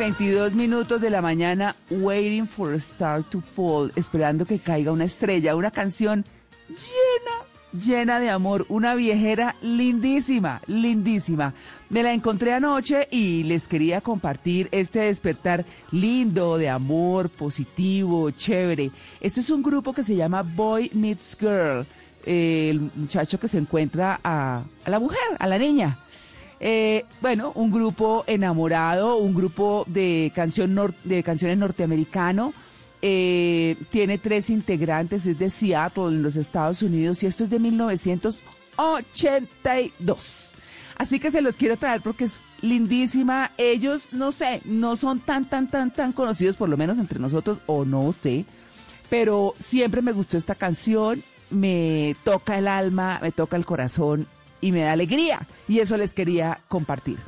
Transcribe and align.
22 0.00 0.54
minutos 0.54 0.98
de 0.98 1.10
la 1.10 1.20
mañana, 1.20 1.76
Waiting 1.90 2.48
for 2.48 2.72
a 2.72 2.76
Star 2.76 3.22
to 3.22 3.42
Fall, 3.42 3.92
esperando 3.96 4.46
que 4.46 4.58
caiga 4.58 4.92
una 4.92 5.04
estrella, 5.04 5.54
una 5.54 5.70
canción 5.70 6.24
llena, 6.68 7.84
llena 7.84 8.18
de 8.18 8.30
amor, 8.30 8.64
una 8.70 8.94
viejera 8.94 9.56
lindísima, 9.60 10.62
lindísima. 10.66 11.52
Me 11.90 12.02
la 12.02 12.14
encontré 12.14 12.54
anoche 12.54 13.08
y 13.10 13.42
les 13.42 13.68
quería 13.68 14.00
compartir 14.00 14.70
este 14.72 15.00
despertar 15.00 15.66
lindo 15.90 16.56
de 16.56 16.70
amor, 16.70 17.28
positivo, 17.28 18.30
chévere. 18.30 18.92
Este 19.20 19.40
es 19.40 19.50
un 19.50 19.62
grupo 19.62 19.92
que 19.92 20.02
se 20.02 20.16
llama 20.16 20.40
Boy 20.40 20.90
Meets 20.94 21.36
Girl, 21.38 21.86
el 22.24 22.90
muchacho 22.94 23.38
que 23.38 23.48
se 23.48 23.58
encuentra 23.58 24.18
a, 24.24 24.62
a 24.82 24.90
la 24.90 24.98
mujer, 24.98 25.36
a 25.38 25.46
la 25.46 25.58
niña. 25.58 25.98
Eh, 26.60 27.06
bueno, 27.22 27.52
un 27.54 27.70
grupo 27.70 28.24
enamorado, 28.26 29.16
un 29.16 29.34
grupo 29.34 29.84
de, 29.88 30.30
canción 30.34 30.74
nor- 30.76 30.94
de 31.04 31.22
canciones 31.22 31.56
norteamericano. 31.58 32.52
eh, 33.02 33.76
tiene 33.90 34.18
tres 34.18 34.50
integrantes, 34.50 35.24
es 35.24 35.38
de 35.38 35.48
Seattle, 35.48 36.08
en 36.08 36.22
los 36.22 36.36
Estados 36.36 36.82
Unidos, 36.82 37.22
y 37.22 37.26
esto 37.26 37.44
es 37.44 37.50
de 37.50 37.58
1982. 37.58 40.54
Así 40.98 41.18
que 41.18 41.30
se 41.30 41.40
los 41.40 41.54
quiero 41.56 41.78
traer 41.78 42.02
porque 42.02 42.24
es 42.24 42.44
lindísima. 42.60 43.52
Ellos, 43.56 44.08
no 44.12 44.32
sé, 44.32 44.60
no 44.66 44.96
son 44.96 45.20
tan, 45.20 45.48
tan, 45.48 45.70
tan, 45.70 45.90
tan 45.94 46.12
conocidos, 46.12 46.56
por 46.56 46.68
lo 46.68 46.76
menos 46.76 46.98
entre 46.98 47.18
nosotros, 47.18 47.58
o 47.66 47.84
no 47.84 48.12
sé 48.12 48.44
pero 49.08 49.54
siempre 49.58 50.02
me 50.02 50.12
gustó 50.12 50.36
esta 50.38 50.54
canción, 50.54 51.24
me 51.50 52.14
toca 52.22 52.56
el 52.58 52.68
alma, 52.68 53.18
me 53.20 53.32
toca 53.32 53.56
el 53.56 53.66
corazón 53.66 54.28
y 54.60 54.72
me 54.72 54.80
da 54.82 54.92
alegría. 54.92 55.46
Y 55.68 55.78
eso 55.80 55.96
les 55.96 56.12
quería 56.12 56.60
compartir. 56.68 57.18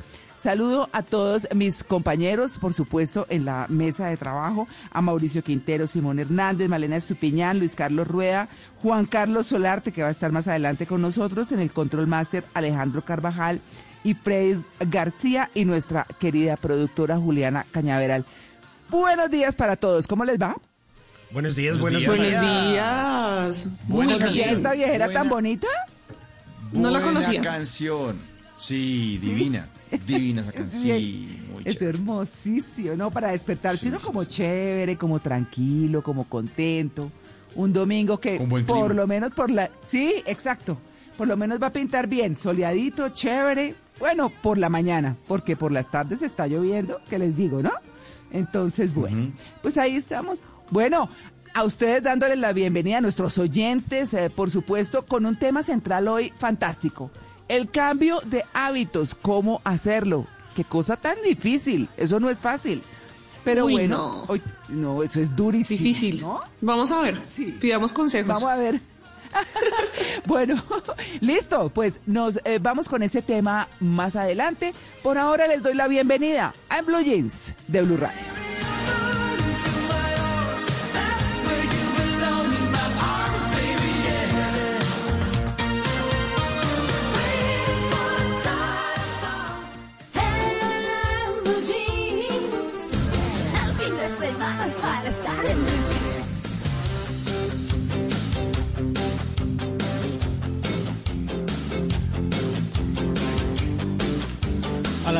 Saludo 0.41 0.89
a 0.91 1.03
todos 1.03 1.47
mis 1.55 1.85
compañeros, 1.85 2.57
por 2.57 2.73
supuesto, 2.73 3.25
en 3.29 3.45
la 3.45 3.65
mesa 3.69 4.07
de 4.07 4.17
trabajo, 4.17 4.67
a 4.91 5.01
Mauricio 5.01 5.41
Quintero, 5.41 5.87
Simón 5.87 6.19
Hernández, 6.19 6.67
Malena 6.67 6.97
Estupiñán, 6.97 7.59
Luis 7.59 7.75
Carlos 7.75 8.05
Rueda, 8.09 8.49
Juan 8.81 9.05
Carlos 9.05 9.47
Solarte, 9.47 9.93
que 9.93 10.01
va 10.01 10.09
a 10.09 10.11
estar 10.11 10.33
más 10.33 10.49
adelante 10.49 10.85
con 10.85 11.01
nosotros, 11.01 11.53
en 11.53 11.61
el 11.61 11.71
Control 11.71 12.07
Master, 12.07 12.43
Alejandro 12.53 13.05
Carvajal 13.05 13.61
y 14.03 14.15
Preis 14.15 14.57
García 14.81 15.49
y 15.55 15.63
nuestra 15.63 16.05
querida 16.19 16.57
productora 16.57 17.17
Juliana 17.17 17.65
Cañaveral. 17.71 18.25
Buenos 18.89 19.31
días 19.31 19.55
para 19.55 19.77
todos, 19.77 20.07
¿cómo 20.07 20.25
les 20.25 20.41
va? 20.41 20.57
Buenos 21.31 21.55
días, 21.55 21.79
buenos, 21.79 22.05
Buenos 22.05 22.27
días. 22.27 22.41
días. 22.41 23.67
Buena 23.87 24.13
¿Conocían 24.15 24.19
canción. 24.19 24.55
esta 24.57 24.73
viejera 24.73 25.09
tan 25.09 25.29
bonita? 25.29 25.67
No 26.73 26.89
la 26.89 27.01
conocía. 27.01 27.41
canción. 27.41 28.17
Sí, 28.57 29.17
divina. 29.21 29.67
Divina 30.07 30.41
esa 30.41 30.51
canción. 30.53 30.97
Sí, 30.97 31.39
muy 31.51 31.63
Es 31.65 31.77
chévere. 31.77 31.97
hermosísimo, 31.97 32.95
¿no? 32.95 33.11
Para 33.11 33.31
despertarse 33.31 33.83
Sí, 33.83 33.87
uno 33.89 33.99
sí, 33.99 34.05
como 34.05 34.21
sí. 34.23 34.29
chévere, 34.29 34.97
como 34.97 35.19
tranquilo, 35.19 36.01
como 36.03 36.25
contento. 36.27 37.11
Un 37.55 37.71
domingo 37.73 38.19
que 38.19 38.39
por 38.39 38.63
clima. 38.63 38.87
lo 38.93 39.05
menos 39.07 39.31
por 39.31 39.51
la... 39.51 39.69
Sí, 39.85 40.23
exacto. 40.25 40.77
Por 41.17 41.27
lo 41.27 41.37
menos 41.37 41.61
va 41.61 41.67
a 41.67 41.73
pintar 41.73 42.07
bien, 42.07 42.35
soleadito, 42.35 43.09
chévere. 43.09 43.75
Bueno, 43.99 44.31
por 44.41 44.57
la 44.57 44.69
mañana, 44.69 45.15
porque 45.27 45.55
por 45.55 45.71
las 45.71 45.91
tardes 45.91 46.23
está 46.23 46.47
lloviendo, 46.47 46.99
que 47.07 47.19
les 47.19 47.37
digo, 47.37 47.61
¿no? 47.61 47.69
Entonces, 48.31 48.91
bueno, 48.95 49.31
pues 49.61 49.77
ahí 49.77 49.95
estamos. 49.95 50.39
Bueno, 50.71 51.07
a 51.53 51.63
ustedes 51.63 52.01
dándoles 52.03 52.37
la 52.37 52.53
bienvenida 52.53 52.97
a 52.97 53.01
nuestros 53.01 53.37
oyentes, 53.37 54.13
eh, 54.13 54.29
por 54.29 54.49
supuesto, 54.51 55.05
con 55.05 55.25
un 55.25 55.37
tema 55.37 55.63
central 55.63 56.07
hoy 56.07 56.33
fantástico. 56.37 57.11
El 57.47 57.69
cambio 57.69 58.19
de 58.25 58.43
hábitos, 58.53 59.15
cómo 59.15 59.61
hacerlo. 59.63 60.25
Qué 60.55 60.63
cosa 60.63 60.97
tan 60.97 61.17
difícil, 61.23 61.89
eso 61.97 62.19
no 62.19 62.29
es 62.29 62.37
fácil. 62.39 62.81
Pero 63.43 63.65
Uy, 63.65 63.73
bueno, 63.73 63.97
no. 63.97 64.23
hoy- 64.27 64.41
no, 64.69 65.03
eso 65.03 65.19
es 65.19 65.35
durísimo. 65.35 65.77
Difícil. 65.77 66.21
¿no? 66.21 66.41
Vamos 66.61 66.91
a 66.91 67.01
ver. 67.01 67.21
Sí. 67.31 67.45
Pidamos 67.59 67.91
consejos. 67.91 68.27
Vamos 68.29 68.49
a 68.49 68.55
ver. 68.55 68.79
bueno, 70.25 70.63
listo, 71.21 71.69
pues 71.69 71.99
nos 72.05 72.39
eh, 72.45 72.59
vamos 72.61 72.87
con 72.87 73.03
ese 73.03 73.21
tema 73.21 73.67
más 73.79 74.15
adelante. 74.15 74.73
Por 75.01 75.17
ahora 75.17 75.47
les 75.47 75.61
doy 75.61 75.73
la 75.73 75.87
bienvenida 75.87 76.53
a 76.69 76.81
Blue 76.83 77.01
Jeans 77.01 77.53
de 77.67 77.81
Blue 77.81 77.97
Radio. 77.97 78.42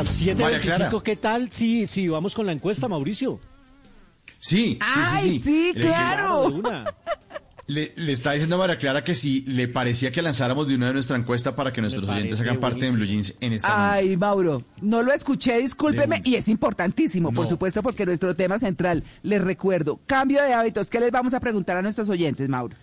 Las 0.04 0.38
María 0.38 0.60
Clara. 0.60 0.90
7.25, 0.92 1.02
¿qué 1.04 1.16
tal 1.16 1.52
si, 1.52 1.88
si 1.88 2.08
vamos 2.08 2.36
con 2.36 2.46
la 2.46 2.52
encuesta, 2.52 2.88
Mauricio? 2.88 3.40
Sí, 4.40 4.74
sí, 4.74 4.80
¡Ay, 4.82 5.30
sí, 5.40 5.42
sí, 5.44 5.74
Le- 5.76 5.82
claro! 5.82 6.62
Le, 7.66 7.94
le 7.96 8.12
está 8.12 8.34
diciendo 8.34 8.56
a 8.58 8.60
María 8.60 8.78
Clara 8.78 9.06
que 9.06 9.16
si 9.16 9.42
le 9.44 9.70
parecía 9.70 10.12
que 10.12 10.22
lanzáramos 10.22 10.68
de 10.68 10.76
una 10.76 10.88
de 10.88 10.94
nuestra 10.94 11.16
encuesta 11.18 11.56
para 11.56 11.72
que 11.72 11.80
nuestros 11.80 12.06
oyentes 12.06 12.42
hagan 12.42 12.60
parte 12.60 12.84
de 12.86 12.92
Blue 12.92 13.06
Jeans 13.06 13.36
en 13.40 13.54
esta. 13.54 13.94
Ay, 13.94 14.18
Mauro, 14.18 14.64
no 14.82 15.02
lo 15.02 15.14
escuché, 15.14 15.60
discúlpeme, 15.60 16.22
y 16.26 16.36
es 16.36 16.50
importantísimo, 16.50 17.32
por 17.32 17.48
supuesto, 17.48 17.82
porque 17.82 18.06
nuestro 18.06 18.36
tema 18.36 18.60
central, 18.60 19.06
les 19.22 19.42
recuerdo, 19.42 19.98
cambio 20.06 20.44
de 20.44 20.54
hábitos, 20.54 20.90
¿qué 20.90 21.00
les 21.00 21.12
vamos 21.12 21.34
a 21.34 21.40
preguntar 21.40 21.78
a 21.78 21.82
nuestros 21.82 22.10
oyentes, 22.10 22.50
Mauro? 22.50 22.76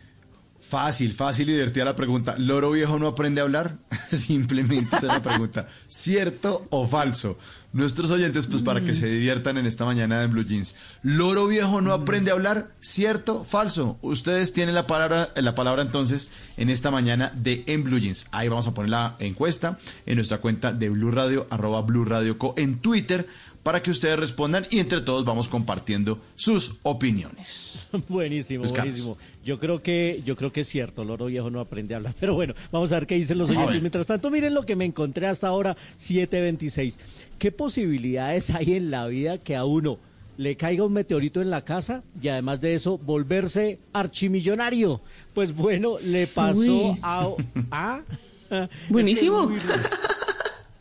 Fácil, 0.70 1.14
fácil 1.14 1.50
y 1.50 1.54
divertida 1.54 1.84
la 1.84 1.96
pregunta. 1.96 2.36
¿Loro 2.38 2.70
viejo 2.70 3.00
no 3.00 3.08
aprende 3.08 3.40
a 3.40 3.42
hablar? 3.42 3.78
Simplemente 4.12 4.94
esa 4.94 5.08
es 5.08 5.12
la 5.14 5.20
pregunta. 5.20 5.66
¿Cierto 5.88 6.64
o 6.70 6.86
falso? 6.86 7.36
Nuestros 7.72 8.12
oyentes, 8.12 8.46
pues 8.46 8.62
para 8.62 8.80
que 8.80 8.94
se 8.94 9.08
diviertan 9.08 9.58
en 9.58 9.66
esta 9.66 9.84
mañana 9.84 10.20
de 10.20 10.28
Blue 10.28 10.44
Jeans. 10.44 10.76
¿Loro 11.02 11.48
viejo 11.48 11.80
no 11.80 11.92
aprende 11.92 12.30
a 12.30 12.34
hablar? 12.34 12.70
¿Cierto? 12.80 13.44
¿Falso? 13.44 13.98
Ustedes 14.00 14.52
tienen 14.52 14.76
la 14.76 14.86
palabra, 14.86 15.30
la 15.34 15.56
palabra 15.56 15.82
entonces 15.82 16.30
en 16.56 16.70
esta 16.70 16.92
mañana 16.92 17.32
de 17.34 17.64
En 17.66 17.82
Blue 17.82 17.98
Jeans. 17.98 18.26
Ahí 18.30 18.48
vamos 18.48 18.68
a 18.68 18.74
poner 18.74 18.90
la 18.90 19.16
encuesta 19.18 19.76
en 20.06 20.16
nuestra 20.16 20.38
cuenta 20.38 20.72
de 20.72 20.88
Blue 20.88 21.10
Radio, 21.10 21.48
arroba 21.50 21.82
Blue 21.82 22.04
Radio 22.04 22.38
Co 22.38 22.54
en 22.56 22.78
Twitter 22.78 23.28
para 23.62 23.82
que 23.82 23.90
ustedes 23.90 24.18
respondan 24.18 24.66
y 24.70 24.78
entre 24.78 25.00
todos 25.02 25.24
vamos 25.24 25.48
compartiendo 25.48 26.18
sus 26.34 26.78
opiniones. 26.82 27.88
Buenísimo, 28.08 28.62
Pues, 28.62 28.72
buenísimo. 28.72 29.18
Yo 29.44 29.58
creo 29.58 29.82
que 29.82 30.22
yo 30.24 30.36
creo 30.36 30.52
que 30.52 30.62
es 30.62 30.68
cierto, 30.68 31.04
Loro 31.04 31.26
Viejo 31.26 31.50
no 31.50 31.60
aprende 31.60 31.94
a 31.94 31.98
hablar. 31.98 32.14
Pero 32.20 32.34
bueno, 32.34 32.54
vamos 32.72 32.90
a 32.92 32.96
ver 32.96 33.06
qué 33.06 33.16
dicen 33.16 33.38
los 33.38 33.50
oyentes. 33.50 33.80
Mientras 33.80 34.06
tanto, 34.06 34.30
miren 34.30 34.54
lo 34.54 34.64
que 34.64 34.76
me 34.76 34.84
encontré 34.84 35.26
hasta 35.26 35.48
ahora, 35.48 35.76
726. 35.96 36.98
¿Qué 37.38 37.52
posibilidades 37.52 38.50
hay 38.50 38.74
en 38.74 38.90
la 38.90 39.06
vida 39.06 39.38
que 39.38 39.56
a 39.56 39.64
uno 39.64 39.98
le 40.36 40.56
caiga 40.56 40.84
un 40.84 40.92
meteorito 40.94 41.42
en 41.42 41.50
la 41.50 41.64
casa 41.66 42.02
y 42.22 42.28
además 42.28 42.60
de 42.62 42.74
eso 42.74 42.96
volverse 42.98 43.78
archimillonario? 43.92 45.00
Pues 45.34 45.54
bueno, 45.54 45.96
le 46.02 46.26
pasó 46.26 46.92
Uy. 46.92 46.98
a... 47.02 47.28
a- 47.70 48.02
Buenísimo. 48.88 49.50
Es, 49.54 49.62
que 49.62 49.72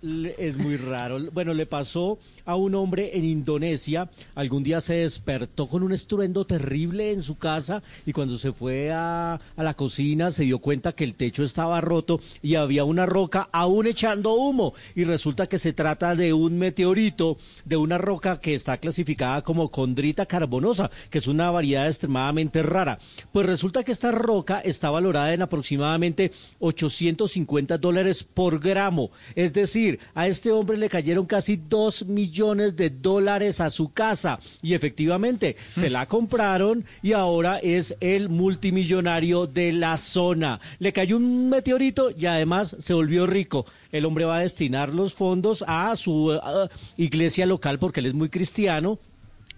es 0.02 0.58
muy 0.58 0.78
raro. 0.78 1.20
Bueno, 1.32 1.54
le 1.54 1.66
pasó 1.66 2.20
a 2.46 2.56
un 2.56 2.76
hombre 2.76 3.18
en 3.18 3.26
Indonesia. 3.26 4.10
Algún 4.36 4.64
día 4.64 4.82
se 4.82 4.96
despertó 4.96 5.68
con 5.68 5.84
un 5.84 5.92
estruendo 5.92 6.46
terrible 6.46 7.12
en 7.12 7.22
su 7.22 7.38
casa 7.38 7.84
y 8.06 8.14
cuando 8.14 8.38
se 8.38 8.54
fue 8.54 8.92
a, 8.92 9.34
a 9.34 9.64
la 9.64 9.74
cocina 9.74 10.32
se 10.32 10.44
dio 10.44 10.60
cuenta 10.60 10.94
que 10.94 11.04
el 11.04 11.16
techo 11.16 11.44
estaba 11.44 11.82
roto 11.82 12.20
y 12.42 12.56
había 12.56 12.84
una 12.84 13.06
roca 13.06 13.50
aún 13.52 13.88
echando 13.88 14.34
humo. 14.34 14.74
Y 14.96 15.04
resulta 15.04 15.48
que 15.48 15.60
se 15.60 15.74
trata 15.74 16.16
de 16.16 16.34
un 16.34 16.58
meteorito, 16.58 17.38
de 17.66 17.78
una 17.78 17.98
roca 17.98 18.40
que 18.40 18.54
está 18.54 18.78
clasificada 18.78 19.42
como 19.42 19.70
condrita 19.70 20.26
carbonosa, 20.26 20.90
que 21.10 21.18
es 21.18 21.28
una 21.28 21.52
variedad 21.52 21.88
extremadamente 21.88 22.64
rara. 22.64 23.00
Pues 23.32 23.46
resulta 23.46 23.84
que 23.84 23.92
esta 23.92 24.12
roca 24.12 24.60
está 24.60 24.90
valorada 24.90 25.34
en 25.34 25.42
aproximadamente 25.42 26.32
850 26.60 27.78
dólares 27.78 28.24
por 28.24 28.60
gramo. 28.60 29.12
Es 29.36 29.54
decir, 29.54 29.89
a 30.14 30.28
este 30.28 30.52
hombre 30.52 30.78
le 30.78 30.90
cayeron 30.90 31.26
casi 31.26 31.56
2 31.56 32.06
millones 32.06 32.76
de 32.76 32.90
dólares 32.90 33.62
a 33.62 33.70
su 33.70 33.92
casa. 33.92 34.40
Y 34.62 34.74
efectivamente, 34.74 35.56
se 35.72 35.90
la 35.90 36.06
compraron 36.06 36.86
y 37.02 37.14
ahora 37.14 37.58
es 37.58 37.96
el 38.02 38.30
multimillonario 38.30 39.48
de 39.48 39.72
la 39.74 39.98
zona. 39.98 40.60
Le 40.80 40.94
cayó 40.94 41.18
un 41.18 41.50
meteorito 41.50 42.12
y 42.12 42.26
además 42.26 42.76
se 42.80 42.94
volvió 42.94 43.26
rico. 43.26 43.66
El 43.92 44.06
hombre 44.06 44.26
va 44.26 44.38
a 44.38 44.42
destinar 44.42 44.94
los 44.94 45.14
fondos 45.14 45.64
a 45.68 45.96
su 45.96 46.32
eh, 46.32 46.70
iglesia 46.98 47.46
local 47.46 47.80
porque 47.80 48.02
él 48.02 48.08
es 48.08 48.14
muy 48.14 48.30
cristiano. 48.30 49.00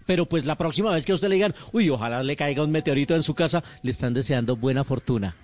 Pero 0.05 0.25
pues 0.25 0.45
la 0.45 0.57
próxima 0.57 0.91
vez 0.91 1.05
que 1.05 1.11
a 1.11 1.15
usted 1.15 1.29
le 1.29 1.35
digan, 1.35 1.55
uy, 1.71 1.89
ojalá 1.89 2.23
le 2.23 2.35
caiga 2.35 2.63
un 2.63 2.71
meteorito 2.71 3.15
en 3.15 3.23
su 3.23 3.33
casa, 3.33 3.63
le 3.83 3.91
están 3.91 4.13
deseando 4.13 4.55
buena 4.55 4.83
fortuna. 4.83 5.35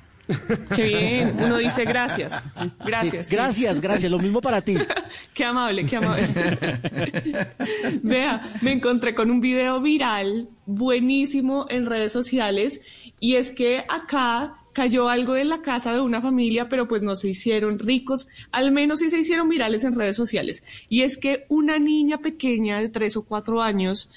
Qué 0.76 0.84
bien. 0.84 1.36
Uno 1.40 1.58
dice 1.58 1.86
gracias. 1.86 2.46
Gracias. 2.86 3.28
Sí, 3.28 3.30
sí. 3.32 3.36
Gracias, 3.36 3.82
gracias. 3.82 4.12
Lo 4.12 4.20
mismo 4.20 4.42
para 4.42 4.62
ti. 4.62 4.78
Qué 5.34 5.46
amable, 5.46 5.86
qué 5.86 5.98
amable. 5.98 6.28
Vea, 8.04 8.42
me 8.62 8.72
encontré 8.72 9.14
con 9.14 9.30
un 9.32 9.40
video 9.40 9.80
viral 9.82 10.50
buenísimo 10.66 11.68
en 11.70 11.86
redes 11.86 12.12
sociales 12.12 12.82
y 13.20 13.36
es 13.36 13.52
que 13.52 13.86
acá 13.88 14.58
cayó 14.74 15.10
algo 15.10 15.34
de 15.34 15.44
la 15.44 15.62
casa 15.64 15.94
de 15.94 16.02
una 16.02 16.22
familia, 16.22 16.70
pero 16.70 16.88
pues 16.88 17.02
no 17.02 17.16
se 17.16 17.30
hicieron 17.30 17.80
ricos, 17.80 18.28
al 18.52 18.72
menos 18.72 19.00
sí 19.00 19.10
se 19.10 19.18
hicieron 19.18 19.50
virales 19.50 19.84
en 19.84 19.96
redes 19.96 20.16
sociales. 20.16 20.64
Y 20.88 21.02
es 21.02 21.18
que 21.18 21.46
una 21.50 21.80
niña 21.80 22.20
pequeña 22.20 22.80
de 22.80 22.90
tres 22.90 23.18
o 23.18 23.26
cuatro 23.26 23.62
años 23.64 24.12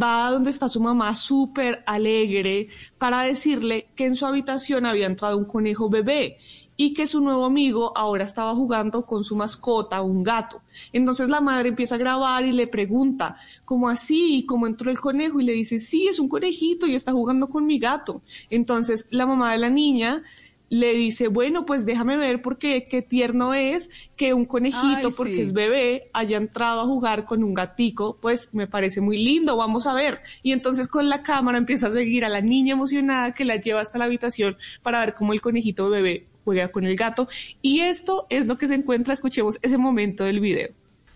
va 0.00 0.26
a 0.26 0.30
donde 0.30 0.50
está 0.50 0.68
su 0.68 0.80
mamá 0.80 1.14
súper 1.14 1.82
alegre 1.86 2.68
para 2.98 3.22
decirle 3.22 3.88
que 3.94 4.06
en 4.06 4.16
su 4.16 4.26
habitación 4.26 4.86
había 4.86 5.06
entrado 5.06 5.36
un 5.36 5.44
conejo 5.44 5.88
bebé 5.88 6.38
y 6.76 6.92
que 6.92 7.06
su 7.06 7.20
nuevo 7.20 7.44
amigo 7.44 7.92
ahora 7.96 8.24
estaba 8.24 8.54
jugando 8.54 9.06
con 9.06 9.22
su 9.22 9.36
mascota, 9.36 10.02
un 10.02 10.22
gato. 10.22 10.62
Entonces 10.92 11.28
la 11.28 11.40
madre 11.40 11.68
empieza 11.68 11.94
a 11.94 11.98
grabar 11.98 12.44
y 12.44 12.52
le 12.52 12.66
pregunta, 12.66 13.36
¿cómo 13.64 13.88
así? 13.88 14.38
¿Y 14.38 14.46
cómo 14.46 14.66
entró 14.66 14.90
el 14.90 14.98
conejo? 14.98 15.40
Y 15.40 15.44
le 15.44 15.52
dice, 15.52 15.78
sí, 15.78 16.08
es 16.08 16.18
un 16.18 16.28
conejito 16.28 16.86
y 16.86 16.94
está 16.94 17.12
jugando 17.12 17.48
con 17.48 17.66
mi 17.66 17.78
gato. 17.78 18.22
Entonces 18.50 19.06
la 19.10 19.26
mamá 19.26 19.52
de 19.52 19.58
la 19.58 19.70
niña 19.70 20.22
le 20.70 20.92
dice, 20.94 21.28
bueno, 21.28 21.66
pues 21.66 21.86
déjame 21.86 22.16
ver 22.16 22.42
porque 22.42 22.88
qué 22.88 23.02
tierno 23.02 23.54
es 23.54 23.90
que 24.16 24.34
un 24.34 24.44
conejito, 24.44 25.08
Ay, 25.08 25.14
porque 25.16 25.34
sí. 25.34 25.40
es 25.42 25.52
bebé, 25.52 26.10
haya 26.12 26.36
entrado 26.36 26.80
a 26.80 26.84
jugar 26.84 27.26
con 27.26 27.44
un 27.44 27.54
gatico, 27.54 28.18
pues 28.20 28.52
me 28.52 28.66
parece 28.66 29.00
muy 29.00 29.16
lindo, 29.18 29.56
vamos 29.56 29.86
a 29.86 29.94
ver. 29.94 30.20
Y 30.42 30.52
entonces 30.52 30.88
con 30.88 31.08
la 31.08 31.22
cámara 31.22 31.58
empieza 31.58 31.88
a 31.88 31.92
seguir 31.92 32.24
a 32.24 32.28
la 32.28 32.40
niña 32.40 32.72
emocionada 32.72 33.34
que 33.34 33.44
la 33.44 33.56
lleva 33.56 33.80
hasta 33.80 33.98
la 33.98 34.06
habitación 34.06 34.56
para 34.82 35.00
ver 35.00 35.14
cómo 35.14 35.32
el 35.32 35.40
conejito 35.40 35.88
bebé 35.90 36.26
juega 36.44 36.68
con 36.68 36.84
el 36.84 36.96
gato. 36.96 37.28
Y 37.62 37.80
esto 37.80 38.26
es 38.30 38.46
lo 38.46 38.58
que 38.58 38.66
se 38.66 38.74
encuentra, 38.74 39.14
escuchemos 39.14 39.58
ese 39.62 39.78
momento 39.78 40.24
del 40.24 40.40
video. 40.40 40.70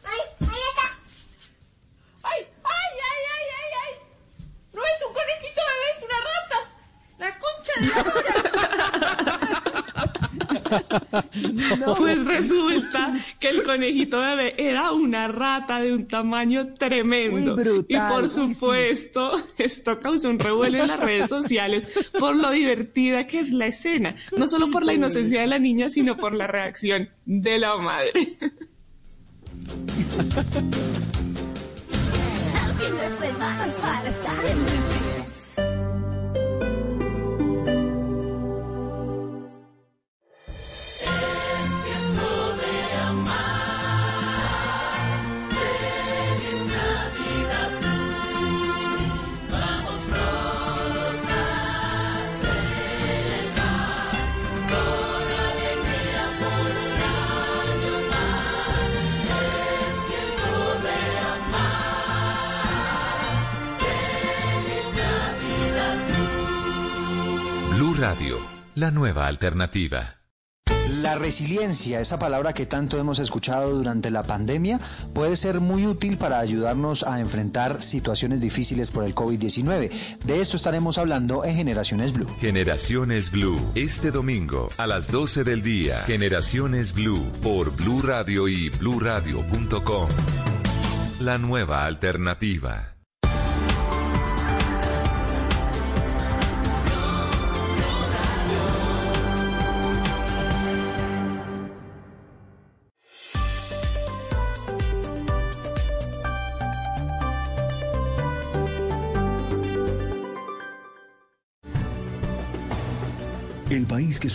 ¡Ay, 0.05 0.21
ahí 0.41 0.47
está! 0.71 0.99
¡Ay, 2.23 2.47
ay, 2.65 2.93
ay, 2.97 3.25
ay, 3.35 3.47
ay, 3.59 3.71
ay! 3.85 3.95
No 4.75 4.83
es 4.83 5.06
un 5.06 5.12
conejito 5.12 5.61
bebé, 5.69 5.91
es 5.97 6.05
una 6.05 6.19
rata. 6.21 6.59
La 7.19 7.39
concha 7.39 7.73
de 7.81 8.43
la 8.43 8.43
Pues 11.99 12.26
resulta 12.26 13.15
que 13.41 13.49
el 13.49 13.62
conejito 13.62 14.21
bebé 14.21 14.54
era 14.59 14.93
una 14.93 15.28
rata 15.28 15.81
de 15.81 15.95
un 15.95 16.07
tamaño 16.07 16.75
tremendo. 16.75 17.57
Brutal. 17.57 17.87
y 17.88 18.11
por 18.11 18.25
Uy, 18.25 18.28
sí. 18.28 18.35
supuesto, 18.35 19.33
esto 19.59 19.99
causó 19.99 20.31
un 20.31 20.38
revuelo 20.38 20.78
en 20.78 20.88
las 20.88 21.00
redes 21.00 21.28
sociales 21.28 21.88
por 22.19 22.37
lo 22.37 22.50
divertida 22.50 23.26
que 23.26 23.40
es 23.40 23.50
la 23.50 23.66
escena. 23.66 24.14
No 24.37 24.47
solo 24.47 24.71
por 24.71 24.85
la 24.85 24.95
inocencia 24.95 25.40
de 25.40 25.47
la 25.47 25.59
niña, 25.59 25.90
sino 25.90 26.16
por 26.16 26.35
la 26.35 26.47
reacción 26.47 27.09
de 27.25 27.59
la 27.59 27.76
madre. 27.76 28.37
la 68.78 68.92
nueva 68.92 69.26
alternativa. 69.26 70.14
La 71.02 71.16
resiliencia, 71.16 72.00
esa 72.00 72.18
palabra 72.18 72.52
que 72.52 72.64
tanto 72.64 72.99
hemos 72.99 73.18
escuchado 73.18 73.75
durante 73.75 74.11
la 74.11 74.23
pandemia, 74.23 74.80
puede 75.12 75.37
ser 75.37 75.61
muy 75.61 75.85
útil 75.85 76.16
para 76.16 76.38
ayudarnos 76.38 77.02
a 77.02 77.18
enfrentar 77.18 77.82
situaciones 77.82 78.40
difíciles 78.40 78.92
por 78.92 79.04
el 79.04 79.16
COVID-19. 79.16 79.90
De 80.25 80.40
esto 80.40 80.56
estaremos 80.56 80.97
hablando 80.97 81.44
en 81.44 81.56
Generaciones 81.56 82.12
Blue. 82.12 82.28
Generaciones 82.40 83.32
Blue, 83.32 83.61
este 83.75 84.12
domingo 84.12 84.68
a 84.76 84.87
las 84.87 85.11
12 85.11 85.42
del 85.42 85.62
día. 85.62 85.99
Generaciones 86.06 86.94
Blue 86.94 87.30
por 87.42 87.75
Blue 87.75 88.00
Radio 88.00 88.47
y 88.47 88.70
bluradio.com. 88.70 90.08
La 91.18 91.37
nueva 91.38 91.85
alternativa. 91.85 92.98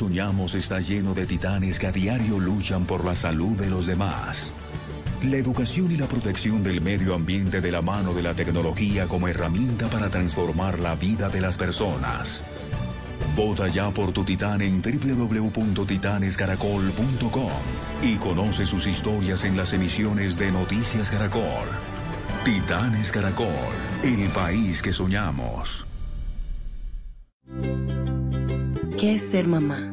Soñamos 0.03 0.53
está 0.53 0.81
lleno 0.81 1.13
de 1.13 1.25
titanes 1.25 1.79
que 1.79 1.87
a 1.87 1.91
diario 1.93 2.37
luchan 2.37 2.85
por 2.85 3.05
la 3.05 3.15
salud 3.15 3.57
de 3.57 3.69
los 3.69 3.87
demás. 3.87 4.53
La 5.23 5.37
educación 5.37 5.89
y 5.93 5.95
la 5.95 6.07
protección 6.07 6.61
del 6.61 6.81
medio 6.81 7.15
ambiente 7.15 7.61
de 7.61 7.71
la 7.71 7.81
mano 7.81 8.13
de 8.13 8.21
la 8.21 8.33
tecnología 8.33 9.05
como 9.05 9.29
herramienta 9.29 9.89
para 9.89 10.09
transformar 10.09 10.79
la 10.79 10.95
vida 10.95 11.29
de 11.29 11.39
las 11.39 11.57
personas. 11.57 12.43
Vota 13.33 13.69
ya 13.69 13.91
por 13.91 14.11
tu 14.11 14.25
titán 14.25 14.61
en 14.61 14.81
www.titanescaracol.com 14.81 17.51
y 18.01 18.17
conoce 18.17 18.65
sus 18.65 18.85
historias 18.87 19.45
en 19.45 19.55
las 19.55 19.71
emisiones 19.71 20.35
de 20.35 20.51
Noticias 20.51 21.09
Caracol. 21.09 21.69
Titanes 22.43 23.09
Caracol, 23.09 23.47
el 24.03 24.27
país 24.31 24.81
que 24.81 24.91
soñamos. 24.91 25.87
¿Qué 28.99 29.15
es 29.15 29.21
ser 29.21 29.47
mamá? 29.47 29.92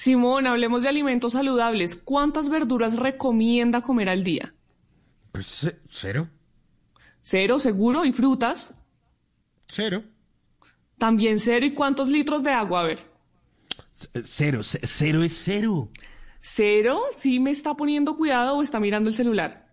Simón, 0.00 0.46
hablemos 0.46 0.82
de 0.82 0.88
alimentos 0.88 1.34
saludables. 1.34 1.94
¿Cuántas 1.94 2.48
verduras 2.48 2.96
recomienda 2.96 3.82
comer 3.82 4.08
al 4.08 4.24
día? 4.24 4.54
Pues 5.30 5.70
cero. 5.90 6.26
¿Cero, 7.20 7.58
seguro? 7.58 8.06
¿Y 8.06 8.14
frutas? 8.14 8.74
Cero. 9.68 10.02
También 10.96 11.38
cero. 11.38 11.66
¿Y 11.66 11.74
cuántos 11.74 12.08
litros 12.08 12.42
de 12.42 12.50
agua? 12.50 12.80
A 12.80 12.84
ver. 12.84 13.00
Cero, 14.24 14.62
cero 14.62 15.22
es 15.22 15.34
cero. 15.36 15.90
¿Cero? 16.40 17.02
¿Sí 17.12 17.38
me 17.38 17.50
está 17.50 17.74
poniendo 17.74 18.16
cuidado 18.16 18.56
o 18.56 18.62
está 18.62 18.80
mirando 18.80 19.10
el 19.10 19.16
celular? 19.16 19.69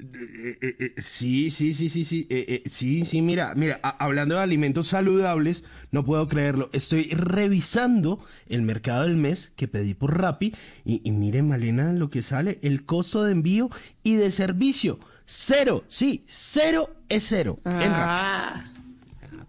Eh, 0.00 0.58
eh, 0.62 0.76
eh, 0.78 0.94
sí, 0.98 1.50
sí, 1.50 1.74
sí, 1.74 1.88
sí, 1.88 2.04
sí, 2.04 2.26
eh, 2.30 2.62
eh, 2.64 2.70
sí, 2.70 3.04
sí, 3.04 3.20
mira, 3.20 3.52
mira, 3.56 3.80
a- 3.82 4.04
hablando 4.04 4.36
de 4.36 4.42
alimentos 4.42 4.86
saludables, 4.88 5.64
no 5.90 6.04
puedo 6.04 6.28
creerlo, 6.28 6.70
estoy 6.72 7.04
revisando 7.10 8.20
el 8.48 8.62
mercado 8.62 9.02
del 9.02 9.16
mes 9.16 9.52
que 9.56 9.66
pedí 9.66 9.94
por 9.94 10.16
Rappi 10.16 10.54
y, 10.84 11.00
y 11.02 11.10
mire, 11.10 11.42
Malena, 11.42 11.92
lo 11.92 12.10
que 12.10 12.22
sale, 12.22 12.60
el 12.62 12.84
costo 12.86 13.24
de 13.24 13.32
envío 13.32 13.70
y 14.04 14.14
de 14.14 14.30
servicio, 14.30 15.00
cero, 15.26 15.82
sí, 15.88 16.24
cero 16.28 16.90
es 17.08 17.24
cero, 17.28 17.58
en 17.64 17.72
Rappi. 17.80 18.20
Ah, 18.22 18.64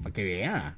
para 0.02 0.14
que 0.14 0.24
vea. 0.24 0.78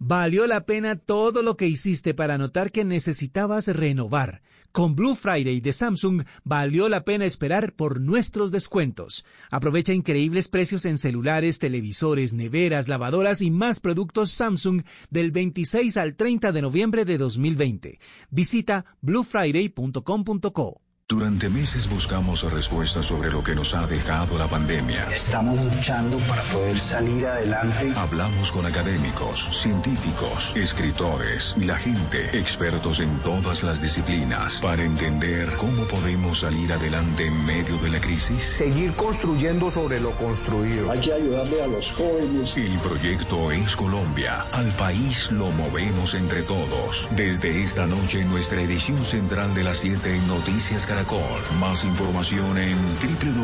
Valió 0.00 0.46
la 0.46 0.66
pena 0.66 0.96
todo 0.96 1.42
lo 1.42 1.56
que 1.56 1.66
hiciste 1.66 2.12
para 2.14 2.36
notar 2.38 2.70
que 2.70 2.84
necesitabas 2.84 3.68
renovar. 3.68 4.42
Con 4.72 4.94
Blue 4.94 5.14
Friday 5.14 5.60
de 5.60 5.72
Samsung 5.72 6.24
valió 6.44 6.88
la 6.88 7.04
pena 7.04 7.24
esperar 7.24 7.72
por 7.74 8.00
nuestros 8.00 8.50
descuentos. 8.50 9.24
Aprovecha 9.50 9.92
increíbles 9.92 10.48
precios 10.48 10.84
en 10.84 10.98
celulares, 10.98 11.58
televisores, 11.58 12.32
neveras, 12.34 12.88
lavadoras 12.88 13.40
y 13.40 13.50
más 13.50 13.80
productos 13.80 14.30
Samsung 14.30 14.82
del 15.10 15.30
26 15.32 15.96
al 15.96 16.14
30 16.14 16.52
de 16.52 16.62
noviembre 16.62 17.04
de 17.04 17.18
2020. 17.18 17.98
Visita 18.30 18.84
bluefriday.com.co. 19.00 20.87
Durante 21.10 21.48
meses 21.48 21.88
buscamos 21.88 22.42
respuestas 22.52 23.06
sobre 23.06 23.30
lo 23.30 23.42
que 23.42 23.54
nos 23.54 23.72
ha 23.72 23.86
dejado 23.86 24.36
la 24.36 24.46
pandemia. 24.46 25.04
Estamos 25.04 25.58
luchando 25.58 26.18
para 26.28 26.42
poder 26.42 26.78
salir 26.78 27.24
adelante. 27.24 27.94
Hablamos 27.96 28.52
con 28.52 28.66
académicos, 28.66 29.48
científicos, 29.58 30.54
escritores 30.54 31.54
y 31.56 31.64
la 31.64 31.78
gente, 31.78 32.38
expertos 32.38 33.00
en 33.00 33.18
todas 33.20 33.62
las 33.62 33.80
disciplinas, 33.80 34.60
para 34.60 34.84
entender 34.84 35.56
cómo 35.56 35.84
podemos 35.84 36.40
salir 36.40 36.70
adelante 36.74 37.28
en 37.28 37.46
medio 37.46 37.78
de 37.78 37.88
la 37.88 38.02
crisis. 38.02 38.44
Seguir 38.44 38.92
construyendo 38.92 39.70
sobre 39.70 40.00
lo 40.00 40.10
construido. 40.10 40.90
Hay 40.90 41.00
que 41.00 41.14
ayudarle 41.14 41.62
a 41.62 41.68
los 41.68 41.90
jóvenes. 41.90 42.54
El 42.54 42.78
proyecto 42.80 43.50
es 43.50 43.74
Colombia. 43.76 44.42
Al 44.52 44.70
país 44.72 45.32
lo 45.32 45.50
movemos 45.52 46.12
entre 46.12 46.42
todos. 46.42 47.08
Desde 47.16 47.62
esta 47.62 47.86
noche 47.86 48.20
en 48.20 48.28
nuestra 48.28 48.60
edición 48.60 49.02
central 49.06 49.54
de 49.54 49.64
las 49.64 49.78
7 49.78 50.14
en 50.14 50.28
Noticias 50.28 50.86
Caracol. 50.98 51.20
Más 51.60 51.84
información 51.84 52.58
en 52.58 52.76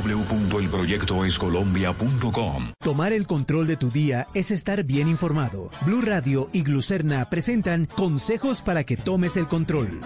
www.elproyectoescolombia.com. 0.02 2.72
Tomar 2.80 3.12
el 3.12 3.26
control 3.26 3.68
de 3.68 3.76
tu 3.76 3.90
día 3.90 4.26
es 4.34 4.50
estar 4.50 4.82
bien 4.82 5.06
informado. 5.08 5.70
Blue 5.86 6.00
Radio 6.00 6.50
y 6.52 6.64
Glucerna 6.64 7.30
presentan 7.30 7.84
consejos 7.84 8.62
para 8.62 8.82
que 8.82 8.96
tomes 8.96 9.36
el 9.36 9.46
control. 9.46 10.00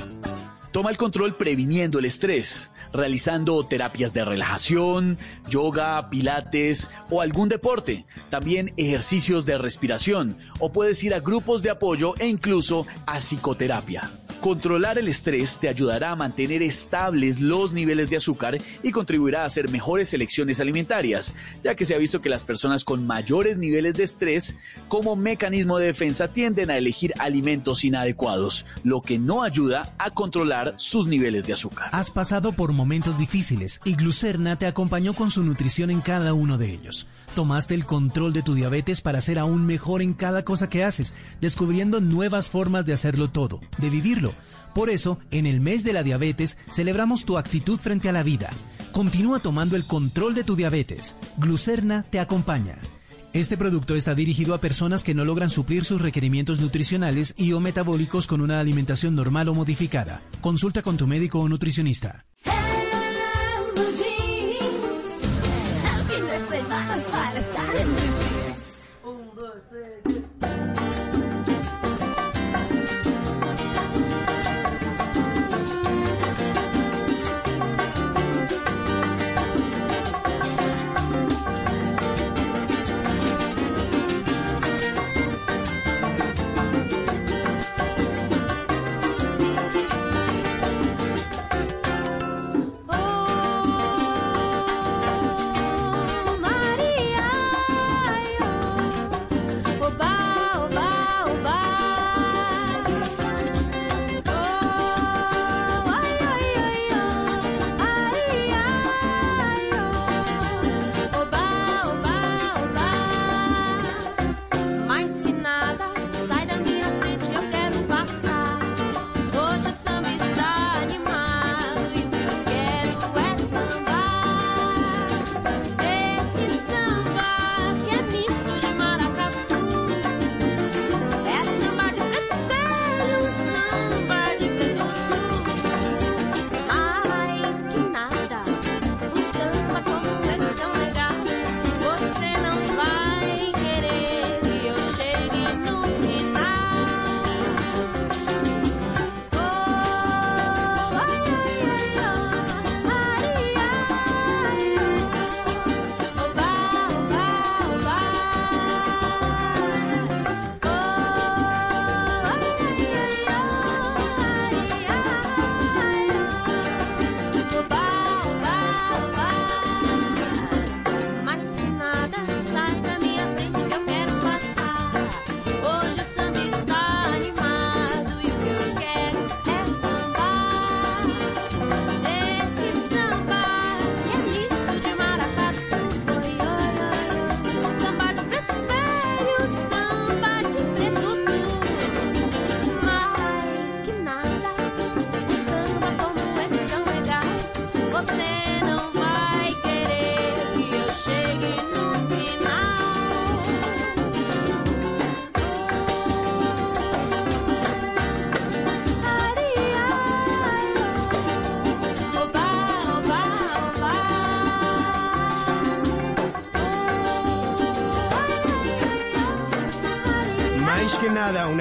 Toma 0.72 0.90
el 0.90 0.98
control 0.98 1.36
previniendo 1.36 1.98
el 1.98 2.04
estrés, 2.04 2.68
realizando 2.92 3.64
terapias 3.64 4.12
de 4.12 4.26
relajación, 4.26 5.16
yoga, 5.48 6.10
pilates 6.10 6.90
o 7.08 7.22
algún 7.22 7.48
deporte. 7.48 8.04
También 8.28 8.74
ejercicios 8.76 9.46
de 9.46 9.56
respiración 9.56 10.36
o 10.60 10.70
puedes 10.70 11.02
ir 11.02 11.14
a 11.14 11.20
grupos 11.20 11.62
de 11.62 11.70
apoyo 11.70 12.12
e 12.18 12.26
incluso 12.26 12.86
a 13.06 13.20
psicoterapia. 13.20 14.02
Controlar 14.40 14.99
el 14.99 15.09
estrés 15.09 15.59
te 15.59 15.68
ayudará 15.68 16.12
a 16.12 16.16
mantener 16.16 16.62
estables 16.62 17.40
los 17.40 17.73
niveles 17.73 18.09
de 18.09 18.18
azúcar 18.18 18.59
y 18.85 18.92
contribuirá 18.92 19.42
a 19.42 19.47
hacer 19.47 19.68
mejores 19.68 20.14
elecciones 20.14 20.61
alimentarias, 20.61 21.35
ya 21.64 21.75
que 21.75 21.85
se 21.85 21.95
ha 21.95 21.99
visto 21.99 22.21
que 22.21 22.28
las 22.28 22.45
personas 22.45 22.85
con 22.85 23.04
mayores 23.04 23.59
niveles 23.59 23.95
de 23.95 24.04
estrés 24.04 24.57
como 24.87 25.16
mecanismo 25.16 25.78
de 25.78 25.87
defensa 25.87 26.28
tienden 26.28 26.71
a 26.71 26.78
elegir 26.78 27.14
alimentos 27.18 27.85
inadecuados, 27.85 28.64
lo 28.85 29.02
que 29.02 29.18
no 29.18 29.42
ayuda 29.42 29.92
a 29.99 30.12
controlar 30.12 30.75
sus 30.76 31.09
niveles 31.09 31.47
de 31.49 31.54
azúcar. 31.54 31.88
Has 31.90 32.12
pasado 32.12 32.52
por 32.52 32.73
momentos 32.73 33.18
difíciles 33.18 33.80
y 33.85 33.97
Glucerna 33.97 34.57
te 34.57 34.66
acompañó 34.66 35.14
con 35.14 35.33
su 35.33 35.42
nutrición 35.42 35.90
en 35.90 36.00
cada 36.00 36.33
uno 36.33 36.59
de 36.59 36.73
ellos. 36.73 37.09
Tomaste 37.35 37.75
el 37.75 37.85
control 37.85 38.32
de 38.32 38.42
tu 38.42 38.54
diabetes 38.54 39.00
para 39.00 39.20
ser 39.20 39.38
aún 39.38 39.66
mejor 39.66 40.02
en 40.02 40.14
cada 40.14 40.44
cosa 40.44 40.68
que 40.68 40.85
haces, 40.85 41.14
descubriendo 41.40 42.00
nuevas 42.00 42.49
formas 42.49 42.85
de 42.85 42.92
hacerlo 42.92 43.30
todo, 43.30 43.61
de 43.78 43.90
vivirlo. 43.90 44.35
Por 44.75 44.90
eso, 44.90 45.18
en 45.30 45.47
el 45.47 45.61
mes 45.61 45.85
de 45.85 45.92
la 45.92 46.02
diabetes, 46.02 46.58
celebramos 46.70 47.25
tu 47.25 47.38
actitud 47.38 47.78
frente 47.78 48.08
a 48.08 48.12
la 48.12 48.23
vida. 48.23 48.50
Continúa 48.92 49.40
tomando 49.40 49.76
el 49.76 49.85
control 49.85 50.35
de 50.35 50.44
tu 50.44 50.56
diabetes. 50.56 51.16
Glucerna 51.37 52.02
te 52.02 52.20
acompaña. 52.20 52.78
Este 53.32 53.58
producto 53.58 53.94
está 53.94 54.14
dirigido 54.14 54.54
a 54.54 54.58
personas 54.58 55.04
que 55.04 55.14
no 55.14 55.25
logran 55.25 55.50
suplir 55.50 55.85
sus 55.85 56.00
requerimientos 56.00 56.61
nutricionales 56.61 57.35
y 57.37 57.52
o 57.52 57.61
metabólicos 57.61 58.26
con 58.26 58.40
una 58.40 58.58
alimentación 58.58 59.14
normal 59.14 59.49
o 59.49 59.54
modificada. 59.54 60.23
Consulta 60.40 60.82
con 60.82 60.97
tu 60.97 61.06
médico 61.06 61.38
o 61.40 61.49
nutricionista. 61.49 62.25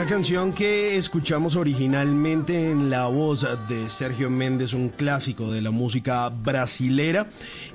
Canción 0.07 0.53
que 0.53 0.95
escuchamos 0.95 1.57
originalmente 1.57 2.71
en 2.71 2.89
la 2.89 3.07
voz 3.07 3.45
de 3.67 3.89
Sergio 3.89 4.29
Méndez, 4.29 4.71
un 4.73 4.87
clásico 4.87 5.51
de 5.51 5.61
la 5.61 5.71
música 5.71 6.29
brasilera. 6.29 7.27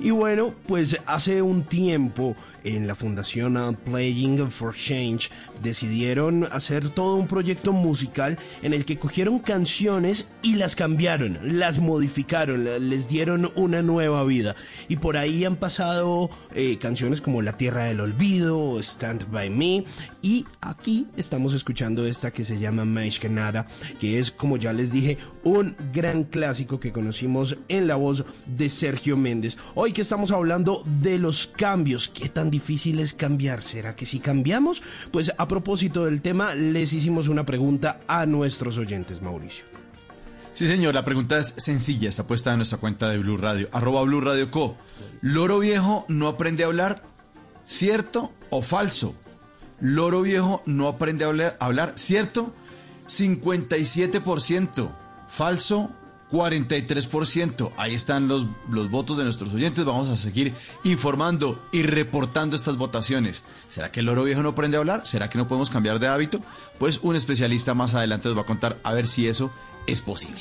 Y 0.02 0.10
bueno, 0.10 0.52
pues 0.66 0.96
hace 1.06 1.42
un 1.42 1.62
tiempo 1.62 2.34
en 2.64 2.88
la 2.88 2.96
fundación 2.96 3.76
Playing 3.84 4.50
for 4.50 4.74
Change 4.74 5.30
decidieron 5.62 6.48
hacer 6.50 6.90
todo 6.90 7.14
un 7.14 7.28
proyecto 7.28 7.72
musical 7.72 8.36
en 8.62 8.74
el 8.74 8.84
que 8.84 8.98
cogieron 8.98 9.38
canciones 9.38 10.28
y 10.42 10.54
las 10.56 10.74
cambiaron, 10.74 11.38
las 11.42 11.78
modificaron, 11.78 12.64
les 12.90 13.08
dieron 13.08 13.52
una 13.54 13.80
nueva 13.82 14.24
vida. 14.24 14.56
Y 14.88 14.96
por 14.96 15.16
ahí 15.16 15.44
han 15.44 15.54
pasado 15.54 16.30
eh, 16.52 16.78
canciones 16.80 17.20
como 17.20 17.40
La 17.40 17.56
Tierra 17.56 17.84
del 17.84 18.00
Olvido, 18.00 18.80
Stand 18.80 19.30
By 19.30 19.50
Me. 19.50 19.84
Y 20.20 20.46
aquí 20.60 21.06
estamos 21.16 21.54
escuchando 21.54 22.06
esta 22.06 22.32
que 22.32 22.44
se 22.44 22.58
llama 22.58 22.84
Mais 22.84 23.20
que 23.20 23.28
Nada, 23.28 23.66
que 24.00 24.18
es, 24.18 24.32
como 24.32 24.56
ya 24.56 24.72
les 24.72 24.90
dije, 24.92 25.18
un 25.44 25.76
gran 25.92 26.24
clásico 26.24 26.80
que 26.80 26.92
conocimos 26.92 27.56
en 27.68 27.86
la 27.86 27.94
voz 27.94 28.24
de 28.46 28.68
Sergio 28.68 29.16
Méndez. 29.16 29.58
Hoy 29.76 29.91
que 29.92 30.02
estamos 30.02 30.30
hablando 30.30 30.82
de 31.00 31.18
los 31.18 31.46
cambios, 31.46 32.08
¿qué 32.08 32.28
tan 32.28 32.50
difícil 32.50 32.98
es 33.00 33.14
cambiar? 33.14 33.62
¿Será 33.62 33.96
que 33.96 34.06
si 34.06 34.20
cambiamos? 34.20 34.82
Pues 35.10 35.32
a 35.36 35.48
propósito 35.48 36.04
del 36.04 36.22
tema, 36.22 36.54
les 36.54 36.92
hicimos 36.92 37.28
una 37.28 37.44
pregunta 37.44 38.00
a 38.06 38.26
nuestros 38.26 38.78
oyentes, 38.78 39.22
Mauricio. 39.22 39.64
Sí, 40.52 40.66
señor, 40.66 40.94
la 40.94 41.04
pregunta 41.04 41.38
es 41.38 41.54
sencilla, 41.56 42.08
está 42.08 42.26
puesta 42.26 42.50
en 42.50 42.58
nuestra 42.58 42.78
cuenta 42.78 43.08
de 43.08 43.18
Blue 43.18 43.38
Radio, 43.38 43.68
arroba 43.72 44.02
Blue 44.02 44.20
Radio 44.20 44.50
Co. 44.50 44.76
¿Loro 45.22 45.58
viejo 45.60 46.04
no 46.08 46.28
aprende 46.28 46.64
a 46.64 46.66
hablar? 46.66 47.02
¿Cierto 47.64 48.32
o 48.50 48.60
falso? 48.60 49.14
Loro 49.80 50.22
viejo 50.22 50.62
no 50.66 50.88
aprende 50.88 51.24
a 51.24 51.56
hablar, 51.58 51.94
¿cierto? 51.96 52.52
57%, 53.06 54.90
falso 55.28 55.90
43%. 56.32 57.72
Ahí 57.76 57.94
están 57.94 58.26
los, 58.26 58.46
los 58.70 58.90
votos 58.90 59.18
de 59.18 59.24
nuestros 59.24 59.52
oyentes. 59.52 59.84
Vamos 59.84 60.08
a 60.08 60.16
seguir 60.16 60.54
informando 60.82 61.62
y 61.70 61.82
reportando 61.82 62.56
estas 62.56 62.78
votaciones. 62.78 63.44
¿Será 63.68 63.92
que 63.92 64.00
el 64.00 64.06
loro 64.06 64.24
viejo 64.24 64.42
no 64.42 64.50
aprende 64.50 64.78
a 64.78 64.80
hablar? 64.80 65.06
¿Será 65.06 65.28
que 65.28 65.36
no 65.36 65.46
podemos 65.46 65.68
cambiar 65.68 65.98
de 65.98 66.08
hábito? 66.08 66.40
Pues 66.78 67.00
un 67.02 67.14
especialista 67.16 67.74
más 67.74 67.94
adelante 67.94 68.28
nos 68.28 68.38
va 68.38 68.42
a 68.42 68.46
contar 68.46 68.78
a 68.82 68.92
ver 68.92 69.06
si 69.06 69.28
eso 69.28 69.52
es 69.86 70.00
posible. 70.00 70.40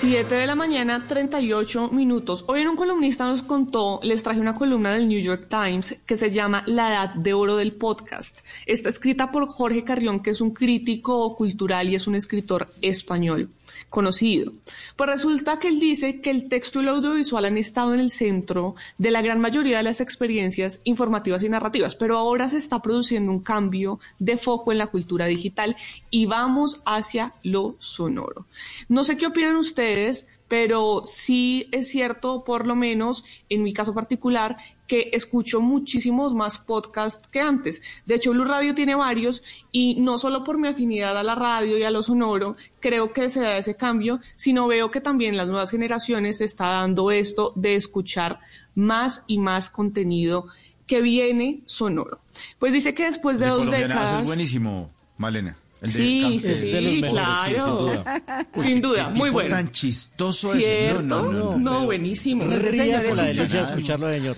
Siete 0.00 0.36
de 0.36 0.46
la 0.46 0.54
mañana, 0.54 1.08
38 1.08 1.88
minutos. 1.88 2.44
Hoy 2.46 2.60
en 2.60 2.68
un 2.68 2.76
columnista 2.76 3.26
nos 3.26 3.42
contó, 3.42 3.98
les 4.04 4.22
traje 4.22 4.38
una 4.38 4.54
columna 4.54 4.92
del 4.92 5.08
New 5.08 5.20
York 5.20 5.48
Times 5.50 6.00
que 6.06 6.16
se 6.16 6.30
llama 6.30 6.62
La 6.68 6.90
Edad 6.90 7.14
de 7.16 7.34
Oro 7.34 7.56
del 7.56 7.72
Podcast. 7.72 8.38
Está 8.64 8.90
escrita 8.90 9.32
por 9.32 9.48
Jorge 9.48 9.82
Carrión, 9.82 10.20
que 10.20 10.30
es 10.30 10.40
un 10.40 10.52
crítico 10.52 11.34
cultural 11.34 11.88
y 11.88 11.96
es 11.96 12.06
un 12.06 12.14
escritor 12.14 12.68
español 12.80 13.50
conocido. 13.90 14.52
Pues 14.96 15.10
resulta 15.10 15.58
que 15.58 15.68
él 15.68 15.80
dice 15.80 16.20
que 16.20 16.30
el 16.30 16.48
texto 16.48 16.80
y 16.80 16.82
el 16.82 16.90
audiovisual 16.90 17.44
han 17.44 17.58
estado 17.58 17.94
en 17.94 18.00
el 18.00 18.10
centro 18.10 18.74
de 18.98 19.10
la 19.10 19.22
gran 19.22 19.40
mayoría 19.40 19.78
de 19.78 19.82
las 19.82 20.00
experiencias 20.00 20.80
informativas 20.84 21.42
y 21.42 21.48
narrativas, 21.48 21.94
pero 21.94 22.18
ahora 22.18 22.48
se 22.48 22.56
está 22.56 22.80
produciendo 22.80 23.32
un 23.32 23.40
cambio 23.40 24.00
de 24.18 24.36
foco 24.36 24.72
en 24.72 24.78
la 24.78 24.88
cultura 24.88 25.26
digital 25.26 25.76
y 26.10 26.26
vamos 26.26 26.80
hacia 26.84 27.32
lo 27.42 27.76
sonoro. 27.78 28.46
No 28.88 29.04
sé 29.04 29.16
qué 29.16 29.26
opinan 29.26 29.56
ustedes, 29.56 30.26
pero 30.48 31.02
sí 31.04 31.68
es 31.72 31.88
cierto, 31.88 32.42
por 32.44 32.66
lo 32.66 32.74
menos 32.74 33.24
en 33.48 33.62
mi 33.62 33.72
caso 33.72 33.94
particular, 33.94 34.56
que 34.86 35.10
escucho 35.12 35.60
muchísimos 35.60 36.34
más 36.34 36.58
podcasts 36.58 37.28
que 37.28 37.40
antes. 37.40 37.82
De 38.06 38.14
hecho, 38.14 38.32
Blue 38.32 38.44
Radio 38.44 38.74
tiene 38.74 38.94
varios 38.94 39.44
y 39.70 40.00
no 40.00 40.18
solo 40.18 40.42
por 40.42 40.58
mi 40.58 40.68
afinidad 40.68 41.16
a 41.16 41.22
la 41.22 41.34
radio 41.34 41.76
y 41.78 41.84
a 41.84 41.90
lo 41.90 42.02
sonoro, 42.02 42.56
creo 42.80 43.12
que 43.12 43.28
se 43.28 43.40
da 43.40 43.58
ese 43.58 43.76
cambio, 43.76 44.20
sino 44.34 44.66
veo 44.66 44.90
que 44.90 45.00
también 45.02 45.36
las 45.36 45.46
nuevas 45.46 45.70
generaciones 45.70 46.38
se 46.38 46.46
está 46.46 46.68
dando 46.68 47.10
esto 47.10 47.52
de 47.54 47.76
escuchar 47.76 48.40
más 48.74 49.24
y 49.26 49.38
más 49.38 49.68
contenido 49.68 50.46
que 50.86 51.02
viene 51.02 51.60
sonoro. 51.66 52.20
Pues 52.58 52.72
dice 52.72 52.94
que 52.94 53.04
después 53.04 53.38
de 53.38 53.46
El 53.46 53.52
dos 53.52 53.70
décadas... 53.70 54.20
es 54.20 54.26
buenísimo, 54.26 54.90
Malena. 55.18 55.56
El 55.80 55.92
Sí, 55.92 56.40
sí, 56.40 56.54
sí, 56.56 56.72
mejores, 56.72 57.12
claro. 57.12 57.44
sin 57.92 57.94
duda. 57.94 58.46
Uy, 58.54 58.64
Sin 58.64 58.74
qué- 58.74 58.80
duda, 58.80 59.12
qué 59.12 59.18
muy 59.18 59.30
bueno. 59.30 59.50
tan 59.50 59.70
chistoso. 59.70 60.52
¿Cierto? 60.54 61.02
No, 61.02 61.22
no, 61.32 61.32
no. 61.32 61.58
No, 61.58 61.84
buenísimo. 61.86 62.44
No, 62.44 62.50
la 62.50 62.58
delicia 62.58 63.00
de 63.00 63.60
escucharlo, 63.60 64.10
señor. 64.10 64.36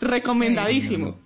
Recomendadísimo. 0.00 1.18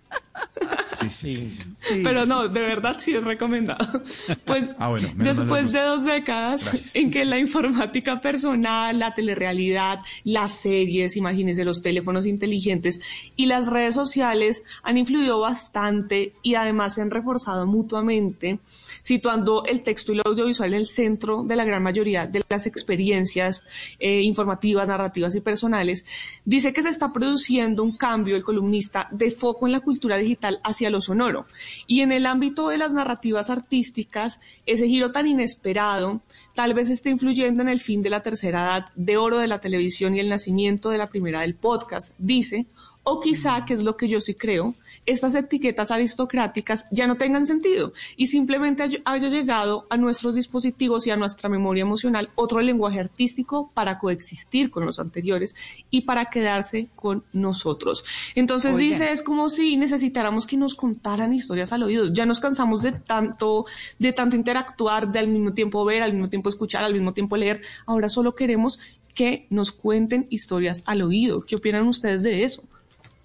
Sí, 1.00 1.08
sí. 1.10 1.58
Pero 2.02 2.26
no, 2.26 2.48
de 2.48 2.60
verdad 2.60 2.96
sí 2.98 3.14
es 3.14 3.24
recomendado. 3.24 4.02
Pues 4.44 4.70
Ah, 4.78 4.88
bueno, 4.88 5.08
después 5.16 5.72
de 5.72 5.80
dos 5.80 6.04
décadas 6.04 6.64
Gracias. 6.64 6.94
en 6.94 7.10
que 7.10 7.24
la 7.24 7.38
informática 7.38 8.20
personal, 8.20 8.98
la 8.98 9.14
telerrealidad, 9.14 9.98
las 10.24 10.52
series, 10.52 11.16
imagínense 11.16 11.64
los 11.64 11.80
teléfonos 11.82 12.26
inteligentes 12.26 13.00
y 13.36 13.46
las 13.46 13.68
redes 13.68 13.94
sociales 13.94 14.64
han 14.82 14.98
influido 14.98 15.40
bastante 15.40 16.34
y 16.42 16.54
además 16.56 16.94
se 16.94 17.02
han 17.02 17.10
reforzado 17.10 17.66
mutuamente 17.66 18.58
situando 19.02 19.64
el 19.66 19.82
texto 19.82 20.12
y 20.12 20.16
lo 20.16 20.22
audiovisual 20.24 20.72
en 20.72 20.80
el 20.80 20.86
centro 20.86 21.42
de 21.44 21.56
la 21.56 21.64
gran 21.64 21.82
mayoría 21.82 22.26
de 22.26 22.42
las 22.48 22.66
experiencias 22.66 23.62
eh, 23.98 24.22
informativas, 24.22 24.88
narrativas 24.88 25.34
y 25.34 25.40
personales, 25.40 26.06
dice 26.44 26.72
que 26.72 26.82
se 26.82 26.88
está 26.88 27.12
produciendo 27.12 27.82
un 27.82 27.96
cambio, 27.96 28.36
el 28.36 28.42
columnista, 28.42 29.08
de 29.10 29.30
foco 29.30 29.66
en 29.66 29.72
la 29.72 29.80
cultura 29.80 30.16
digital 30.16 30.60
hacia 30.64 30.90
lo 30.90 31.00
sonoro. 31.00 31.46
Y 31.86 32.00
en 32.00 32.12
el 32.12 32.26
ámbito 32.26 32.68
de 32.68 32.78
las 32.78 32.94
narrativas 32.94 33.50
artísticas, 33.50 34.40
ese 34.66 34.86
giro 34.86 35.12
tan 35.12 35.26
inesperado 35.26 36.22
tal 36.54 36.74
vez 36.74 36.90
esté 36.90 37.10
influyendo 37.10 37.62
en 37.62 37.68
el 37.68 37.80
fin 37.80 38.02
de 38.02 38.10
la 38.10 38.22
tercera 38.22 38.62
edad 38.62 38.86
de 38.94 39.16
oro 39.16 39.38
de 39.38 39.48
la 39.48 39.60
televisión 39.60 40.14
y 40.14 40.20
el 40.20 40.28
nacimiento 40.28 40.90
de 40.90 40.98
la 40.98 41.08
primera 41.08 41.40
del 41.40 41.54
podcast, 41.54 42.14
dice, 42.18 42.66
o 43.04 43.18
quizá, 43.20 43.64
que 43.64 43.74
es 43.74 43.82
lo 43.82 43.96
que 43.96 44.08
yo 44.08 44.20
sí 44.20 44.34
creo, 44.34 44.74
estas 45.06 45.34
etiquetas 45.34 45.90
aristocráticas 45.90 46.86
ya 46.92 47.06
no 47.08 47.16
tengan 47.16 47.46
sentido 47.46 47.92
y 48.16 48.26
simplemente 48.26 48.84
hay- 48.84 49.02
haya 49.04 49.28
llegado 49.28 49.86
a 49.90 49.96
nuestros 49.96 50.34
dispositivos 50.36 51.06
y 51.06 51.10
a 51.10 51.16
nuestra 51.16 51.48
memoria 51.48 51.82
emocional 51.82 52.30
otro 52.36 52.60
lenguaje 52.60 53.00
artístico 53.00 53.70
para 53.74 53.98
coexistir 53.98 54.70
con 54.70 54.86
los 54.86 55.00
anteriores 55.00 55.54
y 55.90 56.02
para 56.02 56.26
quedarse 56.26 56.88
con 56.94 57.24
nosotros. 57.32 58.04
Entonces 58.36 58.76
Oigan. 58.76 58.90
dice, 58.90 59.10
es 59.12 59.22
como 59.22 59.48
si 59.48 59.76
necesitáramos 59.76 60.46
que 60.46 60.56
nos 60.56 60.74
contaran 60.76 61.32
historias 61.32 61.72
al 61.72 61.82
oído. 61.82 62.12
Ya 62.12 62.24
nos 62.24 62.38
cansamos 62.38 62.82
de 62.82 62.92
tanto, 62.92 63.66
de 63.98 64.12
tanto 64.12 64.36
interactuar, 64.36 65.10
de 65.10 65.18
al 65.18 65.26
mismo 65.28 65.52
tiempo 65.54 65.84
ver, 65.84 66.02
al 66.02 66.12
mismo 66.12 66.28
tiempo 66.28 66.48
escuchar, 66.48 66.84
al 66.84 66.92
mismo 66.92 67.12
tiempo 67.12 67.36
leer. 67.36 67.60
Ahora 67.86 68.08
solo 68.08 68.34
queremos 68.36 68.78
que 69.14 69.46
nos 69.50 69.72
cuenten 69.72 70.26
historias 70.30 70.84
al 70.86 71.02
oído. 71.02 71.40
¿Qué 71.40 71.56
opinan 71.56 71.86
ustedes 71.88 72.22
de 72.22 72.44
eso? 72.44 72.62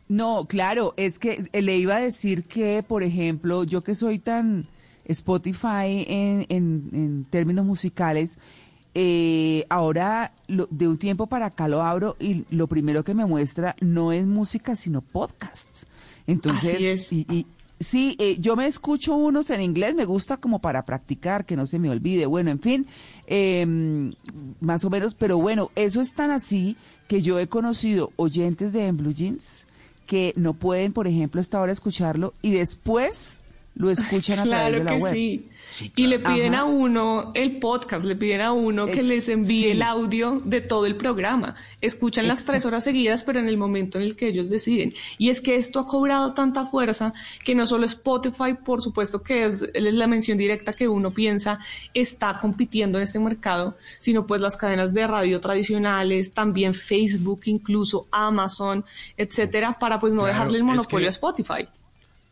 No, 0.10 0.46
claro, 0.46 0.94
es 0.98 1.20
que 1.20 1.50
le 1.54 1.78
iba 1.78 1.98
a 1.98 2.00
decir 2.02 2.44
que, 2.46 2.82
por 2.84 3.04
ejemplo, 3.04 3.64
yo 3.66 3.84
que 3.84 3.94
soy 3.96 4.20
tan 4.20 4.68
Spotify 5.06 6.06
en, 6.08 6.46
en- 6.50 6.90
en 6.94 7.26
términos 7.30 7.66
musicales, 7.66 8.38
eh, 8.96 9.66
ahora 9.70 10.32
lo- 10.48 10.68
de 10.72 10.88
un 10.88 10.98
tiempo 10.98 11.28
para 11.28 11.48
acá 11.48 11.68
lo 11.68 11.82
abro 11.84 12.16
y 12.20 12.46
lo 12.50 12.68
primero 12.68 13.04
que 13.04 13.14
me 13.14 13.26
muestra 13.26 13.76
no 13.82 14.12
es 14.12 14.26
música, 14.26 14.76
sino 14.76 15.02
podcasts. 15.02 15.86
Entonces, 16.26 16.76
Así 16.76 16.86
es. 16.88 17.14
y, 17.14 17.26
y- 17.30 17.46
sí, 17.80 18.16
eh, 18.20 18.38
yo 18.40 18.56
me 18.56 18.66
escucho 18.66 19.16
unos 19.16 19.50
en 19.50 19.62
inglés, 19.62 19.94
me 19.94 20.06
gusta 20.06 20.38
como 20.38 20.60
para 20.60 20.84
practicar, 20.86 21.46
que 21.46 21.56
no 21.56 21.68
se 21.68 21.80
me 21.80 21.90
olvide. 21.90 22.26
Bueno, 22.26 22.50
en 22.50 22.60
fin, 22.60 22.88
eh, 23.28 24.12
más 24.62 24.84
o 24.84 24.90
menos, 24.90 25.14
pero 25.16 25.38
bueno, 25.38 25.70
eso 25.76 26.02
es 26.02 26.14
tan 26.14 26.32
así 26.32 26.76
que 27.08 27.22
yo 27.22 27.40
he 27.40 27.48
conocido 27.48 28.12
oyentes 28.16 28.74
de 28.74 28.88
En 28.88 28.98
Blue 28.98 29.14
Jeans 29.14 29.66
que 30.08 30.34
no 30.36 30.54
pueden, 30.54 30.94
por 30.94 31.06
ejemplo, 31.06 31.40
esta 31.40 31.62
hora 31.62 31.72
escucharlo 31.72 32.34
y 32.42 32.52
después 32.52 33.40
lo 33.78 33.92
escuchan 33.92 34.40
a 34.40 34.44
Claro 34.44 34.68
través 34.68 34.80
de 34.80 34.84
la 34.84 34.92
que 34.98 35.04
web. 35.04 35.14
sí. 35.14 35.50
Y 35.96 36.08
le 36.08 36.18
piden 36.20 36.56
Ajá. 36.56 36.64
a 36.64 36.66
uno 36.66 37.32
el 37.36 37.60
podcast, 37.60 38.06
le 38.06 38.16
piden 38.16 38.42
a 38.42 38.52
uno 38.54 38.86
que 38.88 38.94
Ex- 39.02 39.06
les 39.08 39.30
envíe 39.30 39.62
sí. 39.64 39.70
el 39.72 39.82
audio 39.84 40.42
de 40.44 40.62
todo 40.62 40.86
el 40.88 40.96
programa. 40.96 41.56
Escuchan 41.82 42.28
las 42.28 42.44
tres 42.46 42.66
horas 42.66 42.84
seguidas, 42.86 43.22
pero 43.24 43.40
en 43.40 43.48
el 43.48 43.58
momento 43.58 43.98
en 44.00 44.06
el 44.06 44.16
que 44.16 44.28
ellos 44.30 44.50
deciden. 44.50 44.94
Y 45.20 45.30
es 45.30 45.42
que 45.42 45.58
esto 45.58 45.80
ha 45.80 45.86
cobrado 45.86 46.34
tanta 46.34 46.66
fuerza 46.66 47.14
que 47.44 47.54
no 47.54 47.68
solo 47.68 47.86
Spotify, 47.86 48.56
por 48.66 48.82
supuesto 48.82 49.22
que 49.22 49.46
es 49.46 49.70
la 49.76 50.08
mención 50.08 50.38
directa 50.38 50.74
que 50.74 50.88
uno 50.88 51.12
piensa, 51.12 51.60
está 51.94 52.40
compitiendo 52.42 52.98
en 52.98 53.04
este 53.04 53.20
mercado, 53.20 53.76
sino 54.00 54.26
pues 54.26 54.42
las 54.42 54.58
cadenas 54.58 54.94
de 54.94 55.06
radio 55.06 55.40
tradicionales, 55.40 56.34
también 56.34 56.74
Facebook, 56.74 57.42
incluso 57.46 58.08
Amazon, 58.12 58.84
etcétera, 59.18 59.78
para 59.78 60.00
pues 60.00 60.14
no 60.14 60.22
Claro, 60.22 60.34
dejarle 60.34 60.58
el 60.58 60.62
es 60.62 60.66
monopolio 60.66 61.04
que- 61.06 61.08
a 61.08 61.10
Spotify. 61.10 61.68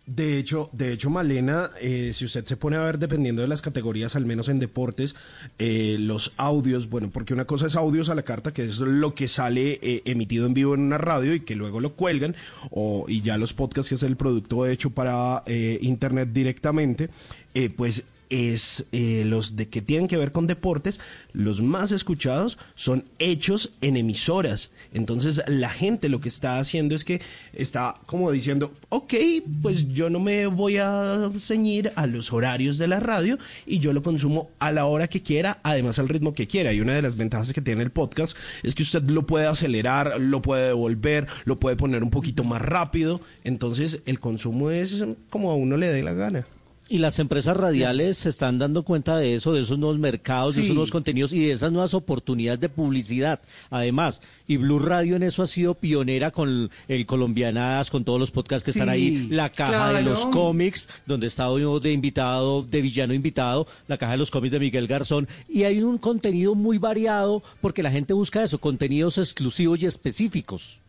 De 0.08 0.38
hecho, 0.38 0.70
de 0.72 0.91
hecho, 0.94 1.10
Malena, 1.10 1.72
eh, 1.82 2.12
si 2.13 2.26
usted 2.26 2.46
se 2.46 2.58
pone 2.58 2.78
a 2.78 2.82
ver, 2.82 3.00
dependiendo 3.00 3.41
de 3.41 3.48
las 3.48 3.63
categorías, 3.63 4.15
al 4.15 4.28
menos 4.28 4.50
en 4.50 4.60
deportes, 4.60 5.15
eh, 5.58 5.98
los 6.00 6.32
audios, 6.38 6.91
bueno, 6.91 7.10
porque 7.12 7.34
una 7.34 7.46
cosa 7.46 7.65
es 7.65 7.76
audios 7.76 8.10
a 8.10 8.15
la 8.15 8.22
carta, 8.22 8.54
que 8.54 8.65
es 8.65 8.78
lo 8.78 9.15
que 9.15 9.28
sale 9.28 9.80
eh, 9.82 10.04
emitido 10.06 10.46
en 10.46 10.54
vivo 10.54 10.76
en 10.76 10.82
una 10.82 11.00
radio 11.00 11.34
y 11.34 11.39
que 11.39 11.56
luego 11.56 11.80
lo 11.80 11.94
cuelgan, 11.94 12.36
o, 12.70 13.06
y 13.08 13.22
ya 13.22 13.38
los 13.38 13.54
podcasts, 13.54 13.89
que 13.89 13.96
es 13.96 14.04
el 14.04 14.15
producto 14.15 14.68
hecho 14.68 14.91
para 14.91 15.41
eh, 15.48 15.80
internet 15.82 16.30
directamente, 16.32 17.10
eh, 17.56 17.72
pues 17.76 18.04
es 18.29 18.85
eh, 18.91 19.23
los 19.25 19.55
de 19.55 19.67
que 19.69 19.81
tienen 19.81 20.07
que 20.07 20.17
ver 20.17 20.31
con 20.31 20.47
deportes, 20.47 20.99
los 21.33 21.61
más 21.61 21.91
escuchados 21.91 22.57
son 22.75 23.05
hechos 23.19 23.71
en 23.81 23.97
emisoras. 23.97 24.71
Entonces 24.93 25.41
la 25.47 25.69
gente 25.69 26.09
lo 26.09 26.21
que 26.21 26.29
está 26.29 26.59
haciendo 26.59 26.95
es 26.95 27.05
que 27.05 27.21
está 27.53 27.95
como 28.05 28.31
diciendo, 28.31 28.71
ok, 28.89 29.13
pues 29.61 29.93
yo 29.93 30.09
no 30.09 30.19
me 30.19 30.47
voy 30.47 30.77
a 30.77 31.29
ceñir 31.39 31.91
a 31.95 32.07
los 32.07 32.31
horarios 32.33 32.77
de 32.77 32.88
la 32.88 32.99
radio 32.99 33.38
y 33.65 33.79
yo 33.79 33.93
lo 33.93 34.03
consumo 34.03 34.49
a 34.59 34.71
la 34.71 34.85
hora 34.85 35.07
que 35.07 35.21
quiera, 35.21 35.59
además 35.63 35.99
al 35.99 36.09
ritmo 36.09 36.33
que 36.33 36.47
quiera. 36.47 36.73
Y 36.73 36.81
una 36.81 36.93
de 36.93 37.01
las 37.01 37.17
ventajas 37.17 37.53
que 37.53 37.61
tiene 37.61 37.83
el 37.83 37.91
podcast 37.91 38.38
es 38.63 38.75
que 38.75 38.83
usted 38.83 39.03
lo 39.03 39.25
puede 39.25 39.47
acelerar, 39.47 40.19
lo 40.19 40.41
puede 40.41 40.67
devolver, 40.67 41.27
lo 41.45 41.57
puede 41.57 41.75
poner 41.75 42.03
un 42.03 42.09
poquito 42.09 42.43
más 42.43 42.61
rápido. 42.61 43.21
Entonces 43.43 44.01
el 44.05 44.19
consumo 44.19 44.71
es 44.71 45.03
como 45.29 45.51
a 45.51 45.55
uno 45.55 45.77
le 45.77 45.88
dé 45.88 46.03
la 46.03 46.13
gana. 46.13 46.45
Y 46.88 47.00
las 47.00 47.17
empresas 47.17 47.58
radiales 47.58 48.19
se 48.19 48.30
están 48.30 48.60
dando 48.60 48.84
cuenta 48.84 49.17
de 49.17 49.34
eso, 49.34 49.54
de 49.54 49.62
esos 49.62 49.80
nuevos 49.80 49.98
mercados, 49.98 50.56
de 50.56 50.62
esos 50.62 50.76
nuevos 50.76 50.91
contenidos 50.91 51.34
y 51.34 51.39
de 51.39 51.52
esas 51.52 51.71
nuevas 51.71 51.95
oportunidades 51.95 52.60
de 52.60 52.69
publicidad. 52.69 53.39
Además, 53.71 54.21
y 54.48 54.58
Blue 54.58 54.78
Radio 54.78 55.15
en 55.15 55.24
eso 55.24 55.41
ha 55.41 55.48
sido 55.48 55.74
pionera 55.74 56.30
con 56.30 56.69
el 56.88 57.06
Colombianadas, 57.08 57.89
con 57.89 58.04
todos 58.04 58.19
los 58.19 58.30
podcasts 58.30 58.63
que 58.63 58.71
están 58.71 58.89
ahí, 58.89 59.28
la 59.32 59.50
caja 59.50 59.93
de 59.93 60.04
los 60.04 60.28
cómics, 60.28 60.88
donde 61.08 61.26
está 61.26 61.50
hoy 61.50 61.63
de 61.82 61.91
invitado, 61.91 62.62
de 62.62 62.82
villano 62.82 63.15
invitado, 63.15 63.65
la 63.88 63.98
caja 63.98 64.12
de 64.12 64.19
los 64.19 64.30
cómics 64.30 64.52
de 64.52 64.60
Miguel 64.60 64.86
Garzón. 64.86 65.28
Y 65.50 65.63
hay 65.63 65.82
un 65.82 65.98
contenido 65.98 66.54
muy 66.54 66.78
variado 66.78 67.41
porque 67.62 67.82
la 67.82 67.89
gente 67.89 68.13
busca 68.13 68.43
eso, 68.43 68.60
contenidos 68.60 69.17
exclusivos 69.17 69.82
y 69.82 69.88
específicos. 69.88 70.80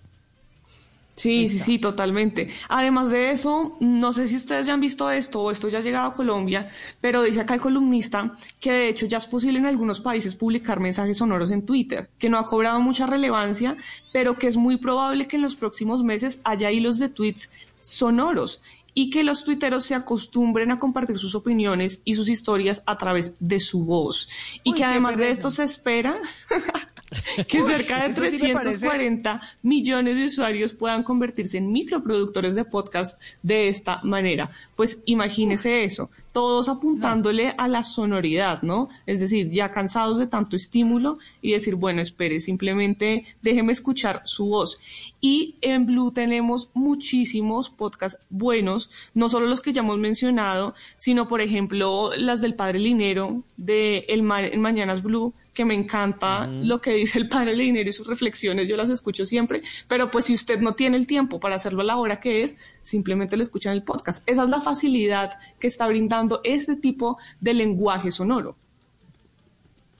Sí, 1.17 1.49
sí, 1.49 1.59
sí, 1.59 1.79
totalmente. 1.79 2.49
Además 2.69 3.09
de 3.09 3.31
eso, 3.31 3.73
no 3.81 4.13
sé 4.13 4.29
si 4.29 4.37
ustedes 4.37 4.67
ya 4.67 4.75
han 4.75 4.83
visto 4.83 5.11
esto 5.11 5.41
o 5.41 5.51
esto 5.51 5.71
ya 5.71 5.79
ha 5.79 5.83
llegado 5.83 6.09
a 6.09 6.13
Colombia, 6.13 6.69
pero 7.01 7.23
dice 7.23 7.41
acá 7.41 7.55
el 7.55 7.61
columnista 7.61 8.37
que 8.61 8.71
de 8.71 8.89
hecho 8.91 9.07
ya 9.07 9.17
es 9.17 9.27
posible 9.27 9.59
en 9.59 9.65
algunos 9.65 10.01
países 10.01 10.35
publicar 10.35 10.79
mensajes 10.79 11.17
sonoros 11.17 11.51
en 11.51 11.65
Twitter, 11.65 12.11
que 12.19 12.29
no 12.29 12.39
ha 12.39 12.45
cobrado 12.45 12.81
mucha 12.81 13.07
relevancia, 13.07 13.79
pero 14.13 14.37
que 14.37 14.47
es 14.47 14.59
muy 14.59 14.77
probable 14.77 15.27
que 15.27 15.37
en 15.37 15.43
los 15.43 15.55
próximos 15.55 16.05
meses 16.05 16.39
haya 16.45 16.71
hilos 16.71 16.99
de 16.99 17.09
tweets 17.09 17.51
sonoros 17.81 18.61
y 18.93 19.09
que 19.09 19.23
los 19.23 19.45
tuiteros 19.45 19.85
se 19.85 19.95
acostumbren 19.95 20.71
a 20.71 20.79
compartir 20.79 21.19
sus 21.19 21.35
opiniones 21.35 22.01
y 22.05 22.15
sus 22.15 22.29
historias 22.29 22.83
a 22.87 22.99
través 22.99 23.37
de 23.41 23.61
su 23.61 23.85
voz. 23.85 24.29
Y 24.65 24.71
Uy, 24.71 24.77
que 24.77 24.85
además 24.85 25.17
de 25.17 25.31
esto 25.31 25.51
se 25.51 25.65
espera 25.65 26.19
que 27.49 27.63
cerca 27.63 28.05
de 28.05 28.11
eso 28.11 28.21
sí 28.39 28.47
me 28.47 28.53
parece- 28.55 28.79
340 28.79 29.41
millones 29.63 30.17
de 30.17 30.25
usuarios 30.25 30.73
puedan 30.73 31.03
convertirse 31.03 31.59
en 31.59 31.73
microproductores 31.73 32.55
de 32.55 32.65
podcast 32.65 33.21
de 33.43 33.69
esta 33.69 34.01
manera. 34.03 34.51
Pues 34.75 35.03
imagínese 35.07 35.85
eso, 35.85 36.11
todos 36.33 36.69
apuntándole 36.69 37.55
a 37.57 37.69
la 37.69 37.83
sonoridad, 37.83 38.63
¿no? 38.63 38.89
Es 39.07 39.21
decir, 39.21 39.51
ya 39.51 39.71
cansados 39.71 40.19
de 40.19 40.27
tanto 40.27 40.57
estímulo 40.57 41.19
y 41.43 41.53
decir, 41.53 41.75
bueno, 41.75 42.01
espere, 42.03 42.41
simplemente 42.41 43.25
déjeme 43.43 43.73
escuchar 43.73 44.23
su 44.25 44.47
voz. 44.47 44.79
Y 45.21 45.57
en 45.61 45.87
Blue 45.87 46.13
tenemos 46.13 46.71
muchísimos 46.75 47.71
podcasts 47.71 48.21
buenos, 48.31 48.91
no 49.15 49.29
solo 49.29 49.47
los 49.47 49.61
que 49.61 49.73
ya 49.73 49.81
hemos 49.81 49.99
mencionado, 49.99 50.75
sino 50.97 51.29
por 51.29 51.41
ejemplo 51.41 52.11
las 52.17 52.41
del 52.41 52.55
Padre 52.55 52.79
Linero, 52.79 53.43
de 53.57 53.99
El, 54.09 54.23
Ma- 54.23 54.51
Mañanas 54.57 55.03
Blue, 55.03 55.35
que 55.57 55.65
me 55.65 55.75
encanta 55.75 56.47
lo 56.47 56.81
que 56.81 56.93
dice 56.93 57.19
el 57.19 57.29
padre 57.29 57.57
Linero 57.57 57.89
y 57.89 57.93
sus 57.93 58.07
reflexiones, 58.07 58.69
yo 58.69 58.77
las 58.77 58.91
escucho 58.91 59.25
siempre, 59.27 59.63
pero 59.89 60.11
pues 60.11 60.27
si 60.27 60.35
usted 60.35 60.61
no 60.61 60.75
tiene 60.75 60.97
el 60.99 61.07
tiempo 61.07 61.41
para 61.41 61.57
hacerlo 61.57 61.81
a 61.81 61.85
la 61.85 61.97
hora 61.97 62.21
que 62.21 62.43
es, 62.43 62.57
simplemente 62.83 63.37
lo 63.37 63.43
escucha 63.43 63.71
en 63.71 63.77
el 63.77 63.83
podcast. 63.83 64.23
Esa 64.29 64.45
es 64.45 64.49
la 64.51 64.61
facilidad 64.61 65.31
que 65.59 65.67
está 65.67 65.89
brindando 65.89 66.41
este 66.45 66.77
tipo 66.77 67.17
de 67.41 67.55
lenguaje 67.55 68.13
sonoro. 68.13 68.55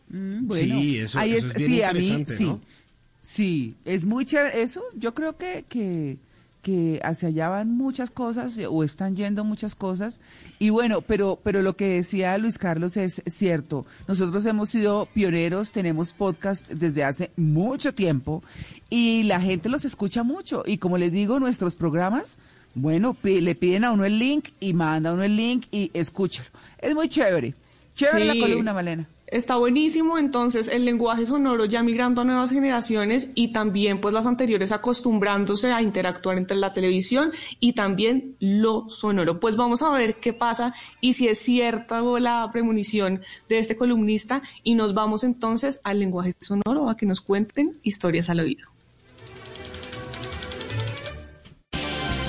Mm, 0.09 0.47
bueno, 0.47 0.79
Sí, 0.81 0.99
eso- 0.99 1.19
ahí 1.19 1.33
eso 1.33 1.49
es- 1.49 1.57
es 1.57 1.59
bien 1.59 1.71
sí, 1.71 1.83
a 1.83 1.93
mí, 1.93 2.25
sí, 2.29 2.53
sí, 3.23 3.75
es 3.85 4.05
muy 4.05 4.25
chévere. 4.25 4.63
Eso, 4.63 4.83
yo 4.95 5.15
creo 5.15 5.37
que, 5.37 5.65
que, 5.69 6.17
que 6.67 6.99
hacia 7.05 7.29
allá 7.29 7.49
van 7.49 7.77
muchas 7.77 8.11
cosas 8.11 8.59
eh, 8.59 8.67
o 8.67 8.83
están 8.83 9.15
yendo 9.15 9.45
muchas 9.45 9.77
cosas. 9.77 10.19
Y 10.59 10.71
bueno, 10.71 11.01
pero, 11.01 11.39
pero 11.45 11.63
lo 11.63 11.77
que 11.77 11.87
decía 11.87 12.37
Luis 12.39 12.59
Carlos 12.59 12.97
es 12.97 13.23
cierto. 13.27 13.87
Nosotros 14.09 14.45
hemos 14.47 14.69
sido 14.71 15.07
pioneros, 15.15 15.71
tenemos 15.71 16.13
podcast 16.13 16.69
desde 16.69 17.05
hace 17.05 17.31
mucho 17.37 17.95
tiempo 17.95 18.43
y 18.91 19.23
la 19.23 19.41
gente 19.41 19.69
los 19.69 19.85
escucha 19.85 20.25
mucho. 20.25 20.65
Y 20.67 20.79
como 20.79 20.99
les 20.99 21.13
digo, 21.13 21.39
nuestros 21.39 21.77
programas, 21.77 22.37
bueno, 22.75 23.17
le 23.23 23.55
piden 23.55 23.85
a 23.85 23.93
uno 23.93 24.05
el 24.05 24.19
link 24.19 24.49
y 24.59 24.73
manda 24.75 25.11
a 25.11 25.15
uno 25.15 25.23
el 25.23 25.37
link 25.37 25.67
y 25.71 25.93
escúchalo. 25.95 26.49
Es 26.79 26.97
muy 26.97 27.09
chévere. 27.09 27.55
Chévere 27.95 28.33
Sí. 28.33 28.39
la 28.41 28.47
columna, 28.49 28.73
Malena. 28.75 29.09
Está 29.29 29.57
buenísimo, 29.57 30.19
entonces 30.19 30.69
el 30.69 30.85
lenguaje 30.85 31.27
sonoro 31.27 31.65
ya 31.65 31.83
migrando 31.83 32.21
a 32.21 32.25
nuevas 32.25 32.53
generaciones 32.53 33.31
y 33.35 33.49
también 33.49 34.01
pues 34.01 34.15
las 34.15 34.25
anteriores 34.25 34.71
acostumbrándose 34.71 35.73
a 35.73 35.83
interactuar 35.83 36.39
entre 36.39 36.57
la 36.57 36.73
televisión 36.73 37.33
y 37.59 37.73
también 37.73 38.37
lo 38.39 38.89
sonoro. 38.89 39.41
Pues 39.41 39.57
vamos 39.57 39.83
a 39.83 39.91
ver 39.91 40.15
qué 40.21 40.33
pasa 40.33 40.75
y 41.01 41.15
si 41.15 41.27
es 41.27 41.41
cierta 41.41 42.01
la 42.21 42.49
premonición 42.53 43.21
de 43.49 43.59
este 43.59 43.77
columnista 43.77 44.43
y 44.63 44.77
nos 44.77 44.95
vamos 44.95 45.25
entonces 45.25 45.81
al 45.83 45.99
lenguaje 45.99 46.33
sonoro 46.39 46.89
a 46.89 46.97
que 46.97 47.07
nos 47.07 47.21
cuenten 47.21 47.81
historias 47.83 48.31
al 48.31 48.39
oído. 48.39 48.77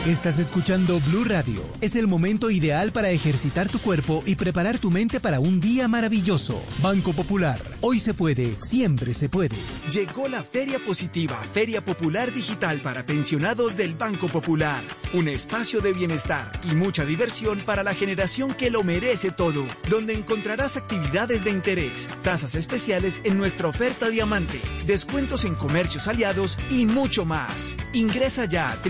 Estás 0.08 0.40
escuchando 0.40 1.02
Blue 1.02 1.26
Radio. 1.26 1.62
Es 1.82 1.98
el 1.98 2.08
momento 2.08 2.50
ideal 2.50 2.94
para 2.94 3.10
ejercitar 3.10 3.68
tu 3.68 3.78
cuerpo 3.80 4.24
y 4.26 4.36
preparar 4.36 4.80
tu 4.80 4.90
mente 4.90 5.20
para 5.20 5.42
un 5.42 5.60
día 5.60 5.90
maravilloso. 5.90 6.64
Banco 6.82 7.12
Popular. 7.12 7.60
Hoy 7.82 8.00
se 8.00 8.14
puede, 8.14 8.56
siempre 8.62 9.14
se 9.14 9.28
puede. 9.28 9.58
Llegó 9.92 10.30
la 10.30 10.44
Feria 10.44 10.80
Positiva, 10.80 11.36
Feria 11.54 11.84
Popular 11.84 12.34
Digital 12.34 12.82
para 12.82 13.06
pensionados 13.06 13.76
del 13.76 13.96
Banco 13.96 14.30
Popular. 14.30 14.82
Un 15.14 15.28
espacio 15.28 15.82
de 15.82 15.92
bienestar 15.92 16.58
y 16.72 16.74
mucha 16.74 17.04
diversión 17.04 17.60
para 17.60 17.84
la 17.84 17.94
generación 17.94 18.54
que 18.54 18.70
lo 18.70 18.84
merece 18.84 19.32
todo, 19.32 19.68
donde 19.90 20.14
encontrarás 20.14 20.78
actividades 20.78 21.44
de 21.44 21.52
interés, 21.52 22.08
tasas 22.24 22.56
especiales 22.56 23.22
en 23.26 23.38
nuestra 23.38 23.68
oferta 23.68 24.08
diamante, 24.08 24.62
descuentos 24.86 25.44
en 25.44 25.56
comercios 25.56 26.08
aliados 26.08 26.58
y 26.70 26.86
mucho 26.86 27.26
más. 27.26 27.76
Ingresa 27.92 28.46
ya 28.46 28.72
a 28.72 28.82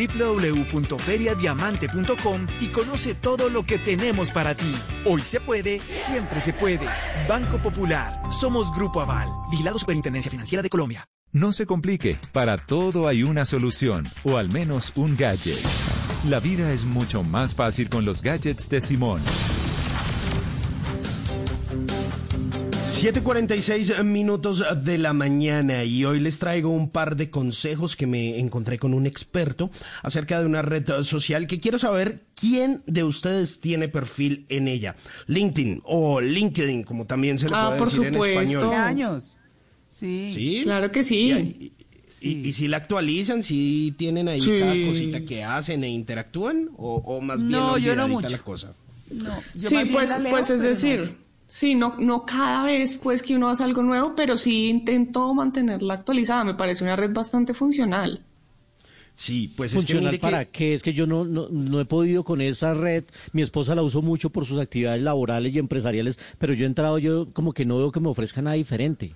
www.feriadiamante.com 1.08 2.48
y 2.60 2.68
conoce 2.68 3.16
todo 3.16 3.50
lo 3.50 3.66
que 3.66 3.78
tenemos 3.80 4.32
para 4.32 4.56
ti. 4.56 4.76
Hoy 5.06 5.22
se 5.22 5.40
puede, 5.40 5.80
siempre 5.80 6.42
se 6.42 6.54
puede. 6.54 6.88
Banco 7.28 7.58
Popular. 7.60 8.22
Somos 8.32 8.74
Grupo 8.74 9.02
Aval. 9.02 9.30
Vigilado 9.50 9.80
Superintendencia 9.80 10.30
Financiera 10.30 10.62
de 10.62 10.70
Colombia. 10.70 11.06
No 11.32 11.52
se 11.52 11.66
complique, 11.66 12.18
para 12.32 12.58
todo 12.58 13.08
hay 13.08 13.24
una 13.24 13.44
solución, 13.44 14.06
o 14.24 14.38
al 14.38 14.50
menos 14.50 14.94
un 14.96 15.18
gadget. 15.18 15.60
La 16.28 16.40
vida 16.40 16.72
es 16.72 16.86
mucho 16.86 17.22
más 17.22 17.54
fácil 17.54 17.90
con 17.90 18.06
los 18.06 18.22
gadgets 18.22 18.70
de 18.70 18.80
Simón. 18.80 19.22
7:46 23.02 24.04
minutos 24.04 24.64
de 24.84 24.98
la 24.98 25.14
mañana 25.14 25.84
y 25.84 26.04
hoy 26.04 26.20
les 26.20 26.40
traigo 26.40 26.72
un 26.72 26.90
par 26.90 27.16
de 27.16 27.30
consejos 27.30 27.96
que 27.96 28.08
me 28.08 28.40
encontré 28.40 28.80
con 28.80 28.96
un 28.96 29.06
experto 29.06 29.70
acerca 30.02 30.40
de 30.40 30.48
una 30.48 30.64
red 30.64 30.84
social 31.04 31.46
que 31.46 31.60
quiero 31.60 31.78
saber 31.78 32.24
quién 32.36 32.82
de 32.88 33.04
ustedes 33.04 33.60
tiene 33.62 33.88
perfil 33.88 34.48
en 34.50 34.68
ella. 34.68 34.96
LinkedIn 35.28 35.82
o 35.84 36.20
LinkedIn, 36.22 36.82
como 36.84 37.06
también 37.06 37.38
se 37.38 37.48
le 37.48 37.52
Ah, 37.56 37.68
puede 37.68 37.78
por 37.78 37.88
decir 37.90 38.08
en 38.08 38.14
supuesto. 38.14 38.42
español. 38.42 38.74
años. 38.74 39.38
Sí. 39.90 40.30
¿Sí? 40.34 40.62
Claro 40.64 40.92
que 40.92 41.04
sí. 41.04 41.32
Y, 41.32 41.72
y- 42.28 42.48
y 42.48 42.54
si 42.54 42.68
la 42.68 42.78
actualizan, 42.78 43.44
si 43.44 43.94
tienen 43.96 44.28
ahí 44.28 44.42
Sí. 44.42 44.58
cada 44.60 44.74
cosita 44.88 45.22
que 45.24 45.44
hacen 45.44 45.84
e 45.84 45.90
interactúan 45.90 46.70
o, 46.78 46.96
o 46.96 47.22
más 47.22 47.40
bien 47.40 47.52
No, 47.52 47.78
yo 47.78 47.96
no 47.96 48.08
mucho. 48.08 48.28
la 48.30 48.40
cosa. 48.40 48.74
No, 49.12 49.40
yo 49.56 49.70
Sí, 49.70 49.78
pues, 49.92 50.10
la 50.10 50.18
leo, 50.20 50.32
pues 50.32 50.50
es 50.50 50.84
no. 50.84 51.27
Sí, 51.48 51.76
no, 51.76 51.96
no 51.98 52.26
cada 52.26 52.64
vez 52.64 52.98
pues 52.98 53.22
que 53.22 53.36
uno 53.36 53.50
hace 53.50 53.64
algo 53.64 53.84
nuevo, 53.84 54.14
pero 54.16 54.38
sí 54.38 54.68
intento 54.70 55.34
mantenerla 55.34 55.96
actualizada. 55.96 56.44
Me 56.44 56.56
parece 56.56 56.84
una 56.84 56.96
red 56.96 57.14
bastante 57.14 57.54
funcional. 57.54 58.24
Sí, 59.16 59.52
pues 59.58 59.74
es 59.74 59.86
que 59.86 59.94
¿Funcional 59.94 60.20
para 60.20 60.46
que... 60.46 60.52
qué? 60.52 60.74
Es 60.76 60.84
que 60.84 60.94
yo 60.94 61.08
no, 61.08 61.26
no, 61.26 61.50
no 61.50 61.80
he 61.82 61.86
podido 61.86 62.24
con 62.24 62.40
esa 62.40 62.74
red. 62.76 63.06
Mi 63.34 63.42
esposa 63.42 63.74
la 63.74 63.82
uso 63.82 64.02
mucho 64.04 64.30
por 64.30 64.46
sus 64.46 64.60
actividades 64.60 65.02
laborales 65.02 65.56
y 65.56 65.60
empresariales, 65.60 66.20
pero 66.38 66.54
yo 66.54 66.66
he 66.66 66.68
entrado, 66.68 67.00
yo 67.00 67.34
como 67.34 67.54
que 67.54 67.66
no 67.66 67.78
veo 67.80 67.92
que 67.92 68.00
me 68.00 68.10
ofrezca 68.10 68.42
nada 68.44 68.56
diferente. 68.56 69.16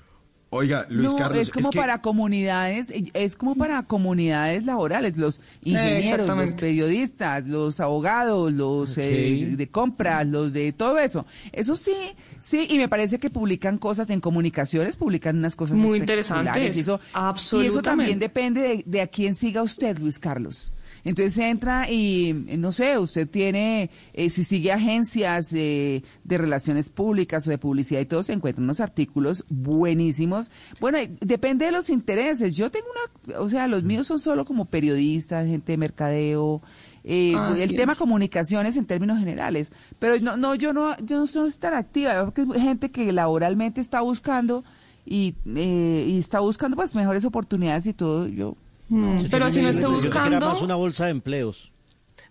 Oiga, 0.54 0.86
Luis 0.90 1.12
no, 1.12 1.16
Carlos, 1.18 1.38
es 1.40 1.50
como 1.50 1.70
que- 1.70 1.80
para 1.80 2.02
comunidades, 2.02 2.88
es 3.14 3.38
como 3.38 3.56
para 3.56 3.84
comunidades 3.84 4.66
laborales, 4.66 5.16
los 5.16 5.40
ingenieros, 5.64 6.28
los 6.28 6.52
periodistas, 6.56 7.48
los 7.48 7.80
abogados, 7.80 8.52
los 8.52 8.98
eh, 8.98 9.54
de 9.56 9.70
compras, 9.70 10.28
los 10.28 10.52
de 10.52 10.74
todo 10.74 11.00
eso. 11.00 11.26
Eso 11.54 11.78
sí, 11.78 11.94
sí, 12.42 12.68
y 12.70 12.78
me 12.80 12.90
parece 12.90 13.18
que 13.18 13.30
publican 13.30 13.78
cosas 13.78 14.10
en 14.10 14.20
comunicaciones, 14.20 14.98
publican 14.98 15.38
unas 15.38 15.56
cosas 15.56 15.78
Muy 15.78 16.00
interesantes. 16.00 16.76
Y 16.76 16.82
eso, 16.82 17.00
y 17.02 17.06
eso 17.08 17.18
Absolutamente. 17.18 17.82
también 17.90 18.20
depende 18.20 18.62
de, 18.62 18.84
de 18.86 19.02
a 19.02 19.08
quién 19.08 19.36
siga 19.36 19.64
usted, 19.64 19.98
Luis 20.00 20.20
Carlos. 20.20 20.74
Entonces 21.04 21.38
entra 21.38 21.90
y, 21.90 22.46
eh, 22.48 22.58
no 22.58 22.72
sé, 22.72 22.98
usted 22.98 23.28
tiene, 23.30 23.90
eh, 24.14 24.30
si 24.30 24.44
sigue 24.44 24.72
agencias 24.72 25.52
eh, 25.54 26.04
de 26.24 26.38
relaciones 26.38 26.90
públicas 26.90 27.48
o 27.48 27.50
de 27.50 27.58
publicidad 27.58 28.02
y 28.02 28.06
todo, 28.06 28.24
se 28.24 28.34
encuentran 28.34 28.64
unos 28.66 28.80
artículos 28.80 29.46
buenísimos. 29.50 30.52
Bueno, 30.80 30.98
eh, 30.98 31.12
depende 31.22 31.66
de 31.66 31.72
los 31.72 31.90
intereses. 31.90 32.56
Yo 32.56 32.70
tengo 32.72 32.88
una, 32.92 33.40
o 33.40 33.50
sea, 33.50 33.68
los 33.68 33.84
míos 33.84 34.08
son 34.08 34.20
solo 34.20 34.46
como 34.46 34.66
periodistas, 34.66 35.48
gente 35.48 35.74
de 35.74 35.78
mercadeo, 35.78 36.62
eh, 37.04 37.34
Así 37.36 37.64
el 37.64 37.76
tema 37.76 37.94
es. 37.94 37.98
comunicaciones 37.98 38.78
en 38.78 38.86
términos 38.86 39.20
generales. 39.20 39.72
Pero 40.00 40.20
no, 40.22 40.38
no, 40.38 40.56
yo 40.56 40.74
no, 40.74 40.96
yo 41.00 41.18
no 41.20 41.28
soy 41.28 41.52
tan 41.54 41.74
activa, 41.74 42.24
porque 42.26 42.42
es 42.56 42.62
gente 42.62 42.92
que 42.92 43.12
laboralmente 43.12 43.82
está 43.82 44.02
buscando 44.02 44.64
y, 45.06 45.36
eh, 45.56 46.06
y 46.08 46.20
está 46.20 46.40
buscando 46.40 46.76
pues 46.78 46.96
mejores 46.96 47.26
oportunidades 47.26 47.86
y 47.88 47.94
todo. 47.94 48.28
Yo 48.28 48.56
Mm, 48.92 49.20
pero 49.32 49.50
si 49.50 49.62
no 49.62 49.70
era 49.70 49.88
buscando, 49.88 50.46
más 50.46 50.62
una 50.62 50.76
bolsa 50.76 51.06
de 51.06 51.12
empleos. 51.12 51.72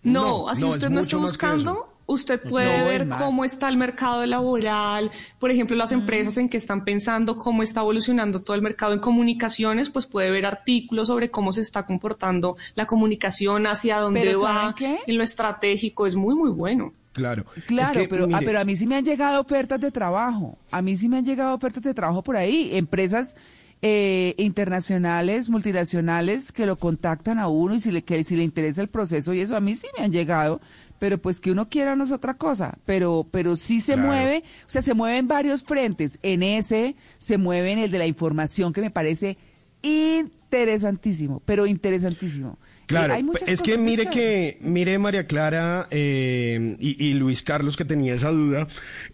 No, 0.03 0.21
No, 0.43 0.49
así 0.49 0.61
no, 0.61 0.69
usted 0.69 0.87
es 0.87 0.91
no 0.91 1.03
que 1.03 1.15
buscando, 1.15 1.89
usted 2.05 2.39
puede 2.39 2.77
No, 2.79 2.85
ver 2.85 3.09
cómo 3.09 3.43
está 3.45 3.67
el 3.67 3.77
mercado 3.77 4.23
laboral, 4.27 5.09
por 5.39 5.49
ejemplo, 5.49 5.75
las 5.75 5.91
empresas 5.91 6.37
en 6.37 6.49
que 6.49 6.57
están 6.57 6.85
pensando 6.85 7.35
cómo 7.35 7.63
está 7.63 7.81
evolucionando 7.81 8.43
todo 8.43 8.55
el 8.55 8.61
mercado 8.61 8.93
en 8.93 8.99
comunicaciones, 8.99 9.89
pues 9.89 10.05
puede 10.05 10.29
ver 10.29 10.45
artículos 10.45 11.07
sobre 11.07 11.31
cómo 11.31 11.51
se 11.51 11.61
está 11.61 11.87
comportando 11.87 12.55
la 12.75 12.85
comunicación, 12.85 13.65
hacia 13.65 13.97
dónde 13.97 14.21
Pero 14.21 14.41
va, 14.41 14.75
en 15.07 15.17
lo 15.17 15.23
estratégico, 15.23 16.05
es 16.05 16.15
muy, 16.15 16.35
muy 16.35 16.51
bueno. 16.51 16.93
Claro. 17.13 17.43
Claro, 17.65 17.91
Es 17.91 17.97
que, 17.97 18.07
pero, 18.07 18.27
ah, 18.33 18.39
pero 18.45 18.59
a 18.59 18.63
mí 18.63 18.75
sí 18.75 18.85
me 18.85 18.95
han 18.95 19.03
llegado 19.03 19.41
ofertas 19.41 19.81
de 19.81 19.91
trabajo. 19.91 20.57
A 20.69 20.81
mí 20.83 20.95
sí 20.95 21.09
me 21.09 21.17
han 21.17 21.25
llegado 21.25 21.55
ofertas 21.55 21.81
de 21.83 21.93
trabajo 21.93 22.23
por 22.23 22.37
ahí. 22.37 22.69
Empresas 22.73 23.35
eh, 23.81 24.35
internacionales, 24.37 25.49
multinacionales 25.49 26.51
que 26.51 26.65
lo 26.65 26.75
contactan 26.77 27.39
a 27.39 27.47
uno 27.47 27.75
y 27.75 27.79
si 27.81 27.91
le, 27.91 28.03
que, 28.03 28.23
si 28.23 28.35
le 28.35 28.43
interesa 28.43 28.81
el 28.81 28.89
proceso 28.89 29.33
y 29.33 29.39
eso, 29.41 29.55
a 29.55 29.59
mí 29.61 29.73
sí 29.75 29.87
me 29.97 30.03
han 30.03 30.11
llegado. 30.11 30.61
Pero 30.99 31.17
pues 31.17 31.39
que 31.39 31.51
uno 31.51 31.67
quiera 31.67 31.95
no 31.95 32.03
es 32.03 32.11
otra 32.11 32.35
cosa. 32.35 32.77
Pero, 32.85 33.25
pero 33.31 33.55
sí 33.55 33.81
se 33.81 33.93
Claro. 33.93 34.07
mueve, 34.09 34.43
o 34.67 34.69
sea, 34.69 34.83
se 34.83 34.93
mueve 34.93 35.17
en 35.17 35.27
varios 35.27 35.63
frentes. 35.63 36.19
En 36.21 36.43
ese 36.43 36.95
se 37.17 37.39
mueve 37.39 37.71
en 37.71 37.79
el 37.79 37.89
de 37.91 37.97
la 37.97 38.05
información 38.05 38.71
que 38.71 38.81
me 38.81 38.91
parece 38.91 39.35
interesantísimo, 39.81 41.41
pero 41.45 41.65
interesantísimo. 41.65 42.59
Claro, 42.91 43.15
es 43.47 43.61
que 43.61 43.77
mire 43.77 44.07
que, 44.07 44.57
mire 44.61 44.99
María 44.99 45.25
Clara 45.25 45.87
eh, 45.91 46.75
y, 46.79 47.05
y 47.05 47.13
Luis 47.13 47.41
Carlos 47.41 47.77
que 47.77 47.85
tenía 47.85 48.13
esa 48.13 48.29
duda, 48.29 48.67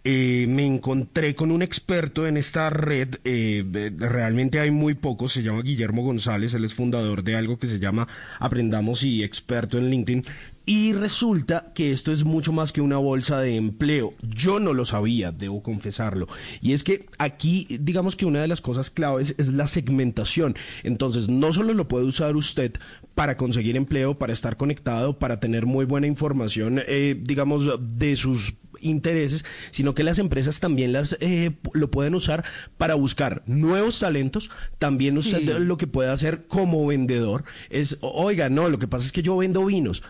eh, 0.04 0.46
me 0.48 0.66
encontré 0.66 1.34
con 1.34 1.50
un 1.50 1.62
experto 1.62 2.26
en 2.26 2.36
esta 2.36 2.70
red, 2.70 3.16
eh, 3.24 3.64
realmente 3.96 4.60
hay 4.60 4.70
muy 4.70 4.94
pocos, 4.94 5.32
se 5.32 5.42
llama 5.42 5.62
Guillermo 5.62 6.02
González, 6.02 6.54
él 6.54 6.64
es 6.64 6.74
fundador 6.74 7.22
de 7.22 7.36
algo 7.36 7.58
que 7.58 7.66
se 7.66 7.78
llama 7.78 8.08
Aprendamos 8.40 9.02
y 9.02 9.22
experto 9.22 9.78
en 9.78 9.90
LinkedIn. 9.90 10.24
Y 10.68 10.92
resulta 10.92 11.72
que 11.74 11.92
esto 11.92 12.12
es 12.12 12.24
mucho 12.24 12.52
más 12.52 12.72
que 12.72 12.82
una 12.82 12.98
bolsa 12.98 13.40
de 13.40 13.56
empleo. 13.56 14.12
Yo 14.20 14.60
no 14.60 14.74
lo 14.74 14.84
sabía, 14.84 15.32
debo 15.32 15.62
confesarlo. 15.62 16.28
Y 16.60 16.74
es 16.74 16.84
que 16.84 17.06
aquí, 17.16 17.66
digamos 17.80 18.16
que 18.16 18.26
una 18.26 18.42
de 18.42 18.48
las 18.48 18.60
cosas 18.60 18.90
claves 18.90 19.34
es 19.38 19.50
la 19.54 19.66
segmentación. 19.66 20.56
Entonces, 20.82 21.30
no 21.30 21.54
solo 21.54 21.72
lo 21.72 21.88
puede 21.88 22.04
usar 22.04 22.36
usted 22.36 22.74
para 23.14 23.38
conseguir 23.38 23.76
empleo, 23.76 24.18
para 24.18 24.34
estar 24.34 24.58
conectado, 24.58 25.18
para 25.18 25.40
tener 25.40 25.64
muy 25.64 25.86
buena 25.86 26.06
información, 26.06 26.82
eh, 26.86 27.18
digamos, 27.18 27.66
de 27.96 28.16
sus 28.16 28.52
intereses, 28.80 29.46
sino 29.70 29.94
que 29.94 30.04
las 30.04 30.18
empresas 30.18 30.60
también 30.60 30.92
las 30.92 31.16
eh, 31.20 31.56
lo 31.72 31.90
pueden 31.90 32.14
usar 32.14 32.44
para 32.76 32.94
buscar 32.94 33.42
nuevos 33.46 34.00
talentos. 34.00 34.50
También 34.78 35.16
usted 35.16 35.38
Sí. 35.38 35.46
lo 35.46 35.78
que 35.78 35.86
puede 35.86 36.10
hacer 36.10 36.46
como 36.46 36.86
vendedor 36.86 37.44
es, 37.70 37.96
oiga, 38.02 38.50
no, 38.50 38.68
lo 38.68 38.78
que 38.78 38.86
pasa 38.86 39.06
es 39.06 39.12
que 39.12 39.22
yo 39.22 39.34
vendo 39.38 39.64
vinos. 39.64 40.02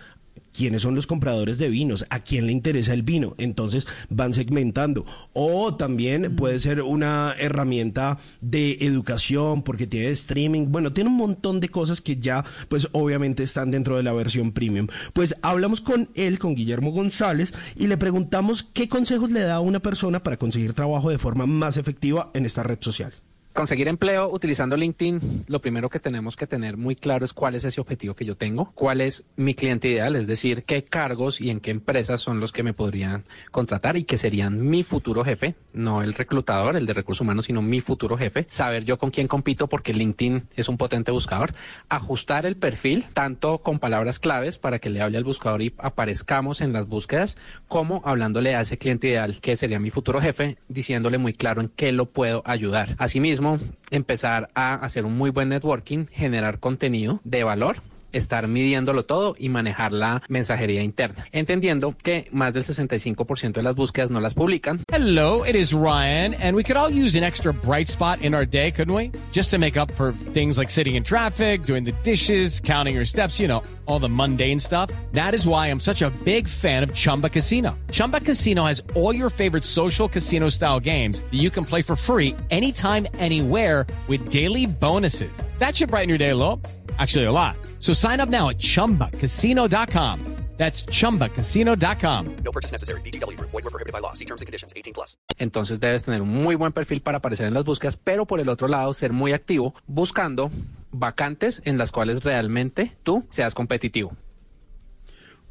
Quiénes 0.59 0.83
son 0.83 0.97
los 0.97 1.07
compradores 1.07 1.59
de 1.59 1.69
vinos, 1.69 2.05
a 2.11 2.19
quién 2.19 2.47
le 2.47 2.53
interesa 2.53 2.93
el 2.93 3.05
vino, 3.05 3.37
entonces 3.39 3.87
van 4.11 4.35
segmentando. 4.35 5.07
O 5.33 5.77
también 5.77 6.35
puede 6.35 6.59
ser 6.59 6.83
una 6.83 7.33
herramienta 7.39 8.19
de 8.41 8.73
educación 8.81 9.63
porque 9.63 9.87
tiene 9.87 10.11
streaming, 10.11 10.73
bueno, 10.73 10.93
tiene 10.93 11.11
un 11.11 11.17
montón 11.17 11.61
de 11.61 11.69
cosas 11.69 12.01
que 12.01 12.17
ya 12.17 12.45
pues 12.69 12.89
obviamente 12.91 13.45
están 13.45 13.71
dentro 13.71 13.97
de 13.97 14.03
la 14.03 14.13
versión 14.13 14.51
premium. 14.51 14.89
Pues 15.13 15.37
hablamos 15.43 15.81
con 15.81 16.09
él, 16.17 16.41
con 16.41 16.57
Guillermo 16.57 16.91
González, 16.91 17.55
y 17.77 17.87
le 17.87 17.97
preguntamos 17.97 18.65
qué 18.65 18.89
consejos 18.89 19.31
le 19.31 19.43
da 19.43 19.55
a 19.55 19.61
una 19.61 19.79
persona 19.79 20.25
para 20.25 20.39
conseguir 20.39 20.73
trabajo 20.73 21.09
de 21.09 21.19
forma 21.19 21.47
más 21.47 21.77
efectiva 21.77 22.33
en 22.35 22.47
esta 22.47 22.65
red 22.65 22.79
social. 22.81 23.13
Conseguir 23.59 23.89
empleo 23.89 24.31
utilizando 24.31 24.77
LinkedIn, 24.77 25.47
lo 25.49 25.61
primero 25.61 25.91
que 25.91 25.99
tenemos 25.99 26.37
que 26.37 26.47
tener 26.47 26.77
muy 26.77 26.95
claro 26.95 27.25
es 27.25 27.33
cuál 27.33 27.57
es 27.57 27.65
ese 27.65 27.81
objetivo 27.81 28.15
que 28.15 28.25
yo 28.25 28.37
tengo, 28.37 28.71
cuál 28.77 29.01
es 29.01 29.25
mi 29.35 29.55
cliente 29.55 29.89
ideal, 29.89 30.15
es 30.15 30.29
decir, 30.29 30.63
qué 30.63 30.85
cargos 30.85 31.41
y 31.41 31.51
en 31.51 31.59
qué 31.59 31.73
empresas 31.73 32.21
son 32.21 32.39
los 32.39 32.53
que 32.53 32.63
me 32.63 32.73
podrían 32.73 33.25
contratar 33.51 33.97
y 33.97 34.05
que 34.05 34.17
serían 34.17 34.71
mi 34.71 34.85
futuro 34.85 35.25
jefe, 35.25 35.57
no 35.73 36.03
el 36.03 36.15
reclutador, 36.15 36.77
el 36.77 36.87
de 36.87 36.93
recursos 36.93 37.23
humanos, 37.23 37.47
sino 37.47 37.61
mi 37.61 37.81
futuro 37.81 38.17
jefe. 38.17 38.47
Saber 38.49 38.85
yo 38.85 38.97
con 38.97 39.11
quién 39.11 39.27
compito 39.27 39.67
porque 39.67 39.93
LinkedIn 39.93 40.45
es 40.55 40.69
un 40.69 40.77
potente 40.77 41.11
buscador. 41.11 41.53
Ajustar 41.89 42.47
el 42.47 42.55
perfil 42.55 43.07
tanto 43.13 43.59
con 43.59 43.81
palabras 43.81 44.21
claves 44.21 44.57
para 44.57 44.79
que 44.79 44.89
le 44.89 45.01
hable 45.01 45.19
al 45.19 45.25
buscador 45.25 45.63
y 45.63 45.75
aparezcamos 45.79 46.61
en 46.61 46.73
las 46.73 46.87
búsquedas, 46.87 47.37
como 47.67 48.03
hablándole 48.05 48.55
a 48.55 48.61
ese 48.61 48.79
cliente 48.79 49.09
ideal 49.09 49.41
que 49.41 49.57
sería 49.57 49.81
mi 49.81 49.91
futuro 49.91 50.21
jefe, 50.21 50.59
diciéndole 50.69 51.19
muy 51.19 51.33
claro 51.33 51.61
en 51.61 51.71
qué 51.75 51.91
lo 51.91 52.07
puedo 52.07 52.43
ayudar. 52.45 52.95
Asimismo, 52.99 53.48
empezar 53.91 54.49
a 54.55 54.75
hacer 54.75 55.05
un 55.05 55.17
muy 55.17 55.31
buen 55.31 55.49
networking, 55.49 56.07
generar 56.07 56.59
contenido 56.59 57.21
de 57.25 57.45
valor 57.45 57.77
estar 58.13 58.49
midiéndolo 58.49 59.05
todo 59.05 59.35
y 59.39 59.49
manejar 59.49 59.93
la 59.93 60.23
mensajería 60.29 60.83
interna, 60.83 61.27
entendiendo 61.33 61.95
que 61.97 62.29
más 62.33 62.55
del 62.55 62.65
65% 62.65 63.53
de 63.53 63.63
las 63.63 63.75
búsquedas 63.75 64.11
no 64.11 64.21
las 64.21 64.35
publican. 64.35 64.83
Hello, 64.91 65.45
it 65.45 65.55
is 65.55 65.73
Ryan, 65.73 66.35
and 66.35 66.57
we 66.57 66.63
could 66.63 66.77
all 66.77 66.91
use 66.91 67.17
an 67.17 67.25
extra 67.25 67.53
bright 67.53 67.89
spot 67.89 68.23
in 68.23 68.35
our 68.35 68.47
day, 68.47 68.71
couldn't 68.71 68.95
we? 68.95 69.11
Just 69.33 69.51
to 69.51 69.59
make 69.59 69.77
up 69.77 69.91
for 69.93 70.13
things 70.13 70.59
like 70.59 70.71
sitting 70.71 70.95
in 70.95 71.05
traffic, 71.05 71.65
doing 71.65 71.85
the 71.85 71.93
dishes, 72.03 72.61
counting 72.61 72.95
your 72.95 73.05
steps, 73.05 73.39
you 73.39 73.47
know, 73.47 73.63
all 73.87 73.99
the 73.99 74.09
mundane 74.09 74.59
stuff. 74.61 74.91
That 75.13 75.35
is 75.35 75.47
why 75.47 75.69
I'm 75.69 75.81
such 75.81 76.01
a 76.03 76.11
big 76.25 76.49
fan 76.49 76.83
of 76.83 76.95
Chumba 76.95 77.29
Casino. 77.29 77.79
Chumba 77.91 78.21
Casino 78.21 78.65
has 78.65 78.83
all 78.95 79.15
your 79.15 79.31
favorite 79.31 79.65
social 79.65 80.09
casino 80.09 80.49
style 80.49 80.81
games 80.81 81.21
that 81.21 81.35
you 81.39 81.51
can 81.51 81.67
play 81.67 81.83
for 81.83 81.95
free 81.95 82.35
anytime, 82.51 83.07
anywhere 83.19 83.87
with 84.09 84.31
daily 84.31 84.65
bonuses. 84.67 85.31
That 85.59 85.77
should 85.77 85.91
brighten 85.91 86.09
your 86.09 86.19
day 86.19 86.31
a 86.31 86.37
little. 86.37 86.61
Actually, 86.99 87.25
a 87.25 87.33
lot. 87.33 87.57
So 87.81 87.93
sign 87.93 88.21
up 88.21 88.29
now 88.29 88.49
at 88.49 88.59
chumbacasino.com. 88.59 90.39
That's 90.59 90.85
chumbacasino.com. 90.87 92.37
No 92.45 92.53
purchase 92.53 92.73
necessary. 92.73 93.01
VGW 93.03 93.37
Group. 93.37 93.51
Void 93.51 93.65
were 93.65 93.71
prohibited 93.71 93.93
by 93.93 94.01
law. 94.01 94.13
See 94.15 94.25
terms 94.25 94.43
and 94.43 94.47
conditions. 94.47 94.73
18 94.77 94.93
plus. 94.93 95.17
Entonces 95.39 95.79
debes 95.79 96.05
tener 96.05 96.21
un 96.21 96.29
muy 96.29 96.57
buen 96.57 96.73
perfil 96.73 97.01
para 97.01 97.19
aparecer 97.19 97.47
en 97.47 97.55
las 97.55 97.65
búsquedas, 97.65 97.97
pero 97.97 98.27
por 98.27 98.41
el 98.41 98.49
otro 98.49 98.67
lado 98.67 98.93
ser 98.93 99.13
muy 99.13 99.33
activo 99.33 99.75
buscando 99.87 100.51
vacantes 100.91 101.63
en 101.65 101.79
las 101.79 101.93
cuales 101.93 102.25
realmente 102.25 102.97
tú 103.05 103.25
seas 103.31 103.55
competitivo. 103.55 104.17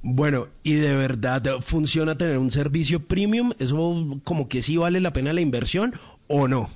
Bueno, 0.02 0.48
y 0.62 0.74
de 0.74 0.94
verdad 0.94 1.62
funciona 1.62 2.18
tener 2.18 2.38
un 2.38 2.52
servicio 2.52 3.08
premium, 3.08 3.54
eso 3.60 4.20
como 4.24 4.48
que 4.48 4.62
sí 4.62 4.78
vale 4.78 5.00
la 5.00 5.14
pena 5.14 5.34
la 5.34 5.42
inversión 5.42 5.94
o 6.28 6.48
no. 6.50 6.70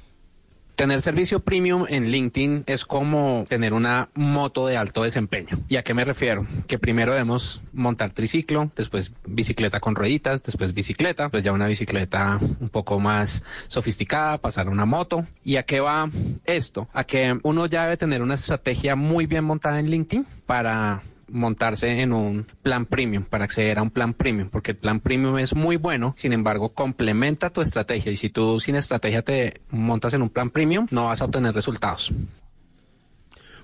Tener 0.82 1.04
servicio 1.04 1.42
premium 1.42 1.86
en 1.88 2.10
LinkedIn 2.10 2.64
es 2.66 2.86
como 2.86 3.46
tener 3.48 3.72
una 3.74 4.10
moto 4.16 4.66
de 4.66 4.78
alto 4.78 5.04
desempeño. 5.04 5.60
¿Y 5.70 5.76
a 5.76 5.84
qué 5.84 5.94
me 5.94 6.04
refiero? 6.04 6.48
Que 6.66 6.80
primero 6.80 7.12
debemos 7.12 7.62
montar 7.72 8.14
triciclo, 8.14 8.72
después 8.76 9.12
bicicleta 9.28 9.80
con 9.80 9.94
rueditas, 9.94 10.42
después 10.42 10.74
bicicleta, 10.74 11.30
pues 11.30 11.44
ya 11.44 11.52
una 11.52 11.68
bicicleta 11.68 12.40
un 12.60 12.70
poco 12.70 13.00
más 13.00 13.44
sofisticada, 13.68 14.40
pasar 14.40 14.70
a 14.70 14.72
una 14.72 14.88
moto. 14.88 15.28
¿Y 15.44 15.58
a 15.58 15.68
qué 15.68 15.82
va 15.82 16.10
esto? 16.46 16.88
A 16.94 17.04
que 17.04 17.38
uno 17.44 17.68
ya 17.68 17.84
debe 17.84 17.98
tener 17.98 18.24
una 18.24 18.34
estrategia 18.34 18.96
muy 18.96 19.28
bien 19.28 19.44
montada 19.44 19.78
en 19.78 19.88
LinkedIn 19.88 20.26
para 20.48 21.04
montarse 21.32 22.02
en 22.02 22.14
un 22.14 22.46
plan 22.62 22.86
premium, 22.86 23.24
para 23.24 23.46
acceder 23.46 23.80
a 23.80 23.82
un 23.82 23.90
plan 23.90 24.14
premium, 24.14 24.50
porque 24.50 24.72
el 24.72 24.78
plan 24.78 25.00
premium 25.00 25.38
es 25.38 25.56
muy 25.56 25.78
bueno, 25.78 26.14
sin 26.18 26.34
embargo, 26.34 26.70
complementa 26.70 27.50
tu 27.50 27.62
estrategia 27.62 28.12
y 28.12 28.18
si 28.18 28.30
tú 28.30 28.60
sin 28.60 28.76
estrategia 28.76 29.22
te 29.22 29.62
montas 29.70 30.14
en 30.14 30.22
un 30.22 30.30
plan 30.30 30.50
premium, 30.50 30.88
no 30.92 31.06
vas 31.06 31.22
a 31.22 31.26
obtener 31.26 31.54
resultados. 31.54 32.14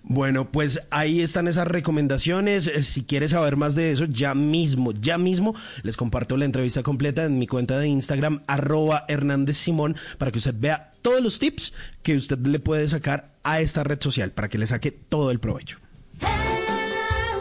Bueno, 0.10 0.50
pues 0.50 0.82
ahí 0.90 1.20
están 1.20 1.50
esas 1.50 1.68
recomendaciones. 1.68 2.68
Eh, 2.68 2.82
Si 2.82 3.04
quieres 3.04 3.32
saber 3.32 3.58
más 3.58 3.76
de 3.76 3.92
eso, 3.92 4.06
ya 4.06 4.34
mismo, 4.34 4.94
ya 4.94 5.18
mismo 5.18 5.54
les 5.84 5.98
comparto 5.98 6.38
la 6.38 6.46
entrevista 6.46 6.82
completa 6.82 7.26
en 7.26 7.38
mi 7.38 7.46
cuenta 7.46 7.78
de 7.78 7.90
Instagram, 7.90 8.42
arroba 8.48 9.04
Hernández 9.10 9.58
Simón, 9.58 9.98
para 10.18 10.32
que 10.32 10.38
usted 10.38 10.56
vea 10.58 10.94
todos 11.02 11.22
los 11.22 11.40
tips 11.40 11.74
que 12.04 12.16
usted 12.16 12.40
le 12.40 12.60
puede 12.60 12.88
sacar 12.88 13.32
a 13.44 13.60
esta 13.60 13.84
red 13.84 14.02
social, 14.02 14.32
para 14.32 14.48
que 14.48 14.58
le 14.58 14.68
saque 14.68 14.92
todo 14.92 15.30
el 15.30 15.40
provecho. 15.40 15.78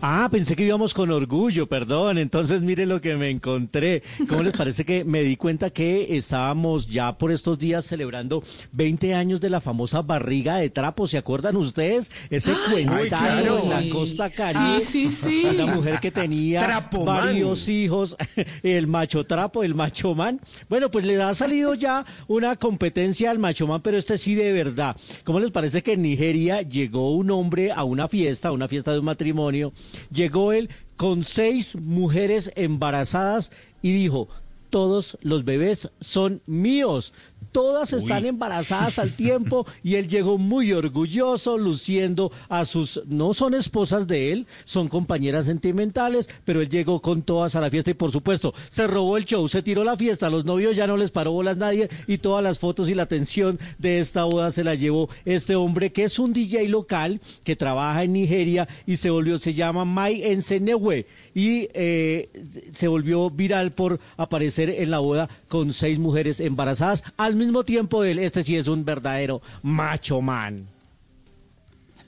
Ah, 0.00 0.28
pensé 0.30 0.54
que 0.54 0.64
íbamos 0.64 0.94
con 0.94 1.10
orgullo, 1.10 1.66
perdón. 1.66 2.18
Entonces, 2.18 2.62
mire 2.62 2.86
lo 2.86 3.00
que 3.00 3.16
me 3.16 3.30
encontré. 3.30 4.04
¿Cómo 4.28 4.44
les 4.44 4.52
parece 4.52 4.84
que 4.84 5.04
me 5.04 5.22
di 5.24 5.36
cuenta 5.36 5.70
que 5.70 6.16
estábamos 6.16 6.86
ya 6.86 7.18
por 7.18 7.32
estos 7.32 7.58
días 7.58 7.84
celebrando 7.84 8.44
20 8.72 9.14
años 9.14 9.40
de 9.40 9.50
la 9.50 9.60
famosa 9.60 10.02
barriga 10.02 10.58
de 10.58 10.70
trapo? 10.70 11.08
¿Se 11.08 11.18
acuerdan 11.18 11.56
ustedes? 11.56 12.12
Ese 12.30 12.52
cuentazo 12.70 13.08
claro. 13.08 13.62
en 13.64 13.70
la 13.70 13.92
costa 13.92 14.30
caribe. 14.30 14.84
Sí, 14.84 15.08
sí, 15.08 15.42
sí. 15.42 15.44
Una 15.44 15.74
mujer 15.74 15.98
que 15.98 16.12
tenía 16.12 16.60
Trapoman. 16.60 17.16
varios 17.24 17.68
hijos, 17.68 18.16
el 18.62 18.86
macho 18.86 19.24
trapo, 19.24 19.64
el 19.64 19.74
macho 19.74 20.14
man. 20.14 20.40
Bueno, 20.68 20.92
pues 20.92 21.04
le 21.04 21.20
ha 21.20 21.34
salido 21.34 21.74
ya 21.74 22.06
una 22.28 22.54
competencia 22.54 23.32
al 23.32 23.40
macho 23.40 23.66
man, 23.66 23.80
pero 23.82 23.98
este 23.98 24.16
sí 24.16 24.36
de 24.36 24.52
verdad. 24.52 24.96
¿Cómo 25.24 25.40
les 25.40 25.50
parece 25.50 25.82
que 25.82 25.94
en 25.94 26.02
Nigeria 26.02 26.62
llegó 26.62 27.16
un 27.16 27.32
hombre 27.32 27.72
a 27.72 27.82
una 27.82 28.06
fiesta, 28.06 28.50
a 28.50 28.52
una 28.52 28.68
fiesta 28.68 28.92
de 28.92 29.00
un 29.00 29.06
matrimonio? 29.06 29.72
Llegó 30.10 30.52
él 30.52 30.70
con 30.96 31.24
seis 31.24 31.76
mujeres 31.76 32.52
embarazadas 32.56 33.52
y 33.82 33.92
dijo, 33.92 34.28
todos 34.70 35.18
los 35.22 35.44
bebés 35.44 35.90
son 36.00 36.42
míos. 36.46 37.12
Todas 37.52 37.92
están 37.92 38.26
embarazadas 38.26 38.98
al 38.98 39.12
tiempo 39.12 39.66
y 39.82 39.94
él 39.94 40.08
llegó 40.08 40.38
muy 40.38 40.72
orgulloso, 40.72 41.56
luciendo 41.56 42.30
a 42.48 42.64
sus, 42.64 43.02
no 43.06 43.34
son 43.34 43.54
esposas 43.54 44.06
de 44.06 44.32
él, 44.32 44.46
son 44.64 44.88
compañeras 44.88 45.46
sentimentales, 45.46 46.28
pero 46.44 46.60
él 46.60 46.68
llegó 46.68 47.00
con 47.00 47.22
todas 47.22 47.54
a 47.56 47.60
la 47.60 47.70
fiesta 47.70 47.90
y 47.90 47.94
por 47.94 48.12
supuesto 48.12 48.54
se 48.68 48.86
robó 48.86 49.16
el 49.16 49.24
show, 49.24 49.48
se 49.48 49.62
tiró 49.62 49.84
la 49.84 49.96
fiesta, 49.96 50.26
a 50.26 50.30
los 50.30 50.44
novios 50.44 50.76
ya 50.76 50.86
no 50.86 50.96
les 50.96 51.10
paró 51.10 51.32
bolas 51.32 51.56
nadie 51.56 51.88
y 52.06 52.18
todas 52.18 52.42
las 52.44 52.58
fotos 52.58 52.88
y 52.88 52.94
la 52.94 53.04
atención 53.04 53.58
de 53.78 53.98
esta 54.00 54.24
boda 54.24 54.50
se 54.50 54.64
la 54.64 54.74
llevó 54.74 55.08
este 55.24 55.56
hombre 55.56 55.92
que 55.92 56.04
es 56.04 56.18
un 56.18 56.32
DJ 56.32 56.68
local 56.68 57.20
que 57.44 57.56
trabaja 57.56 58.04
en 58.04 58.12
Nigeria 58.12 58.68
y 58.86 58.96
se 58.96 59.10
volvió, 59.10 59.38
se 59.38 59.54
llama 59.54 59.84
Mai 59.84 60.22
Ensenewe 60.22 61.06
y 61.34 61.68
eh, 61.74 62.30
se 62.72 62.88
volvió 62.88 63.30
viral 63.30 63.72
por 63.72 64.00
aparecer 64.16 64.70
en 64.70 64.90
la 64.90 64.98
boda 64.98 65.28
con 65.48 65.72
seis 65.72 65.98
mujeres 65.98 66.40
embarazadas 66.40 67.04
al 67.16 67.36
mismo 67.36 67.64
tiempo 67.64 68.04
él. 68.04 68.18
Este 68.18 68.42
sí 68.44 68.56
es 68.56 68.68
un 68.68 68.84
verdadero 68.84 69.42
macho 69.62 70.20
man. 70.20 70.66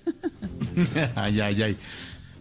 ay, 1.14 1.40
ay, 1.40 1.62
ay. 1.62 1.76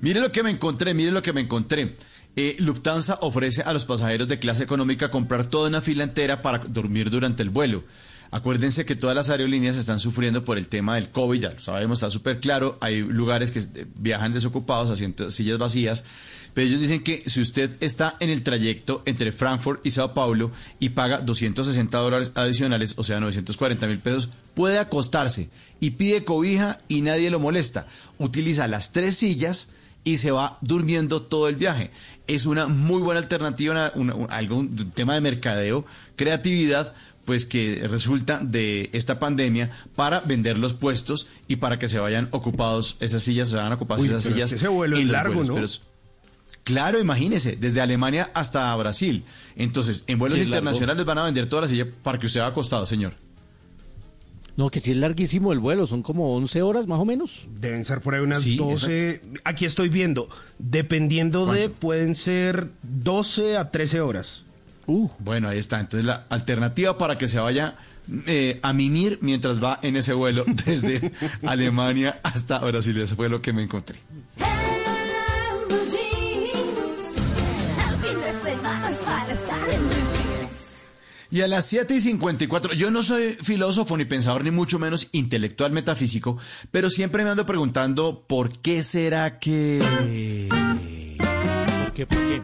Mire 0.01 0.19
lo 0.19 0.31
que 0.31 0.43
me 0.43 0.51
encontré, 0.51 0.93
mire 0.93 1.11
lo 1.11 1.21
que 1.21 1.33
me 1.33 1.41
encontré. 1.41 1.95
Eh, 2.35 2.55
Lufthansa 2.59 3.17
ofrece 3.21 3.63
a 3.63 3.73
los 3.73 3.85
pasajeros 3.85 4.27
de 4.27 4.39
clase 4.39 4.63
económica 4.63 5.11
comprar 5.11 5.45
toda 5.45 5.67
una 5.67 5.81
fila 5.81 6.03
entera 6.03 6.41
para 6.41 6.59
dormir 6.59 7.09
durante 7.09 7.43
el 7.43 7.49
vuelo. 7.49 7.83
Acuérdense 8.31 8.85
que 8.85 8.95
todas 8.95 9.15
las 9.15 9.29
aerolíneas 9.29 9.75
están 9.75 9.97
sufriendo 9.97 10.45
por 10.45 10.59
el 10.59 10.67
tema 10.67 10.95
del 10.95 11.09
COVID, 11.09 11.41
ya 11.41 11.49
lo 11.51 11.59
sabemos, 11.59 11.97
está 11.97 12.11
súper 12.11 12.39
claro. 12.39 12.77
Hay 12.79 13.01
lugares 13.01 13.49
que 13.49 13.59
eh, 13.59 13.87
viajan 13.95 14.33
desocupados, 14.33 14.89
asientos, 14.91 15.33
sillas 15.33 15.57
vacías. 15.57 16.05
Pero 16.53 16.67
ellos 16.67 16.81
dicen 16.81 17.03
que 17.03 17.23
si 17.27 17.41
usted 17.41 17.71
está 17.79 18.15
en 18.19 18.29
el 18.29 18.43
trayecto 18.43 19.03
entre 19.05 19.31
Frankfurt 19.31 19.85
y 19.85 19.91
Sao 19.91 20.13
Paulo 20.13 20.51
y 20.79 20.89
paga 20.89 21.19
260 21.19 21.97
dólares 21.97 22.31
adicionales, 22.35 22.93
o 22.97 23.03
sea, 23.03 23.19
940 23.19 23.87
mil 23.87 23.99
pesos, 23.99 24.29
puede 24.55 24.79
acostarse 24.79 25.49
y 25.79 25.91
pide 25.91 26.23
cobija 26.25 26.77
y 26.87 27.01
nadie 27.01 27.29
lo 27.29 27.39
molesta. 27.39 27.87
Utiliza 28.17 28.67
las 28.67 28.91
tres 28.91 29.15
sillas 29.15 29.69
y 30.03 30.17
se 30.17 30.31
va 30.31 30.57
durmiendo 30.61 31.21
todo 31.21 31.47
el 31.49 31.55
viaje. 31.55 31.91
Es 32.27 32.45
una 32.45 32.67
muy 32.67 33.01
buena 33.01 33.19
alternativa, 33.21 33.71
una- 33.73 33.91
una- 33.95 34.15
un- 34.15 34.31
algún 34.31 34.91
tema 34.91 35.13
de 35.13 35.21
mercadeo, 35.21 35.85
creatividad, 36.15 36.93
pues 37.25 37.45
que 37.45 37.87
resulta 37.87 38.39
de 38.43 38.89
esta 38.93 39.19
pandemia 39.19 39.69
para 39.95 40.19
vender 40.21 40.57
los 40.57 40.73
puestos 40.73 41.27
y 41.47 41.57
para 41.57 41.77
que 41.79 41.87
se 41.87 41.99
vayan 41.99 42.27
ocupados 42.31 42.97
esas 42.99 43.21
sillas, 43.23 43.49
se 43.49 43.55
vayan 43.55 43.71
ocupadas 43.73 44.01
Uy, 44.03 44.09
esas 44.09 44.23
pero 44.23 44.35
es 44.35 44.35
sillas. 44.35 44.49
que 44.51 44.55
ese 44.57 44.67
vuelo 44.67 44.97
es 44.97 45.05
largo, 45.05 45.35
vuelos. 45.35 45.47
¿no? 45.49 45.55
Pero 45.55 45.67
Claro, 46.69 46.99
imagínese, 46.99 47.55
desde 47.55 47.81
Alemania 47.81 48.29
hasta 48.35 48.75
Brasil. 48.75 49.23
Entonces, 49.55 50.03
en 50.05 50.19
vuelos 50.19 50.37
Sí, 50.37 50.45
internacionales 50.45 51.03
van 51.03 51.17
a 51.17 51.23
vender 51.23 51.47
todas 51.49 51.63
las 51.63 51.71
sillas 51.71 51.87
para 52.03 52.19
que 52.19 52.27
usted 52.27 52.41
vaya 52.41 52.51
acostado, 52.51 52.85
señor. 52.85 53.13
No, 54.55 54.69
que 54.69 54.79
sí 54.79 54.91
es 54.91 54.97
larguísimo 54.97 55.51
el 55.51 55.57
vuelo, 55.57 55.87
son 55.87 56.03
como 56.03 56.35
11 56.35 56.61
horas 56.61 56.85
más 56.85 56.99
o 56.99 57.05
menos. 57.05 57.47
Deben 57.59 57.85
ser 57.85 58.01
por 58.01 58.13
ahí 58.13 58.21
unas 58.21 58.43
Sí, 58.43 58.55
12. 58.57 59.21
Aquí 59.45 59.65
estoy 59.65 59.89
viendo. 59.89 60.29
Dependiendo 60.59 61.45
de, 61.51 61.69
pueden 61.69 62.13
ser 62.13 62.69
12 62.83 63.57
a 63.57 63.71
13 63.71 64.01
horas. 64.01 64.43
Bueno, 65.19 65.49
ahí 65.49 65.57
está. 65.57 65.79
Entonces, 65.79 66.05
la 66.05 66.25
alternativa 66.29 66.97
para 66.99 67.17
que 67.17 67.27
se 67.27 67.39
vaya 67.39 67.77
eh, 68.27 68.59
a 68.61 68.73
mimir 68.73 69.17
mientras 69.21 69.63
va 69.63 69.79
en 69.81 69.95
ese 69.95 70.13
vuelo 70.13 70.43
desde 70.65 71.13
Alemania 71.43 72.19
hasta 72.21 72.59
Brasil. 72.59 72.95
Eso 73.01 73.15
fue 73.15 73.27
lo 73.29 73.41
que 73.41 73.53
me 73.53 73.63
encontré. 73.63 73.99
Y 81.31 81.41
a 81.41 81.47
las 81.47 81.67
7 81.67 81.93
y 81.93 81.99
54, 81.99 82.73
yo 82.73 82.89
no 82.89 83.03
soy 83.03 83.33
filósofo 83.33 83.95
ni 83.95 84.05
pensador, 84.05 84.43
ni 84.43 84.49
mucho 84.49 84.79
menos 84.79 85.09
intelectual 85.11 85.71
metafísico, 85.71 86.37
pero 86.71 86.89
siempre 86.89 87.23
me 87.23 87.29
ando 87.29 87.45
preguntando 87.45 88.25
por 88.27 88.49
qué 88.59 88.81
será 88.81 89.37
que... 89.37 89.79
¿Por 91.19 91.93
qué? 91.93 92.05
¿Por 92.07 92.17
qué? 92.17 92.41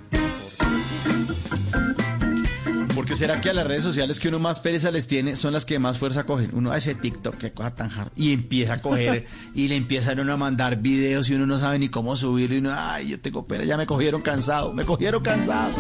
Porque 2.93 3.15
será 3.15 3.41
que 3.41 3.49
a 3.49 3.53
las 3.53 3.67
redes 3.67 3.83
sociales 3.83 4.19
que 4.19 4.29
uno 4.29 4.39
más 4.39 4.59
pereza 4.59 4.89
les 4.89 5.07
tiene 5.07 5.35
son 5.35 5.53
las 5.53 5.65
que 5.65 5.77
más 5.79 5.97
fuerza 5.97 6.23
cogen. 6.23 6.51
Uno 6.53 6.71
a 6.71 6.77
ese 6.77 6.95
TikTok 6.95 7.35
que 7.37 7.51
cosa 7.53 7.75
tan 7.75 7.91
hard 7.91 8.11
y 8.15 8.33
empieza 8.33 8.73
a 8.73 8.81
coger 8.81 9.27
y 9.53 9.67
le 9.67 9.75
empiezan 9.75 10.19
a 10.19 10.21
uno 10.21 10.33
a 10.33 10.37
mandar 10.37 10.77
videos 10.77 11.29
y 11.29 11.35
uno 11.35 11.45
no 11.45 11.57
sabe 11.57 11.77
ni 11.77 11.89
cómo 11.89 12.15
subirlo 12.15 12.55
y 12.55 12.59
uno, 12.59 12.73
ay, 12.75 13.09
yo 13.09 13.19
tengo 13.19 13.45
pena, 13.45 13.63
ya 13.63 13.77
me 13.77 13.85
cogieron 13.85 14.21
cansado, 14.21 14.73
me 14.73 14.85
cogieron 14.85 15.21
cansado. 15.21 15.73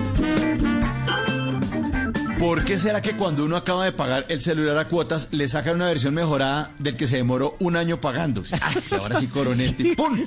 ¿Por 2.45 2.63
qué 2.63 2.77
será 2.77 3.01
que 3.01 3.13
cuando 3.17 3.43
uno 3.43 3.55
acaba 3.57 3.85
de 3.85 3.91
pagar 3.91 4.25
el 4.29 4.39
celular 4.41 4.77
a 4.77 4.85
cuotas 4.87 5.29
le 5.31 5.47
sacan 5.47 5.75
una 5.77 5.87
versión 5.87 6.13
mejorada 6.13 6.71
del 6.77 6.95
que 6.95 7.07
se 7.07 7.17
demoró 7.17 7.55
un 7.59 7.75
año 7.75 7.99
pagando? 7.99 8.43
Ay, 8.61 8.75
ahora 8.99 9.19
sí 9.19 9.25
coroné 9.27 9.65
este 9.65 9.81
y 9.87 9.95
¡pum! 9.95 10.25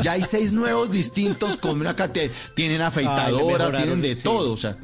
Ya 0.00 0.12
hay 0.12 0.22
seis 0.22 0.52
nuevos 0.52 0.90
distintos 0.92 1.56
con 1.56 1.80
una 1.80 1.96
cate- 1.96 2.30
tienen 2.54 2.80
afeitadora, 2.80 3.72
tienen 3.76 4.00
de 4.00 4.14
sí. 4.14 4.22
todo, 4.22 4.52
o 4.52 4.56
sea, 4.56 4.76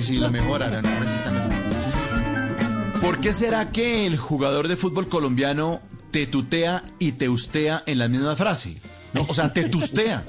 si 0.00 0.18
lo 0.18 0.30
mejoraron, 0.30 0.84
ahora 0.84 1.06
sí 1.08 1.14
están 1.14 1.34
mejor. 1.34 3.00
¿Por 3.00 3.20
qué 3.20 3.32
será 3.32 3.70
que 3.72 4.06
el 4.06 4.18
jugador 4.18 4.68
de 4.68 4.76
fútbol 4.76 5.08
colombiano 5.08 5.80
te 6.10 6.26
tutea 6.26 6.84
y 6.98 7.12
te 7.12 7.28
ustea 7.30 7.82
en 7.86 7.98
la 7.98 8.08
misma 8.08 8.36
frase? 8.36 8.78
No, 9.14 9.24
o 9.28 9.32
sea, 9.34 9.52
te 9.52 9.64
tustea, 9.64 10.24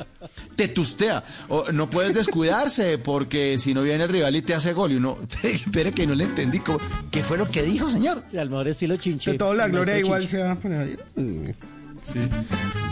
te 0.56 0.68
tustea. 0.68 1.24
O, 1.50 1.72
no 1.72 1.90
puedes 1.90 2.14
descuidarse 2.14 2.98
porque 3.00 3.58
si 3.58 3.74
no 3.74 3.82
viene 3.82 4.04
el 4.06 4.10
rival 4.10 4.36
y 4.36 4.42
te 4.44 4.54
hace 4.54 4.74
gol 4.74 4.92
y 4.92 4.96
uno, 4.96 5.18
espere 5.44 5.92
que 5.92 6.06
no 6.08 6.14
le 6.16 6.24
entendí. 6.26 6.60
¿cómo- 6.60 6.80
¿Qué 7.12 7.24
fue 7.24 7.38
lo 7.38 7.48
que 7.50 7.64
dijo, 7.64 7.90
señor? 7.90 8.24
Sí, 8.30 8.38
al 8.38 8.50
mejor 8.50 8.68
estilo 8.68 8.96
chinche. 8.98 9.32
De 9.32 9.38
toda 9.38 9.56
la 9.56 9.68
gloria 9.68 9.98
igual 9.98 10.22
Chinche. 10.22 10.38
se 10.38 10.44
va 10.44 10.52
a 10.52 10.56
poner 10.56 10.82
ahí. 10.82 10.98
Mm. 11.16 11.50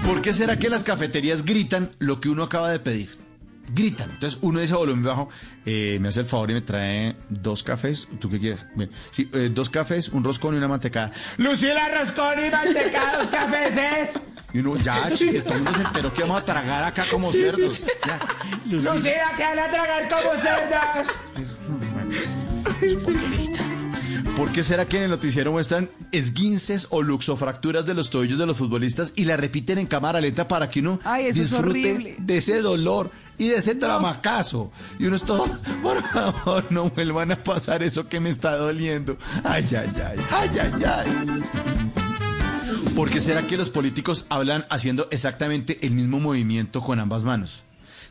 ¿Por 0.07 0.21
qué 0.21 0.33
será 0.33 0.57
que 0.57 0.69
las 0.69 0.83
cafeterías 0.83 1.45
gritan 1.45 1.89
lo 1.99 2.19
que 2.19 2.29
uno 2.29 2.43
acaba 2.43 2.71
de 2.71 2.79
pedir? 2.79 3.22
Gritan. 3.67 4.11
Entonces 4.11 4.39
uno 4.41 4.59
dice 4.59 4.73
a 4.73 4.77
volumen 4.77 5.03
bajo, 5.03 5.29
eh, 5.65 5.97
me 6.01 6.09
hace 6.09 6.21
el 6.21 6.25
favor 6.25 6.51
y 6.51 6.53
me 6.55 6.61
trae 6.61 7.15
dos 7.29 7.63
cafés. 7.63 8.07
¿Tú 8.19 8.29
qué 8.29 8.39
quieres? 8.39 8.65
Bien. 8.75 8.89
Sí, 9.11 9.29
eh, 9.33 9.49
dos 9.53 9.69
cafés, 9.69 10.09
un 10.09 10.23
roscón 10.23 10.55
y 10.55 10.57
una 10.57 10.67
mantecada. 10.67 11.11
Lucila, 11.37 11.89
roscón 11.99 12.45
y 12.45 12.49
mantecada, 12.49 13.19
dos 13.19 13.29
cafés. 13.29 14.19
Y 14.53 14.59
uno, 14.59 14.75
ya, 14.77 15.09
chique, 15.15 15.41
todo 15.41 15.55
el 15.55 15.63
mundo 15.63 15.77
se 15.77 15.83
enteró 15.83 16.13
que 16.13 16.21
vamos 16.21 16.41
a 16.41 16.45
tragar 16.45 16.83
acá 16.83 17.05
como 17.09 17.31
cerdos. 17.31 17.81
Ya. 18.05 18.19
Lucila, 18.65 19.31
que 19.37 19.43
van 19.43 19.59
a 19.59 19.67
tragar 19.67 20.09
como 20.09 20.35
cerdos. 20.35 21.07
¿Por 24.35 24.51
qué 24.51 24.63
será 24.63 24.85
que 24.87 24.97
en 24.97 25.03
el 25.03 25.09
noticiero 25.11 25.51
muestran 25.51 25.89
esguinces 26.11 26.87
o 26.89 27.03
luxofracturas 27.03 27.85
de 27.85 27.93
los 27.93 28.09
tobillos 28.09 28.39
de 28.39 28.47
los 28.47 28.57
futbolistas 28.57 29.13
y 29.15 29.25
la 29.25 29.37
repiten 29.37 29.77
en 29.77 29.85
cámara 29.85 30.19
lenta 30.19 30.47
para 30.47 30.69
que 30.69 30.79
uno 30.79 30.99
Ay, 31.03 31.27
eso 31.27 31.43
es 31.43 31.51
disfrute 31.51 32.15
de 32.17 32.37
ese 32.37 32.59
dolor 32.61 33.11
y 33.37 33.49
de 33.49 33.57
ese 33.57 33.75
tramacazo? 33.75 34.71
Y 34.97 35.05
uno 35.05 35.17
es 35.17 35.23
todo, 35.23 35.45
por 35.83 36.01
favor, 36.01 36.65
no 36.71 36.89
vuelvan 36.89 37.31
a 37.31 37.43
pasar 37.43 37.83
eso 37.83 38.09
que 38.09 38.19
me 38.19 38.29
está 38.29 38.57
doliendo. 38.57 39.17
Ay, 39.43 39.67
ay, 39.71 39.93
ay, 40.03 40.19
ay, 40.31 40.49
ay, 40.59 40.83
ay. 40.83 41.43
¿Por 42.95 43.11
qué 43.11 43.21
será 43.21 43.43
que 43.43 43.57
los 43.57 43.69
políticos 43.69 44.25
hablan 44.29 44.65
haciendo 44.71 45.07
exactamente 45.11 45.85
el 45.85 45.93
mismo 45.93 46.19
movimiento 46.19 46.81
con 46.81 46.99
ambas 46.99 47.23
manos? 47.23 47.63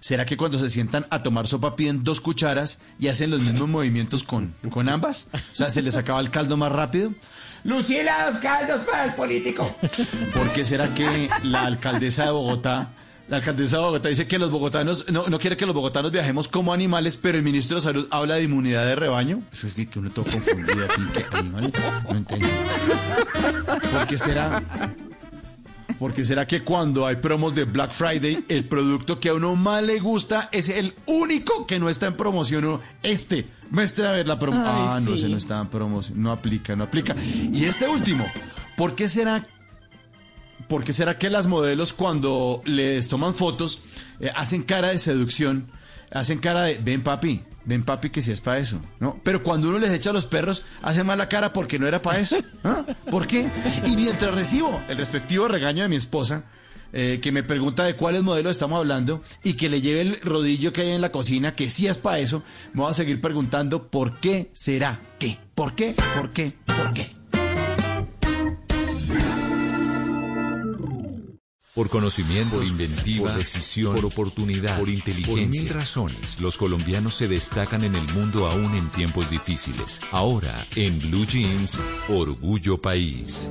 ¿Será 0.02 0.26
que 0.26 0.36
cuando 0.36 0.58
se 0.58 0.68
sientan 0.68 1.06
a 1.10 1.22
tomar 1.22 1.46
sopa 1.46 1.76
piden 1.76 2.02
dos 2.02 2.20
cucharas 2.20 2.80
y 2.98 3.06
hacen 3.06 3.30
los 3.30 3.40
mismos 3.40 3.68
movimientos 3.68 4.24
con, 4.24 4.52
con 4.68 4.88
ambas? 4.88 5.28
O 5.32 5.54
sea, 5.54 5.70
¿se 5.70 5.80
les 5.80 5.96
acaba 5.96 6.18
el 6.18 6.32
caldo 6.32 6.56
más 6.56 6.72
rápido? 6.72 7.14
Lucila, 7.62 8.28
dos 8.28 8.40
caldos 8.40 8.80
para 8.80 9.04
el 9.04 9.14
político. 9.14 9.76
¿Por 10.34 10.48
qué 10.54 10.64
será 10.64 10.92
que 10.92 11.30
la 11.44 11.62
alcaldesa 11.66 12.24
de 12.24 12.32
Bogotá, 12.32 12.90
la 13.28 13.36
alcaldesa 13.36 13.76
de 13.76 13.82
Bogotá 13.84 14.08
dice 14.08 14.26
que 14.26 14.40
los 14.40 14.50
bogotanos, 14.50 15.08
no, 15.08 15.28
no 15.28 15.38
quiere 15.38 15.56
que 15.56 15.66
los 15.66 15.74
bogotanos 15.74 16.10
viajemos 16.10 16.48
como 16.48 16.72
animales, 16.72 17.16
pero 17.16 17.38
el 17.38 17.44
ministro 17.44 17.76
de 17.76 17.82
Salud 17.82 18.08
habla 18.10 18.34
de 18.34 18.42
inmunidad 18.42 18.84
de 18.84 18.96
rebaño? 18.96 19.44
Eso 19.52 19.68
es 19.68 19.74
que 19.74 20.00
uno 20.00 20.10
todo 20.10 20.24
confundido 20.24 20.84
aquí, 20.84 21.02
¿qué 21.14 21.36
animales? 21.36 21.72
No 22.10 22.16
entiendo. 22.16 22.48
¿Por 23.92 24.06
qué 24.08 24.18
será? 24.18 24.60
Porque 26.02 26.24
será 26.24 26.48
que 26.48 26.64
cuando 26.64 27.06
hay 27.06 27.14
promos 27.14 27.54
de 27.54 27.62
Black 27.62 27.92
Friday, 27.92 28.42
el 28.48 28.64
producto 28.64 29.20
que 29.20 29.28
a 29.28 29.34
uno 29.34 29.54
más 29.54 29.84
le 29.84 30.00
gusta 30.00 30.48
es 30.50 30.68
el 30.68 30.94
único 31.06 31.64
que 31.64 31.78
no 31.78 31.88
está 31.88 32.08
en 32.08 32.16
promoción. 32.16 32.80
Este, 33.04 33.46
muestre 33.70 34.08
a 34.08 34.10
ver 34.10 34.26
la 34.26 34.36
promoción. 34.36 34.66
Ah, 34.66 34.98
no, 35.00 35.12
sí. 35.12 35.22
se 35.22 35.28
no 35.28 35.36
está 35.36 35.60
en 35.60 35.68
promoción. 35.68 36.20
No 36.20 36.32
aplica, 36.32 36.74
no 36.74 36.82
aplica. 36.82 37.14
Y 37.52 37.66
este 37.66 37.86
último, 37.86 38.26
¿por 38.76 38.96
qué 38.96 39.08
será 39.08 39.46
¿Por 40.66 40.82
qué 40.82 40.92
será 40.92 41.18
que 41.18 41.30
las 41.30 41.46
modelos 41.46 41.92
cuando 41.92 42.62
les 42.64 43.08
toman 43.08 43.32
fotos 43.32 43.78
eh, 44.18 44.32
hacen 44.34 44.64
cara 44.64 44.88
de 44.88 44.98
seducción, 44.98 45.70
hacen 46.10 46.40
cara 46.40 46.62
de 46.62 46.78
ven 46.78 47.04
papi, 47.04 47.44
ven 47.64 47.84
papi 47.84 48.10
que 48.10 48.22
si 48.22 48.32
es 48.32 48.40
para 48.40 48.58
eso, 48.58 48.80
¿no? 49.00 49.20
Pero 49.22 49.42
cuando 49.42 49.68
uno 49.68 49.78
les 49.78 49.92
echa 49.92 50.10
a 50.10 50.12
los 50.12 50.26
perros, 50.26 50.64
hace 50.82 51.04
mala 51.04 51.28
cara 51.28 51.52
porque 51.52 51.78
no 51.78 51.86
era 51.86 52.02
para 52.02 52.20
eso. 52.20 52.36
¿ah? 52.64 52.84
¿Por 53.10 53.26
qué? 53.26 53.48
Y 53.86 53.96
mientras 53.96 54.34
recibo 54.34 54.82
el 54.88 54.96
respectivo 54.96 55.48
regaño 55.48 55.82
de 55.82 55.88
mi 55.88 55.96
esposa, 55.96 56.44
eh, 56.92 57.20
que 57.22 57.32
me 57.32 57.42
pregunta 57.42 57.84
de 57.84 57.96
cuáles 57.96 58.22
modelos 58.22 58.52
estamos 58.52 58.78
hablando 58.78 59.22
y 59.42 59.54
que 59.54 59.70
le 59.70 59.80
lleve 59.80 60.02
el 60.02 60.20
rodillo 60.20 60.72
que 60.72 60.82
hay 60.82 60.90
en 60.90 61.00
la 61.00 61.10
cocina, 61.10 61.54
que 61.54 61.70
sí 61.70 61.86
es 61.86 61.96
para 61.96 62.18
eso, 62.18 62.42
me 62.74 62.82
voy 62.82 62.90
a 62.90 62.94
seguir 62.94 63.20
preguntando 63.20 63.88
por 63.88 64.20
qué 64.20 64.50
será 64.52 65.00
qué, 65.18 65.38
por 65.54 65.74
qué, 65.74 65.94
por 66.14 66.32
qué, 66.32 66.52
por 66.66 66.92
qué. 66.92 67.21
Por 71.74 71.88
conocimiento, 71.88 72.56
por 72.56 72.66
inventiva, 72.66 73.30
por 73.30 73.38
decisión, 73.38 73.94
por 73.94 74.04
oportunidad, 74.04 74.78
por 74.78 74.90
inteligencia. 74.90 75.34
Por 75.34 75.48
mil 75.48 75.68
razones, 75.70 76.38
los 76.38 76.58
colombianos 76.58 77.14
se 77.14 77.28
destacan 77.28 77.82
en 77.82 77.94
el 77.94 78.12
mundo 78.12 78.46
aún 78.46 78.74
en 78.74 78.90
tiempos 78.90 79.30
difíciles. 79.30 80.02
Ahora, 80.10 80.66
en 80.76 80.98
Blue 80.98 81.24
Jeans, 81.24 81.78
Orgullo 82.10 82.76
País. 82.76 83.50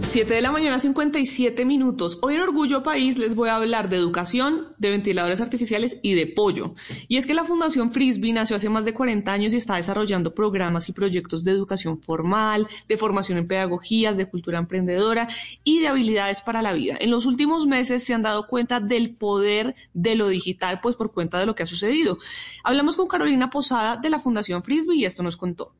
7 0.00 0.32
de 0.32 0.40
la 0.40 0.50
mañana, 0.50 0.78
57 0.78 1.64
minutos. 1.66 2.18
Hoy 2.22 2.36
en 2.36 2.40
Orgullo 2.40 2.82
País 2.82 3.18
les 3.18 3.34
voy 3.34 3.50
a 3.50 3.56
hablar 3.56 3.90
de 3.90 3.96
educación, 3.96 4.68
de 4.78 4.90
ventiladores 4.90 5.42
artificiales 5.42 6.00
y 6.02 6.14
de 6.14 6.26
pollo. 6.26 6.74
Y 7.06 7.18
es 7.18 7.26
que 7.26 7.34
la 7.34 7.44
Fundación 7.44 7.92
Frisbee 7.92 8.32
nació 8.32 8.56
hace 8.56 8.70
más 8.70 8.86
de 8.86 8.94
40 8.94 9.30
años 9.30 9.52
y 9.52 9.56
está 9.56 9.76
desarrollando 9.76 10.34
programas 10.34 10.88
y 10.88 10.92
proyectos 10.92 11.44
de 11.44 11.50
educación 11.50 12.00
formal, 12.00 12.66
de 12.88 12.96
formación 12.96 13.36
en 13.36 13.46
pedagogías, 13.46 14.16
de 14.16 14.26
cultura 14.26 14.58
emprendedora 14.58 15.28
y 15.64 15.80
de 15.80 15.88
habilidades 15.88 16.40
para 16.40 16.62
la 16.62 16.72
vida. 16.72 16.96
En 16.98 17.10
los 17.10 17.25
últimos 17.26 17.66
meses 17.66 18.04
se 18.04 18.14
han 18.14 18.22
dado 18.22 18.46
cuenta 18.46 18.80
del 18.80 19.14
poder 19.14 19.74
de 19.94 20.14
lo 20.14 20.28
digital, 20.28 20.80
pues 20.80 20.96
por 20.96 21.12
cuenta 21.12 21.38
de 21.38 21.46
lo 21.46 21.54
que 21.54 21.62
ha 21.62 21.66
sucedido. 21.66 22.18
Hablamos 22.64 22.96
con 22.96 23.08
Carolina 23.08 23.50
Posada 23.50 23.96
de 23.96 24.10
la 24.10 24.18
Fundación 24.18 24.62
Frisbee 24.62 24.96
y 24.96 25.04
esto 25.04 25.22
nos 25.22 25.36
contó. 25.36 25.72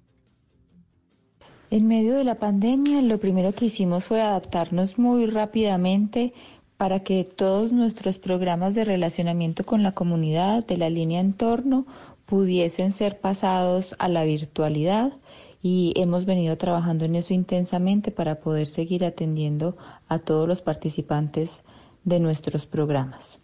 En 1.70 1.88
medio 1.88 2.14
de 2.14 2.24
la 2.24 2.36
pandemia, 2.36 3.02
lo 3.02 3.18
primero 3.18 3.52
que 3.52 3.64
hicimos 3.64 4.04
fue 4.04 4.20
adaptarnos 4.20 4.98
muy 4.98 5.26
rápidamente 5.26 6.32
para 6.76 7.00
que 7.02 7.24
todos 7.24 7.72
nuestros 7.72 8.18
programas 8.18 8.74
de 8.74 8.84
relacionamiento 8.84 9.64
con 9.64 9.82
la 9.82 9.92
comunidad 9.92 10.64
de 10.64 10.76
la 10.76 10.90
línea 10.90 11.20
entorno 11.20 11.86
pudiesen 12.26 12.92
ser 12.92 13.20
pasados 13.20 13.96
a 13.98 14.08
la 14.08 14.24
virtualidad 14.24 15.14
y 15.62 15.92
hemos 15.96 16.26
venido 16.26 16.56
trabajando 16.56 17.04
en 17.04 17.16
eso 17.16 17.34
intensamente 17.34 18.10
para 18.10 18.40
poder 18.40 18.66
seguir 18.66 19.04
atendiendo 19.04 19.76
a 20.08 20.18
todos 20.18 20.48
los 20.48 20.62
participantes 20.62 21.62
de 22.04 22.20
nuestros 22.20 22.66
programas. 22.66 23.38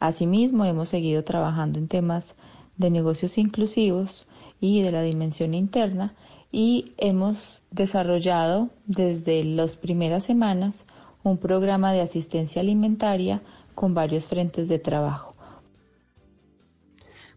Asimismo, 0.00 0.64
hemos 0.64 0.88
seguido 0.90 1.24
trabajando 1.24 1.78
en 1.78 1.88
temas 1.88 2.36
de 2.76 2.90
negocios 2.90 3.38
inclusivos 3.38 4.26
y 4.60 4.82
de 4.82 4.92
la 4.92 5.02
dimensión 5.02 5.54
interna 5.54 6.14
y 6.52 6.92
hemos 6.98 7.62
desarrollado 7.70 8.70
desde 8.86 9.44
las 9.44 9.76
primeras 9.76 10.24
semanas 10.24 10.86
un 11.22 11.38
programa 11.38 11.92
de 11.92 12.00
asistencia 12.00 12.62
alimentaria 12.62 13.42
con 13.74 13.94
varios 13.94 14.24
frentes 14.24 14.68
de 14.68 14.78
trabajo. 14.78 15.35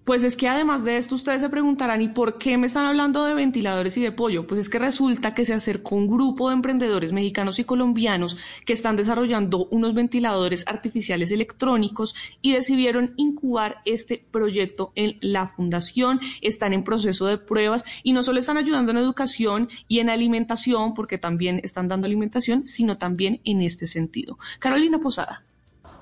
Pues 0.09 0.23
es 0.23 0.35
que 0.35 0.47
además 0.47 0.83
de 0.83 0.97
esto 0.97 1.13
ustedes 1.13 1.39
se 1.39 1.49
preguntarán, 1.49 2.01
¿y 2.01 2.07
por 2.07 2.39
qué 2.39 2.57
me 2.57 2.65
están 2.65 2.87
hablando 2.87 3.25
de 3.25 3.35
ventiladores 3.35 3.95
y 3.95 4.01
de 4.01 4.11
pollo? 4.11 4.47
Pues 4.47 4.59
es 4.59 4.67
que 4.67 4.79
resulta 4.79 5.35
que 5.35 5.45
se 5.45 5.53
acercó 5.53 5.97
un 5.97 6.07
grupo 6.07 6.49
de 6.49 6.55
emprendedores 6.55 7.13
mexicanos 7.13 7.59
y 7.59 7.63
colombianos 7.63 8.35
que 8.65 8.73
están 8.73 8.95
desarrollando 8.95 9.67
unos 9.69 9.93
ventiladores 9.93 10.65
artificiales 10.65 11.29
electrónicos 11.29 12.15
y 12.41 12.53
decidieron 12.53 13.13
incubar 13.17 13.83
este 13.85 14.25
proyecto 14.31 14.93
en 14.95 15.19
la 15.21 15.47
fundación. 15.47 16.19
Están 16.41 16.73
en 16.73 16.83
proceso 16.83 17.27
de 17.27 17.37
pruebas 17.37 17.85
y 18.01 18.13
no 18.13 18.23
solo 18.23 18.39
están 18.39 18.57
ayudando 18.57 18.89
en 18.89 18.97
educación 18.97 19.69
y 19.87 19.99
en 19.99 20.09
alimentación, 20.09 20.95
porque 20.95 21.19
también 21.19 21.61
están 21.63 21.87
dando 21.87 22.07
alimentación, 22.07 22.65
sino 22.65 22.97
también 22.97 23.41
en 23.43 23.61
este 23.61 23.85
sentido. 23.85 24.39
Carolina 24.57 24.97
Posada. 24.97 25.43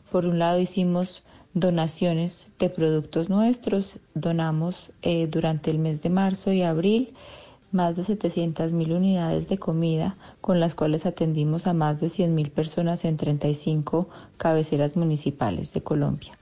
Por 0.10 0.26
un 0.26 0.40
lado 0.40 0.62
hicimos 0.62 1.26
donaciones 1.60 2.50
de 2.60 2.70
productos 2.70 3.30
nuestros. 3.30 4.00
Donamos 4.14 4.92
eh, 5.02 5.28
durante 5.28 5.72
el 5.72 5.80
mes 5.80 6.02
de 6.02 6.10
marzo 6.10 6.52
y 6.52 6.62
abril 6.62 7.14
más 7.72 7.96
de 7.96 8.04
700 8.04 8.72
mil 8.72 8.94
unidades 8.94 9.50
de 9.50 9.58
comida, 9.58 10.16
con 10.42 10.60
las 10.60 10.74
cuales 10.74 11.06
atendimos 11.06 11.68
a 11.68 11.74
más 11.74 12.00
de 12.00 12.10
100 12.10 12.34
mil 12.34 12.50
personas 12.50 13.04
en 13.06 13.18
35 13.18 14.08
cabeceras 14.38 14.96
municipales 14.96 15.74
de 15.74 15.82
Colombia. 15.82 16.38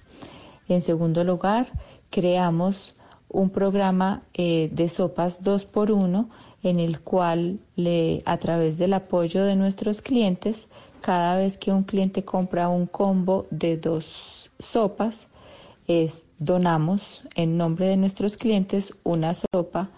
En 0.67 0.81
segundo 0.81 1.23
lugar, 1.23 1.67
creamos 2.09 2.95
un 3.29 3.49
programa 3.49 4.23
eh, 4.33 4.69
de 4.71 4.87
sopas 4.87 5.41
2 5.43 5.65
por 5.65 5.91
1 5.91 6.29
en 6.63 6.79
el 6.79 7.01
cual 7.01 7.59
le, 7.75 8.23
a 8.25 8.37
través 8.37 8.77
del 8.77 8.93
apoyo 8.93 9.43
de 9.43 9.55
nuestros 9.55 10.01
clientes, 10.01 10.67
cada 11.01 11.37
vez 11.37 11.57
que 11.57 11.71
un 11.71 11.83
cliente 11.83 12.23
compra 12.23 12.69
un 12.69 12.87
combo 12.87 13.45
de 13.51 13.77
dos 13.77 14.34
sopas, 14.59 15.29
es, 15.87 16.25
donamos 16.39 17.23
en 17.35 17.57
nombre 17.57 17.87
de 17.87 17.97
nuestros 17.97 18.37
clientes 18.37 18.93
una 19.03 19.33
sopa 19.33 19.89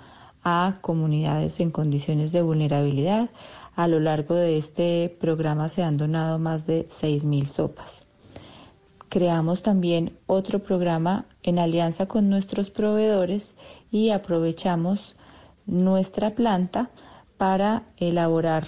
a 0.43 0.78
comunidades 0.82 1.60
en 1.60 1.72
condiciones 1.72 2.32
de 2.32 2.41
vulnerabilidad. 2.41 3.30
A 3.76 3.88
lo 3.88 3.99
largo 3.99 4.36
de 4.36 4.58
este 4.58 5.16
programa 5.20 5.70
se 5.70 5.84
han 5.84 5.97
donado 5.97 6.39
más 6.39 6.66
de 6.66 6.88
6.000 6.89 7.45
sopas. 7.47 8.08
Creamos 9.10 9.62
también 9.62 10.18
otro 10.26 10.60
programa 10.60 11.26
en 11.43 11.60
alianza 11.60 12.08
con 12.08 12.30
nuestros 12.30 12.70
proveedores 12.70 13.55
y 13.91 14.10
aprovechamos 14.10 15.16
nuestra 15.66 16.36
planta 16.36 16.89
para 17.38 17.84
elaborar 17.97 18.68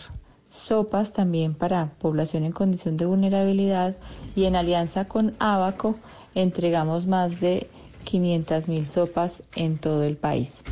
sopas 0.49 1.13
también 1.13 1.53
para 1.53 1.91
población 1.99 2.43
en 2.43 2.51
condición 2.51 2.97
de 2.97 3.05
vulnerabilidad 3.05 3.95
y 4.35 4.45
en 4.45 4.55
alianza 4.55 5.05
con 5.05 5.35
Abaco 5.39 5.95
entregamos 6.35 7.05
más 7.07 7.39
de 7.39 7.69
500 8.03 8.67
mil 8.67 8.85
sopas 8.85 9.43
en 9.55 9.77
todo 9.77 10.03
el 10.03 10.17
país. 10.17 10.63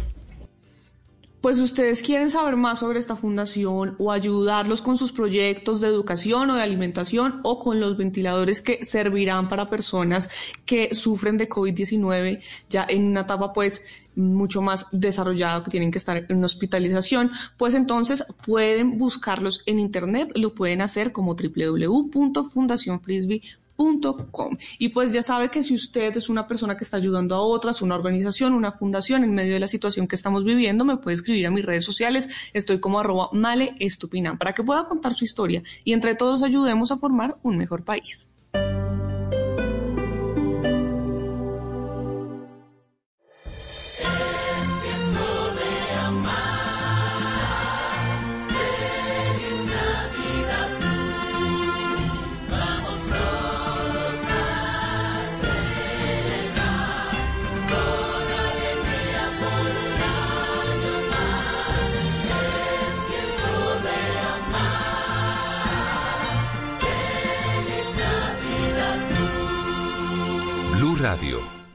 Pues 1.47 1.59
ustedes 1.59 2.01
quieren 2.01 2.29
saber 2.29 2.57
más 2.57 2.79
sobre 2.79 2.99
esta 2.99 3.15
fundación 3.15 3.95
o 3.99 4.11
ayudarlos 4.11 4.81
con 4.81 4.97
sus 4.97 5.13
proyectos 5.13 5.79
de 5.79 5.87
educación 5.87 6.49
o 6.49 6.55
de 6.55 6.61
alimentación 6.61 7.39
o 7.43 7.57
con 7.57 7.79
los 7.79 7.95
ventiladores 7.95 8.61
que 8.61 8.83
servirán 8.83 9.47
para 9.47 9.69
personas 9.69 10.29
que 10.65 10.93
sufren 10.93 11.37
de 11.37 11.47
COVID-19 11.47 12.41
ya 12.69 12.85
en 12.89 13.05
una 13.05 13.21
etapa 13.21 13.53
pues 13.53 14.03
mucho 14.13 14.61
más 14.61 14.87
desarrollada 14.91 15.63
que 15.63 15.71
tienen 15.71 15.89
que 15.89 15.99
estar 15.99 16.25
en 16.27 16.43
hospitalización, 16.43 17.31
pues 17.55 17.75
entonces 17.75 18.25
pueden 18.45 18.97
buscarlos 18.97 19.63
en 19.67 19.79
internet, 19.79 20.33
lo 20.35 20.53
pueden 20.53 20.81
hacer 20.81 21.13
como 21.13 21.35
www.fundacionfrisbee.com 21.35 23.66
www.bluradio.com. 23.77 24.57
Y 24.79 24.89
pues 24.89 25.13
ya 25.13 25.23
sabe 25.23 25.49
que 25.49 25.63
si 25.63 25.73
usted 25.73 26.15
es 26.17 26.29
una 26.29 26.47
persona 26.47 26.75
que 26.75 26.83
está 26.83 26.97
ayudando 26.97 27.35
a 27.35 27.41
otras, 27.41 27.81
una 27.81 27.95
organización, 27.95 28.53
una 28.53 28.71
fundación 28.71 29.23
en 29.23 29.33
medio 29.33 29.53
de 29.53 29.59
la 29.59 29.67
situación 29.67 30.07
que 30.07 30.15
estamos 30.15 30.43
viviendo, 30.43 30.85
me 30.85 30.97
puede 30.97 31.15
escribir 31.15 31.47
a 31.47 31.51
mis 31.51 31.65
redes 31.65 31.85
sociales. 31.85 32.29
Estoy 32.53 32.79
como 32.79 32.99
arroba 32.99 33.29
male 33.33 33.75
para 34.37 34.53
que 34.53 34.63
pueda 34.63 34.87
contar 34.87 35.13
su 35.13 35.23
historia 35.23 35.63
y 35.83 35.93
entre 35.93 36.15
todos 36.15 36.43
ayudemos 36.43 36.91
a 36.91 36.97
formar 36.97 37.37
un 37.43 37.57
mejor 37.57 37.83
país. 37.83 38.29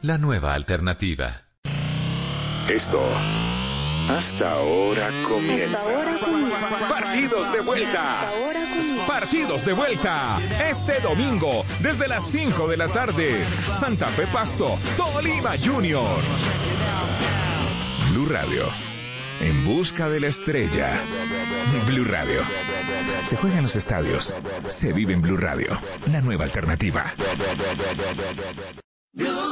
La 0.03 0.19
nueva 0.19 0.55
alternativa. 0.55 1.45
Esto 2.69 3.01
hasta 4.11 4.53
ahora 4.53 5.09
comienza. 5.27 5.91
Partidos 6.89 7.53
de 7.53 7.61
vuelta. 7.61 8.31
Partidos 9.07 9.65
de 9.65 9.73
vuelta. 9.73 10.41
Este 10.69 11.01
domingo, 11.01 11.65
desde 11.81 12.09
las 12.09 12.27
5 12.27 12.67
de 12.67 12.77
la 12.77 12.89
tarde. 12.89 13.45
Santa 13.77 14.09
Fe 14.09 14.27
Pasto, 14.27 14.77
Tolima 14.97 15.53
Junior. 15.65 16.21
Blue 18.11 18.27
Radio. 18.27 18.65
En 19.41 19.65
busca 19.65 20.09
de 20.09 20.21
la 20.21 20.27
estrella. 20.27 20.91
Blue 21.87 22.05
Radio. 22.05 22.43
Se 23.25 23.37
juega 23.37 23.57
en 23.57 23.63
los 23.63 23.77
estadios. 23.77 24.37
Se 24.67 24.93
vive 24.93 25.15
en 25.15 25.23
Blue 25.23 25.37
Radio. 25.37 25.79
La 26.11 26.21
nueva 26.21 26.45
alternativa. 26.45 27.15
Blue, 29.15 29.52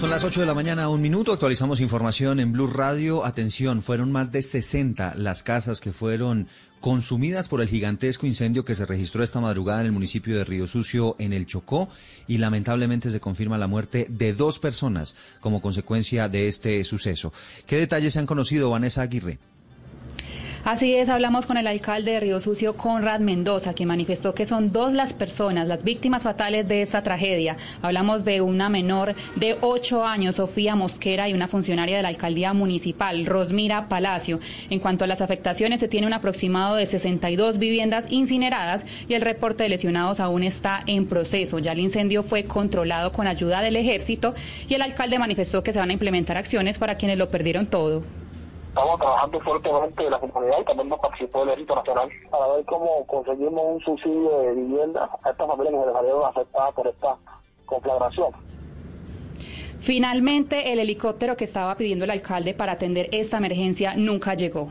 Son 0.00 0.08
las 0.08 0.24
8 0.24 0.40
de 0.40 0.46
la 0.46 0.54
mañana, 0.54 0.88
un 0.88 1.02
minuto. 1.02 1.30
Actualizamos 1.30 1.78
información 1.82 2.40
en 2.40 2.52
Blue 2.52 2.68
Radio. 2.68 3.26
Atención, 3.26 3.82
fueron 3.82 4.10
más 4.10 4.32
de 4.32 4.40
60 4.40 5.14
las 5.16 5.42
casas 5.42 5.78
que 5.78 5.92
fueron 5.92 6.48
consumidas 6.80 7.50
por 7.50 7.60
el 7.60 7.68
gigantesco 7.68 8.26
incendio 8.26 8.64
que 8.64 8.74
se 8.74 8.86
registró 8.86 9.22
esta 9.22 9.40
madrugada 9.40 9.80
en 9.80 9.86
el 9.88 9.92
municipio 9.92 10.38
de 10.38 10.44
Río 10.44 10.66
Sucio, 10.66 11.16
en 11.18 11.34
el 11.34 11.44
Chocó, 11.44 11.90
y 12.26 12.38
lamentablemente 12.38 13.10
se 13.10 13.20
confirma 13.20 13.58
la 13.58 13.66
muerte 13.66 14.06
de 14.08 14.32
dos 14.32 14.58
personas 14.58 15.16
como 15.40 15.60
consecuencia 15.60 16.30
de 16.30 16.48
este 16.48 16.82
suceso. 16.84 17.34
¿Qué 17.66 17.76
detalles 17.76 18.14
se 18.14 18.20
han 18.20 18.26
conocido, 18.26 18.70
Vanessa 18.70 19.02
Aguirre? 19.02 19.38
Así 20.62 20.94
es, 20.94 21.08
hablamos 21.08 21.46
con 21.46 21.56
el 21.56 21.66
alcalde 21.66 22.12
de 22.12 22.20
Río 22.20 22.38
Sucio, 22.38 22.76
Conrad 22.76 23.20
Mendoza, 23.20 23.72
quien 23.72 23.88
manifestó 23.88 24.34
que 24.34 24.44
son 24.44 24.72
dos 24.72 24.92
las 24.92 25.14
personas, 25.14 25.66
las 25.66 25.82
víctimas 25.84 26.24
fatales 26.24 26.68
de 26.68 26.82
esta 26.82 27.02
tragedia. 27.02 27.56
Hablamos 27.80 28.26
de 28.26 28.42
una 28.42 28.68
menor 28.68 29.14
de 29.36 29.56
ocho 29.62 30.04
años, 30.04 30.36
Sofía 30.36 30.76
Mosquera, 30.76 31.30
y 31.30 31.32
una 31.32 31.48
funcionaria 31.48 31.96
de 31.96 32.02
la 32.02 32.10
alcaldía 32.10 32.52
municipal, 32.52 33.24
Rosmira 33.24 33.88
Palacio. 33.88 34.38
En 34.68 34.80
cuanto 34.80 35.04
a 35.04 35.08
las 35.08 35.22
afectaciones, 35.22 35.80
se 35.80 35.88
tiene 35.88 36.06
un 36.06 36.12
aproximado 36.12 36.76
de 36.76 36.84
62 36.84 37.58
viviendas 37.58 38.04
incineradas 38.10 38.84
y 39.08 39.14
el 39.14 39.22
reporte 39.22 39.62
de 39.62 39.70
lesionados 39.70 40.20
aún 40.20 40.42
está 40.42 40.82
en 40.86 41.06
proceso. 41.06 41.58
Ya 41.58 41.72
el 41.72 41.80
incendio 41.80 42.22
fue 42.22 42.44
controlado 42.44 43.12
con 43.12 43.26
ayuda 43.26 43.62
del 43.62 43.76
ejército 43.76 44.34
y 44.68 44.74
el 44.74 44.82
alcalde 44.82 45.18
manifestó 45.18 45.62
que 45.62 45.72
se 45.72 45.78
van 45.78 45.88
a 45.88 45.94
implementar 45.94 46.36
acciones 46.36 46.76
para 46.76 46.96
quienes 46.96 47.16
lo 47.16 47.30
perdieron 47.30 47.66
todo. 47.66 48.04
Estamos 48.70 49.00
trabajando 49.00 49.40
fuertemente 49.40 50.04
en 50.04 50.10
la 50.12 50.18
comunidad 50.20 50.60
y 50.60 50.64
también 50.64 50.88
nos 50.90 51.00
participó 51.00 51.42
el 51.42 51.48
Ejército 51.48 51.74
Nacional 51.74 52.08
para 52.30 52.46
ver 52.54 52.64
cómo 52.66 53.04
conseguimos 53.04 53.64
un 53.66 53.80
subsidio 53.80 54.38
de 54.38 54.54
vivienda 54.54 55.10
a 55.24 55.30
estas 55.30 55.48
familias 55.48 55.74
que 55.74 55.88
se 55.88 55.92
salieron 55.92 56.24
afectadas 56.24 56.74
por 56.74 56.86
esta 56.86 57.16
conflagración. 57.66 58.32
Finalmente, 59.80 60.72
el 60.72 60.78
helicóptero 60.78 61.36
que 61.36 61.44
estaba 61.44 61.74
pidiendo 61.74 62.04
el 62.04 62.12
alcalde 62.12 62.54
para 62.54 62.72
atender 62.72 63.08
esta 63.10 63.38
emergencia 63.38 63.94
nunca 63.96 64.34
llegó. 64.34 64.68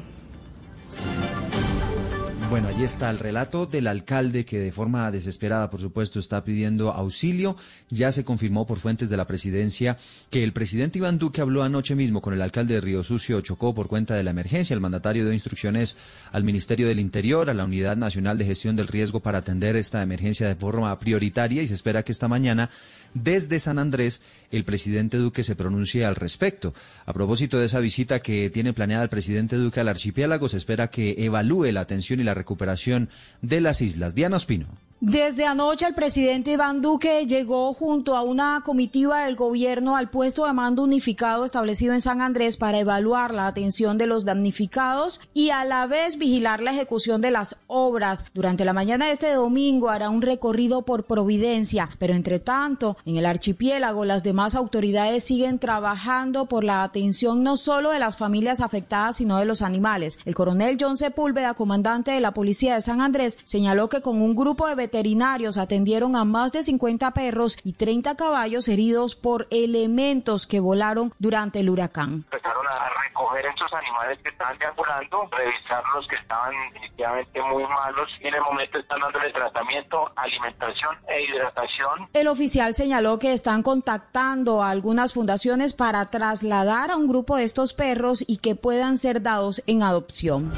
Bueno, 2.50 2.68
allí 2.68 2.84
está 2.84 3.12
el 3.12 3.20
relato 3.20 3.68
del 3.68 3.86
alcalde 3.86 4.44
que 4.44 4.58
de 4.58 4.72
forma 4.72 5.12
desesperada, 5.12 5.70
por 5.70 5.80
supuesto, 5.80 6.20
está 6.20 6.44
pidiendo 6.44 6.92
auxilio. 6.92 7.56
Ya 7.90 8.12
se 8.12 8.26
confirmó 8.26 8.66
por 8.66 8.80
fuentes 8.80 9.12
de 9.12 9.18
la 9.18 9.28
presidencia 9.28 10.00
que 10.32 10.44
el 10.44 10.52
presidente 10.52 10.98
Iván 10.98 11.20
Duque 11.20 11.42
habló 11.42 11.62
anoche 11.62 11.94
mismo 11.94 12.22
con 12.22 12.34
el 12.34 12.42
alcalde 12.42 12.74
de 12.74 12.82
Río 12.82 13.04
Sucio, 13.04 13.40
Chocó, 13.42 13.76
por 13.76 13.88
cuenta 13.88 14.16
de 14.16 14.24
la 14.24 14.32
emergencia. 14.32 14.74
El 14.74 14.80
mandatario 14.80 15.26
dio 15.26 15.34
instrucciones 15.34 15.96
al 16.32 16.44
Ministerio 16.44 16.88
del 16.88 17.00
Interior, 17.00 17.52
a 17.52 17.54
la 17.54 17.66
Unidad 17.66 17.98
Nacional 17.98 18.40
de 18.40 18.46
Gestión 18.46 18.76
del 18.76 18.88
Riesgo 18.88 19.20
para 19.20 19.38
atender 19.38 19.76
esta 19.76 20.02
emergencia 20.02 20.48
de 20.48 20.56
forma 20.56 20.98
prioritaria 20.98 21.62
y 21.62 21.68
se 21.68 21.76
espera 21.76 22.02
que 22.02 22.12
esta 22.12 22.28
mañana 22.28 22.72
desde 23.14 23.60
San 23.60 23.80
Andrés 23.80 24.22
el 24.52 24.64
presidente 24.64 25.18
Duque 25.18 25.44
se 25.44 25.56
pronuncie 25.56 26.06
al 26.06 26.16
respecto. 26.16 26.74
A 27.06 27.14
propósito 27.14 27.60
de 27.60 27.66
esa 27.66 27.80
visita 27.80 28.22
que 28.22 28.50
tiene 28.50 28.74
planeada 28.74 29.04
el 29.04 29.10
presidente 29.10 29.56
Duque 29.56 29.80
al 29.80 29.88
archipiélago, 29.88 30.50
se 30.50 30.58
espera 30.58 30.90
que 30.90 31.16
evalúe 31.18 31.72
la 31.72 31.82
atención 31.82 32.20
y 32.20 32.24
la 32.24 32.34
recuperación 32.34 33.10
de 33.42 33.62
las 33.62 33.82
islas. 33.82 34.16
Diana 34.16 34.38
Ospino. 34.38 34.68
Desde 35.02 35.46
anoche 35.46 35.88
el 35.88 35.94
presidente 35.94 36.52
Iván 36.52 36.82
Duque 36.82 37.26
llegó 37.26 37.74
junto 37.74 38.18
a 38.18 38.22
una 38.22 38.62
comitiva 38.66 39.24
del 39.24 39.38
gobierno 39.38 39.96
al 39.96 40.10
puesto 40.10 40.46
de 40.46 40.52
mando 40.52 40.84
unificado 40.84 41.46
establecido 41.46 41.94
en 41.94 42.02
San 42.02 42.22
Andrés 42.22 42.58
para 42.58 42.80
evaluar 42.80 43.34
la 43.34 43.48
atención 43.48 43.98
de 43.98 44.08
los 44.08 44.26
damnificados 44.26 45.22
y 45.34 45.52
a 45.52 45.64
la 45.64 45.88
vez 45.88 46.18
vigilar 46.18 46.62
la 46.62 46.74
ejecución 46.74 47.22
de 47.22 47.32
las 47.32 47.56
obras. 47.68 48.26
Durante 48.34 48.66
la 48.66 48.74
mañana 48.74 49.06
de 49.06 49.14
este 49.14 49.32
domingo 49.32 49.90
hará 49.90 50.10
un 50.10 50.22
recorrido 50.22 50.82
por 50.82 51.06
Providencia, 51.06 51.90
pero 51.98 52.14
entre 52.14 52.40
tanto, 52.40 52.98
en 53.06 53.16
el 53.16 53.26
archipiélago 53.26 54.04
las 54.04 54.24
demás 54.24 54.54
autoridades 54.54 55.24
siguen 55.24 55.60
trabajando 55.60 56.48
por 56.48 56.66
la 56.66 56.84
atención 56.84 57.42
no 57.42 57.56
solo 57.56 57.92
de 57.92 58.00
las 58.00 58.18
familias 58.18 58.60
afectadas, 58.60 59.16
sino 59.16 59.38
de 59.38 59.46
los 59.46 59.62
animales. 59.62 60.20
El 60.26 60.36
coronel 60.36 60.76
John 60.78 60.98
Sepúlveda, 60.98 61.54
comandante 61.54 62.12
de 62.12 62.20
la 62.20 62.34
policía 62.34 62.76
de 62.76 62.82
San 62.82 63.00
Andrés, 63.00 63.38
señaló 63.46 63.88
que 63.88 64.02
con 64.02 64.22
un 64.22 64.36
grupo 64.36 64.68
de 64.68 64.89
veterinarios 64.90 65.60
atendieron 65.60 66.16
a 66.16 66.26
más 66.26 66.52
de 66.52 66.64
50 66.64 67.12
perros 67.12 67.60
y 67.64 67.74
30 67.74 68.16
caballos 68.16 68.68
heridos 68.68 69.16
por 69.16 69.48
elementos 69.52 70.48
que 70.48 70.60
volaron 70.60 71.14
durante 71.20 71.60
el 71.60 71.70
huracán. 71.70 72.26
Empezaron 72.32 72.66
a 72.68 72.90
recoger 73.06 73.46
estos 73.46 73.72
animales 73.72 74.18
que 74.24 74.30
estaban 74.30 74.58
deambulando, 74.58 75.30
revisar 75.32 75.84
los 75.94 76.08
que 76.08 76.16
estaban 76.16 76.54
definitivamente 76.74 77.40
muy 77.40 77.64
malos 77.68 78.10
y 78.20 78.28
en 78.30 78.34
el 78.34 78.42
momento 78.42 78.80
están 78.80 79.00
dándole 79.00 79.32
tratamiento, 79.32 80.12
alimentación 80.16 80.98
e 81.08 81.24
hidratación. 81.24 82.10
El 82.14 82.28
oficial 82.28 82.74
señaló 82.74 83.20
que 83.20 83.32
están 83.34 83.62
contactando 83.62 84.64
a 84.64 84.72
algunas 84.72 85.14
fundaciones 85.14 85.76
para 85.76 86.10
trasladar 86.10 86.90
a 86.90 86.96
un 86.96 87.08
grupo 87.08 87.36
de 87.36 87.44
estos 87.44 87.76
perros 87.76 88.24
y 88.26 88.38
que 88.38 88.56
puedan 88.56 88.98
ser 88.98 89.22
dados 89.22 89.62
en 89.68 89.84
adopción. 89.84 90.52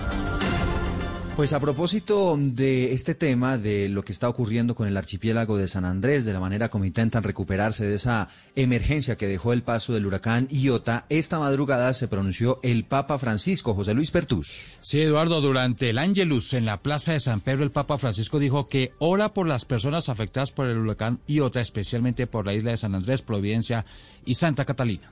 Pues 1.42 1.54
a 1.54 1.60
propósito 1.60 2.38
de 2.40 2.94
este 2.94 3.16
tema, 3.16 3.58
de 3.58 3.90
lo 3.90 4.06
que 4.06 4.12
está 4.12 4.30
ocurriendo 4.30 4.76
con 4.76 4.88
el 4.88 4.96
archipiélago 4.96 5.58
de 5.58 5.68
San 5.68 5.86
Andrés, 5.86 6.24
de 6.24 6.34
la 6.34 6.40
manera 6.40 6.70
como 6.70 6.86
intentan 6.86 7.24
recuperarse 7.24 7.84
de 7.84 7.96
esa 7.96 8.30
emergencia 8.56 9.16
que 9.16 9.26
dejó 9.26 9.52
el 9.52 9.64
paso 9.64 9.92
del 9.92 10.06
huracán 10.06 10.48
Iota, 10.52 11.08
esta 11.10 11.40
madrugada 11.40 11.94
se 11.94 12.08
pronunció 12.08 12.60
el 12.62 12.84
Papa 12.84 13.18
Francisco, 13.18 13.74
José 13.74 13.96
Luis 13.96 14.12
Pertus. 14.12 14.60
Sí, 14.82 15.02
Eduardo, 15.02 15.42
durante 15.42 15.90
el 15.90 15.98
Ángelus 15.98 16.54
en 16.54 16.66
la 16.66 16.84
Plaza 16.84 17.14
de 17.14 17.20
San 17.20 17.42
Pedro, 17.42 17.64
el 17.64 17.72
Papa 17.72 17.98
Francisco 17.98 18.38
dijo 18.38 18.68
que 18.68 18.94
ora 19.00 19.34
por 19.34 19.48
las 19.48 19.66
personas 19.66 20.10
afectadas 20.10 20.52
por 20.52 20.68
el 20.68 20.78
huracán 20.78 21.22
Iota, 21.26 21.60
especialmente 21.60 22.28
por 22.28 22.46
la 22.46 22.54
isla 22.54 22.70
de 22.70 22.78
San 22.78 22.94
Andrés, 22.94 23.24
Providencia 23.24 23.84
y 24.26 24.36
Santa 24.36 24.64
Catalina. 24.64 25.12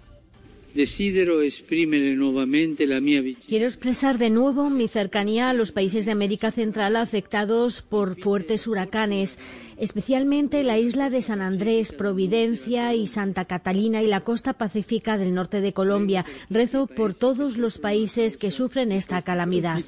Quiero 3.48 3.66
expresar 3.66 4.18
de 4.18 4.30
nuevo 4.30 4.70
mi 4.70 4.88
cercanía 4.88 5.50
a 5.50 5.54
los 5.54 5.72
países 5.72 6.06
de 6.06 6.12
América 6.12 6.52
Central 6.52 6.96
afectados 6.96 7.82
por 7.82 8.20
fuertes 8.20 8.68
huracanes, 8.68 9.40
especialmente 9.78 10.64
la 10.64 10.78
isla 10.78 11.10
de 11.10 11.22
San 11.22 11.42
Andrés, 11.42 11.92
Providencia 11.92 12.94
y 12.94 13.08
Santa 13.08 13.46
Catalina 13.46 14.04
y 14.04 14.08
la 14.08 14.22
costa 14.22 14.54
pacífica 14.54 15.18
del 15.18 15.34
norte 15.34 15.62
de 15.62 15.74
Colombia. 15.74 16.26
Rezo 16.50 16.88
por 16.88 17.16
todos 17.16 17.58
los 17.58 17.78
países 17.78 18.38
que 18.38 18.52
sufren 18.52 18.92
esta 18.92 19.22
calamidad. 19.22 19.80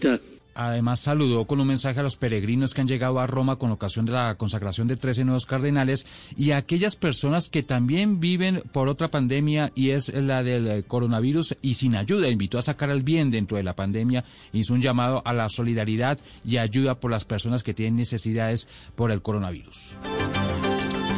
Además, 0.54 1.00
saludó 1.00 1.46
con 1.46 1.60
un 1.60 1.68
mensaje 1.68 2.00
a 2.00 2.04
los 2.04 2.18
peregrinos 2.18 2.74
que 2.74 2.82
han 2.82 2.88
llegado 2.88 3.20
a 3.20 3.28
Roma 3.28 3.58
con 3.58 3.72
ocasión 3.72 4.06
de 4.06 4.12
la 4.12 4.36
consagración 4.36 4.88
de 4.88 4.98
13 4.98 5.24
nuevos 5.24 5.46
cardenales 5.46 6.06
y 6.36 6.52
a 6.52 6.58
aquellas 6.58 6.96
personas 6.96 7.50
que 7.50 7.64
también 7.64 8.20
viven 8.20 8.62
por 8.72 8.90
otra 8.90 9.10
pandemia 9.10 9.72
y 9.76 9.92
es 9.92 10.10
la 10.14 10.44
del 10.44 10.86
coronavirus 10.86 11.58
y 11.62 11.76
sin 11.76 11.96
ayuda. 11.96 12.30
Invitó 12.30 12.58
a 12.58 12.64
sacar 12.64 12.90
el 12.90 13.04
bien 13.04 13.32
dentro 13.32 13.58
de 13.58 13.64
la 13.64 13.76
pandemia. 13.76 14.26
Hizo 14.54 14.74
un 14.74 14.82
llamado 14.82 15.22
a 15.26 15.34
la 15.34 15.50
solidaridad 15.50 16.20
y 16.46 16.58
ayuda 16.58 17.00
por 17.00 17.12
las 17.12 17.26
personas 17.26 17.64
que 17.64 17.74
tienen 17.74 17.96
necesidades 17.96 18.68
por 18.96 19.12
el 19.12 19.22
coronavirus. 19.22 19.96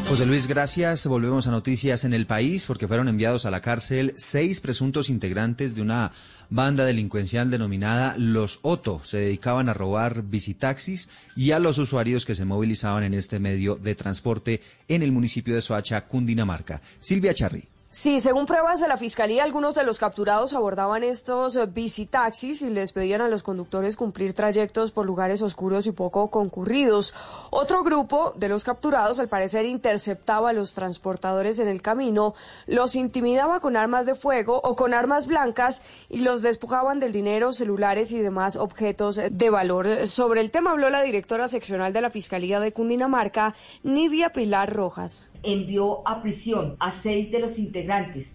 José 0.09 0.25
Luis, 0.27 0.47
gracias. 0.47 1.07
Volvemos 1.07 1.47
a 1.47 1.51
noticias 1.51 2.03
en 2.03 2.13
el 2.13 2.27
país 2.27 2.65
porque 2.67 2.87
fueron 2.87 3.07
enviados 3.07 3.45
a 3.45 3.51
la 3.51 3.61
cárcel 3.61 4.13
seis 4.15 4.61
presuntos 4.61 5.09
integrantes 5.09 5.75
de 5.75 5.81
una 5.81 6.11
banda 6.53 6.85
delincuencial 6.85 7.49
denominada 7.49 8.15
Los 8.17 8.59
Otto. 8.61 9.01
Se 9.03 9.17
dedicaban 9.17 9.69
a 9.69 9.73
robar 9.73 10.21
visitaxis 10.21 11.09
y 11.35 11.49
a 11.49 11.57
los 11.57 11.79
usuarios 11.79 12.25
que 12.25 12.35
se 12.35 12.45
movilizaban 12.45 13.03
en 13.03 13.15
este 13.15 13.39
medio 13.39 13.75
de 13.75 13.95
transporte 13.95 14.61
en 14.87 15.01
el 15.01 15.11
municipio 15.11 15.55
de 15.55 15.61
Soacha, 15.61 16.05
Cundinamarca. 16.05 16.79
Silvia 16.99 17.33
Charri. 17.33 17.72
Sí, 17.95 18.19
según 18.19 18.47
pruebas 18.47 18.81
de 18.81 18.87
la 18.87 18.97
fiscalía, 18.97 19.43
algunos 19.43 19.75
de 19.75 19.83
los 19.83 19.99
capturados 19.99 20.55
abordaban 20.55 21.03
estos 21.03 21.55
eh, 21.55 21.67
visitaxis 21.67 22.63
y 22.63 22.71
les 22.71 22.91
pedían 22.91 23.21
a 23.21 23.27
los 23.27 23.43
conductores 23.43 23.97
cumplir 23.97 24.33
trayectos 24.33 24.89
por 24.89 25.05
lugares 25.05 25.43
oscuros 25.43 25.85
y 25.85 25.91
poco 25.91 26.31
concurridos. 26.31 27.13
Otro 27.51 27.83
grupo 27.83 28.33
de 28.35 28.49
los 28.49 28.63
capturados, 28.63 29.19
al 29.19 29.27
parecer, 29.27 29.67
interceptaba 29.67 30.49
a 30.49 30.53
los 30.53 30.73
transportadores 30.73 31.59
en 31.59 31.67
el 31.67 31.83
camino, 31.83 32.33
los 32.65 32.95
intimidaba 32.95 33.59
con 33.59 33.77
armas 33.77 34.07
de 34.07 34.15
fuego 34.15 34.59
o 34.63 34.75
con 34.75 34.95
armas 34.95 35.27
blancas 35.27 35.83
y 36.09 36.21
los 36.21 36.41
despojaban 36.41 36.99
del 36.99 37.13
dinero, 37.13 37.53
celulares 37.53 38.11
y 38.11 38.21
demás 38.21 38.55
objetos 38.55 39.21
de 39.29 39.49
valor. 39.51 40.07
Sobre 40.07 40.41
el 40.41 40.49
tema 40.49 40.71
habló 40.71 40.89
la 40.89 41.03
directora 41.03 41.47
seccional 41.47 41.93
de 41.93 42.01
la 42.01 42.09
Fiscalía 42.09 42.59
de 42.59 42.73
Cundinamarca, 42.73 43.53
Nidia 43.83 44.31
Pilar 44.31 44.73
Rojas. 44.73 45.29
envió 45.43 46.07
a 46.07 46.23
prisión 46.23 46.75
a 46.79 46.89
seis 46.89 47.29
de 47.29 47.39
los 47.39 47.59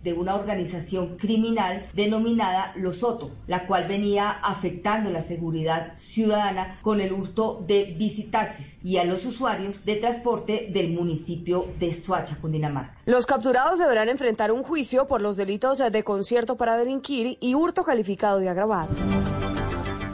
de 0.03 0.12
una 0.12 0.34
organización 0.34 1.16
criminal 1.16 1.86
denominada 1.94 2.72
Los 2.76 2.96
Soto, 2.96 3.30
la 3.46 3.66
cual 3.66 3.88
venía 3.88 4.30
afectando 4.30 5.11
la 5.11 5.22
seguridad 5.22 5.92
ciudadana 5.96 6.78
con 6.82 7.01
el 7.01 7.12
hurto 7.12 7.64
de 7.66 7.94
visitaxis 7.99 8.78
y 8.84 8.99
a 8.99 9.05
los 9.05 9.24
usuarios 9.24 9.86
de 9.86 9.96
transporte 9.96 10.68
del 10.70 10.92
municipio 10.92 11.66
de 11.78 11.92
Soacha, 11.92 12.36
Cundinamarca. 12.40 12.94
Los 13.07 13.24
capturados 13.24 13.78
deberán 13.78 14.11
enfrentar 14.11 14.53
un 14.53 14.62
juicio 14.62 15.07
por 15.07 15.22
los 15.22 15.38
delitos 15.38 15.78
de 15.78 16.05
concierto 16.05 16.57
para 16.57 16.76
delinquir 16.76 17.38
y 17.40 17.55
hurto 17.55 17.82
calificado 17.84 18.38
de 18.38 18.51
agravado. 18.51 18.90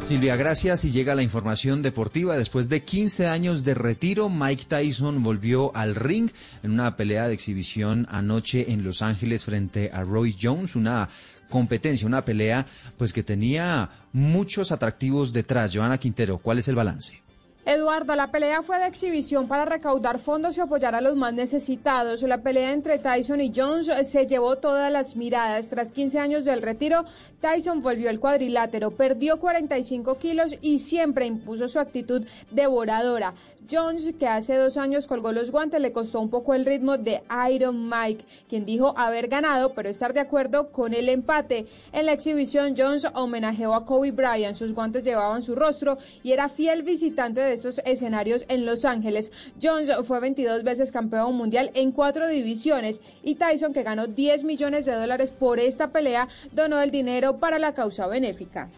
Silvia, 0.07 0.36
gracias. 0.36 0.84
Y 0.84 0.92
llega 0.92 1.14
la 1.14 1.22
información 1.22 1.80
deportiva. 1.80 2.36
Después 2.36 2.68
de 2.68 2.82
15 2.82 3.26
años 3.26 3.64
de 3.64 3.72
retiro, 3.72 4.28
Mike 4.28 4.66
Tyson 4.68 5.22
volvió 5.22 5.74
al 5.74 5.94
ring 5.94 6.30
en 6.62 6.72
una 6.72 6.96
pelea 6.96 7.26
de 7.26 7.32
exhibición 7.32 8.07
anoche 8.11 8.72
en 8.72 8.84
Los 8.84 9.00
Ángeles 9.00 9.46
frente 9.46 9.90
a 9.92 10.05
Roy 10.05 10.36
Jones, 10.40 10.76
una 10.76 11.09
competencia, 11.48 12.07
una 12.07 12.24
pelea 12.24 12.66
pues 12.98 13.14
que 13.14 13.22
tenía 13.22 13.90
muchos 14.12 14.72
atractivos 14.72 15.32
detrás. 15.32 15.74
Joana 15.74 15.96
Quintero, 15.96 16.36
¿cuál 16.36 16.59
es 16.59 16.68
el 16.68 16.74
balance? 16.74 17.24
Eduardo, 17.66 18.14
la 18.14 18.30
pelea 18.30 18.60
fue 18.60 18.78
de 18.78 18.86
exhibición 18.86 19.48
para 19.48 19.64
recaudar 19.64 20.18
fondos 20.18 20.58
y 20.58 20.60
apoyar 20.60 20.94
a 20.94 21.00
los 21.00 21.16
más 21.16 21.32
necesitados. 21.32 22.22
La 22.22 22.42
pelea 22.42 22.72
entre 22.72 22.98
Tyson 22.98 23.40
y 23.40 23.52
Jones 23.56 23.90
se 24.02 24.26
llevó 24.26 24.56
todas 24.56 24.92
las 24.92 25.16
miradas. 25.16 25.70
Tras 25.70 25.90
15 25.90 26.18
años 26.18 26.44
del 26.44 26.60
retiro, 26.60 27.06
Tyson 27.40 27.80
volvió 27.80 28.10
al 28.10 28.20
cuadrilátero, 28.20 28.90
perdió 28.90 29.40
45 29.40 30.18
kilos 30.18 30.56
y 30.60 30.78
siempre 30.78 31.24
impuso 31.24 31.66
su 31.66 31.80
actitud 31.80 32.26
devoradora. 32.50 33.32
Jones, 33.70 34.12
que 34.18 34.26
hace 34.26 34.56
dos 34.56 34.76
años 34.76 35.06
colgó 35.06 35.32
los 35.32 35.50
guantes, 35.50 35.80
le 35.80 35.92
costó 35.92 36.20
un 36.20 36.30
poco 36.30 36.54
el 36.54 36.66
ritmo 36.66 36.98
de 36.98 37.22
Iron 37.50 37.88
Mike, 37.88 38.24
quien 38.48 38.64
dijo 38.64 38.96
haber 38.98 39.28
ganado, 39.28 39.74
pero 39.74 39.88
estar 39.88 40.12
de 40.12 40.20
acuerdo 40.20 40.70
con 40.70 40.94
el 40.94 41.08
empate. 41.08 41.66
En 41.92 42.06
la 42.06 42.12
exhibición, 42.12 42.74
Jones 42.76 43.06
homenajeó 43.14 43.74
a 43.74 43.84
Kobe 43.84 44.10
Bryant. 44.10 44.56
Sus 44.56 44.72
guantes 44.72 45.02
llevaban 45.02 45.42
su 45.42 45.54
rostro 45.54 45.98
y 46.22 46.32
era 46.32 46.48
fiel 46.48 46.82
visitante 46.82 47.40
de 47.40 47.54
estos 47.54 47.80
escenarios 47.84 48.44
en 48.48 48.66
Los 48.66 48.84
Ángeles. 48.84 49.32
Jones 49.62 49.90
fue 50.04 50.20
22 50.20 50.62
veces 50.62 50.92
campeón 50.92 51.34
mundial 51.36 51.70
en 51.74 51.92
cuatro 51.92 52.28
divisiones 52.28 53.00
y 53.22 53.36
Tyson, 53.36 53.72
que 53.72 53.82
ganó 53.82 54.06
10 54.06 54.44
millones 54.44 54.84
de 54.84 54.92
dólares 54.92 55.32
por 55.32 55.58
esta 55.58 55.90
pelea, 55.90 56.28
donó 56.52 56.80
el 56.80 56.90
dinero 56.90 57.38
para 57.38 57.58
la 57.58 57.74
causa 57.74 58.06
benéfica. 58.06 58.68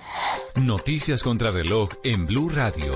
Noticias 0.57 1.23
contra 1.23 1.51
reloj 1.51 1.91
en 2.03 2.27
Blue 2.27 2.49
Radio. 2.49 2.93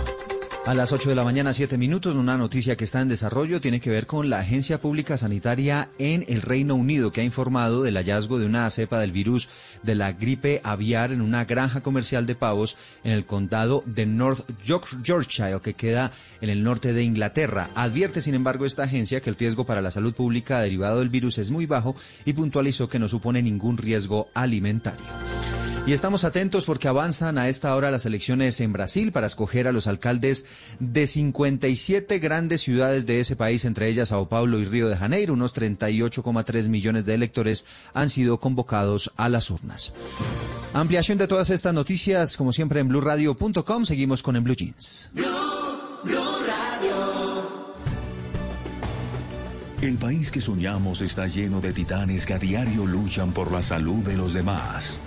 A 0.67 0.75
las 0.75 0.93
8 0.93 1.09
de 1.09 1.15
la 1.17 1.25
mañana, 1.25 1.53
7 1.55 1.79
minutos, 1.79 2.15
una 2.15 2.37
noticia 2.37 2.77
que 2.77 2.85
está 2.85 3.01
en 3.01 3.09
desarrollo 3.09 3.61
tiene 3.61 3.81
que 3.81 3.91
ver 3.91 4.07
con 4.07 4.29
la 4.31 4.39
Agencia 4.41 4.79
Pública 4.79 5.17
Sanitaria 5.17 5.89
en 5.99 6.25
el 6.29 6.43
Reino 6.43 6.75
Unido, 6.77 7.11
que 7.11 7.23
ha 7.23 7.25
informado 7.25 7.83
del 7.83 7.97
hallazgo 7.97 8.39
de 8.39 8.47
una 8.47 8.69
cepa 8.71 9.01
del 9.01 9.11
virus 9.11 9.49
de 9.83 9.95
la 9.97 10.13
gripe 10.13 10.61
aviar 10.63 11.13
en 11.13 11.23
una 11.23 11.45
granja 11.47 11.81
comercial 11.81 12.27
de 12.27 12.35
pavos 12.37 12.77
en 13.05 13.13
el 13.13 13.25
condado 13.27 13.83
de 13.87 14.05
North 14.07 14.49
York- 14.63 15.03
Yorkshire, 15.03 15.61
que 15.61 15.75
queda 15.75 16.13
en 16.41 16.51
el 16.51 16.63
norte 16.63 16.93
de 16.93 17.03
Inglaterra. 17.05 17.71
Advierte, 17.75 18.21
sin 18.23 18.35
embargo, 18.35 18.65
esta 18.67 18.85
agencia 18.85 19.21
que 19.23 19.31
el 19.31 19.37
riesgo 19.37 19.65
para 19.67 19.81
la 19.83 19.91
salud 19.91 20.15
pública 20.15 20.61
derivado 20.61 21.01
del 21.01 21.09
virus 21.09 21.39
es 21.39 21.51
muy 21.51 21.67
bajo 21.67 21.97
y 22.27 22.35
puntualizó 22.35 22.89
que 22.89 22.99
no 22.99 23.09
supone 23.09 23.43
ningún 23.43 23.79
riesgo 23.79 24.29
alimentario. 24.35 25.01
Y 25.91 25.93
estamos 25.93 26.23
atentos 26.23 26.67
porque 26.67 26.87
avanzan 26.87 27.37
a 27.37 27.49
esta 27.49 27.75
hora 27.75 27.91
las 27.91 28.07
elecciones 28.07 28.61
en 28.61 28.73
Brasil 28.73 29.11
para 29.11 29.27
escoger 29.27 29.67
a 29.67 29.73
los 29.73 29.89
alcaldes 29.89 30.47
de 30.79 31.09
57 31.09 32.21
grandes 32.21 32.61
ciudades 32.61 33.07
de 33.07 33.19
ese 33.19 33.35
país, 33.35 33.65
entre 33.65 33.89
ellas 33.89 34.11
Sao 34.11 34.29
Paulo 34.29 34.61
y 34.61 34.65
Río 34.67 34.89
de 34.89 34.97
Janeiro. 34.97 35.33
Unos 35.33 35.53
38,3 35.53 36.69
millones 36.69 37.07
de 37.07 37.15
electores 37.15 37.65
han 37.93 38.09
sido 38.09 38.39
convocados 38.39 39.11
a 39.17 39.29
las 39.29 39.51
urnas. 39.51 39.93
Ampliación 40.75 41.19
de 41.19 41.27
todas 41.27 41.51
estas 41.51 41.75
noticias, 41.75 42.37
como 42.37 42.53
siempre, 42.53 42.79
en 42.79 42.87
blueradio.com. 42.87 43.85
Seguimos 43.85 44.23
con 44.23 44.37
En 44.37 44.45
Blue 44.45 44.55
Jeans. 44.55 45.11
El 49.83 49.99
país 49.99 50.31
que 50.31 50.41
soñamos 50.41 51.01
está 51.01 51.27
lleno 51.27 51.61
de 51.61 51.73
titanes 51.73 52.25
que 52.27 52.35
a 52.35 52.39
diario 52.39 52.87
luchan 52.87 53.33
por 53.33 53.51
la 53.51 53.61
salud 53.61 54.05
de 54.05 54.17
los 54.17 54.33
demás. 54.33 55.01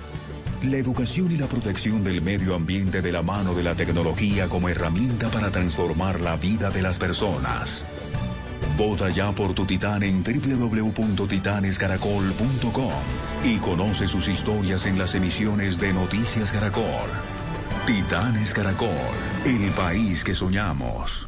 La 0.63 0.77
educación 0.77 1.29
y 1.29 1.35
la 1.35 1.47
protección 1.47 2.05
del 2.05 2.21
medio 2.21 2.55
ambiente 2.55 3.01
de 3.01 3.11
la 3.11 3.21
mano 3.21 3.53
de 3.53 3.63
la 3.63 3.75
tecnología 3.75 4.47
como 4.47 4.69
herramienta 4.69 5.29
para 5.29 5.51
transformar 5.51 6.21
la 6.21 6.37
vida 6.37 6.69
de 6.69 6.81
las 6.81 6.99
personas. 6.99 7.85
Vota 8.77 9.09
ya 9.09 9.33
por 9.33 9.53
tu 9.53 9.65
titán 9.65 10.03
en 10.03 10.23
www.titanescaracol.com 10.23 12.93
y 13.43 13.57
conoce 13.57 14.07
sus 14.07 14.29
historias 14.29 14.85
en 14.85 14.97
las 14.97 15.15
emisiones 15.15 15.77
de 15.77 15.91
Noticias 15.91 16.53
Caracol. 16.53 17.09
Titanes 17.85 18.53
Caracol, 18.53 18.87
el 19.43 19.69
país 19.71 20.23
que 20.23 20.33
soñamos. 20.33 21.27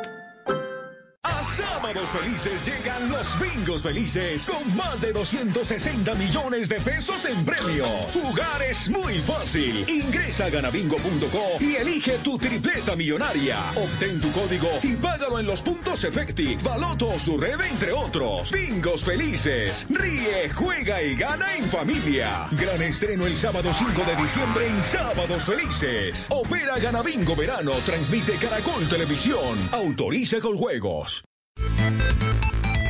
Sábados 1.91 2.09
Felices 2.21 2.65
llegan 2.65 3.09
los 3.09 3.27
bingos 3.37 3.81
felices 3.81 4.45
con 4.45 4.77
más 4.77 5.01
de 5.01 5.11
260 5.11 6.15
millones 6.15 6.69
de 6.69 6.79
pesos 6.79 7.25
en 7.25 7.43
premio. 7.43 7.85
Jugar 8.13 8.61
es 8.61 8.89
muy 8.89 9.15
fácil. 9.15 9.83
Ingresa 9.89 10.45
a 10.45 10.49
ganabingo.co 10.49 11.57
y 11.59 11.75
elige 11.75 12.19
tu 12.19 12.37
tripleta 12.37 12.95
millonaria. 12.95 13.57
Obtén 13.75 14.21
tu 14.21 14.31
código 14.31 14.69
y 14.83 14.95
págalo 14.95 15.37
en 15.37 15.47
los 15.47 15.61
puntos 15.61 16.05
Efecti, 16.05 16.55
Baloto 16.63 17.19
su 17.19 17.37
red, 17.37 17.59
entre 17.59 17.91
otros. 17.91 18.49
Bingos 18.53 19.03
felices. 19.03 19.85
Ríe, 19.89 20.49
juega 20.55 21.01
y 21.01 21.17
gana 21.17 21.57
en 21.57 21.65
familia. 21.65 22.47
Gran 22.51 22.81
estreno 22.83 23.25
el 23.25 23.35
sábado 23.35 23.73
5 23.73 23.91
de 24.05 24.15
diciembre 24.15 24.67
en 24.67 24.81
Sábados 24.81 25.43
Felices. 25.43 26.27
Opera 26.29 26.79
Ganabingo 26.79 27.35
Verano. 27.35 27.73
Transmite 27.85 28.37
Caracol 28.37 28.87
Televisión. 28.87 29.57
Autoriza 29.73 30.39
con 30.39 30.55
juegos. 30.55 31.25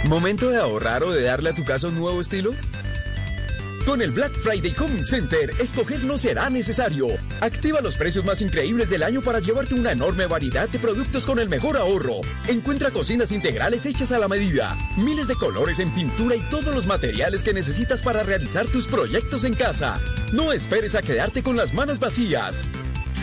¿Momento 0.05 0.49
de 0.49 0.57
ahorrar 0.57 1.03
o 1.03 1.11
de 1.11 1.23
darle 1.23 1.51
a 1.51 1.53
tu 1.53 1.63
casa 1.63 1.87
un 1.87 1.95
nuevo 1.95 2.19
estilo? 2.19 2.53
Con 3.85 4.01
el 4.01 4.11
Black 4.11 4.31
Friday 4.43 4.73
Coming 4.73 5.05
Center, 5.05 5.51
escoger 5.59 6.03
no 6.03 6.17
será 6.17 6.49
necesario. 6.49 7.07
Activa 7.39 7.81
los 7.81 7.95
precios 7.95 8.23
más 8.23 8.41
increíbles 8.41 8.89
del 8.89 9.03
año 9.03 9.21
para 9.21 9.39
llevarte 9.39 9.73
una 9.73 9.91
enorme 9.91 10.27
variedad 10.27 10.69
de 10.69 10.79
productos 10.79 11.25
con 11.25 11.39
el 11.39 11.49
mejor 11.49 11.77
ahorro. 11.77 12.21
Encuentra 12.47 12.91
cocinas 12.91 13.31
integrales 13.31 13.85
hechas 13.85 14.11
a 14.11 14.19
la 14.19 14.27
medida, 14.27 14.77
miles 14.97 15.27
de 15.27 15.35
colores 15.35 15.79
en 15.79 15.89
pintura 15.91 16.35
y 16.35 16.41
todos 16.41 16.75
los 16.75 16.85
materiales 16.85 17.43
que 17.43 17.53
necesitas 17.53 18.03
para 18.03 18.23
realizar 18.23 18.67
tus 18.67 18.87
proyectos 18.87 19.45
en 19.45 19.55
casa. 19.55 19.99
No 20.31 20.51
esperes 20.53 20.93
a 20.95 21.01
quedarte 21.01 21.41
con 21.41 21.57
las 21.57 21.73
manos 21.73 21.99
vacías. 21.99 22.61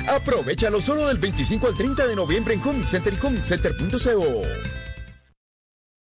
Aprovechalo 0.09 0.81
solo 0.81 1.07
del 1.07 1.19
25 1.19 1.69
al 1.69 1.77
30 1.77 2.07
de 2.07 2.17
noviembre 2.17 2.55
en 2.55 2.61
Coming 2.61 2.87
Center 2.87 3.13
y 3.13 3.17
comingcenter.co. 3.17 4.78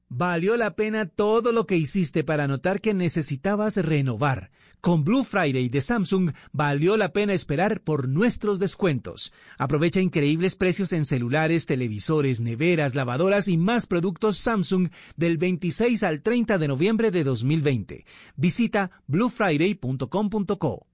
Valió 0.10 0.55
la 0.55 0.76
pena 0.76 1.05
todo 1.05 1.51
lo 1.51 1.66
que 1.66 1.76
hiciste 1.76 2.24
para 2.24 2.47
notar 2.47 2.80
que 2.80 2.93
necesitabas 2.93 3.76
renovar. 3.76 4.51
Con 4.80 5.03
Blue 5.03 5.26
Friday 5.26 5.68
de 5.68 5.82
Samsung 5.82 6.32
valió 6.53 6.95
la 6.95 7.12
pena 7.12 7.34
esperar 7.34 7.82
por 7.82 8.08
nuestros 8.08 8.58
descuentos. 8.58 9.34
Aprovecha 9.58 9.99
increíbles 9.99 10.55
precios 10.55 10.93
en 10.93 11.05
celulares, 11.05 11.66
televisores, 11.66 12.39
neveras, 12.39 12.95
lavadoras 12.95 13.49
y 13.49 13.58
más 13.58 13.86
productos 13.86 14.38
Samsung 14.38 14.89
del 15.18 15.38
26 15.38 16.03
al 16.03 16.22
30 16.22 16.58
de 16.58 16.68
noviembre 16.70 17.12
de 17.12 17.26
2020. 17.26 18.05
Visita 18.38 18.91
bluefriday.com.co. 19.08 20.88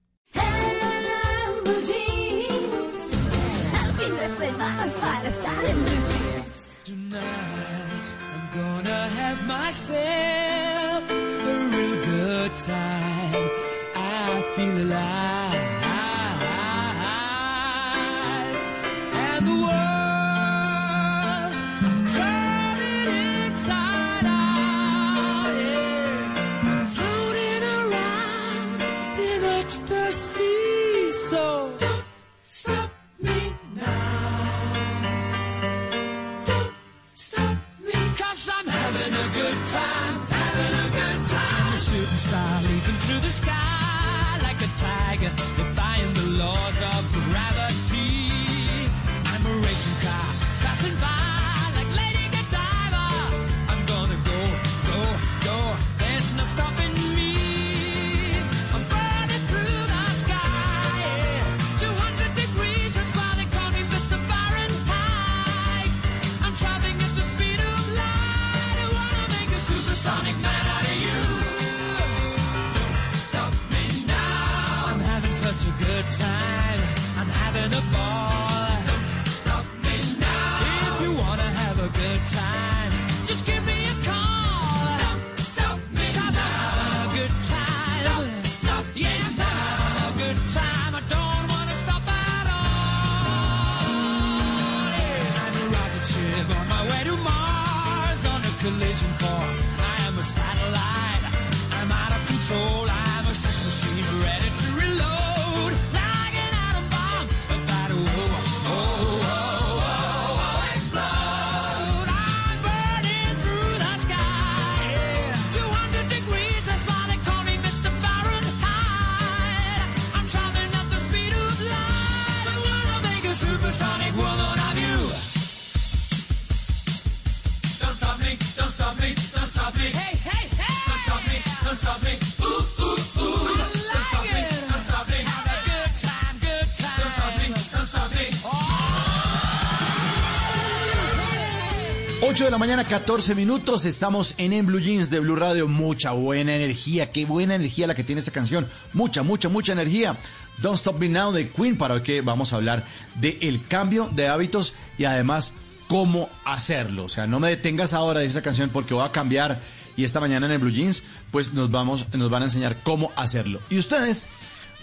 8 142.34 142.46
de 142.46 142.50
la 142.50 142.58
mañana, 142.58 142.84
14 142.84 143.36
minutos. 143.36 143.84
Estamos 143.84 144.34
en 144.38 144.52
En 144.52 144.66
Blue 144.66 144.80
Jeans 144.80 145.08
de 145.08 145.20
Blue 145.20 145.36
Radio. 145.36 145.68
Mucha 145.68 146.10
buena 146.10 146.52
energía. 146.52 147.12
Qué 147.12 147.26
buena 147.26 147.54
energía 147.54 147.86
la 147.86 147.94
que 147.94 148.02
tiene 148.02 148.18
esta 148.18 148.32
canción. 148.32 148.66
Mucha, 148.92 149.22
mucha, 149.22 149.48
mucha 149.48 149.70
energía. 149.70 150.18
Don't 150.58 150.76
Stop 150.76 150.98
Me 150.98 151.08
Now 151.08 151.30
de 151.30 151.48
Queen, 151.50 151.78
para 151.78 151.94
hoy 151.94 152.02
que 152.02 152.22
vamos 152.22 152.52
a 152.52 152.56
hablar 152.56 152.84
del 153.14 153.38
el 153.40 153.64
cambio 153.64 154.08
de 154.10 154.26
hábitos 154.26 154.74
y 154.98 155.04
además 155.04 155.54
cómo 155.86 156.28
hacerlo. 156.44 157.04
O 157.04 157.08
sea, 157.08 157.28
no 157.28 157.38
me 157.38 157.50
detengas 157.50 157.94
ahora 157.94 158.18
de 158.18 158.26
esa 158.26 158.42
canción 158.42 158.68
porque 158.70 158.94
voy 158.94 159.06
a 159.06 159.12
cambiar. 159.12 159.60
Y 159.96 160.02
esta 160.02 160.18
mañana 160.18 160.46
en 160.46 160.52
el 160.52 160.58
Blue 160.58 160.72
Jeans, 160.72 161.04
pues 161.30 161.52
nos, 161.52 161.70
vamos, 161.70 162.04
nos 162.14 162.30
van 162.30 162.42
a 162.42 162.46
enseñar 162.46 162.78
cómo 162.82 163.12
hacerlo. 163.14 163.60
Y 163.70 163.78
ustedes 163.78 164.24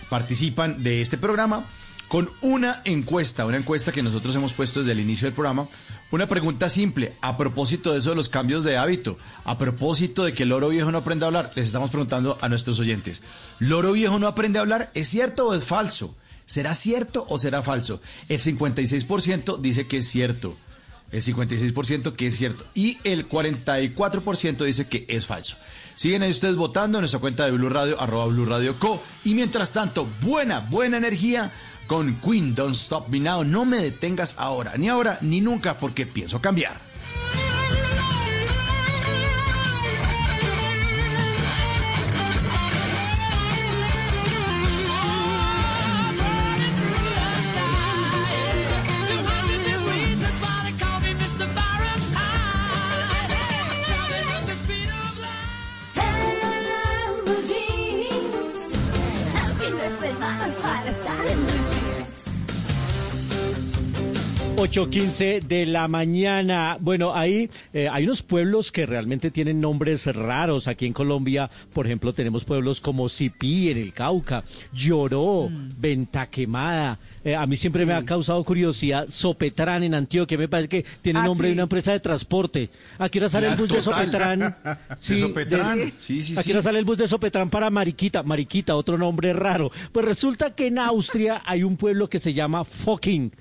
participan 0.10 0.82
de 0.82 1.02
este 1.02 1.18
programa 1.18 1.66
con 2.12 2.30
una 2.42 2.82
encuesta, 2.84 3.46
una 3.46 3.56
encuesta 3.56 3.94
que 3.94 4.04
nosotros 4.04 4.36
hemos 4.36 4.52
puesto 4.52 4.80
desde 4.80 4.92
el 4.92 5.00
inicio 5.00 5.28
del 5.28 5.34
programa. 5.34 5.70
Una 6.12 6.28
pregunta 6.28 6.68
simple, 6.68 7.16
a 7.22 7.38
propósito 7.38 7.94
de 7.94 8.00
eso 8.00 8.10
de 8.10 8.18
los 8.18 8.28
cambios 8.28 8.66
de 8.66 8.76
hábito, 8.76 9.18
a 9.46 9.58
propósito 9.58 10.26
de 10.26 10.34
que 10.34 10.44
el 10.44 10.50
loro 10.50 10.68
viejo 10.68 10.92
no 10.92 10.98
aprende 10.98 11.24
a 11.24 11.28
hablar, 11.28 11.54
les 11.56 11.68
estamos 11.68 11.90
preguntando 11.90 12.38
a 12.42 12.50
nuestros 12.50 12.82
oyentes, 12.82 13.24
¿loro 13.60 13.94
viejo 13.94 14.20
no 14.20 14.28
aprende 14.28 14.60
a 14.60 14.64
hablar? 14.64 14.92
¿Es 14.94 15.08
cierto 15.08 15.48
o 15.48 15.56
es 15.56 15.64
falso? 15.64 16.14
¿Será 16.46 16.76
cierto 16.76 17.26
o 17.30 17.38
será 17.38 17.62
falso? 17.62 18.02
El 18.28 18.42
56% 18.42 19.62
dice 19.62 19.88
que 19.88 20.00
es 20.00 20.10
cierto, 20.10 20.54
el 21.14 21.24
56% 21.24 22.14
que 22.18 22.28
es 22.28 22.38
cierto 22.38 22.66
y 22.74 22.98
el 23.06 23.30
44% 23.30 24.66
dice 24.66 24.90
que 24.90 25.06
es 25.08 25.28
falso. 25.28 25.56
Siguen 25.96 26.24
ahí 26.24 26.32
ustedes 26.32 26.58
votando 26.58 26.98
en 26.98 27.04
nuestra 27.04 27.22
cuenta 27.22 27.46
de 27.46 27.52
Blue 27.52 27.70
Radio, 27.70 28.02
arroba 28.02 28.26
Blue 28.26 28.76
Co. 28.80 29.02
Y 29.24 29.36
mientras 29.36 29.72
tanto, 29.72 30.08
buena, 30.22 30.60
buena 30.60 30.98
energía 30.98 31.54
con 31.92 32.22
Queen 32.22 32.56
Don't 32.56 32.74
Stop 32.74 33.10
Me 33.10 33.20
Now. 33.20 33.44
No 33.44 33.66
me 33.66 33.76
detengas 33.76 34.36
ahora, 34.40 34.78
ni 34.78 34.88
ahora 34.88 35.18
ni 35.20 35.42
nunca, 35.42 35.78
porque 35.78 36.06
pienso 36.06 36.40
cambiar. 36.40 36.91
8.15 64.72 65.42
de 65.42 65.66
la 65.66 65.90
mañana. 65.90 66.78
Bueno, 66.80 67.14
ahí 67.14 67.50
eh, 67.74 67.90
hay 67.92 68.06
unos 68.06 68.22
pueblos 68.22 68.72
que 68.72 68.86
realmente 68.86 69.30
tienen 69.30 69.60
nombres 69.60 70.06
raros. 70.16 70.70
Aquí 70.70 70.86
en 70.86 70.94
Colombia, 70.94 71.50
por 71.74 71.86
ejemplo, 71.86 72.14
tenemos 72.14 72.46
pueblos 72.46 72.80
como 72.80 73.10
Sipí 73.10 73.70
en 73.70 73.78
el 73.78 73.92
Cauca, 73.94 74.46
Lloró, 74.72 75.50
Venta 75.78 76.28
Quemada. 76.28 76.98
Eh, 77.26 77.36
a 77.36 77.46
mí 77.48 77.58
siempre 77.58 77.86
me 77.86 77.92
ha 77.94 78.06
causado 78.06 78.42
curiosidad 78.46 79.08
Sopetrán 79.10 79.84
en 79.84 79.94
Antioquia. 79.94 80.38
Me 80.38 80.48
parece 80.48 80.70
que 80.70 80.86
tiene 81.02 81.20
Ah, 81.20 81.26
nombre 81.26 81.50
de 81.50 81.54
sí. 81.54 81.58
una 81.58 81.64
empresa 81.64 81.92
de 81.92 82.00
transporte. 82.00 82.70
¿A 82.98 83.10
qué 83.10 83.20
hora 83.20 83.28
sale 83.28 83.48
Ya, 83.48 83.54
el 83.54 83.60
bus 83.60 83.70
de. 83.70 83.82
Sopetrán? 83.82 84.40
De 84.40 85.18
Sopetrán. 85.18 85.92
Sí, 86.00 86.24
sí, 86.24 86.36
¿A 86.38 86.44
qué 86.44 86.52
hora 86.52 86.62
sí. 86.62 86.66
sale 86.66 86.80
el 86.80 86.86
bus 86.86 86.98
de 86.98 87.10
Sopetrán 87.10 87.50
para 87.50 87.70
Mariquita? 87.70 88.24
Mariquita, 88.24 88.78
otro 88.78 88.98
nombre 88.98 89.34
raro. 89.34 89.70
Pues 89.92 90.06
resulta 90.06 90.56
que 90.56 90.68
en 90.68 90.80
Austria 90.80 91.42
hay 91.46 91.64
un 91.64 91.76
pueblo 91.76 92.10
que 92.10 92.20
se 92.20 92.34
llama 92.34 92.64
fucking, 92.64 93.32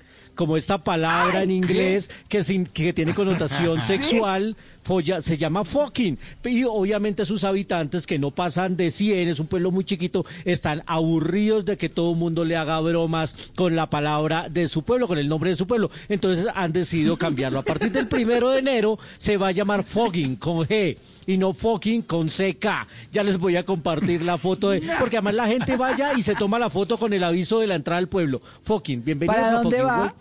como 0.41 0.57
esta 0.57 0.79
palabra 0.79 1.43
en 1.43 1.51
inglés 1.51 2.09
que, 2.27 2.43
sin- 2.43 2.65
que 2.65 2.93
tiene 2.93 3.13
connotación 3.13 3.79
sexual. 3.85 4.55
folla- 4.83 5.21
se 5.21 5.37
llama 5.37 5.63
fucking 5.63 6.17
y 6.43 6.63
obviamente 6.63 7.23
sus 7.27 7.43
habitantes 7.43 8.07
que 8.07 8.17
no 8.17 8.31
pasan 8.31 8.75
de 8.75 8.89
100, 8.89 9.29
es 9.29 9.39
un 9.39 9.45
pueblo 9.45 9.69
muy 9.69 9.83
chiquito, 9.85 10.25
están 10.43 10.81
aburridos 10.87 11.63
de 11.65 11.77
que 11.77 11.87
todo 11.89 12.13
el 12.13 12.17
mundo 12.17 12.43
le 12.43 12.55
haga 12.57 12.79
bromas 12.79 13.35
con 13.53 13.75
la 13.75 13.91
palabra 13.91 14.49
de 14.49 14.67
su 14.67 14.81
pueblo, 14.81 15.07
con 15.07 15.19
el 15.19 15.29
nombre 15.29 15.51
de 15.51 15.55
su 15.57 15.67
pueblo, 15.67 15.91
entonces 16.09 16.47
han 16.55 16.73
decidido 16.73 17.15
cambiarlo. 17.17 17.59
A 17.59 17.61
partir 17.61 17.91
del 17.91 18.07
primero 18.07 18.49
de 18.49 18.57
enero 18.57 18.97
se 19.19 19.37
va 19.37 19.49
a 19.49 19.51
llamar 19.51 19.83
fogging 19.83 20.35
con 20.37 20.65
G 20.67 20.97
y 21.27 21.37
no 21.37 21.53
fucking 21.53 22.01
con 22.01 22.29
CK. 22.29 22.65
Ya 23.11 23.21
les 23.21 23.37
voy 23.37 23.57
a 23.57 23.63
compartir 23.63 24.23
la 24.23 24.39
foto 24.39 24.71
de, 24.71 24.81
porque 24.99 25.17
además 25.17 25.35
la 25.35 25.47
gente 25.47 25.77
vaya 25.77 26.13
y 26.17 26.23
se 26.23 26.33
toma 26.33 26.57
la 26.57 26.71
foto 26.71 26.97
con 26.97 27.13
el 27.13 27.23
aviso 27.23 27.59
de 27.59 27.67
la 27.67 27.75
entrada 27.75 27.99
al 27.99 28.07
pueblo. 28.07 28.41
Fucking, 28.63 29.03
bienvenidos 29.03 29.43
¿Para 29.43 29.59
a 29.59 29.61
dónde 29.61 29.77
fucking. 29.77 29.87
va? 29.87 30.15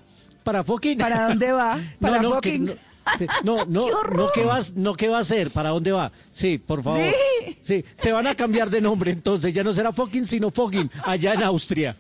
Para 0.45 0.65
fucking. 0.65 0.99
¿Para 0.99 1.29
dónde 1.29 1.53
va? 1.53 1.81
¿Para 2.01 2.23
no, 2.23 2.35
fucking? 2.35 2.67
Que, 2.67 2.75
no, 2.75 3.19
sí, 3.19 3.27
no, 3.45 3.65
no, 3.67 4.03
no, 4.15 4.33
¿qué 4.33 4.45
vas, 4.45 4.75
no, 4.75 4.95
¿qué 4.95 5.09
va 5.09 5.19
a 5.19 5.21
hacer? 5.21 5.51
¿Para 5.51 5.71
dónde 5.71 5.93
va? 5.93 6.13
Sí, 6.33 6.59
por 6.59 6.83
favor. 6.83 7.01
Sí. 7.01 7.57
Sí, 7.63 7.85
se 7.97 8.13
van 8.13 8.27
a 8.27 8.35
cambiar 8.35 8.71
de 8.71 8.81
nombre 8.81 9.13
entonces, 9.13 9.55
ya 9.55 9.63
no 9.63 9.73
será 9.73 9.93
fucking, 9.93 10.27
sino 10.27 10.51
fucking, 10.51 10.91
allá 11.05 11.35
en 11.35 11.43
Austria. 11.43 11.97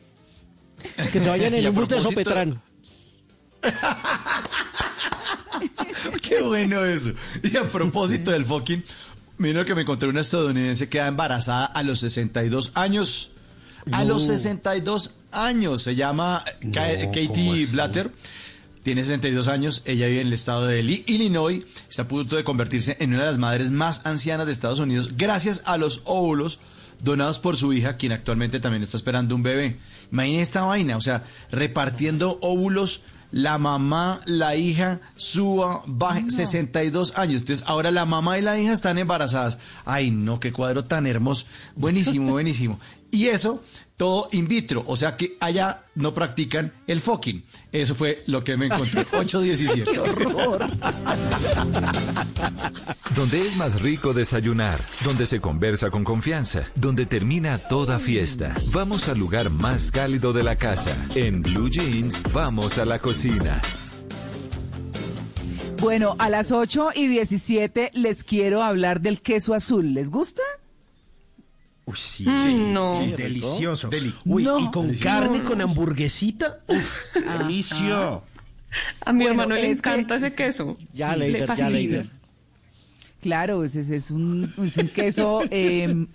Que 1.12 1.20
se 1.20 1.28
vayan 1.28 1.54
en 1.54 1.66
el 1.66 1.72
bus 1.72 1.88
de 1.88 2.00
Sopetrán. 2.00 2.60
Qué 6.22 6.42
bueno 6.42 6.84
eso. 6.84 7.10
Y 7.42 7.56
a 7.56 7.68
propósito 7.68 8.30
del 8.30 8.46
fucking, 8.46 8.82
mira 9.36 9.64
que 9.64 9.74
me 9.74 9.82
encontré 9.82 10.08
una 10.08 10.22
estadounidense 10.22 10.86
que 10.86 10.92
queda 10.92 11.08
embarazada 11.08 11.66
a 11.66 11.82
los 11.82 12.00
62 12.00 12.72
años. 12.74 13.32
A 13.92 14.02
No. 14.04 14.10
los 14.14 14.26
62 14.26 15.12
años. 15.32 15.82
Se 15.82 15.94
llama 15.94 16.44
No, 16.62 16.72
¿cómo 16.72 17.12
Katie? 17.12 17.66
Blatter. 17.66 18.10
Tiene 18.82 19.04
62 19.04 19.48
años, 19.48 19.82
ella 19.84 20.06
vive 20.06 20.22
en 20.22 20.28
el 20.28 20.32
estado 20.32 20.66
de 20.66 20.82
Li- 20.82 21.04
Illinois, 21.06 21.62
está 21.90 22.02
a 22.02 22.08
punto 22.08 22.36
de 22.36 22.44
convertirse 22.44 22.96
en 22.98 23.10
una 23.12 23.24
de 23.24 23.30
las 23.30 23.38
madres 23.38 23.70
más 23.70 24.00
ancianas 24.06 24.46
de 24.46 24.52
Estados 24.52 24.80
Unidos 24.80 25.10
gracias 25.18 25.60
a 25.66 25.76
los 25.76 26.00
óvulos 26.06 26.60
donados 27.04 27.38
por 27.38 27.58
su 27.58 27.74
hija, 27.74 27.98
quien 27.98 28.12
actualmente 28.12 28.58
también 28.58 28.82
está 28.82 28.96
esperando 28.96 29.34
un 29.34 29.42
bebé. 29.42 29.76
Imaginen 30.10 30.40
esta 30.40 30.62
vaina, 30.62 30.96
o 30.96 31.02
sea, 31.02 31.24
repartiendo 31.50 32.38
óvulos, 32.40 33.02
la 33.32 33.58
mamá, 33.58 34.22
la 34.24 34.56
hija, 34.56 35.00
suba, 35.14 35.82
baja, 35.86 36.24
62 36.30 37.16
años. 37.18 37.42
Entonces, 37.42 37.64
ahora 37.68 37.90
la 37.90 38.06
mamá 38.06 38.38
y 38.38 38.42
la 38.42 38.58
hija 38.58 38.72
están 38.72 38.96
embarazadas. 38.98 39.58
Ay, 39.84 40.10
no, 40.10 40.40
qué 40.40 40.52
cuadro 40.52 40.84
tan 40.86 41.06
hermoso. 41.06 41.44
Buenísimo, 41.76 42.30
buenísimo. 42.32 42.80
Y 43.10 43.26
eso, 43.26 43.62
todo 43.96 44.28
in 44.32 44.48
vitro, 44.48 44.84
o 44.86 44.96
sea 44.96 45.16
que 45.16 45.36
allá 45.40 45.84
no 45.94 46.14
practican 46.14 46.72
el 46.86 47.00
fucking. 47.00 47.44
Eso 47.72 47.94
fue 47.94 48.22
lo 48.26 48.42
que 48.44 48.56
me 48.56 48.66
encontré. 48.66 49.02
817. 49.12 49.90
¡Qué 49.92 49.98
horror! 49.98 50.66
Donde 53.14 53.42
es 53.42 53.56
más 53.56 53.82
rico 53.82 54.14
desayunar, 54.14 54.80
donde 55.04 55.26
se 55.26 55.40
conversa 55.40 55.90
con 55.90 56.04
confianza, 56.04 56.64
donde 56.74 57.06
termina 57.06 57.58
toda 57.58 57.98
fiesta. 57.98 58.54
Vamos 58.72 59.08
al 59.08 59.18
lugar 59.18 59.50
más 59.50 59.90
cálido 59.90 60.32
de 60.32 60.44
la 60.44 60.56
casa. 60.56 60.96
En 61.14 61.42
Blue 61.42 61.68
Jeans, 61.68 62.22
vamos 62.32 62.78
a 62.78 62.84
la 62.84 62.98
cocina. 62.98 63.60
Bueno, 65.80 66.14
a 66.18 66.28
las 66.28 66.52
8 66.52 66.90
y 66.94 67.06
17 67.06 67.90
les 67.94 68.22
quiero 68.22 68.62
hablar 68.62 69.00
del 69.00 69.22
queso 69.22 69.54
azul. 69.54 69.94
¿Les 69.94 70.10
gusta? 70.10 70.42
Uy, 71.90 71.96
sí, 71.98 72.24
Mm, 72.28 72.38
sí, 72.38 72.54
no. 72.54 72.98
delicioso. 73.16 73.88
Deli. 73.88 74.14
Uy, 74.24 74.44
No. 74.44 74.58
y 74.58 74.70
con 74.70 74.86
Delicioso. 74.86 75.04
carne, 75.20 75.38
No. 75.40 75.44
con 75.44 75.60
hamburguesita. 75.60 76.56
Uf, 76.68 77.02
Ah, 77.26 77.38
delicio. 77.38 78.22
A 79.04 79.12
mi 79.12 79.24
Bueno, 79.24 79.30
hermano 79.30 79.54
le 79.56 79.60
que- 79.62 79.70
encanta 79.72 80.16
ese 80.16 80.32
queso. 80.34 80.76
Ya, 80.94 81.16
Leider, 81.16 81.48
ya. 81.56 81.68
Leider. 81.70 82.10
Claro, 83.20 83.64
ese, 83.64 83.80
ese 83.80 83.96
es, 83.96 84.10
un, 84.10 84.52
es 84.58 84.76
un 84.76 84.88
queso 84.88 85.42
eh, 85.50 86.06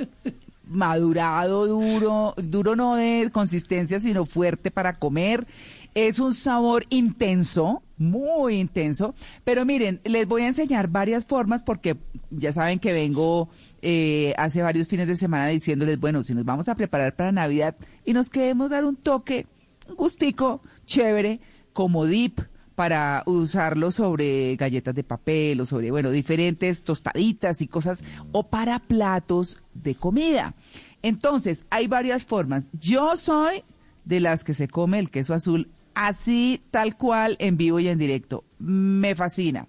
madurado, 0.68 1.68
duro, 1.68 2.34
duro 2.38 2.76
no 2.76 2.96
de 2.96 3.30
consistencia, 3.32 4.00
sino 4.00 4.26
fuerte 4.26 4.72
para 4.72 4.94
comer. 4.94 5.46
Es 5.94 6.20
un 6.20 6.34
sabor 6.34 6.86
intenso, 6.90 7.82
muy 7.98 8.56
intenso. 8.56 9.16
Pero 9.44 9.66
miren, 9.66 10.02
les 10.04 10.28
voy 10.28 10.44
a 10.44 10.48
enseñar 10.48 10.88
varias 10.88 11.26
formas 11.26 11.64
porque 11.64 11.98
ya 12.30 12.52
saben 12.52 12.80
que 12.80 12.94
vengo 12.94 13.50
eh, 13.82 14.34
hace 14.38 14.62
varios 14.62 14.88
fines 14.88 15.08
de 15.08 15.16
semana 15.16 15.48
diciéndoles, 15.48 16.00
bueno, 16.00 16.24
si 16.24 16.34
nos 16.34 16.46
vamos 16.46 16.68
a 16.70 16.76
preparar 16.76 17.16
para 17.16 17.32
Navidad 17.32 17.76
y 18.06 18.14
nos 18.14 18.30
queremos 18.30 18.70
dar 18.70 18.86
un 18.86 18.96
toque, 18.96 19.48
un 19.88 19.96
gustico 19.96 20.62
chévere, 20.86 21.40
como 21.74 22.06
dip, 22.06 22.40
para 22.76 23.24
usarlo 23.26 23.90
sobre 23.90 24.56
galletas 24.58 24.94
de 24.94 25.04
papel 25.04 25.62
o 25.62 25.66
sobre, 25.66 25.92
bueno, 25.92 26.12
diferentes 26.12 26.84
tostaditas 26.84 27.62
y 27.62 27.68
cosas, 27.68 28.04
o 28.32 28.48
para 28.48 28.80
platos 28.80 29.62
de 29.74 29.96
comida. 29.96 30.56
Entonces, 31.02 31.66
hay 31.70 31.88
varias 31.88 32.26
formas. 32.26 32.66
Yo 32.74 33.16
soy 33.16 33.64
de 34.04 34.20
las 34.20 34.44
que 34.44 34.54
se 34.54 34.68
come 34.68 35.00
el 35.00 35.10
queso 35.10 35.34
azul 35.34 35.70
así, 35.96 36.62
tal 36.72 36.98
cual, 36.98 37.38
en 37.40 37.58
vivo 37.58 37.80
y 37.80 37.88
en 37.88 37.98
directo. 37.98 38.44
Me 38.60 39.16
fascina. 39.16 39.68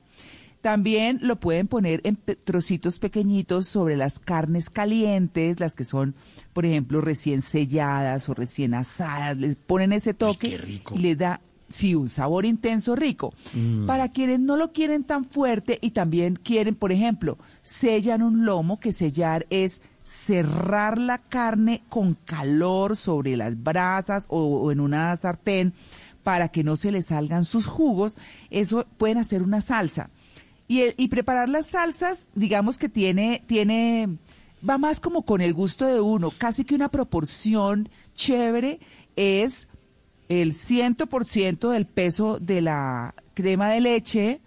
También 0.66 1.20
lo 1.22 1.36
pueden 1.36 1.68
poner 1.68 2.00
en 2.02 2.18
trocitos 2.42 2.98
pequeñitos 2.98 3.68
sobre 3.68 3.96
las 3.96 4.18
carnes 4.18 4.68
calientes, 4.68 5.60
las 5.60 5.76
que 5.76 5.84
son, 5.84 6.16
por 6.52 6.66
ejemplo, 6.66 7.00
recién 7.00 7.42
selladas 7.42 8.28
o 8.28 8.34
recién 8.34 8.74
asadas. 8.74 9.36
Les 9.36 9.54
ponen 9.54 9.92
ese 9.92 10.12
toque 10.12 10.82
y 10.92 10.98
le 10.98 11.14
da, 11.14 11.40
sí, 11.68 11.94
un 11.94 12.08
sabor 12.08 12.46
intenso 12.46 12.96
rico. 12.96 13.32
Mm. 13.54 13.86
Para 13.86 14.10
quienes 14.10 14.40
no 14.40 14.56
lo 14.56 14.72
quieren 14.72 15.04
tan 15.04 15.24
fuerte 15.24 15.78
y 15.80 15.92
también 15.92 16.34
quieren, 16.34 16.74
por 16.74 16.90
ejemplo, 16.90 17.38
sellan 17.62 18.22
un 18.22 18.44
lomo, 18.44 18.80
que 18.80 18.90
sellar 18.90 19.46
es 19.50 19.82
cerrar 20.02 20.98
la 20.98 21.18
carne 21.18 21.82
con 21.88 22.14
calor 22.14 22.96
sobre 22.96 23.36
las 23.36 23.62
brasas 23.62 24.26
o, 24.30 24.40
o 24.40 24.72
en 24.72 24.80
una 24.80 25.16
sartén 25.16 25.74
para 26.26 26.48
que 26.48 26.64
no 26.64 26.74
se 26.74 26.90
le 26.90 27.02
salgan 27.02 27.44
sus 27.44 27.68
jugos. 27.68 28.16
Eso 28.50 28.84
pueden 28.98 29.18
hacer 29.18 29.44
una 29.44 29.60
salsa. 29.60 30.10
Y, 30.66 30.82
y 30.96 31.06
preparar 31.06 31.48
las 31.48 31.66
salsas, 31.66 32.26
digamos 32.34 32.78
que 32.78 32.88
tiene, 32.88 33.44
tiene, 33.46 34.08
va 34.68 34.76
más 34.76 34.98
como 34.98 35.22
con 35.22 35.40
el 35.40 35.54
gusto 35.54 35.86
de 35.86 36.00
uno, 36.00 36.32
casi 36.36 36.64
que 36.64 36.74
una 36.74 36.88
proporción 36.88 37.88
chévere 38.16 38.80
es 39.14 39.68
el 40.28 40.54
100% 40.54 41.70
del 41.70 41.86
peso 41.86 42.40
de 42.40 42.60
la 42.60 43.14
crema 43.34 43.70
de 43.70 43.80
leche, 43.80 44.40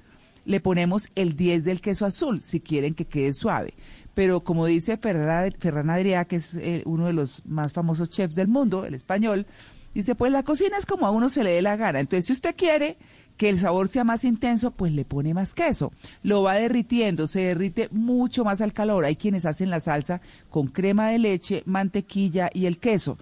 le 0.43 0.59
ponemos 0.59 1.09
el 1.15 1.38
10 1.38 1.63
del 1.63 1.80
queso 1.80 2.05
azul, 2.05 2.41
si 2.41 2.59
quieren 2.59 2.93
que 2.93 3.05
quede 3.05 3.32
suave. 3.32 3.73
Pero 4.13 4.41
como 4.41 4.65
dice 4.65 4.97
Ferran 4.97 5.89
Adrià, 5.89 6.25
que 6.25 6.36
es 6.36 6.55
eh, 6.55 6.84
uno 6.86 7.07
de 7.07 7.13
los 7.13 7.41
más 7.45 7.71
famosos 7.71 8.09
chefs 8.09 8.36
del 8.36 8.49
mundo, 8.49 8.84
el 8.84 8.95
español, 8.95 9.47
dice, 9.94 10.16
pues 10.16 10.32
la 10.32 10.44
cocina 10.44 10.78
es 10.78 10.86
como 10.86 11.06
a 11.06 11.12
uno 11.12 11.30
se 11.30 11.44
le 11.44 11.52
dé 11.52 11.62
la 11.62 11.76
gana. 11.76 12.00
Entonces, 12.00 12.26
si 12.26 12.34
usted 12.34 12.56
quiere 12.56 12.98
que 13.40 13.48
el 13.48 13.58
sabor 13.58 13.88
sea 13.88 14.04
más 14.04 14.26
intenso, 14.26 14.72
pues 14.72 14.92
le 14.92 15.06
pone 15.06 15.34
más 15.34 15.54
queso. 15.54 15.94
Lo 16.24 16.44
va 16.44 16.56
derritiendo, 16.56 17.26
se 17.26 17.40
derrite 17.40 17.88
mucho 17.92 18.44
más 18.44 18.60
al 18.60 18.74
calor. 18.74 19.06
Hay 19.06 19.16
quienes 19.16 19.46
hacen 19.46 19.70
la 19.70 19.80
salsa 19.80 20.20
con 20.50 20.68
crema 20.68 21.10
de 21.10 21.20
leche, 21.20 21.64
mantequilla 21.66 22.50
y 22.54 22.66
el 22.66 22.80
queso. 22.80 23.18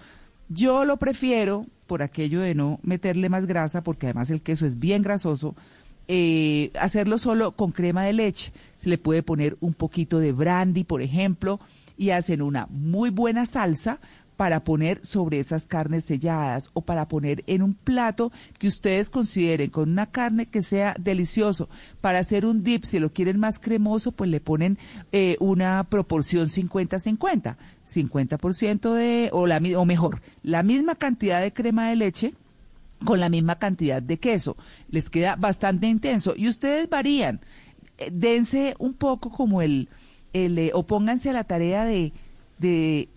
Yo 0.50 0.86
lo 0.86 0.98
prefiero 0.98 1.68
por 1.86 2.02
aquello 2.02 2.42
de 2.42 2.56
no 2.56 2.80
meterle 2.82 3.30
más 3.30 3.46
grasa, 3.46 3.84
porque 3.84 4.08
además 4.08 4.32
el 4.32 4.42
queso 4.42 4.66
es 4.66 4.80
bien 4.80 5.04
grasoso, 5.04 5.56
eh, 6.08 6.72
hacerlo 6.80 7.20
solo 7.20 7.52
con 7.56 7.72
crema 7.72 8.04
de 8.04 8.14
leche. 8.14 8.52
Se 8.80 8.90
le 8.90 8.98
puede 8.98 9.22
poner 9.22 9.56
un 9.60 9.76
poquito 9.76 10.18
de 10.18 10.32
brandy, 10.32 10.84
por 10.84 11.04
ejemplo, 11.04 11.60
y 11.96 12.10
hacen 12.10 12.42
una 12.42 12.66
muy 12.72 13.12
buena 13.12 13.46
salsa 13.46 14.00
para 14.38 14.64
poner 14.64 15.04
sobre 15.04 15.40
esas 15.40 15.66
carnes 15.66 16.06
selladas 16.06 16.70
o 16.74 16.82
para 16.82 17.08
poner 17.08 17.44
en 17.48 17.64
un 17.64 17.74
plato 17.74 18.32
que 18.60 18.68
ustedes 18.68 19.10
consideren 19.10 19.72
con 19.72 19.90
una 19.90 20.06
carne 20.06 20.46
que 20.46 20.62
sea 20.62 20.96
delicioso. 21.00 21.68
Para 22.00 22.20
hacer 22.20 22.46
un 22.46 22.64
dip, 22.64 22.86
si 22.86 23.00
lo 23.00 23.12
quieren 23.12 23.40
más 23.40 23.58
cremoso, 23.60 24.12
pues 24.12 24.30
le 24.30 24.40
ponen 24.40 24.78
eh, 25.12 25.36
una 25.40 25.84
proporción 25.90 26.48
50-50. 26.48 27.58
50% 27.86 28.94
de, 28.94 29.30
o, 29.34 29.48
la, 29.48 29.62
o 29.76 29.86
mejor, 29.86 30.22
la 30.44 30.62
misma 30.62 30.96
cantidad 30.96 31.42
de 31.42 31.54
crema 31.54 31.90
de 31.90 31.96
leche 31.96 32.34
con 33.06 33.20
la 33.20 33.30
misma 33.30 33.58
cantidad 33.58 34.02
de 34.02 34.20
queso. 34.20 34.56
Les 34.90 35.10
queda 35.10 35.36
bastante 35.36 35.88
intenso 35.88 36.34
y 36.38 36.48
ustedes 36.48 36.90
varían. 36.90 37.42
Eh, 37.98 38.10
Dense 38.12 38.76
un 38.78 38.94
poco 38.94 39.32
como 39.32 39.62
el, 39.62 39.90
el 40.34 40.58
eh, 40.60 40.72
o 40.74 40.86
pónganse 40.86 41.32
a 41.32 41.34
la 41.34 41.44
tarea 41.44 41.86
de, 41.86 42.14
de 42.60 43.10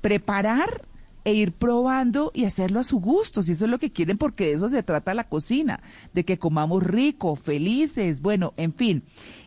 preparar 0.00 0.82
e 1.24 1.34
ir 1.34 1.52
probando 1.52 2.30
y 2.34 2.44
hacerlo 2.44 2.80
a 2.80 2.84
su 2.84 3.00
gusto, 3.00 3.42
si 3.42 3.52
eso 3.52 3.66
es 3.66 3.70
lo 3.70 3.78
que 3.78 3.92
quieren, 3.92 4.16
porque 4.16 4.46
de 4.46 4.52
eso 4.54 4.68
se 4.68 4.82
trata 4.82 5.12
la 5.14 5.28
cocina, 5.28 5.80
de 6.14 6.24
que 6.24 6.38
comamos 6.38 6.82
rico, 6.82 7.36
felices, 7.36 8.22
bueno, 8.22 8.54
en 8.56 8.72
fin. 8.72 9.02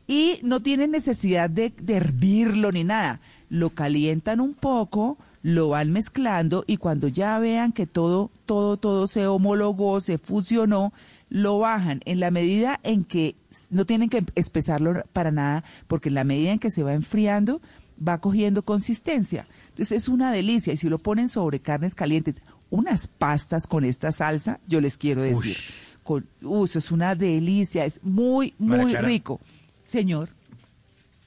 Y 0.07 0.39
no 0.43 0.61
tienen 0.61 0.91
necesidad 0.91 1.49
de, 1.49 1.73
de 1.81 1.95
hervirlo 1.95 2.71
ni 2.71 2.83
nada, 2.83 3.19
lo 3.49 3.71
calientan 3.71 4.41
un 4.41 4.53
poco, 4.53 5.17
lo 5.43 5.69
van 5.69 5.91
mezclando 5.91 6.63
y 6.67 6.77
cuando 6.77 7.07
ya 7.07 7.39
vean 7.39 7.71
que 7.71 7.87
todo, 7.87 8.29
todo, 8.45 8.77
todo 8.77 9.07
se 9.07 9.25
homologó, 9.25 10.01
se 10.01 10.17
fusionó, 10.17 10.93
lo 11.29 11.59
bajan 11.59 12.01
en 12.05 12.19
la 12.19 12.29
medida 12.29 12.79
en 12.83 13.03
que 13.03 13.35
no 13.69 13.85
tienen 13.85 14.09
que 14.09 14.23
espesarlo 14.35 15.03
para 15.13 15.31
nada, 15.31 15.63
porque 15.87 16.09
en 16.09 16.15
la 16.15 16.23
medida 16.23 16.51
en 16.51 16.59
que 16.59 16.69
se 16.69 16.83
va 16.83 16.93
enfriando, 16.93 17.61
va 18.05 18.19
cogiendo 18.19 18.63
consistencia. 18.63 19.47
Entonces 19.81 20.03
es 20.03 20.09
una 20.09 20.31
delicia 20.31 20.73
y 20.73 20.77
si 20.77 20.89
lo 20.89 20.99
ponen 20.99 21.27
sobre 21.27 21.59
carnes 21.59 21.95
calientes, 21.95 22.35
unas 22.69 23.07
pastas 23.07 23.65
con 23.65 23.83
esta 23.83 24.11
salsa, 24.11 24.59
yo 24.67 24.79
les 24.79 24.95
quiero 24.95 25.23
decir, 25.23 25.57
con, 26.03 26.27
uh, 26.43 26.65
eso 26.65 26.77
es 26.77 26.91
una 26.91 27.15
delicia, 27.15 27.83
es 27.85 27.99
muy, 28.03 28.53
muy 28.59 28.93
rico. 28.95 29.41
Señor, 29.83 30.29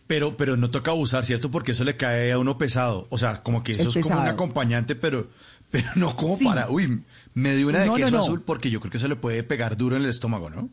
Pero, 0.07 0.37
pero 0.37 0.57
no 0.57 0.71
toca 0.71 0.93
abusar, 0.93 1.25
¿cierto? 1.27 1.51
Porque 1.51 1.73
eso 1.73 1.83
le 1.83 1.97
cae 1.97 2.31
a 2.31 2.39
uno 2.39 2.57
pesado. 2.57 3.09
O 3.11 3.19
sea, 3.19 3.43
como 3.43 3.65
que 3.65 3.73
eso 3.73 3.89
Es 3.89 3.97
es, 3.97 4.03
como 4.05 4.21
un 4.21 4.29
acompañante, 4.29 4.95
pero, 4.95 5.31
pero 5.73 5.89
no 5.97 6.15
como 6.15 6.37
Sí. 6.37 6.45
para. 6.45 6.71
Uy, 6.71 7.03
me 7.35 7.57
dio 7.57 7.67
una 7.67 7.81
de 7.81 7.87
No, 7.87 7.95
queso 7.97 8.11
no. 8.13 8.21
azul 8.21 8.41
porque 8.43 8.71
yo 8.71 8.79
creo 8.79 8.93
que 8.93 8.99
eso 8.99 9.09
le 9.09 9.17
puede 9.17 9.43
pegar 9.43 9.77
duro 9.77 9.97
en 9.97 10.03
el 10.05 10.11
estómago, 10.11 10.49
¿no? 10.49 10.69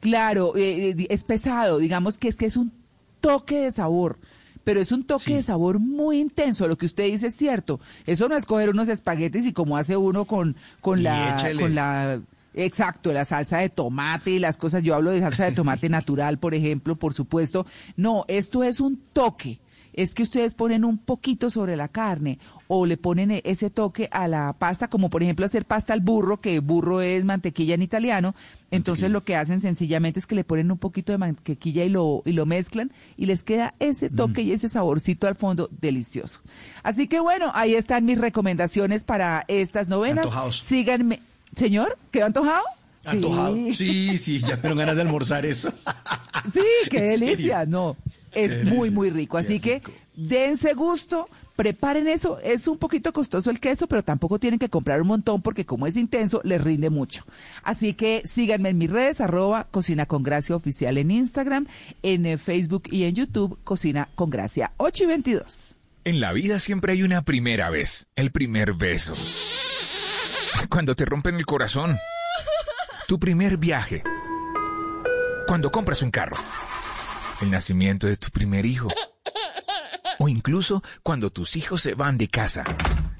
Claro, 0.00 0.56
eh, 0.56 0.94
eh, 0.98 1.06
es 1.10 1.24
pesado, 1.24 1.76
digamos 1.76 2.16
que 2.16 2.28
es 2.28 2.36
que 2.36 2.46
es 2.46 2.56
un 2.56 2.72
toque 3.20 3.58
de 3.58 3.72
sabor, 3.72 4.18
pero 4.64 4.80
es 4.80 4.92
un 4.92 5.04
toque 5.04 5.36
de 5.36 5.42
sabor 5.42 5.78
muy 5.78 6.18
intenso, 6.18 6.68
lo 6.68 6.76
que 6.76 6.86
usted 6.86 7.04
dice 7.04 7.28
es 7.28 7.36
cierto. 7.36 7.80
Eso 8.06 8.28
no 8.28 8.36
es 8.36 8.44
coger 8.44 8.70
unos 8.70 8.88
espaguetis 8.88 9.46
y 9.46 9.52
como 9.52 9.76
hace 9.76 9.96
uno 9.96 10.24
con, 10.24 10.56
con 10.80 11.00
Y 11.00 11.02
la 11.02 11.36
con 11.58 11.74
la 11.74 12.20
exacto, 12.54 13.12
la 13.12 13.24
salsa 13.24 13.58
de 13.58 13.68
tomate 13.68 14.32
y 14.32 14.38
las 14.38 14.56
cosas, 14.56 14.82
yo 14.82 14.94
hablo 14.94 15.10
de 15.10 15.20
salsa 15.20 15.44
de 15.44 15.52
tomate 15.52 15.88
natural, 15.90 16.38
por 16.38 16.54
ejemplo, 16.54 16.96
por 16.96 17.14
supuesto. 17.14 17.66
No, 17.96 18.24
esto 18.28 18.64
es 18.64 18.80
un 18.80 19.00
toque. 19.12 19.60
Es 19.94 20.14
que 20.14 20.22
ustedes 20.22 20.54
ponen 20.54 20.84
un 20.84 20.98
poquito 20.98 21.50
sobre 21.50 21.76
la 21.76 21.88
carne 21.88 22.38
o 22.68 22.86
le 22.86 22.96
ponen 22.96 23.30
e- 23.30 23.42
ese 23.44 23.70
toque 23.70 24.08
a 24.12 24.28
la 24.28 24.52
pasta, 24.52 24.88
como 24.88 25.10
por 25.10 25.22
ejemplo 25.22 25.44
hacer 25.46 25.64
pasta 25.64 25.92
al 25.92 26.00
burro, 26.00 26.40
que 26.40 26.60
burro 26.60 27.00
es 27.00 27.24
mantequilla 27.24 27.74
en 27.74 27.82
italiano. 27.82 28.34
Entonces 28.70 29.10
lo 29.10 29.24
que 29.24 29.34
hacen 29.36 29.60
sencillamente 29.60 30.20
es 30.20 30.26
que 30.26 30.34
le 30.36 30.44
ponen 30.44 30.70
un 30.70 30.78
poquito 30.78 31.10
de 31.12 31.18
mantequilla 31.18 31.84
y 31.84 31.88
lo, 31.88 32.22
y 32.24 32.32
lo 32.32 32.46
mezclan 32.46 32.92
y 33.16 33.26
les 33.26 33.42
queda 33.42 33.74
ese 33.80 34.10
toque 34.10 34.42
y 34.42 34.52
ese 34.52 34.68
saborcito 34.68 35.26
al 35.26 35.34
fondo 35.34 35.68
delicioso. 35.80 36.40
Así 36.84 37.08
que 37.08 37.18
bueno, 37.20 37.50
ahí 37.54 37.74
están 37.74 38.04
mis 38.04 38.18
recomendaciones 38.18 39.02
para 39.02 39.44
estas 39.48 39.88
novenas. 39.88 40.26
Antojados. 40.26 40.62
Síganme. 40.66 41.20
Señor, 41.56 41.98
¿quedó 42.12 42.26
antojado? 42.26 42.62
Antojado. 43.04 43.54
Sí. 43.54 43.74
Sí, 43.74 44.18
sí, 44.18 44.38
ya 44.38 44.60
tengo 44.60 44.76
ganas 44.76 44.94
de 44.94 45.02
almorzar 45.02 45.44
eso. 45.46 45.72
Sí, 46.54 46.60
qué 46.90 47.00
delicia, 47.18 47.66
no. 47.66 47.96
Es 48.32 48.64
muy, 48.64 48.90
muy 48.90 49.10
rico. 49.10 49.38
Así 49.38 49.60
que 49.60 49.82
dense 50.14 50.74
gusto, 50.74 51.28
preparen 51.56 52.08
eso. 52.08 52.38
Es 52.42 52.68
un 52.68 52.78
poquito 52.78 53.12
costoso 53.12 53.50
el 53.50 53.60
queso, 53.60 53.86
pero 53.86 54.02
tampoco 54.02 54.38
tienen 54.38 54.58
que 54.58 54.68
comprar 54.68 55.02
un 55.02 55.08
montón 55.08 55.42
porque 55.42 55.66
como 55.66 55.86
es 55.86 55.96
intenso, 55.96 56.40
les 56.44 56.60
rinde 56.60 56.90
mucho. 56.90 57.24
Así 57.62 57.94
que 57.94 58.22
síganme 58.24 58.70
en 58.70 58.78
mis 58.78 58.90
redes, 58.90 59.20
arroba 59.20 59.66
Cocina 59.70 60.06
con 60.06 60.22
Gracia 60.22 60.56
Oficial 60.56 60.98
en 60.98 61.10
Instagram, 61.10 61.66
en 62.02 62.26
eh, 62.26 62.38
Facebook 62.38 62.84
y 62.90 63.04
en 63.04 63.14
YouTube, 63.14 63.58
Cocina 63.64 64.08
con 64.14 64.30
Gracia 64.30 64.72
8 64.78 65.04
y 65.04 65.06
22. 65.06 65.76
En 66.04 66.20
la 66.20 66.32
vida 66.32 66.58
siempre 66.58 66.94
hay 66.94 67.02
una 67.02 67.22
primera 67.22 67.68
vez, 67.68 68.06
el 68.16 68.32
primer 68.32 68.72
beso. 68.72 69.14
Cuando 70.70 70.94
te 70.94 71.04
rompen 71.04 71.34
el 71.34 71.46
corazón. 71.46 71.98
Tu 73.06 73.18
primer 73.18 73.56
viaje. 73.56 74.02
Cuando 75.46 75.70
compras 75.70 76.00
un 76.02 76.10
carro. 76.10 76.36
El 77.40 77.50
nacimiento 77.50 78.06
de 78.06 78.16
tu 78.16 78.30
primer 78.30 78.66
hijo. 78.66 78.88
O 80.18 80.28
incluso 80.28 80.82
cuando 81.02 81.30
tus 81.30 81.56
hijos 81.56 81.80
se 81.80 81.94
van 81.94 82.18
de 82.18 82.28
casa. 82.28 82.64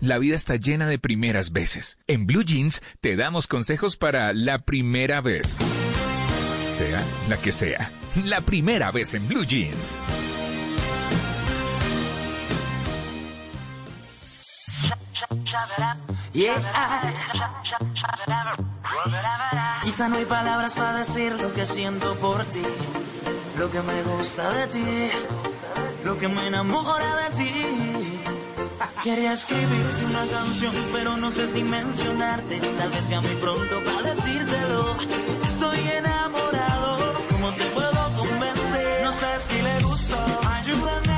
La 0.00 0.18
vida 0.18 0.36
está 0.36 0.56
llena 0.56 0.86
de 0.86 0.98
primeras 0.98 1.52
veces. 1.52 1.98
En 2.06 2.26
Blue 2.26 2.44
Jeans 2.44 2.82
te 3.00 3.16
damos 3.16 3.46
consejos 3.46 3.96
para 3.96 4.32
la 4.32 4.60
primera 4.60 5.20
vez. 5.20 5.56
Sea 6.70 7.02
la 7.28 7.36
que 7.38 7.52
sea. 7.52 7.90
La 8.24 8.40
primera 8.40 8.90
vez 8.90 9.14
en 9.14 9.26
Blue 9.28 9.44
Jeans. 9.44 10.00
Quizá 19.82 20.08
no 20.08 20.16
hay 20.16 20.24
palabras 20.24 20.74
para 20.74 20.98
decir 20.98 21.32
lo 21.40 21.52
que 21.52 21.66
siento 21.66 22.14
por 22.16 22.44
ti, 22.44 22.62
lo 23.60 23.70
que 23.70 23.82
me 23.82 24.02
gusta 24.02 24.50
de 24.52 24.66
ti, 24.68 25.10
lo 26.02 26.16
que 26.18 26.28
me 26.28 26.46
enamora 26.46 27.10
de 27.22 27.28
ti. 27.36 27.52
Quería 29.04 29.34
escribirte 29.34 30.04
una 30.06 30.26
canción, 30.26 30.74
pero 30.92 31.18
no 31.18 31.30
sé 31.30 31.46
si 31.46 31.62
mencionarte. 31.62 32.58
Tal 32.78 32.90
vez 32.90 33.04
sea 33.04 33.20
muy 33.20 33.34
pronto 33.34 33.82
para 33.84 34.14
decírtelo. 34.14 34.96
Estoy 35.44 35.78
enamorado, 35.88 37.14
¿cómo 37.30 37.52
te 37.52 37.64
puedo 37.76 38.02
convencer? 38.16 39.04
No 39.04 39.12
sé 39.12 39.38
si 39.46 39.60
le 39.60 39.82
gusto. 39.82 40.16
Ayúdame 40.56 41.09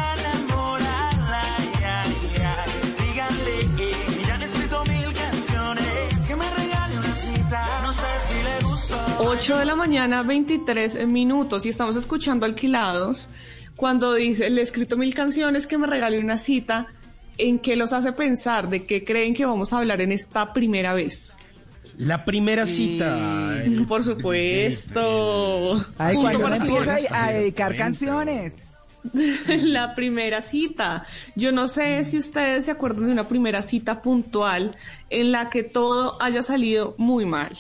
8 9.25 9.59
de 9.59 9.65
la 9.65 9.77
mañana, 9.77 10.25
23 10.25 11.07
minutos, 11.07 11.65
y 11.65 11.69
estamos 11.69 11.95
escuchando 11.95 12.45
Alquilados 12.45 13.29
cuando 13.77 14.15
dice, 14.15 14.51
le 14.51 14.61
he 14.61 14.65
escrito 14.65 14.97
mil 14.97 15.15
canciones 15.15 15.69
que 15.69 15.79
me 15.79 15.87
regale 15.87 16.19
una 16.19 16.39
cita, 16.39 16.89
¿en 17.39 17.61
qué 17.61 17.77
los 17.77 17.93
hace 17.93 18.13
pensar? 18.13 18.69
¿De 18.69 18.85
qué 18.85 19.05
creen 19.05 19.33
que 19.33 19.45
vamos 19.45 19.73
a 19.73 19.79
hablar 19.79 20.01
en 20.01 20.11
esta 20.11 20.53
primera 20.53 20.93
vez? 20.93 21.37
La 21.99 22.25
primera 22.25 22.67
cita. 22.67 23.63
Por 23.89 24.03
supuesto. 24.03 25.85
Ay, 25.99 26.17
cuando 26.17 26.55
empieza 26.55 26.97
a, 27.11 27.27
a 27.27 27.33
dedicar 27.33 27.77
canciones. 27.77 28.73
La 29.47 29.95
primera 29.95 30.41
cita. 30.41 31.05
Yo 31.37 31.53
no 31.53 31.69
sé 31.69 32.05
si 32.05 32.19
ustedes 32.19 32.65
se 32.65 32.73
acuerdan 32.73 33.07
de 33.07 33.13
una 33.13 33.29
primera 33.29 33.63
cita 33.63 34.03
puntual 34.03 34.77
en 35.11 35.33
la 35.33 35.49
que 35.49 35.63
todo 35.63 36.21
haya 36.21 36.43
salido 36.43 36.95
muy 36.99 37.25
mal 37.25 37.57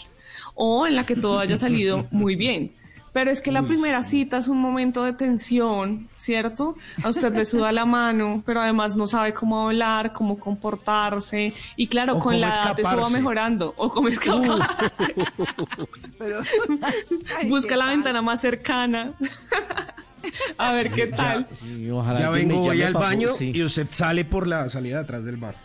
o 0.54 0.86
en 0.86 0.96
la 0.96 1.04
que 1.04 1.16
todo 1.16 1.38
haya 1.38 1.58
salido 1.58 2.06
muy 2.10 2.36
bien. 2.36 2.72
Pero 3.12 3.30
es 3.30 3.42
que 3.42 3.52
la 3.52 3.62
primera 3.62 4.02
cita 4.02 4.38
es 4.38 4.48
un 4.48 4.58
momento 4.58 5.04
de 5.04 5.12
tensión, 5.12 6.08
¿cierto? 6.16 6.76
A 7.02 7.10
usted 7.10 7.34
le 7.34 7.44
suda 7.44 7.70
la 7.70 7.84
mano, 7.84 8.42
pero 8.46 8.62
además 8.62 8.96
no 8.96 9.06
sabe 9.06 9.34
cómo 9.34 9.66
hablar, 9.66 10.14
cómo 10.14 10.38
comportarse. 10.38 11.52
Y 11.76 11.88
claro, 11.88 12.16
O 12.16 12.20
con 12.20 12.40
la 12.40 12.48
edad 12.48 12.80
eso 12.80 12.96
va 12.96 13.10
mejorando. 13.10 13.74
O 13.76 13.90
cómo 13.90 14.08
escaparse. 14.08 15.14
Busca 17.48 17.76
la 17.76 17.86
ventana 17.86 18.22
más 18.22 18.40
cercana. 18.40 19.12
A 20.58 20.72
ver 20.72 20.90
qué 20.92 21.06
tal. 21.08 21.46
Ya 22.18 22.30
vengo, 22.30 22.58
voy 22.58 22.82
al 22.82 22.94
baño 22.94 23.30
y 23.40 23.62
usted 23.62 23.86
sale 23.90 24.24
por 24.24 24.46
la 24.46 24.68
salida 24.68 24.96
de 24.98 25.02
atrás 25.02 25.24
del 25.24 25.36
bar. 25.36 25.56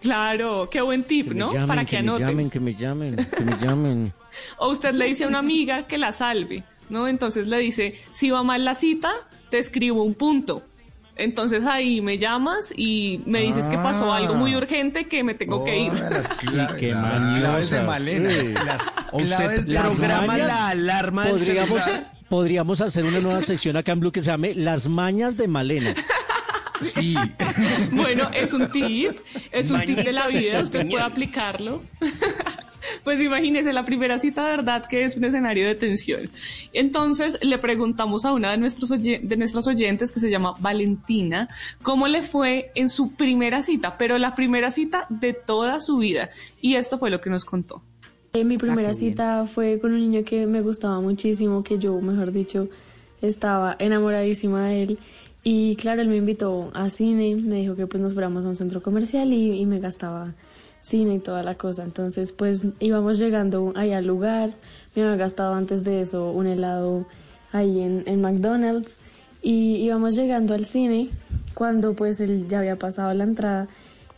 Claro, 0.00 0.68
qué 0.70 0.80
buen 0.80 1.04
tip, 1.04 1.28
Que 1.28 1.34
me 1.34 1.40
¿no? 1.40 1.52
llamen, 1.52 1.68
Para 1.68 1.84
que, 1.84 1.96
que 1.96 2.02
me 2.02 2.08
anoten. 2.08 2.26
llamen, 2.28 2.50
que 2.50 2.60
me 2.60 2.74
llamen, 2.74 3.16
que 3.36 3.44
me 3.44 3.56
llamen. 3.58 4.12
O 4.58 4.68
usted 4.68 4.94
le 4.94 5.06
dice 5.06 5.24
a 5.24 5.28
una 5.28 5.38
amiga 5.38 5.86
que 5.86 5.98
la 5.98 6.12
salve, 6.12 6.64
¿no? 6.88 7.08
Entonces 7.08 7.48
le 7.48 7.58
dice, 7.58 7.94
si 8.10 8.30
va 8.30 8.42
mal 8.42 8.64
la 8.64 8.74
cita, 8.74 9.10
te 9.50 9.58
escribo 9.58 10.02
un 10.04 10.14
punto. 10.14 10.62
Entonces 11.16 11.66
ahí 11.66 12.00
me 12.00 12.16
llamas 12.16 12.72
y 12.74 13.20
me 13.26 13.42
dices 13.42 13.66
que 13.66 13.76
pasó 13.76 14.10
Ah. 14.10 14.16
algo 14.16 14.34
muy 14.34 14.56
urgente 14.56 15.06
que 15.06 15.22
me 15.22 15.34
tengo 15.34 15.64
que 15.64 15.78
ir. 15.78 15.92
Oh, 15.92 16.10
las, 16.10 16.30
cla- 16.30 16.74
qué 16.76 16.92
las 16.92 17.24
claves 17.38 17.70
de 17.70 17.82
Malena. 17.82 18.30
sí. 18.30 18.46
Las 18.54 18.86
Usted 19.12 19.36
claves 19.36 19.66
de 19.66 19.78
programa 19.80 20.38
la 20.38 20.68
alarma 20.68 21.24
del 21.26 21.32
podríamos, 21.32 21.82
celular. 21.82 22.12
Podríamos 22.30 22.80
hacer 22.80 23.04
una 23.04 23.20
nueva 23.20 23.42
sección 23.42 23.76
acá 23.76 23.92
en 23.92 24.00
Blue 24.00 24.12
que 24.12 24.20
se 24.20 24.28
llame 24.28 24.54
Las 24.54 24.88
mañas 24.88 25.36
de 25.36 25.48
Malena. 25.48 25.94
Sí. 26.80 27.14
Bueno, 27.92 28.30
es 28.32 28.52
un 28.54 28.70
tip, 28.70 29.18
es 29.50 29.70
un 29.70 29.80
tip 29.82 29.98
de 29.98 30.12
la 30.12 30.28
vida, 30.28 30.62
usted 30.62 30.88
puede 30.88 31.04
aplicarlo. 31.04 31.82
Pues 33.04 33.20
imagínese, 33.20 33.74
la 33.74 33.84
primera 33.84 34.18
cita 34.18 34.42
de 34.42 34.50
verdad 34.52 34.86
que 34.86 35.04
es 35.04 35.16
un 35.16 35.24
escenario 35.24 35.66
de 35.66 35.74
tensión. 35.74 36.30
Entonces 36.72 37.38
le 37.42 37.58
preguntamos 37.58 38.24
a 38.24 38.32
una 38.32 38.52
de, 38.52 38.56
nuestros 38.56 38.88
de 38.88 39.36
nuestras 39.36 39.66
oyentes 39.66 40.12
que 40.12 40.20
se 40.20 40.30
llama 40.30 40.54
Valentina, 40.58 41.48
cómo 41.82 42.08
le 42.08 42.22
fue 42.22 42.72
en 42.74 42.88
su 42.88 43.12
primera 43.12 43.62
cita, 43.62 43.98
pero 43.98 44.16
la 44.16 44.34
primera 44.34 44.70
cita 44.70 45.06
de 45.10 45.34
toda 45.34 45.80
su 45.80 45.98
vida. 45.98 46.30
Y 46.62 46.76
esto 46.76 46.98
fue 46.98 47.10
lo 47.10 47.20
que 47.20 47.28
nos 47.28 47.44
contó. 47.44 47.82
Eh, 48.32 48.44
mi 48.44 48.58
primera 48.58 48.92
qué 48.92 48.96
bien. 48.96 49.12
cita 49.12 49.44
fue 49.46 49.80
con 49.80 49.92
un 49.92 49.98
niño 50.00 50.24
que 50.24 50.46
me 50.46 50.62
gustaba 50.62 51.00
muchísimo, 51.00 51.64
que 51.64 51.78
yo, 51.78 52.00
mejor 52.00 52.32
dicho, 52.32 52.68
estaba 53.20 53.76
enamoradísima 53.78 54.68
de 54.68 54.82
él. 54.84 54.98
Y 55.42 55.74
claro, 55.76 56.02
él 56.02 56.08
me 56.08 56.16
invitó 56.16 56.70
a 56.74 56.90
cine, 56.90 57.34
me 57.34 57.56
dijo 57.56 57.74
que 57.74 57.86
pues 57.86 58.02
nos 58.02 58.14
fuéramos 58.14 58.44
a 58.44 58.48
un 58.48 58.56
centro 58.56 58.82
comercial 58.82 59.32
y, 59.32 59.58
y 59.60 59.66
me 59.66 59.80
gastaba 59.80 60.34
cine 60.82 61.16
y 61.16 61.18
toda 61.18 61.42
la 61.42 61.54
cosa. 61.54 61.82
Entonces 61.82 62.32
pues 62.32 62.66
íbamos 62.78 63.18
llegando 63.18 63.72
ahí 63.74 63.92
al 63.92 64.06
lugar, 64.06 64.54
me 64.94 65.02
había 65.02 65.16
gastado 65.16 65.54
antes 65.54 65.84
de 65.84 66.02
eso 66.02 66.30
un 66.30 66.46
helado 66.46 67.06
ahí 67.52 67.80
en, 67.80 68.04
en 68.06 68.20
McDonald's 68.20 68.98
y 69.42 69.76
íbamos 69.76 70.14
llegando 70.14 70.54
al 70.54 70.66
cine 70.66 71.08
cuando 71.54 71.94
pues 71.94 72.20
él 72.20 72.46
ya 72.48 72.58
había 72.60 72.76
pasado 72.76 73.12
la 73.14 73.24
entrada 73.24 73.68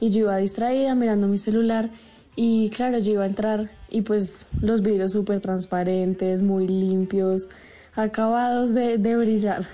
y 0.01 0.11
yo 0.11 0.21
iba 0.21 0.37
distraída 0.37 0.95
mirando 0.95 1.29
mi 1.29 1.39
celular 1.39 1.91
y 2.35 2.71
claro, 2.71 2.99
yo 2.99 3.13
iba 3.13 3.25
a 3.25 3.27
entrar 3.27 3.71
y 3.91 4.03
pues 4.03 4.47
los 4.61 4.83
vidrios 4.83 5.13
súper 5.13 5.41
transparentes, 5.41 6.43
muy 6.43 6.67
limpios, 6.67 7.49
acabados 7.95 8.75
de, 8.75 8.99
de 8.99 9.17
brillar. 9.17 9.67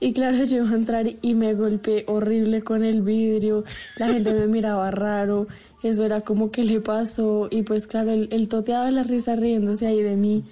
Y 0.00 0.12
claro, 0.12 0.42
yo 0.44 0.56
iba 0.64 0.70
a 0.70 0.74
entrar 0.74 1.06
y 1.20 1.34
me 1.34 1.54
golpeé 1.54 2.04
horrible 2.08 2.62
con 2.62 2.82
el 2.82 3.02
vidrio, 3.02 3.64
la 3.96 4.08
gente 4.08 4.32
me 4.32 4.46
miraba 4.46 4.90
raro, 4.90 5.46
eso 5.82 6.04
era 6.04 6.22
como 6.22 6.50
que 6.50 6.64
le 6.64 6.80
pasó 6.80 7.48
y 7.50 7.62
pues 7.62 7.86
claro, 7.86 8.10
él, 8.10 8.28
él 8.32 8.48
toteaba 8.48 8.86
de 8.86 8.92
la 8.92 9.02
risa 9.02 9.36
riéndose 9.36 9.86
ahí 9.86 10.02
de 10.02 10.16
mí 10.16 10.44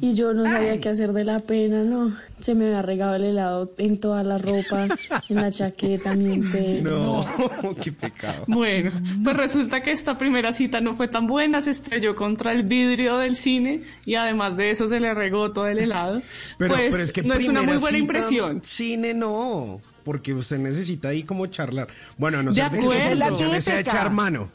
y 0.00 0.14
yo 0.14 0.32
no 0.32 0.44
sabía 0.44 0.80
qué 0.80 0.88
hacer 0.88 1.12
de 1.12 1.24
la 1.24 1.40
pena, 1.40 1.84
no, 1.84 2.16
se 2.38 2.54
me 2.54 2.66
había 2.66 2.82
regado 2.82 3.16
el 3.16 3.24
helado 3.24 3.70
en 3.76 4.00
toda 4.00 4.22
la 4.22 4.38
ropa, 4.38 4.88
en 5.28 5.36
la 5.36 5.50
chaqueta, 5.50 6.14
mi 6.14 6.34
entero. 6.34 7.24
No, 7.62 7.74
qué 7.82 7.92
pecado. 7.92 8.44
Bueno, 8.46 8.92
pues 9.22 9.36
resulta 9.36 9.82
que 9.82 9.90
esta 9.90 10.16
primera 10.16 10.52
cita 10.52 10.80
no 10.80 10.96
fue 10.96 11.08
tan 11.08 11.26
buena, 11.26 11.60
se 11.60 11.70
estrelló 11.70 12.16
contra 12.16 12.52
el 12.52 12.62
vidrio 12.62 13.18
del 13.18 13.36
cine 13.36 13.82
y 14.06 14.14
además 14.14 14.56
de 14.56 14.70
eso 14.70 14.88
se 14.88 15.00
le 15.00 15.12
regó 15.12 15.52
todo 15.52 15.66
el 15.66 15.78
helado. 15.78 16.22
Pero, 16.56 16.74
pues 16.74 16.90
pero 16.90 17.02
es 17.02 17.12
que 17.12 17.22
no 17.22 17.34
es 17.34 17.46
una 17.46 17.62
muy 17.62 17.76
buena 17.76 17.88
cita, 17.88 17.98
impresión. 17.98 18.60
Cine 18.64 19.12
no, 19.12 19.82
porque 20.04 20.32
usted 20.32 20.58
necesita 20.58 21.08
ahí 21.08 21.24
como 21.24 21.46
charlar. 21.46 21.88
Bueno, 22.16 22.38
a 22.38 22.42
no 22.42 22.52
ser 22.54 22.70
de 22.70 22.80
que 22.80 22.88
sea 23.60 23.76
típica. 23.76 23.80
echar 23.80 24.10
mano. 24.10 24.48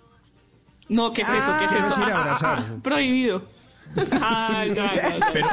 No, 0.87 1.13
¿qué 1.13 1.21
es 1.23 1.29
eso? 1.29 1.55
¿Qué 1.59 1.65
es 1.65 1.71
Quiero 1.71 1.87
eso? 1.87 1.95
Ah, 1.97 2.37
ah, 2.41 2.57
ah, 2.59 2.75
prohibido. 2.83 3.54
Ay. 4.21 4.73
Pero 5.33 5.47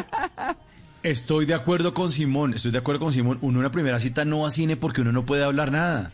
estoy 1.02 1.46
de 1.46 1.54
acuerdo 1.54 1.94
con 1.94 2.10
Simón, 2.10 2.54
estoy 2.54 2.70
de 2.72 2.78
acuerdo 2.78 3.00
con 3.00 3.12
Simón. 3.12 3.38
Uno 3.42 3.58
en 3.58 3.64
la 3.64 3.70
primera 3.70 3.98
cita 4.00 4.24
no 4.24 4.40
va 4.40 4.48
a 4.48 4.50
cine 4.50 4.76
porque 4.76 5.00
uno 5.00 5.12
no 5.12 5.24
puede 5.24 5.44
hablar 5.44 5.72
nada. 5.72 6.12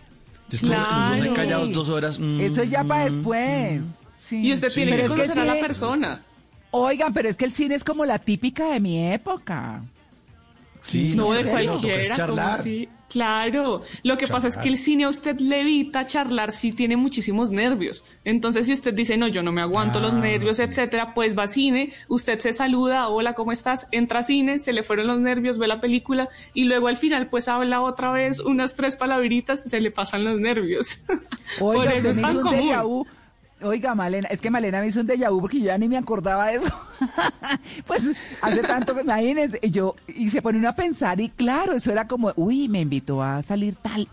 Entonces, 0.51 0.61
como 0.61 0.73
Claro. 0.75 1.15
estuvimos 1.15 1.29
ahí 1.29 1.35
callados 1.35 1.73
dos 1.73 1.89
horas. 1.91 2.19
mm, 2.19 2.41
Eso 2.41 2.63
es 2.63 2.71
ya 2.71 2.85
para 2.85 3.09
mm, 3.11 3.15
después. 3.15 3.83
Sí. 4.19 4.47
Y 4.47 4.53
usted 4.53 4.73
tiene 4.73 4.93
que 4.93 4.97
es 5.03 5.03
que 5.03 5.09
conocer 5.09 5.39
a 5.39 5.45
la 5.45 5.61
persona. 5.61 6.23
Oigan, 6.71 7.13
pero 7.15 7.29
es 7.29 7.37
que 7.37 7.45
el 7.47 7.53
cine 7.53 7.75
es 7.75 7.85
como 7.85 8.05
la 8.05 8.19
típica 8.19 8.71
de 8.71 8.81
mi 8.81 9.13
época. 9.13 9.83
Sí, 10.83 11.15
No, 11.15 11.33
de 11.33 11.41
es 11.41 11.47
cualquiera, 11.51 12.05
como 12.05 12.17
charlar. 12.17 12.61
así. 12.61 12.89
Claro, 13.09 13.83
lo 14.03 14.19
que 14.19 14.27
pasa 14.29 14.49
es 14.49 14.57
que 14.59 14.69
el 14.69 14.77
cine 14.77 15.05
a 15.05 15.09
usted 15.09 15.39
le 15.41 15.61
evita 15.61 16.05
charlar 16.05 16.53
si 16.53 16.73
tiene 16.73 16.97
muchísimos 16.97 17.51
nervios. 17.51 18.05
Entonces, 18.25 18.67
si 18.67 18.73
usted 18.75 18.93
dice, 18.93 19.17
no, 19.17 19.29
yo 19.29 19.43
no 19.43 19.51
me 19.51 19.63
aguanto 19.63 19.99
los 19.99 20.13
Ah, 20.15 20.19
nervios, 20.19 20.59
sí. 20.59 20.63
etcétera, 20.63 21.15
pues 21.15 21.37
va 21.37 21.45
a 21.45 21.49
cine, 21.49 21.91
usted 22.09 22.39
se 22.39 22.53
saluda, 22.53 23.09
hola, 23.09 23.33
¿cómo 23.35 23.53
estás? 23.53 23.89
Entra 23.93 24.21
a 24.21 24.23
cine, 24.23 24.59
se 24.59 24.73
le 24.75 24.83
fueron 24.83 25.07
los 25.07 25.21
nervios, 25.21 25.59
ve 25.59 25.67
la 25.69 25.81
película 25.81 26.29
y 26.53 26.65
luego 26.65 26.89
al 26.89 26.97
final, 26.99 27.29
pues 27.29 27.49
habla 27.49 27.81
otra 27.81 28.13
vez 28.13 28.41
unas 28.41 28.75
tres 28.77 28.95
palabritas 28.97 29.65
y 29.65 29.71
se 29.71 29.81
le 29.81 29.91
pasan 29.91 30.25
los 30.25 30.39
nervios. 30.41 30.99
Oiga, 31.61 31.85
Por 31.85 31.93
eso 31.93 32.11
es 32.11 32.21
tan 32.21 32.41
común. 32.41 33.07
Oiga, 33.61 33.95
Malena, 33.95 34.29
es 34.29 34.41
que 34.41 34.51
Malena 34.51 34.81
me 34.81 34.87
hizo 34.87 35.01
un 35.01 35.09
déjà 35.09 35.31
vu 35.31 35.41
porque 35.41 35.59
yo 35.59 35.67
ya 35.67 35.79
ni 35.79 35.89
me 35.89 35.97
acordaba 35.97 36.47
de 36.49 36.57
eso. 36.59 36.73
pues 37.87 38.03
hace 38.41 38.63
tanto 38.63 38.95
que 38.95 39.01
imagínense, 39.01 39.59
yo, 39.71 39.97
y 40.07 40.31
se 40.31 40.41
pone 40.43 40.59
uno 40.59 40.69
a 40.69 40.75
pensar, 40.77 41.21
y 41.21 41.29
claro, 41.31 41.73
eso 41.73 41.91
era 41.91 42.07
como, 42.07 42.33
uy, 42.37 42.69
me 42.69 42.81
invitó 42.81 43.23
a 43.23 43.43
salir 43.43 43.75
tal. 43.77 44.07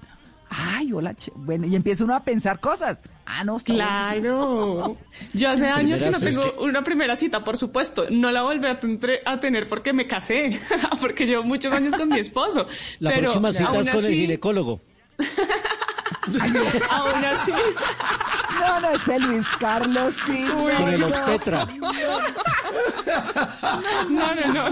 Ay, 0.50 0.94
hola, 0.94 1.14
che- 1.14 1.32
bueno, 1.36 1.66
y 1.68 1.76
empieza 1.76 2.04
uno 2.04 2.16
a 2.16 2.24
pensar 2.24 2.60
cosas. 2.60 3.00
Ah, 3.26 3.44
no, 3.44 3.58
está 3.58 3.74
Claro. 3.74 4.98
Yo 5.34 5.50
hace 5.50 5.68
años 5.68 6.02
que 6.02 6.12
no 6.12 6.20
tengo 6.20 6.54
una 6.62 6.84
primera 6.84 7.16
cita, 7.16 7.44
por 7.44 7.58
supuesto. 7.58 8.06
No 8.12 8.32
la 8.32 8.44
volví 8.44 8.66
a, 8.68 8.80
tentre- 8.80 9.22
a 9.26 9.40
tener 9.40 9.68
porque 9.68 9.92
me 9.94 10.08
casé, 10.08 10.60
porque 11.02 11.26
llevo 11.26 11.44
muchos 11.44 11.74
años 11.74 11.96
con 11.96 12.10
mi 12.10 12.20
esposo. 12.20 12.68
La 13.00 13.10
Pero 13.12 13.22
próxima 13.24 13.54
cita 13.54 13.80
es 13.80 13.90
con 13.90 14.06
el 14.06 14.14
ginecólogo. 14.14 14.82
Aún 16.90 17.26
así, 17.26 17.52
No, 18.60 18.80
no, 18.80 18.90
ese 18.92 19.20
Luis 19.20 19.46
Carlos, 19.60 20.14
sí. 20.26 20.46
Con 20.48 20.94
el 20.94 21.00
no. 21.02 21.08
obstetra. 21.08 21.66
no, 24.10 24.36
no, 24.36 24.54
no, 24.54 24.72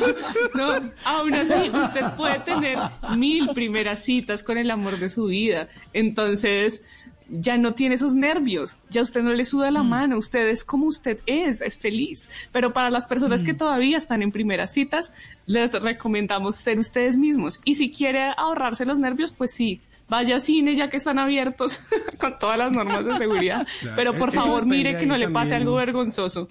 no. 0.53 0.91
Aún 1.05 1.33
así, 1.33 1.69
usted 1.73 2.05
puede 2.17 2.39
tener 2.39 2.77
mil 3.17 3.49
primeras 3.53 4.03
citas 4.03 4.43
con 4.43 4.57
el 4.57 4.71
amor 4.71 4.97
de 4.97 5.09
su 5.09 5.25
vida. 5.25 5.67
Entonces, 5.93 6.81
ya 7.29 7.57
no 7.57 7.73
tiene 7.73 7.95
esos 7.95 8.13
nervios, 8.13 8.77
ya 8.89 9.01
usted 9.01 9.23
no 9.23 9.31
le 9.33 9.45
suda 9.45 9.71
la 9.71 9.83
mano, 9.83 10.17
usted 10.17 10.49
es 10.49 10.63
como 10.63 10.85
usted 10.85 11.19
es, 11.25 11.61
es 11.61 11.77
feliz. 11.77 12.29
Pero 12.51 12.73
para 12.73 12.89
las 12.89 13.05
personas 13.05 13.43
que 13.43 13.53
todavía 13.53 13.97
están 13.97 14.21
en 14.21 14.31
primeras 14.31 14.71
citas, 14.71 15.13
les 15.45 15.71
recomendamos 15.71 16.57
ser 16.57 16.79
ustedes 16.79 17.17
mismos. 17.17 17.59
Y 17.65 17.75
si 17.75 17.91
quiere 17.91 18.33
ahorrarse 18.37 18.85
los 18.85 18.99
nervios, 18.99 19.33
pues 19.35 19.51
sí. 19.51 19.81
Vaya 20.13 20.35
a 20.35 20.39
cine 20.39 20.75
ya 20.75 20.89
que 20.91 20.97
están 20.97 21.17
abiertos 21.17 21.79
con 22.19 22.37
todas 22.37 22.57
las 22.59 22.71
normas 22.71 23.03
de 23.05 23.17
seguridad. 23.17 23.65
Claro, 23.81 23.95
Pero 23.95 24.13
por 24.13 24.31
favor, 24.31 24.65
mire 24.65 24.95
que 24.97 25.07
no 25.07 25.17
le 25.17 25.27
pase 25.29 25.51
también. 25.51 25.61
algo 25.63 25.75
vergonzoso. 25.77 26.49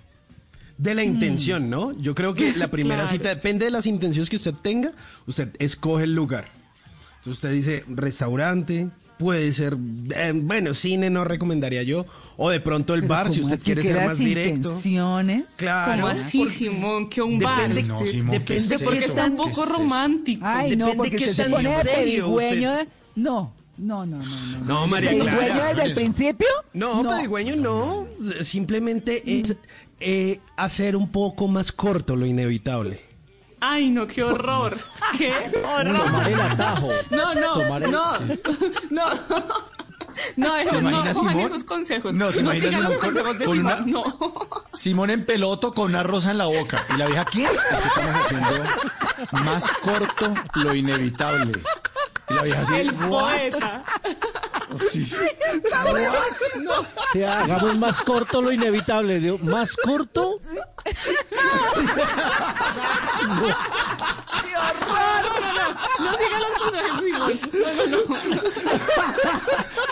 De 0.78 0.94
la 0.96 1.04
intención, 1.04 1.70
¿no? 1.70 1.92
Yo 1.98 2.12
creo 2.16 2.34
que 2.34 2.52
la 2.56 2.68
primera 2.76 3.02
Claro. 3.04 3.08
cita 3.16 3.28
depende 3.28 3.66
de 3.66 3.70
las 3.70 3.86
intenciones 3.86 4.28
que 4.30 4.36
usted 4.36 4.54
tenga. 4.62 4.90
Usted 5.28 5.50
escoge 5.60 6.04
el 6.04 6.14
lugar. 6.16 6.46
Entonces 7.18 7.34
usted 7.34 7.52
dice 7.52 7.84
restaurante, 7.88 8.88
puede 9.16 9.52
ser, 9.52 9.76
eh, 10.16 10.32
bueno, 10.34 10.74
cine 10.74 11.08
no 11.08 11.22
recomendaría 11.22 11.84
yo, 11.84 12.04
o 12.36 12.50
de 12.50 12.58
pronto 12.58 12.94
el 12.94 13.02
bar 13.02 13.30
si 13.30 13.42
¿cómo 13.42 13.52
usted 13.54 13.54
así 13.60 13.64
quiere 13.66 13.82
que 13.82 13.88
ser 13.88 14.06
más 14.06 14.18
directo. 14.18 14.56
intenciones? 14.56 15.48
Claro. 15.56 15.92
¿Cómo 15.92 16.06
así, 16.08 16.38
porque- 16.38 16.52
Simón? 16.54 17.08
Que 17.08 17.22
un 17.22 17.38
bar. 17.38 17.68
Depende- 17.68 17.82
No, 17.84 17.98
usted- 17.98 18.10
Simón, 18.10 18.30
¿qué 18.32 18.38
depende 18.40 18.74
es 18.74 18.82
porque 18.82 18.98
eso? 18.98 19.08
está 19.08 19.24
un 19.26 19.30
¿Qué 19.36 19.36
poco 19.36 19.64
romántico. 19.66 20.40
Ay, 20.44 20.70
no, 20.76 20.86
Depende 20.86 20.96
porque 20.96 21.10
qué 21.10 21.16
usted 21.30 21.32
se 21.32 21.42
tan 21.44 21.52
pone 21.52 21.68
de 21.68 21.76
serio 21.76 21.94
pedigüeño. 22.24 22.70
usted- 22.72 22.86
de- 22.86 23.01
No, 23.14 23.52
no, 23.78 24.06
no, 24.06 24.16
no, 24.18 24.24
no. 24.58 24.64
No, 24.64 24.86
María 24.86 25.10
¿Pedigüeño 25.10 25.38
Clara. 25.38 25.68
desde 25.68 25.82
el 25.84 25.94
principio? 25.94 26.48
No, 26.72 27.02
pedigüeño 27.02 27.56
no. 27.56 28.06
Simplemente 28.42 29.22
es 29.40 29.56
eh, 30.00 30.40
hacer 30.56 30.96
un 30.96 31.10
poco 31.10 31.48
más 31.48 31.72
corto 31.72 32.16
lo 32.16 32.26
inevitable. 32.26 33.00
Ay, 33.60 33.90
no, 33.90 34.06
qué 34.08 34.22
horror. 34.24 34.78
Qué 35.18 35.32
Tomar 35.52 35.86
el 35.86 36.34
horror. 36.34 36.40
atajo. 36.50 36.88
No, 37.10 37.34
no, 37.34 37.54
Tomar 37.54 37.82
el- 37.84 37.90
no, 37.92 38.06
no. 38.90 39.04
No, 40.36 40.54
¿Se 40.56 40.62
eso, 40.62 40.80
no, 40.82 40.90
cojan 40.90 41.14
Simón? 41.14 41.38
esos 41.46 41.64
consejos. 41.64 42.14
No, 42.14 42.30
¿se 42.32 42.40
imagina 42.40 42.68
sigan 42.68 42.82
los 42.84 42.96
consejos 42.98 43.38
de 43.38 43.46
una- 43.48 43.76
Simón. 43.78 43.90
No. 43.92 44.62
Simón 44.74 45.10
en 45.10 45.24
peloto 45.24 45.72
con 45.72 45.86
una 45.90 46.02
rosa 46.02 46.32
en 46.32 46.38
la 46.38 46.46
boca. 46.46 46.84
Y 46.94 46.98
la 46.98 47.06
vieja, 47.06 47.24
¿qué? 47.24 47.44
Es 47.44 47.50
que 47.50 47.86
estamos 47.88 48.14
haciendo 48.26 48.50
más 49.44 49.66
corto 49.80 50.34
lo 50.56 50.74
inevitable. 50.74 51.62
Y 52.32 52.34
la 52.34 52.42
vieja 52.42 52.62
así, 52.62 52.74
El 52.74 52.94
"What?". 52.94 53.30
poeta. 53.30 53.82
Sí. 54.74 55.06
No. 56.60 56.72
Sí, 57.12 57.22
hagamos 57.22 57.76
más 57.76 58.02
corto 58.02 58.40
lo 58.40 58.52
inevitable. 58.52 59.18
digo, 59.18 59.38
¿Más 59.38 59.76
corto? 59.76 60.38
No, 64.52 65.22
no, 65.22 65.40
no, 65.40 65.52
no. 65.52 65.66
No 66.00 66.18
sigan 66.18 66.40
los 66.40 66.52
consejos 66.60 67.02
Simón. 67.02 67.40
No, 67.52 67.68
no, 67.74 68.04
no. 68.06 68.42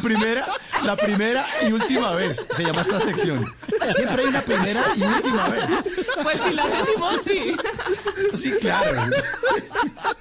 Primera, 0.03 0.47
La 0.83 0.97
primera 0.97 1.45
y 1.67 1.73
última 1.73 2.13
vez 2.15 2.47
se 2.51 2.65
llama 2.65 2.81
esta 2.81 2.99
sección. 3.01 3.45
Siempre 3.95 4.23
hay 4.23 4.29
una 4.29 4.43
primera 4.43 4.83
y 4.97 5.03
última 5.03 5.49
vez. 5.49 5.65
Pues 6.23 6.41
si 6.41 6.53
la 6.53 6.65
hace 6.65 6.93
Simón, 6.93 7.17
sí. 7.23 7.57
Sí, 8.33 8.53
claro. 8.61 9.03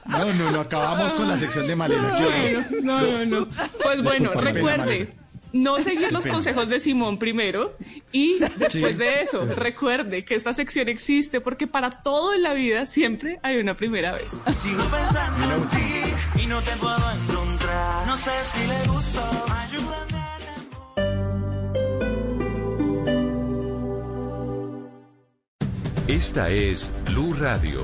No, 0.06 0.34
no, 0.34 0.52
no, 0.52 0.60
acabamos 0.62 1.14
con 1.14 1.28
la 1.28 1.38
sección 1.38 1.68
de 1.68 1.76
Malena. 1.76 2.16
qué 2.18 2.26
horror. 2.26 2.84
No, 2.84 3.02
no, 3.02 3.26
no. 3.26 3.48
Pues 3.82 4.04
bueno, 4.04 4.32
qué 4.32 4.40
recuerde. 4.40 5.19
No 5.52 5.80
seguir 5.80 6.12
los 6.12 6.26
consejos 6.28 6.70
de 6.70 6.80
Simón 6.80 7.18
primero 7.18 7.76
y 8.12 8.40
después 8.40 8.72
Sí. 8.72 8.82
de 8.94 9.22
eso, 9.24 9.46
recuerde 9.56 10.24
que 10.24 10.36
esta 10.36 10.54
sección 10.54 10.88
existe 10.90 11.42
porque 11.42 11.66
para 11.68 11.90
todo 11.90 12.34
en 12.34 12.44
la 12.44 12.54
vida 12.54 12.86
siempre 12.86 13.40
hay 13.42 13.58
una 13.58 13.76
primera 13.76 14.12
vez. 14.14 14.32
Sigo 14.62 14.84
pensando 14.90 15.56
en 15.56 15.70
ti 15.70 16.42
y 16.44 16.46
no 16.48 16.62
te 16.62 16.76
puedo 16.78 16.96
encontrar. 17.24 18.06
No 18.08 18.16
sé 18.18 18.32
si 18.52 18.60
le. 18.60 18.76
Ayúdame. 19.54 20.20
Esta 26.08 26.50
es 26.50 26.92
Blue 27.06 27.34
Radio. 27.40 27.84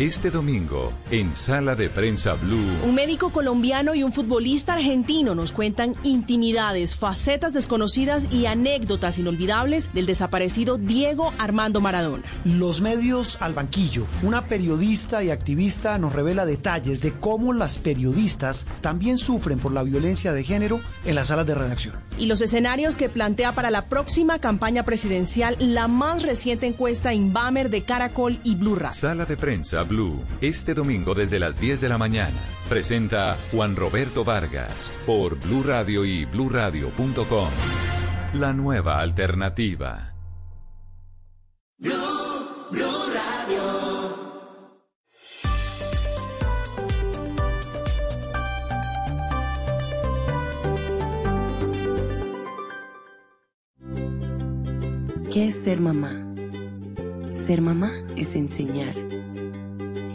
Este 0.00 0.30
domingo, 0.30 0.94
en 1.10 1.36
Sala 1.36 1.76
de 1.76 1.90
Prensa 1.90 2.32
Blue. 2.32 2.86
Un 2.86 2.94
médico 2.94 3.28
colombiano 3.28 3.94
y 3.94 4.02
un 4.02 4.14
futbolista 4.14 4.72
argentino 4.72 5.34
nos 5.34 5.52
cuentan 5.52 5.94
intimidades, 6.04 6.96
facetas 6.96 7.52
desconocidas 7.52 8.24
y 8.32 8.46
anécdotas 8.46 9.18
inolvidables 9.18 9.92
del 9.92 10.06
desaparecido 10.06 10.78
Diego 10.78 11.34
Armando 11.36 11.82
Maradona. 11.82 12.24
Los 12.46 12.80
medios 12.80 13.42
al 13.42 13.52
banquillo. 13.52 14.06
Una 14.22 14.46
periodista 14.46 15.22
y 15.22 15.28
activista 15.28 15.98
nos 15.98 16.14
revela 16.14 16.46
detalles 16.46 17.02
de 17.02 17.12
cómo 17.12 17.52
las 17.52 17.76
periodistas 17.76 18.66
también 18.80 19.18
sufren 19.18 19.58
por 19.58 19.72
la 19.72 19.82
violencia 19.82 20.32
de 20.32 20.44
género 20.44 20.80
en 21.04 21.14
las 21.14 21.28
salas 21.28 21.44
de 21.44 21.54
redacción. 21.54 21.96
Y 22.16 22.24
los 22.24 22.40
escenarios 22.40 22.96
que 22.96 23.10
plantea 23.10 23.52
para 23.52 23.70
la 23.70 23.90
próxima 23.90 24.38
campaña 24.38 24.86
presidencial 24.86 25.56
la 25.58 25.88
más 25.88 26.22
reciente 26.22 26.66
encuesta 26.66 27.12
Inbamer 27.12 27.68
de 27.68 27.82
Caracol 27.82 28.38
y 28.44 28.54
Blue 28.54 28.76
Radio. 28.76 28.96
Sala 28.96 29.26
de 29.26 29.36
Prensa 29.36 29.89
Blue, 29.90 30.24
este 30.40 30.72
domingo 30.72 31.14
desde 31.14 31.40
las 31.40 31.60
10 31.60 31.80
de 31.80 31.88
la 31.88 31.98
mañana. 31.98 32.38
Presenta 32.68 33.36
Juan 33.50 33.74
Roberto 33.74 34.24
Vargas 34.24 34.92
por 35.04 35.36
Blue 35.40 35.64
Radio 35.64 36.04
y 36.04 36.24
bluradio.com. 36.26 37.48
La 38.34 38.52
nueva 38.52 39.00
alternativa. 39.00 40.14
Blue 41.78 41.90
Radio. 43.12 43.62
¿Qué 55.32 55.48
es 55.48 55.56
ser 55.64 55.80
mamá? 55.80 56.12
Ser 57.32 57.60
mamá 57.60 57.90
es 58.16 58.36
enseñar. 58.36 58.94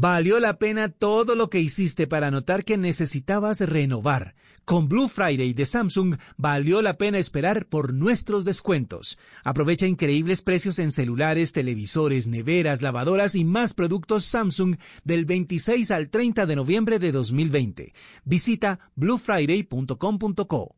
Valió 0.00 0.38
la 0.38 0.60
pena 0.60 0.90
todo 0.90 1.34
lo 1.34 1.50
que 1.50 1.58
hiciste 1.58 2.06
para 2.06 2.30
notar 2.30 2.64
que 2.64 2.78
necesitabas 2.78 3.60
renovar. 3.62 4.36
Con 4.64 4.88
Blue 4.88 5.08
Friday 5.08 5.54
de 5.54 5.66
Samsung 5.66 6.18
valió 6.36 6.82
la 6.82 6.96
pena 6.96 7.18
esperar 7.18 7.66
por 7.66 7.92
nuestros 7.92 8.44
descuentos. 8.44 9.18
Aprovecha 9.42 9.88
increíbles 9.88 10.40
precios 10.40 10.78
en 10.78 10.92
celulares, 10.92 11.50
televisores, 11.50 12.28
neveras, 12.28 12.80
lavadoras 12.80 13.34
y 13.34 13.44
más 13.44 13.74
productos 13.74 14.24
Samsung 14.24 14.76
del 15.02 15.24
26 15.24 15.90
al 15.90 16.10
30 16.10 16.46
de 16.46 16.54
noviembre 16.54 17.00
de 17.00 17.10
2020. 17.10 17.92
Visita 18.24 18.78
bluefriday.com.co. 18.94 20.77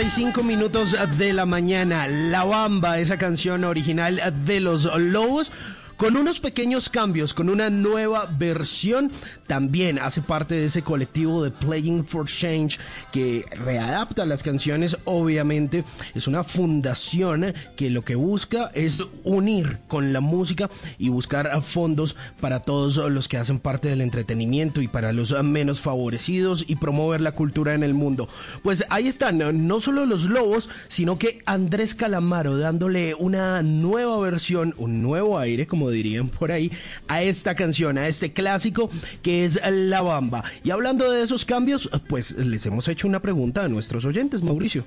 8.35 0.00 0.42
minutos 0.44 0.96
de 1.18 1.34
la 1.34 1.44
mañana. 1.44 2.08
La 2.08 2.44
Bamba, 2.44 3.00
esa 3.00 3.18
canción 3.18 3.64
original 3.64 4.18
de 4.46 4.60
los 4.60 4.86
Lobos. 4.98 5.52
Con 6.00 6.16
unos 6.16 6.40
pequeños 6.40 6.88
cambios, 6.88 7.34
con 7.34 7.50
una 7.50 7.68
nueva 7.68 8.24
versión, 8.24 9.12
también 9.46 9.98
hace 9.98 10.22
parte 10.22 10.54
de 10.54 10.64
ese 10.64 10.80
colectivo 10.80 11.44
de 11.44 11.50
Playing 11.50 12.06
for 12.06 12.26
Change 12.26 12.78
que 13.12 13.44
readapta 13.50 14.24
las 14.24 14.42
canciones, 14.42 14.96
obviamente. 15.04 15.84
Es 16.14 16.26
una 16.26 16.42
fundación 16.42 17.52
que 17.76 17.90
lo 17.90 18.02
que 18.02 18.14
busca 18.14 18.70
es 18.72 19.04
unir 19.24 19.80
con 19.88 20.14
la 20.14 20.22
música 20.22 20.70
y 20.96 21.10
buscar 21.10 21.62
fondos 21.62 22.16
para 22.40 22.60
todos 22.60 22.96
los 23.12 23.28
que 23.28 23.36
hacen 23.36 23.58
parte 23.58 23.88
del 23.88 24.00
entretenimiento 24.00 24.80
y 24.80 24.88
para 24.88 25.12
los 25.12 25.32
menos 25.44 25.82
favorecidos 25.82 26.64
y 26.66 26.76
promover 26.76 27.20
la 27.20 27.32
cultura 27.32 27.74
en 27.74 27.82
el 27.82 27.92
mundo. 27.92 28.26
Pues 28.62 28.86
ahí 28.88 29.06
están, 29.06 29.66
no 29.68 29.80
solo 29.82 30.06
los 30.06 30.24
lobos, 30.24 30.70
sino 30.88 31.18
que 31.18 31.42
Andrés 31.44 31.94
Calamaro 31.94 32.56
dándole 32.56 33.14
una 33.14 33.60
nueva 33.62 34.18
versión, 34.20 34.74
un 34.78 35.02
nuevo 35.02 35.38
aire, 35.38 35.66
como 35.66 35.89
dirían 35.90 36.28
por 36.28 36.52
ahí, 36.52 36.70
a 37.08 37.22
esta 37.22 37.54
canción, 37.54 37.98
a 37.98 38.08
este 38.08 38.32
clásico 38.32 38.90
que 39.22 39.44
es 39.44 39.60
La 39.70 40.02
Bamba. 40.02 40.44
Y 40.64 40.70
hablando 40.70 41.10
de 41.10 41.22
esos 41.22 41.44
cambios, 41.44 41.90
pues 42.08 42.32
les 42.32 42.64
hemos 42.66 42.88
hecho 42.88 43.08
una 43.08 43.20
pregunta 43.20 43.64
a 43.64 43.68
nuestros 43.68 44.04
oyentes, 44.04 44.42
Mauricio. 44.42 44.84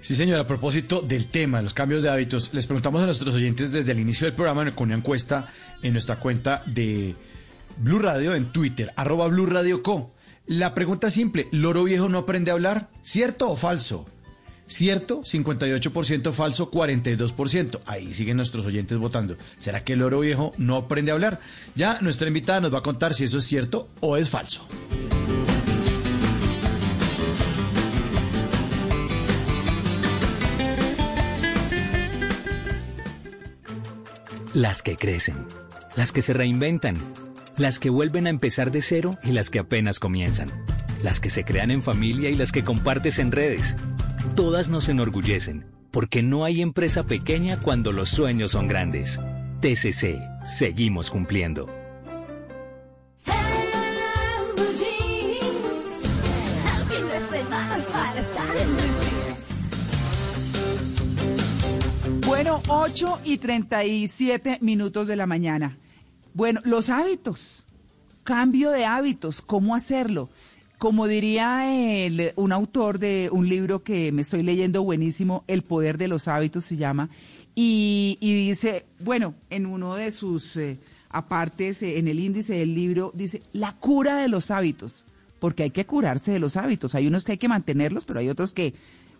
Sí, 0.00 0.14
señor, 0.14 0.38
a 0.38 0.46
propósito 0.46 1.00
del 1.00 1.26
tema, 1.26 1.60
los 1.60 1.74
cambios 1.74 2.02
de 2.02 2.10
hábitos, 2.10 2.54
les 2.54 2.66
preguntamos 2.66 3.02
a 3.02 3.06
nuestros 3.06 3.34
oyentes 3.34 3.72
desde 3.72 3.92
el 3.92 3.98
inicio 3.98 4.26
del 4.26 4.34
programa 4.34 4.70
con 4.74 4.88
una 4.88 4.96
encuesta 4.96 5.48
en 5.82 5.92
nuestra 5.92 6.16
cuenta 6.16 6.62
de 6.66 7.16
Blue 7.78 7.98
Radio 7.98 8.34
en 8.34 8.46
Twitter, 8.46 8.92
arroba 8.96 9.26
Blue 9.26 9.82
Co. 9.82 10.14
La 10.46 10.74
pregunta 10.74 11.08
es 11.08 11.14
simple, 11.14 11.48
¿loro 11.50 11.84
viejo 11.84 12.08
no 12.08 12.18
aprende 12.18 12.50
a 12.50 12.54
hablar? 12.54 12.90
¿Cierto 13.02 13.50
o 13.50 13.56
falso? 13.56 14.06
Cierto, 14.68 15.22
58%, 15.22 16.30
falso, 16.32 16.70
42%. 16.70 17.80
Ahí 17.86 18.12
siguen 18.12 18.36
nuestros 18.36 18.66
oyentes 18.66 18.98
votando. 18.98 19.38
¿Será 19.56 19.82
que 19.82 19.94
el 19.94 20.00
loro 20.00 20.20
viejo 20.20 20.52
no 20.58 20.76
aprende 20.76 21.10
a 21.10 21.14
hablar? 21.14 21.40
Ya 21.74 21.98
nuestra 22.02 22.28
invitada 22.28 22.60
nos 22.60 22.74
va 22.74 22.78
a 22.78 22.82
contar 22.82 23.14
si 23.14 23.24
eso 23.24 23.38
es 23.38 23.44
cierto 23.44 23.88
o 24.00 24.18
es 24.18 24.28
falso. 24.28 24.68
Las 34.52 34.82
que 34.82 34.96
crecen, 34.96 35.46
las 35.96 36.12
que 36.12 36.20
se 36.20 36.34
reinventan, 36.34 36.98
las 37.56 37.78
que 37.78 37.88
vuelven 37.88 38.26
a 38.26 38.30
empezar 38.30 38.70
de 38.70 38.82
cero 38.82 39.12
y 39.22 39.32
las 39.32 39.48
que 39.48 39.60
apenas 39.60 39.98
comienzan, 39.98 40.48
las 41.02 41.20
que 41.20 41.30
se 41.30 41.44
crean 41.44 41.70
en 41.70 41.82
familia 41.82 42.28
y 42.28 42.34
las 42.34 42.52
que 42.52 42.64
compartes 42.64 43.18
en 43.18 43.32
redes. 43.32 43.76
Todas 44.34 44.70
nos 44.70 44.88
enorgullecen, 44.88 45.66
porque 45.90 46.22
no 46.22 46.44
hay 46.44 46.62
empresa 46.62 47.04
pequeña 47.04 47.60
cuando 47.60 47.92
los 47.92 48.08
sueños 48.08 48.52
son 48.52 48.68
grandes. 48.68 49.20
TCC, 49.60 50.20
seguimos 50.44 51.10
cumpliendo. 51.10 51.68
Bueno, 62.26 62.62
8 62.68 63.20
y 63.24 63.38
37 63.38 64.58
minutos 64.60 65.08
de 65.08 65.16
la 65.16 65.26
mañana. 65.26 65.76
Bueno, 66.34 66.60
los 66.64 66.88
hábitos, 66.88 67.66
cambio 68.22 68.70
de 68.70 68.84
hábitos, 68.84 69.42
¿cómo 69.42 69.74
hacerlo? 69.74 70.28
Como 70.78 71.08
diría 71.08 71.74
el- 72.06 72.32
un 72.36 72.52
autor 72.52 73.00
de 73.00 73.28
un 73.32 73.48
libro 73.48 73.82
que 73.82 74.12
me 74.12 74.22
estoy 74.22 74.42
leyendo 74.44 74.84
buenísimo, 74.84 75.42
El 75.48 75.62
poder 75.62 75.98
de 75.98 76.06
los 76.08 76.28
hábitos 76.28 76.64
se 76.64 76.76
llama, 76.76 77.10
y, 77.56 78.16
y 78.20 78.46
dice, 78.48 78.86
bueno, 79.00 79.34
en 79.50 79.66
uno 79.66 79.96
de 79.96 80.12
sus 80.12 80.56
eh, 80.56 80.78
apartes, 81.10 81.82
eh, 81.82 81.98
en 81.98 82.06
el 82.06 82.20
índice 82.20 82.54
del 82.54 82.76
libro, 82.76 83.10
dice, 83.14 83.42
la 83.52 83.72
cura 83.72 84.18
de 84.18 84.28
los 84.28 84.52
hábitos, 84.52 85.04
porque 85.40 85.64
hay 85.64 85.70
que 85.70 85.84
curarse 85.84 86.30
de 86.30 86.38
los 86.38 86.56
hábitos. 86.56 86.94
Hay 86.94 87.08
unos 87.08 87.24
que 87.24 87.32
hay 87.32 87.38
que 87.38 87.48
mantenerlos, 87.48 88.04
pero 88.04 88.20
hay 88.20 88.28
otros 88.28 88.54
que 88.54 88.74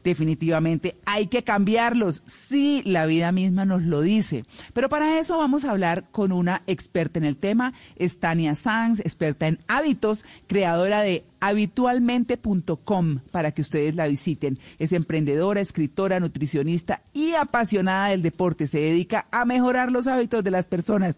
definitivamente 0.09 0.97
hay 1.05 1.29
que 1.29 1.45
cambiarlos. 1.45 2.23
Sí, 2.27 2.83
la 2.85 3.07
vida 3.07 3.33
misma 3.33 3.65
nos 3.65 3.83
lo 3.83 4.01
dice. 4.01 4.45
Pero 4.73 4.89
para 4.89 5.19
eso 5.19 5.39
vamos 5.39 5.65
a 5.65 5.71
hablar 5.71 6.05
con 6.11 6.33
una 6.33 6.63
experta 6.67 7.19
en 7.19 7.25
el 7.25 7.37
tema, 7.37 7.73
es 7.97 8.19
Tania 8.19 8.55
Sanz, 8.55 9.01
experta 9.01 9.47
en 9.47 9.61
hábitos, 9.69 10.25
creadora 10.47 11.03
de 11.03 11.25
habitualmente.com 11.41 13.21
para 13.31 13.53
que 13.53 13.63
ustedes 13.63 13.95
la 13.95 14.09
visiten. 14.09 14.59
Es 14.79 14.93
emprendedora, 14.93 15.61
escritora, 15.61 16.21
nutricionista 16.21 17.03
y 17.13 17.33
apasionada 17.33 18.09
del 18.09 18.23
deporte. 18.23 18.67
Se 18.67 18.81
dedica 18.81 19.27
a 19.31 19.45
mejorar 19.45 19.93
los 19.93 20.07
hábitos 20.07 20.43
de 20.43 20.51
las 20.51 20.67
personas. 20.67 21.17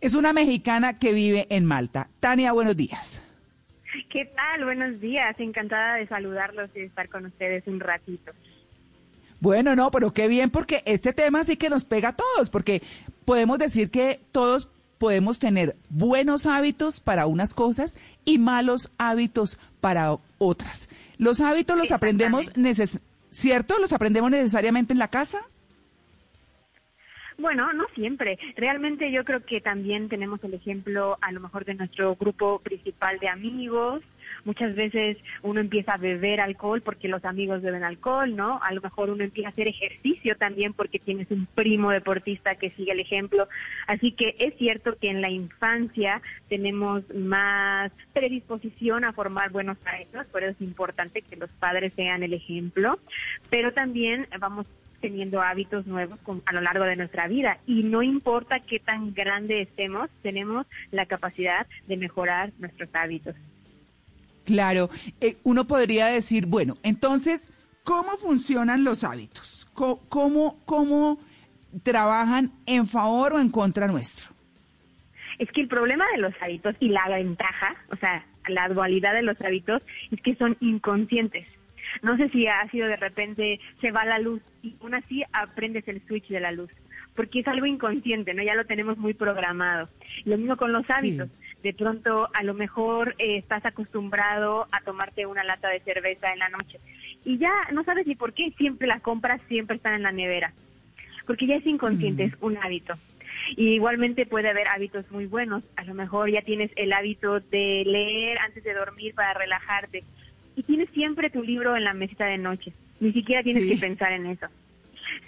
Es 0.00 0.14
una 0.14 0.32
mexicana 0.32 0.98
que 0.98 1.12
vive 1.12 1.46
en 1.50 1.64
Malta. 1.64 2.08
Tania, 2.20 2.52
buenos 2.52 2.76
días. 2.76 3.22
¿Qué 4.10 4.24
tal? 4.24 4.64
Buenos 4.64 5.00
días. 5.00 5.38
Encantada 5.38 5.96
de 5.96 6.06
saludarlos 6.06 6.70
y 6.74 6.80
de 6.80 6.86
estar 6.86 7.08
con 7.08 7.26
ustedes 7.26 7.66
un 7.66 7.80
ratito. 7.80 8.32
Bueno, 9.40 9.74
no, 9.74 9.90
pero 9.90 10.12
qué 10.12 10.28
bien, 10.28 10.50
porque 10.50 10.82
este 10.86 11.12
tema 11.12 11.44
sí 11.44 11.56
que 11.56 11.68
nos 11.68 11.84
pega 11.84 12.10
a 12.10 12.16
todos, 12.16 12.48
porque 12.48 12.80
podemos 13.24 13.58
decir 13.58 13.90
que 13.90 14.20
todos 14.30 14.70
podemos 14.98 15.40
tener 15.40 15.74
buenos 15.90 16.46
hábitos 16.46 17.00
para 17.00 17.26
unas 17.26 17.52
cosas 17.52 17.96
y 18.24 18.38
malos 18.38 18.92
hábitos 18.98 19.58
para 19.80 20.16
otras. 20.38 20.88
Los 21.18 21.40
hábitos 21.40 21.76
los 21.76 21.90
aprendemos, 21.90 22.52
¿cierto? 23.30 23.78
¿Los 23.80 23.92
aprendemos 23.92 24.30
necesariamente 24.30 24.92
en 24.92 25.00
la 25.00 25.08
casa? 25.08 25.40
Bueno, 27.38 27.72
no 27.72 27.86
siempre. 27.94 28.38
Realmente 28.56 29.10
yo 29.10 29.24
creo 29.24 29.44
que 29.44 29.60
también 29.60 30.08
tenemos 30.08 30.42
el 30.44 30.54
ejemplo 30.54 31.18
a 31.20 31.32
lo 31.32 31.40
mejor 31.40 31.64
de 31.64 31.74
nuestro 31.74 32.14
grupo 32.16 32.60
principal 32.60 33.18
de 33.18 33.28
amigos. 33.28 34.02
Muchas 34.44 34.74
veces 34.74 35.18
uno 35.42 35.60
empieza 35.60 35.94
a 35.94 35.98
beber 35.98 36.40
alcohol 36.40 36.80
porque 36.82 37.08
los 37.08 37.24
amigos 37.24 37.62
beben 37.62 37.84
alcohol, 37.84 38.34
¿no? 38.34 38.60
A 38.62 38.72
lo 38.72 38.80
mejor 38.80 39.10
uno 39.10 39.24
empieza 39.24 39.48
a 39.48 39.52
hacer 39.52 39.68
ejercicio 39.68 40.36
también 40.36 40.72
porque 40.72 40.98
tienes 40.98 41.30
un 41.30 41.46
primo 41.46 41.90
deportista 41.90 42.54
que 42.56 42.70
sigue 42.70 42.92
el 42.92 43.00
ejemplo. 43.00 43.48
Así 43.86 44.12
que 44.12 44.34
es 44.38 44.56
cierto 44.56 44.96
que 44.98 45.10
en 45.10 45.20
la 45.20 45.30
infancia 45.30 46.22
tenemos 46.48 47.02
más 47.14 47.92
predisposición 48.12 49.04
a 49.04 49.12
formar 49.12 49.50
buenos 49.50 49.78
hábitos, 49.84 50.26
por 50.26 50.42
eso 50.42 50.52
es 50.52 50.60
importante 50.60 51.22
que 51.22 51.36
los 51.36 51.50
padres 51.50 51.92
sean 51.94 52.22
el 52.22 52.34
ejemplo, 52.34 52.98
pero 53.50 53.72
también 53.72 54.28
vamos 54.38 54.66
teniendo 55.02 55.42
hábitos 55.42 55.86
nuevos 55.86 56.18
con- 56.20 56.42
a 56.46 56.54
lo 56.54 56.62
largo 56.62 56.84
de 56.84 56.96
nuestra 56.96 57.28
vida 57.28 57.58
y 57.66 57.82
no 57.82 58.02
importa 58.02 58.60
qué 58.60 58.78
tan 58.78 59.12
grande 59.12 59.60
estemos, 59.60 60.08
tenemos 60.22 60.66
la 60.92 61.04
capacidad 61.04 61.66
de 61.88 61.98
mejorar 61.98 62.52
nuestros 62.58 62.88
hábitos. 62.94 63.34
Claro, 64.46 64.88
eh, 65.20 65.36
uno 65.42 65.66
podría 65.66 66.06
decir, 66.06 66.46
bueno, 66.46 66.76
entonces, 66.82 67.50
¿cómo 67.84 68.16
funcionan 68.16 68.82
los 68.84 69.04
hábitos? 69.04 69.68
¿Cómo, 69.74 70.58
cómo 70.64 71.18
trabajan 71.82 72.52
en 72.66 72.86
favor 72.86 73.34
o 73.34 73.40
en 73.40 73.50
contra 73.50 73.86
nuestro? 73.86 74.32
Es 75.38 75.50
que 75.52 75.60
el 75.62 75.68
problema 75.68 76.04
de 76.14 76.22
los 76.22 76.34
hábitos 76.40 76.74
y 76.80 76.88
la 76.88 77.08
ventaja, 77.08 77.74
o 77.90 77.96
sea, 77.96 78.24
la 78.48 78.68
dualidad 78.68 79.14
de 79.14 79.22
los 79.22 79.40
hábitos 79.40 79.82
es 80.10 80.20
que 80.20 80.34
son 80.36 80.56
inconscientes. 80.60 81.46
No 82.00 82.16
sé 82.16 82.28
si 82.30 82.46
ha 82.46 82.68
sido 82.70 82.88
de 82.88 82.96
repente 82.96 83.60
se 83.80 83.90
va 83.90 84.04
la 84.04 84.18
luz 84.18 84.40
y 84.62 84.74
aún 84.80 84.94
así 84.94 85.22
aprendes 85.32 85.86
el 85.88 86.00
switch 86.06 86.28
de 86.28 86.40
la 86.40 86.52
luz, 86.52 86.70
porque 87.14 87.40
es 87.40 87.48
algo 87.48 87.66
inconsciente, 87.66 88.32
¿no? 88.34 88.42
Ya 88.42 88.54
lo 88.54 88.64
tenemos 88.64 88.96
muy 88.96 89.14
programado. 89.14 89.88
Lo 90.24 90.38
mismo 90.38 90.56
con 90.56 90.72
los 90.72 90.88
hábitos. 90.88 91.28
De 91.62 91.74
pronto, 91.74 92.28
a 92.34 92.42
lo 92.42 92.54
mejor 92.54 93.14
eh, 93.18 93.36
estás 93.36 93.64
acostumbrado 93.64 94.66
a 94.72 94.80
tomarte 94.80 95.26
una 95.26 95.44
lata 95.44 95.68
de 95.68 95.80
cerveza 95.80 96.32
en 96.32 96.40
la 96.40 96.48
noche 96.48 96.80
y 97.24 97.38
ya 97.38 97.52
no 97.72 97.84
sabes 97.84 98.06
ni 98.06 98.16
por 98.16 98.32
qué 98.32 98.50
siempre 98.56 98.88
las 98.88 99.00
compras 99.00 99.40
siempre 99.48 99.76
están 99.76 99.94
en 99.94 100.02
la 100.02 100.12
nevera, 100.12 100.52
porque 101.26 101.46
ya 101.46 101.56
es 101.56 101.66
inconsciente, 101.66 102.24
es 102.24 102.34
un 102.40 102.56
hábito. 102.56 102.94
Y 103.56 103.74
igualmente 103.74 104.26
puede 104.26 104.50
haber 104.50 104.68
hábitos 104.68 105.10
muy 105.10 105.26
buenos. 105.26 105.62
A 105.76 105.84
lo 105.84 105.94
mejor 105.94 106.30
ya 106.30 106.42
tienes 106.42 106.70
el 106.76 106.92
hábito 106.92 107.40
de 107.40 107.82
leer 107.86 108.38
antes 108.38 108.62
de 108.62 108.74
dormir 108.74 109.14
para 109.14 109.34
relajarte. 109.34 110.04
Y 110.56 110.62
tienes 110.64 110.88
siempre 110.90 111.30
tu 111.30 111.42
libro 111.42 111.76
en 111.76 111.84
la 111.84 111.94
mesita 111.94 112.26
de 112.26 112.38
noche. 112.38 112.72
Ni 113.00 113.12
siquiera 113.12 113.42
tienes 113.42 113.64
Sí. 113.64 113.70
que 113.70 113.76
pensar 113.80 114.12
en 114.12 114.26
eso. 114.26 114.46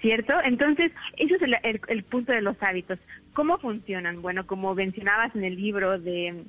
¿Cierto? 0.00 0.34
Entonces, 0.44 0.92
eso 1.16 1.34
es 1.36 1.42
el, 1.42 1.56
el- 1.62 1.80
el 1.88 2.02
punto 2.04 2.32
de 2.32 2.42
los 2.42 2.56
hábitos. 2.62 2.98
¿Cómo 3.32 3.58
funcionan? 3.58 4.22
Bueno, 4.22 4.46
como 4.46 4.74
mencionabas 4.74 5.34
en 5.34 5.44
el 5.44 5.56
libro 5.56 5.98
de 5.98 6.44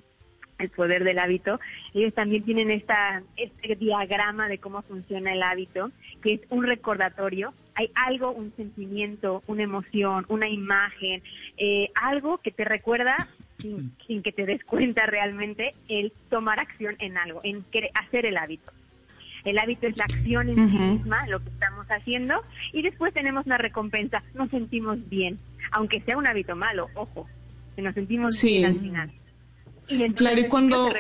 El 0.58 0.70
poder 0.70 1.04
del 1.04 1.20
hábito, 1.20 1.60
ellos 1.94 2.14
también 2.14 2.44
tienen 2.44 2.72
esta, 2.72 3.24
este 3.36 3.76
diagrama 3.76 4.48
de 4.48 4.58
cómo 4.58 4.84
funciona 4.84 5.34
el 5.34 5.44
hábito, 5.44 5.92
que 6.22 6.36
es 6.36 6.42
un 6.50 6.64
recordatorio. 6.66 7.54
Hay 7.76 7.90
algo, 7.94 8.32
un 8.32 8.54
sentimiento, 8.56 9.44
una 9.48 9.64
emoción, 9.64 10.26
una 10.30 10.48
imagen, 10.48 11.22
eh, 11.58 11.90
algo 12.02 12.38
que 12.38 12.52
te 12.52 12.64
recuerda 12.64 13.28
sin, 13.62 13.96
sin 14.08 14.22
que 14.24 14.32
te 14.32 14.46
des 14.46 14.64
cuenta 14.64 15.06
realmente 15.06 15.74
el 15.90 16.12
tomar 16.30 16.60
acción 16.60 16.96
en 17.00 17.18
algo, 17.18 17.42
en 17.44 17.64
hacer 17.94 18.26
el 18.26 18.38
hábito. 18.38 18.72
El 19.44 19.60
hábito 19.60 19.86
es 19.88 19.96
la 19.98 20.06
acción 20.06 20.50
en 20.50 20.70
sí 20.72 20.78
misma, 20.78 21.28
lo 21.28 21.40
que 21.40 21.50
estamos 21.50 21.86
haciendo, 21.88 22.42
y 22.74 22.82
después 22.82 23.14
tenemos 23.14 23.46
una 23.46 23.58
recompensa. 23.60 24.24
Nos 24.34 24.50
sentimos 24.50 24.98
bien, 25.08 25.38
aunque 25.72 26.02
sea 26.02 26.18
un 26.18 26.26
hábito 26.28 26.56
malo, 26.56 26.88
ojo, 26.96 27.28
que 27.76 27.82
nos 27.84 27.94
sentimos 27.94 28.36
Sí. 28.36 28.58
bien 28.58 28.66
al 28.66 28.80
final. 28.80 29.12
Y 29.88 29.94
entonces 30.04 30.16
Claro, 30.18 30.40
y 30.40 30.50
cuando- 30.50 30.94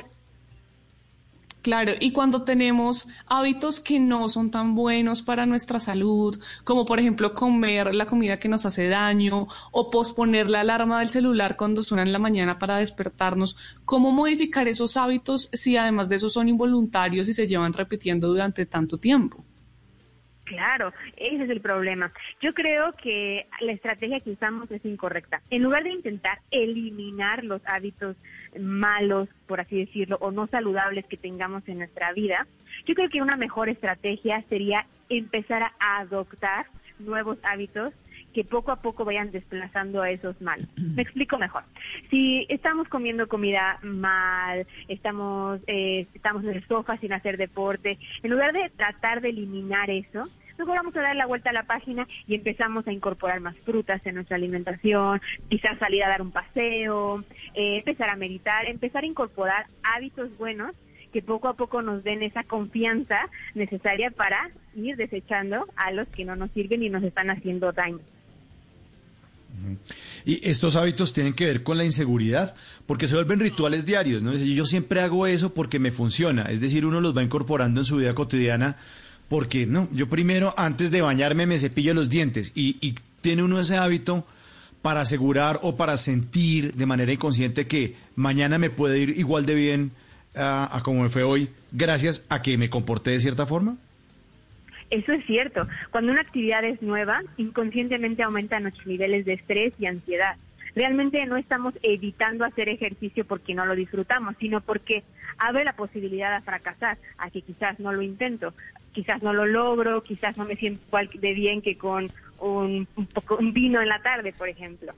Claro, 1.66 1.94
y 2.00 2.12
cuando 2.12 2.44
tenemos 2.44 3.08
hábitos 3.26 3.82
que 3.82 4.00
no 4.00 4.30
son 4.30 4.52
tan 4.52 4.76
buenos 4.76 5.24
para 5.24 5.48
nuestra 5.48 5.80
salud, 5.80 6.40
como 6.64 6.86
por 6.86 7.00
ejemplo 7.00 7.34
comer 7.34 7.96
la 7.96 8.06
comida 8.06 8.38
que 8.38 8.48
nos 8.48 8.68
hace 8.68 8.88
daño 8.88 9.48
o 9.72 9.90
posponer 9.90 10.48
la 10.48 10.60
alarma 10.60 11.00
del 11.00 11.10
celular 11.10 11.56
cuando 11.58 11.82
suena 11.82 12.04
en 12.04 12.12
la 12.12 12.20
mañana 12.20 12.60
para 12.60 12.78
despertarnos, 12.78 13.58
¿cómo 13.84 14.12
modificar 14.12 14.68
esos 14.68 14.96
hábitos 14.96 15.50
si 15.54 15.76
además 15.76 16.08
de 16.08 16.18
eso 16.18 16.30
son 16.30 16.50
involuntarios 16.50 17.28
y 17.30 17.34
se 17.34 17.48
llevan 17.48 17.74
repitiendo 17.74 18.28
durante 18.28 18.68
tanto 18.68 19.00
tiempo? 19.00 19.44
Claro, 20.46 20.94
ese 21.18 21.44
es 21.44 21.50
el 21.50 21.60
problema. 21.60 22.14
Yo 22.40 22.54
creo 22.54 22.94
que 22.94 23.48
la 23.62 23.72
estrategia 23.72 24.20
que 24.20 24.30
usamos 24.30 24.70
es 24.70 24.86
incorrecta. 24.86 25.42
En 25.50 25.64
lugar 25.64 25.84
de 25.84 25.90
intentar 25.90 26.40
eliminar 26.52 27.44
los 27.44 27.64
hábitos 27.66 28.16
malos, 28.60 29.30
por 29.48 29.60
así 29.60 29.78
decirlo, 29.78 30.18
o 30.22 30.32
no 30.32 30.48
saludables 30.48 31.06
que 31.06 31.18
tengamos 31.18 31.68
en 31.68 31.80
nuestra 31.80 32.14
vida, 32.14 32.48
yo 32.86 32.96
creo 32.96 33.10
que 33.10 33.22
una 33.22 33.38
mejor 33.38 33.70
estrategia 33.70 34.44
sería 34.50 34.86
empezar 35.10 35.64
a 35.80 36.00
adoptar 36.00 36.68
nuevos 37.00 37.38
hábitos 37.44 37.94
que 38.34 38.44
poco 38.44 38.72
a 38.74 38.82
poco 38.82 39.06
vayan 39.06 39.32
desplazando 39.32 40.02
a 40.02 40.12
esos 40.12 40.40
malos. 40.42 40.68
Me 40.76 41.02
explico 41.02 41.38
mejor. 41.38 41.64
Si 42.10 42.46
estamos 42.50 42.88
comiendo 42.90 43.30
comida 43.30 43.80
mal, 43.82 44.68
estamos, 44.90 45.62
eh, 45.68 46.06
estamos 46.14 46.44
en 46.44 46.50
el 46.50 46.68
sofá 46.68 46.98
sin 46.98 47.14
hacer 47.14 47.38
deporte, 47.38 47.98
en 48.24 48.32
lugar 48.32 48.52
de 48.52 48.70
tratar 48.76 49.22
de 49.22 49.30
eliminar 49.30 49.90
eso, 49.90 50.24
luego 50.58 50.74
vamos 50.74 50.96
a 50.96 51.02
dar 51.02 51.16
la 51.16 51.26
vuelta 51.26 51.50
a 51.50 51.54
la 51.54 51.64
página 51.64 52.08
y 52.28 52.36
empezamos 52.36 52.88
a 52.88 52.92
incorporar 52.92 53.40
más 53.40 53.56
frutas 53.66 54.02
en 54.06 54.16
nuestra 54.16 54.38
alimentación, 54.38 55.22
quizás 55.50 55.78
salir 55.80 56.04
a 56.04 56.10
dar 56.10 56.22
un 56.22 56.32
paseo, 56.32 57.24
eh, 57.54 57.78
empezar 57.78 58.10
a 58.10 58.16
meditar, 58.16 58.68
empezar 58.68 59.04
a 59.04 59.08
incorporar 59.08 59.68
hábitos 59.84 60.36
buenos 60.38 60.76
que 61.12 61.22
poco 61.22 61.48
a 61.48 61.54
poco 61.54 61.82
nos 61.82 62.04
den 62.04 62.24
esa 62.24 62.44
confianza 62.44 63.18
necesaria 63.54 64.12
para 64.12 64.50
ir 64.76 64.98
desechando 64.98 65.66
a 65.78 65.92
los 65.92 66.08
que 66.10 66.26
no 66.26 66.36
nos 66.36 66.52
sirven 66.52 66.84
y 66.84 66.90
nos 66.90 67.04
están 67.04 67.30
haciendo 67.30 67.72
daño. 67.72 68.02
Y 70.26 70.48
estos 70.50 70.76
hábitos 70.76 71.14
tienen 71.14 71.34
que 71.34 71.46
ver 71.46 71.64
con 71.64 71.78
la 71.78 71.86
inseguridad, 71.86 72.56
porque 72.86 73.08
se 73.08 73.16
vuelven 73.16 73.40
rituales 73.40 73.86
diarios, 73.86 74.22
¿no? 74.22 74.34
Yo 74.34 74.66
siempre 74.66 75.00
hago 75.00 75.26
eso 75.28 75.54
porque 75.54 75.80
me 75.80 75.94
funciona, 75.94 76.44
es 76.44 76.60
decir, 76.60 76.86
uno 76.86 77.00
los 77.00 77.16
va 77.16 77.24
incorporando 77.24 77.80
en 77.80 77.86
su 77.86 77.96
vida 77.96 78.14
cotidiana 78.14 78.78
porque, 79.28 79.66
no, 79.66 79.88
yo 79.92 80.08
primero 80.08 80.54
antes 80.58 80.92
de 80.92 81.02
bañarme 81.02 81.46
me 81.46 81.60
cepillo 81.60 81.94
los 81.94 82.10
dientes 82.10 82.52
y, 82.56 82.78
y 82.82 82.96
tiene 83.22 83.44
uno 83.44 83.60
ese 83.60 83.78
hábito 83.78 84.26
para 84.86 85.02
asegurar 85.02 85.60
o 85.64 85.78
para 85.78 85.98
sentir 85.98 86.76
de 86.76 86.86
manera 86.86 87.12
inconsciente 87.12 87.66
que 87.66 87.96
mañana 88.16 88.60
me 88.60 88.70
puede 88.70 89.00
ir 89.00 89.18
igual 89.18 89.48
de 89.48 89.56
bien 89.56 89.92
ah, 90.36 90.70
a 90.72 90.82
como 90.82 91.02
me 91.02 91.10
fue 91.10 91.24
hoy, 91.24 91.50
gracias 91.72 92.24
a 92.30 92.44
que 92.44 92.56
me 92.60 92.70
comporté 92.70 93.10
de 93.10 93.20
cierta 93.20 93.48
forma. 93.48 93.78
Eso 94.92 95.12
es 95.14 95.26
cierto. 95.26 95.68
Cuando 95.90 96.12
una 96.12 96.22
actividad 96.22 96.64
es 96.64 96.84
nueva, 96.84 97.24
inconscientemente 97.38 98.22
aumentan 98.22 98.62
nuestros 98.62 98.86
niveles 98.86 99.26
de 99.26 99.34
estrés 99.34 99.74
y 99.80 99.88
ansiedad. 99.88 100.36
Realmente 100.76 101.26
no 101.26 101.38
estamos 101.38 101.74
evitando 101.82 102.46
hacer 102.46 102.70
ejercicio 102.70 103.26
porque 103.26 103.56
no 103.56 103.66
lo 103.66 103.76
disfrutamos, 103.76 104.36
sino 104.40 104.62
porque 104.62 105.04
abre 105.40 105.64
la 105.64 105.74
posibilidad 105.74 106.32
a 106.32 106.42
fracasar, 106.42 107.00
a 107.18 107.32
que 107.32 107.42
quizás 107.42 107.80
no 107.80 107.92
lo 107.92 108.04
intento, 108.04 108.54
quizás 108.96 109.22
no 109.22 109.34
lo 109.34 109.46
logro, 109.46 110.02
quizás 110.02 110.38
no 110.38 110.46
me 110.46 110.56
siento 110.56 110.82
igual 110.88 111.10
de 111.14 111.34
bien 111.34 111.62
que 111.62 111.78
con 111.78 112.08
un, 112.40 112.88
vino 113.54 113.82
en 113.82 113.90
la 113.90 114.02
tarde, 114.02 114.34
por 114.34 114.50
ejemplo. 114.50 114.94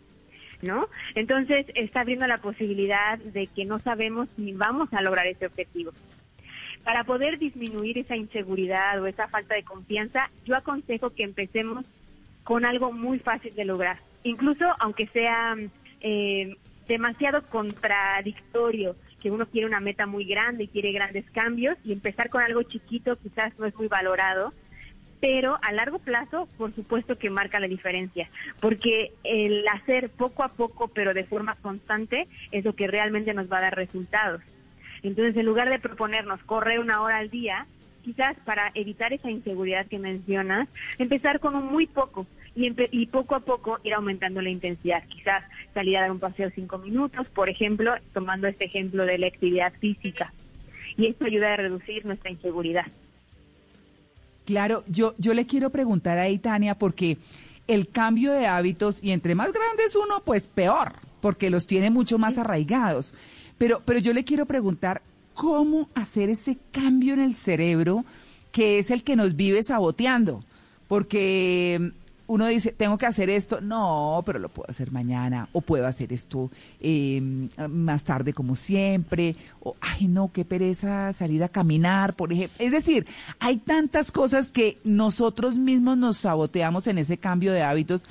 ¿No? 0.61 0.87
Entonces 1.13 1.67
está 1.75 2.01
abriendo 2.01 2.25
la 2.25 2.37
posibilidad 2.37 3.19
de 3.19 3.45
que 3.47 3.65
no 3.65 3.77
sabemos 3.79 4.27
si 4.35 4.53
vamos 4.53 4.91
a 4.93 5.01
lograr 5.01 5.27
ese 5.27 5.45
objetivo. 5.45 5.91
Para 6.83 7.03
poder 7.03 7.37
disminuir 7.37 7.97
esa 7.97 8.15
inseguridad 8.15 8.99
o 9.01 9.07
esa 9.07 9.27
falta 9.27 9.53
de 9.53 9.63
confianza, 9.63 10.31
yo 10.45 10.55
aconsejo 10.55 11.11
que 11.11 11.23
empecemos 11.23 11.85
con 12.43 12.65
algo 12.65 12.91
muy 12.91 13.19
fácil 13.19 13.53
de 13.53 13.65
lograr. 13.65 13.97
Incluso 14.23 14.65
aunque 14.79 15.05
sea 15.07 15.55
eh, 16.01 16.55
demasiado 16.87 17.43
contradictorio, 17.49 18.95
que 19.21 19.31
uno 19.31 19.47
quiere 19.47 19.67
una 19.67 19.79
meta 19.79 20.05
muy 20.05 20.25
grande 20.25 20.65
y 20.65 20.67
quiere 20.67 20.91
grandes 20.91 21.29
cambios, 21.31 21.77
y 21.83 21.91
empezar 21.91 22.29
con 22.29 22.41
algo 22.41 22.63
chiquito 22.63 23.15
quizás 23.17 23.57
no 23.57 23.65
es 23.65 23.75
muy 23.75 23.87
valorado, 23.87 24.53
pero 25.19 25.57
a 25.63 25.71
largo 25.71 25.99
plazo, 25.99 26.47
por 26.57 26.73
supuesto 26.75 27.17
que 27.17 27.29
marca 27.29 27.59
la 27.59 27.67
diferencia, 27.67 28.29
porque 28.59 29.13
el 29.23 29.67
hacer 29.67 30.09
poco 30.11 30.43
a 30.43 30.49
poco, 30.49 30.89
pero 30.89 31.13
de 31.13 31.23
forma 31.23 31.55
constante, 31.55 32.27
es 32.51 32.63
lo 32.63 32.73
que 32.73 32.87
realmente 32.87 33.33
nos 33.33 33.51
va 33.51 33.57
a 33.57 33.61
dar 33.61 33.75
resultados. 33.75 34.41
Entonces, 35.03 35.35
en 35.35 35.45
lugar 35.45 35.69
de 35.69 35.79
proponernos 35.79 36.43
correr 36.43 36.79
una 36.79 37.01
hora 37.01 37.17
al 37.17 37.29
día, 37.29 37.65
quizás 38.03 38.37
para 38.45 38.71
evitar 38.73 39.11
esa 39.13 39.29
inseguridad 39.29 39.87
que 39.87 39.99
mencionas, 39.99 40.69
empezar 40.97 41.39
con 41.39 41.55
un 41.55 41.65
muy 41.65 41.87
poco 41.87 42.25
y, 42.57 43.05
poco 43.07 43.35
a 43.35 43.41
poco 43.41 43.79
ir 43.83 43.93
aumentando 43.93 44.41
la 44.41 44.49
intensidad. 44.49 45.03
Quizás 45.07 45.43
salir 45.73 45.97
a 45.97 46.01
dar 46.01 46.11
un 46.11 46.19
paseo 46.19 46.49
cinco 46.53 46.77
minutos, 46.79 47.27
por 47.27 47.49
ejemplo, 47.49 47.93
tomando 48.13 48.47
este 48.47 48.65
ejemplo 48.65 49.05
de 49.05 49.17
la 49.17 49.27
actividad 49.27 49.73
física. 49.79 50.33
Y 50.97 51.07
esto 51.07 51.25
ayuda 51.25 51.53
a 51.53 51.57
reducir 51.57 52.05
nuestra 52.05 52.31
inseguridad. 52.31 52.85
Claro, 54.45 54.83
yo, 54.87 55.13
yo 55.17 55.33
le 55.33 55.45
quiero 55.45 55.69
preguntar 55.69 56.17
ahí, 56.17 56.39
Tania, 56.39 56.75
porque 56.75 57.17
el 57.67 57.89
cambio 57.89 58.31
de 58.31 58.47
hábitos, 58.47 58.99
y 59.03 59.11
entre 59.11 59.35
más 59.35 59.51
grandes 59.53 59.95
uno, 59.95 60.21
pues 60.25 60.47
peor, 60.47 60.93
porque 61.21 61.49
los 61.49 61.67
tiene 61.67 61.91
mucho 61.91 62.17
más 62.17 62.37
arraigados. 62.37 63.13
Pero, 63.57 63.81
pero 63.85 63.99
yo 63.99 64.13
le 64.13 64.23
quiero 64.23 64.45
preguntar, 64.45 65.01
¿cómo 65.33 65.89
hacer 65.93 66.29
ese 66.29 66.57
cambio 66.71 67.13
en 67.13 67.19
el 67.19 67.35
cerebro 67.35 68.05
que 68.51 68.79
es 68.79 68.89
el 68.89 69.03
que 69.03 69.15
nos 69.15 69.35
vive 69.35 69.61
saboteando? 69.61 70.43
Porque 70.87 71.91
uno 72.27 72.45
dice, 72.47 72.71
tengo 72.73 72.97
que 72.97 73.05
hacer 73.05 73.29
esto, 73.29 73.61
no, 73.61 74.21
pero 74.25 74.37
lo 74.37 74.49
puedo 74.49 74.69
hacer 74.69 74.91
mañana, 74.91 75.47
o 75.53 75.61
puedo 75.61 75.87
hacer 75.87 76.11
esto 76.11 76.51
eh, 76.81 77.21
más 77.69 78.03
tarde 78.03 78.33
como 78.33 78.55
siempre, 78.55 79.35
o, 79.61 79.75
ay 79.79 80.07
no, 80.07 80.31
qué 80.33 80.43
pereza 80.43 81.13
salir 81.13 81.43
a 81.43 81.49
caminar, 81.49 82.15
por 82.15 82.33
ejemplo. 82.33 82.55
Es 82.59 82.71
decir, 82.71 83.07
hay 83.39 83.57
tantas 83.57 84.11
cosas 84.11 84.51
que 84.51 84.77
nosotros 84.83 85.57
mismos 85.57 85.97
nos 85.97 86.17
saboteamos 86.17 86.87
en 86.87 86.97
ese 86.97 87.17
cambio 87.17 87.53
de 87.53 87.63
hábitos 87.63 88.03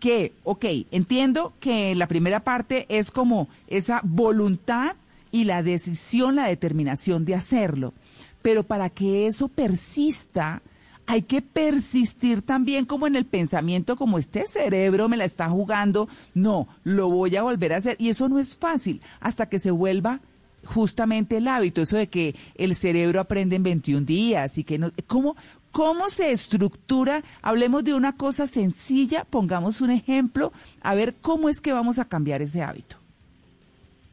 que, 0.00 0.32
ok, 0.42 0.64
entiendo 0.90 1.54
que 1.60 1.94
la 1.94 2.08
primera 2.08 2.40
parte 2.40 2.86
es 2.88 3.10
como 3.10 3.48
esa 3.68 4.00
voluntad 4.02 4.96
y 5.30 5.44
la 5.44 5.62
decisión, 5.62 6.36
la 6.36 6.48
determinación 6.48 7.24
de 7.24 7.36
hacerlo, 7.36 7.94
pero 8.42 8.64
para 8.64 8.90
que 8.90 9.26
eso 9.26 9.48
persista, 9.48 10.60
hay 11.06 11.22
que 11.22 11.42
persistir 11.42 12.42
también 12.42 12.86
como 12.86 13.06
en 13.06 13.16
el 13.16 13.26
pensamiento, 13.26 13.96
como 13.96 14.18
este 14.18 14.46
cerebro 14.46 15.08
me 15.08 15.16
la 15.16 15.24
está 15.24 15.48
jugando, 15.48 16.08
no, 16.34 16.68
lo 16.82 17.10
voy 17.10 17.36
a 17.36 17.42
volver 17.42 17.72
a 17.72 17.76
hacer. 17.76 17.96
Y 17.98 18.08
eso 18.08 18.28
no 18.28 18.38
es 18.38 18.56
fácil 18.56 19.00
hasta 19.20 19.48
que 19.48 19.58
se 19.58 19.70
vuelva 19.70 20.20
justamente 20.64 21.36
el 21.36 21.48
hábito, 21.48 21.82
eso 21.82 21.96
de 21.96 22.08
que 22.08 22.34
el 22.54 22.74
cerebro 22.74 23.20
aprende 23.20 23.56
en 23.56 23.62
21 23.62 24.06
días 24.06 24.56
y 24.56 24.64
que 24.64 24.78
no, 24.78 24.90
¿cómo, 25.06 25.36
cómo 25.70 26.08
se 26.08 26.32
estructura? 26.32 27.22
Hablemos 27.42 27.84
de 27.84 27.94
una 27.94 28.16
cosa 28.16 28.46
sencilla, 28.46 29.24
pongamos 29.24 29.80
un 29.82 29.90
ejemplo, 29.90 30.52
a 30.80 30.94
ver 30.94 31.14
cómo 31.20 31.48
es 31.48 31.60
que 31.60 31.72
vamos 31.72 31.98
a 31.98 32.08
cambiar 32.08 32.40
ese 32.40 32.62
hábito. 32.62 32.96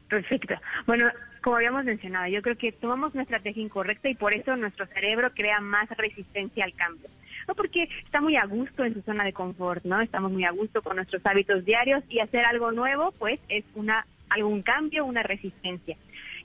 Perfecto. 0.08 0.54
Bueno, 0.86 1.06
como 1.42 1.56
habíamos 1.56 1.84
mencionado, 1.84 2.28
yo 2.28 2.40
creo 2.40 2.56
que 2.56 2.72
tomamos 2.72 3.14
una 3.14 3.24
estrategia 3.24 3.62
incorrecta 3.62 4.08
y 4.08 4.14
por 4.14 4.32
eso 4.32 4.56
nuestro 4.56 4.86
cerebro 4.86 5.32
crea 5.34 5.60
más 5.60 5.88
resistencia 5.90 6.64
al 6.64 6.74
cambio. 6.74 7.08
No 7.48 7.54
porque 7.54 7.88
está 8.04 8.20
muy 8.20 8.36
a 8.36 8.46
gusto 8.46 8.84
en 8.84 8.94
su 8.94 9.02
zona 9.02 9.24
de 9.24 9.32
confort, 9.32 9.84
¿no? 9.84 10.00
Estamos 10.00 10.30
muy 10.30 10.44
a 10.44 10.52
gusto 10.52 10.82
con 10.82 10.96
nuestros 10.96 11.24
hábitos 11.26 11.64
diarios 11.64 12.04
y 12.08 12.20
hacer 12.20 12.44
algo 12.44 12.70
nuevo, 12.70 13.12
pues 13.18 13.40
es 13.48 13.64
una 13.74 14.06
algún 14.30 14.62
cambio, 14.62 15.04
una 15.04 15.22
resistencia. 15.22 15.96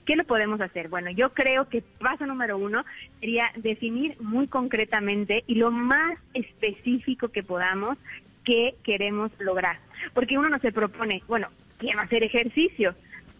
¿Qué 0.04 0.16
lo 0.16 0.24
podemos 0.24 0.60
hacer? 0.60 0.88
Bueno, 0.88 1.10
yo 1.10 1.32
creo 1.32 1.68
que 1.68 1.82
paso 1.82 2.26
número 2.26 2.58
uno 2.58 2.84
sería 3.20 3.50
definir 3.56 4.20
muy 4.20 4.46
concretamente 4.46 5.44
y 5.46 5.54
lo 5.54 5.70
más 5.70 6.18
específico 6.34 7.28
que 7.28 7.42
podamos 7.42 7.96
qué 8.44 8.74
queremos 8.82 9.30
lograr. 9.38 9.78
Porque 10.14 10.38
uno 10.38 10.48
no 10.48 10.58
se 10.60 10.72
propone, 10.72 11.22
bueno, 11.28 11.48
quiero 11.78 12.00
hacer 12.00 12.22
ejercicio, 12.22 12.94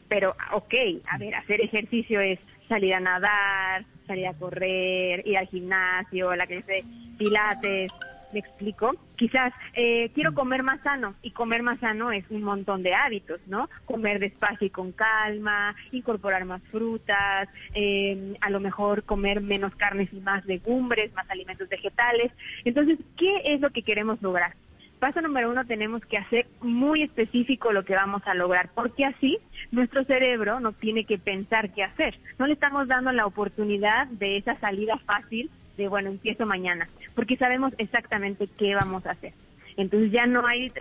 pero 0.08 0.34
ok, 0.52 0.74
a 1.10 1.18
ver, 1.18 1.34
hacer 1.34 1.60
ejercicio 1.60 2.20
es 2.20 2.38
salir 2.68 2.94
a 2.94 3.00
nadar, 3.00 3.84
salir 4.06 4.26
a 4.26 4.34
correr, 4.34 5.26
ir 5.26 5.38
al 5.38 5.46
gimnasio, 5.48 6.34
la 6.34 6.46
que 6.46 6.62
sé, 6.62 6.84
pilates, 7.18 7.92
Me 8.30 8.40
explico. 8.40 8.92
Quizás 9.16 9.54
eh, 9.72 10.10
quiero 10.14 10.34
comer 10.34 10.62
más 10.62 10.82
sano 10.82 11.14
y 11.22 11.30
comer 11.30 11.62
más 11.62 11.80
sano 11.80 12.12
es 12.12 12.24
un 12.30 12.42
montón 12.42 12.82
de 12.82 12.94
hábitos, 12.94 13.40
¿no? 13.46 13.70
Comer 13.86 14.18
despacio 14.18 14.66
y 14.66 14.70
con 14.70 14.92
calma, 14.92 15.74
incorporar 15.92 16.44
más 16.44 16.62
frutas, 16.70 17.48
eh, 17.74 18.34
a 18.42 18.50
lo 18.50 18.60
mejor 18.60 19.04
comer 19.04 19.40
menos 19.40 19.74
carnes 19.76 20.12
y 20.12 20.20
más 20.20 20.44
legumbres, 20.44 21.12
más 21.14 21.28
alimentos 21.30 21.70
vegetales. 21.70 22.30
Entonces, 22.64 22.98
¿qué 23.16 23.40
es 23.44 23.60
lo 23.60 23.70
que 23.70 23.82
queremos 23.82 24.20
lograr? 24.20 24.54
Paso 24.98 25.20
número 25.20 25.50
uno, 25.50 25.64
tenemos 25.64 26.04
que 26.04 26.18
hacer 26.18 26.46
muy 26.60 27.02
específico 27.02 27.72
lo 27.72 27.84
que 27.84 27.94
vamos 27.94 28.22
a 28.26 28.34
lograr, 28.34 28.70
porque 28.74 29.04
así 29.04 29.38
nuestro 29.70 30.04
cerebro 30.04 30.58
no 30.58 30.72
tiene 30.72 31.04
que 31.04 31.18
pensar 31.18 31.72
qué 31.72 31.84
hacer. 31.84 32.18
No 32.38 32.46
le 32.46 32.54
estamos 32.54 32.88
dando 32.88 33.12
la 33.12 33.26
oportunidad 33.26 34.08
de 34.08 34.38
esa 34.38 34.58
salida 34.58 34.98
fácil 35.06 35.50
de, 35.76 35.86
bueno, 35.86 36.08
empiezo 36.08 36.46
mañana, 36.46 36.88
porque 37.14 37.36
sabemos 37.36 37.72
exactamente 37.78 38.48
qué 38.58 38.74
vamos 38.74 39.06
a 39.06 39.12
hacer. 39.12 39.32
Entonces 39.76 40.10
ya 40.10 40.26
no 40.26 40.44
hay 40.44 40.72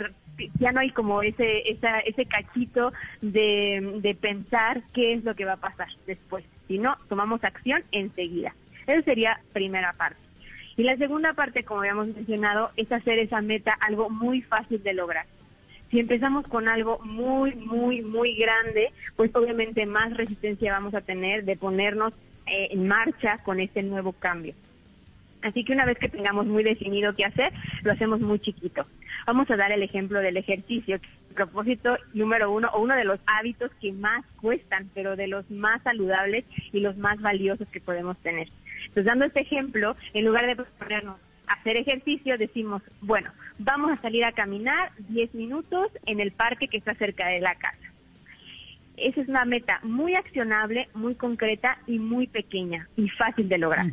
ya 0.59 0.71
no 0.71 0.79
hay 0.79 0.89
como 0.89 1.21
ese 1.21 1.71
esa, 1.71 1.99
ese 1.99 2.25
cachito 2.25 2.91
de, 3.21 3.99
de 4.01 4.15
pensar 4.15 4.81
qué 4.93 5.13
es 5.13 5.23
lo 5.23 5.35
que 5.35 5.45
va 5.45 5.53
a 5.53 5.57
pasar 5.57 5.89
después, 6.07 6.43
sino 6.67 6.97
tomamos 7.07 7.43
acción 7.43 7.83
enseguida. 7.91 8.55
Esa 8.87 9.03
sería 9.03 9.39
primera 9.53 9.93
parte. 9.93 10.26
Y 10.77 10.83
la 10.83 10.95
segunda 10.95 11.33
parte, 11.33 11.63
como 11.63 11.81
habíamos 11.81 12.07
mencionado, 12.07 12.69
es 12.77 12.91
hacer 12.91 13.17
esa 13.17 13.41
meta 13.41 13.75
algo 13.81 14.11
muy 14.11 14.43
fácil 14.43 14.81
de 14.83 14.93
lograr. 14.93 15.25
Si 15.89 15.99
empezamos 15.99 16.45
con 16.47 16.67
algo 16.67 16.99
muy, 17.03 17.55
muy, 17.55 18.03
muy 18.03 18.35
grande, 18.35 18.91
pues 19.15 19.35
obviamente 19.35 19.87
más 19.87 20.15
resistencia 20.15 20.71
vamos 20.71 20.93
a 20.93 21.01
tener 21.01 21.45
de 21.45 21.57
ponernos 21.57 22.13
eh, 22.45 22.67
en 22.71 22.87
marcha 22.87 23.39
con 23.43 23.59
este 23.59 23.81
nuevo 23.81 24.13
cambio. 24.13 24.53
Así 25.41 25.63
que 25.63 25.73
una 25.73 25.85
vez 25.85 25.97
que 25.97 26.09
tengamos 26.09 26.45
muy 26.45 26.63
definido 26.63 27.15
qué 27.15 27.25
hacer, 27.25 27.53
lo 27.83 27.93
hacemos 27.93 28.19
muy 28.19 28.39
chiquito. 28.39 28.85
Vamos 29.25 29.49
a 29.49 29.55
dar 29.55 29.71
el 29.71 29.81
ejemplo 29.81 30.19
del 30.19 30.37
ejercicio, 30.37 30.99
que 30.99 31.07
es 31.07 31.13
el 31.29 31.35
propósito 31.35 31.97
número 32.13 32.51
uno 32.51 32.69
o 32.73 32.81
uno 32.81 32.95
de 32.95 33.03
los 33.03 33.19
hábitos 33.25 33.71
que 33.81 33.93
más 33.93 34.25
cuestan, 34.41 34.89
pero 34.93 35.15
de 35.15 35.27
los 35.27 35.49
más 35.49 35.81
saludables 35.83 36.45
y 36.71 36.81
los 36.81 36.97
más 36.97 37.19
valiosos 37.21 37.67
que 37.69 37.81
podemos 37.81 38.17
tener. 38.19 38.47
Entonces, 38.79 39.05
dando 39.05 39.25
este 39.25 39.41
ejemplo, 39.41 39.95
en 40.13 40.25
lugar 40.25 40.45
de 40.47 40.55
ponernos 40.63 41.17
a 41.47 41.53
hacer 41.53 41.77
ejercicio, 41.77 42.37
decimos, 42.37 42.81
bueno, 43.01 43.31
vamos 43.57 43.91
a 43.91 44.01
salir 44.01 44.25
a 44.25 44.31
caminar 44.31 44.91
10 45.09 45.33
minutos 45.33 45.87
en 46.05 46.19
el 46.19 46.31
parque 46.31 46.67
que 46.67 46.77
está 46.77 46.93
cerca 46.95 47.27
de 47.27 47.39
la 47.39 47.55
casa. 47.55 47.77
Esa 48.97 49.21
es 49.21 49.27
una 49.27 49.45
meta 49.45 49.79
muy 49.83 50.15
accionable, 50.15 50.89
muy 50.95 51.13
concreta 51.15 51.77
y 51.85 51.99
muy 51.99 52.25
pequeña 52.27 52.89
y 52.97 53.07
fácil 53.09 53.47
de 53.47 53.57
lograr. 53.59 53.85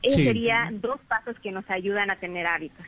Esos 0.00 0.16
Sí. 0.16 0.24
serían 0.24 0.80
dos 0.80 1.00
pasos 1.08 1.36
que 1.42 1.50
nos 1.50 1.68
ayudan 1.68 2.10
a 2.12 2.16
tener 2.16 2.46
hábitos. 2.46 2.86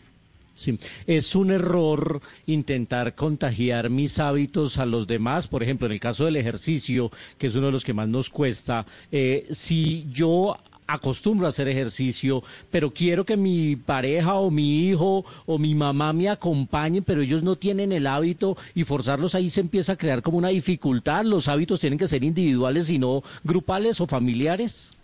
Sí, 0.54 0.78
es 1.06 1.34
un 1.34 1.50
error 1.50 2.20
intentar 2.46 3.14
contagiar 3.14 3.88
mis 3.88 4.18
hábitos 4.18 4.78
a 4.78 4.84
los 4.86 5.06
demás. 5.06 5.48
Por 5.48 5.62
ejemplo, 5.62 5.86
en 5.86 5.92
el 5.94 6.00
caso 6.00 6.24
del 6.26 6.36
ejercicio, 6.36 7.10
que 7.38 7.46
es 7.48 7.56
uno 7.56 7.66
de 7.66 7.72
los 7.72 7.84
que 7.84 7.94
más 7.94 8.08
nos 8.08 8.28
cuesta, 8.30 8.84
eh, 9.10 9.46
si 9.50 10.06
yo 10.10 10.56
acostumbro 10.92 11.46
a 11.46 11.50
hacer 11.50 11.68
ejercicio, 11.68 12.42
pero 12.70 12.90
quiero 12.90 13.24
que 13.24 13.36
mi 13.36 13.76
pareja 13.76 14.34
o 14.34 14.50
mi 14.50 14.88
hijo 14.88 15.24
o 15.46 15.58
mi 15.58 15.74
mamá 15.74 16.12
me 16.12 16.28
acompañen, 16.28 17.04
pero 17.04 17.22
ellos 17.22 17.42
no 17.42 17.56
tienen 17.56 17.92
el 17.92 18.06
hábito 18.06 18.56
y 18.74 18.84
forzarlos 18.84 19.34
ahí 19.34 19.50
se 19.50 19.60
empieza 19.60 19.92
a 19.92 19.96
crear 19.96 20.22
como 20.22 20.38
una 20.38 20.48
dificultad. 20.48 21.24
Los 21.24 21.48
hábitos 21.48 21.80
tienen 21.80 21.98
que 21.98 22.08
ser 22.08 22.24
individuales 22.24 22.90
y 22.90 22.98
no 22.98 23.22
grupales 23.44 24.00
o 24.00 24.06
familiares. 24.06 24.96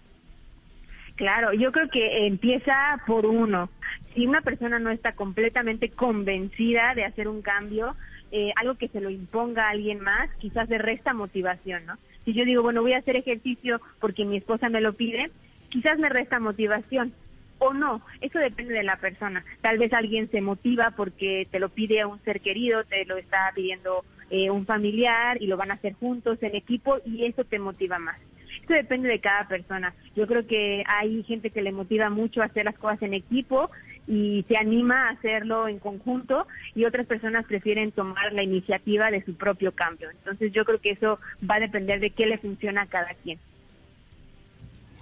Claro, 1.17 1.55
yo 1.55 1.73
creo 1.73 1.89
que 1.89 2.27
empieza 2.27 3.01
por 3.07 3.25
uno. 3.25 3.71
Si 4.15 4.27
una 4.27 4.43
persona 4.43 4.79
no 4.79 4.91
está 4.91 5.13
completamente 5.13 5.89
convencida 5.91 6.95
de 6.95 7.05
hacer 7.05 7.27
un 7.29 7.41
cambio, 7.41 7.97
eh, 8.33 8.53
algo 8.57 8.75
que 8.75 8.89
se 8.89 9.01
lo 9.01 9.09
imponga 9.09 9.67
a 9.67 9.71
alguien 9.71 10.01
más, 10.01 10.29
quizás 10.39 10.69
le 10.69 10.79
resta 10.79 11.15
motivación, 11.15 11.87
¿no? 11.87 11.95
Si 12.25 12.35
yo 12.35 12.45
digo, 12.45 12.63
bueno, 12.63 12.83
voy 12.83 12.93
a 12.93 12.99
hacer 12.99 13.17
ejercicio 13.17 13.81
porque 14.01 14.25
mi 14.25 14.37
esposa 14.37 14.69
me 14.69 14.81
lo 14.81 14.93
pide, 14.93 15.31
quizás 15.69 15.99
me 15.99 16.09
resta 16.09 16.41
motivación. 16.41 17.13
O 17.59 17.73
no, 17.73 18.03
eso 18.21 18.39
depende 18.39 18.75
de 18.75 18.83
la 18.83 18.97
persona. 18.97 19.43
Tal 19.63 19.79
vez 19.79 19.93
alguien 19.95 20.31
se 20.31 20.43
motiva 20.43 20.93
porque 20.95 21.49
te 21.51 21.59
lo 21.59 21.71
pide 21.71 22.03
a 22.03 22.07
un 22.07 22.23
ser 22.23 22.41
querido, 22.41 22.85
te 22.85 23.07
lo 23.07 23.17
está 23.17 23.51
pidiendo 23.55 24.05
eh, 24.31 24.51
un 24.51 24.67
familiar 24.67 25.41
y 25.41 25.47
lo 25.47 25.57
van 25.57 25.71
a 25.71 25.75
hacer 25.75 25.95
juntos 25.95 26.43
en 26.43 26.55
equipo 26.55 26.99
y 27.07 27.25
eso 27.25 27.45
te 27.45 27.59
motiva 27.59 27.99
más. 27.99 28.19
Esto 28.61 28.75
depende 28.75 29.09
de 29.09 29.21
cada 29.21 29.47
persona. 29.49 29.95
Yo 30.15 30.27
creo 30.27 30.47
que 30.47 30.83
hay 30.87 31.23
gente 31.23 31.51
que 31.51 31.63
le 31.63 31.73
motiva 31.73 32.11
mucho 32.11 32.43
a 32.43 32.47
hacer 32.47 32.65
las 32.65 32.77
cosas 32.77 33.01
en 33.03 33.15
equipo 33.15 33.71
y 34.07 34.45
se 34.49 34.57
anima 34.57 35.07
a 35.07 35.13
hacerlo 35.13 35.69
en 35.69 35.79
conjunto 35.79 36.47
y 36.75 36.85
otras 36.85 37.07
personas 37.07 37.47
prefieren 37.47 37.93
tomar 37.93 38.33
la 38.33 38.43
iniciativa 38.43 39.11
de 39.11 39.25
su 39.25 39.37
propio 39.37 39.73
cambio. 39.73 40.11
Entonces 40.11 40.53
yo 40.53 40.65
creo 40.65 40.81
que 40.81 40.91
eso 40.91 41.19
va 41.49 41.57
a 41.57 41.61
depender 41.61 42.01
de 42.01 42.11
qué 42.11 42.27
le 42.27 42.39
funciona 42.39 42.83
a 42.83 42.87
cada 42.87 43.15
quien. 43.23 43.39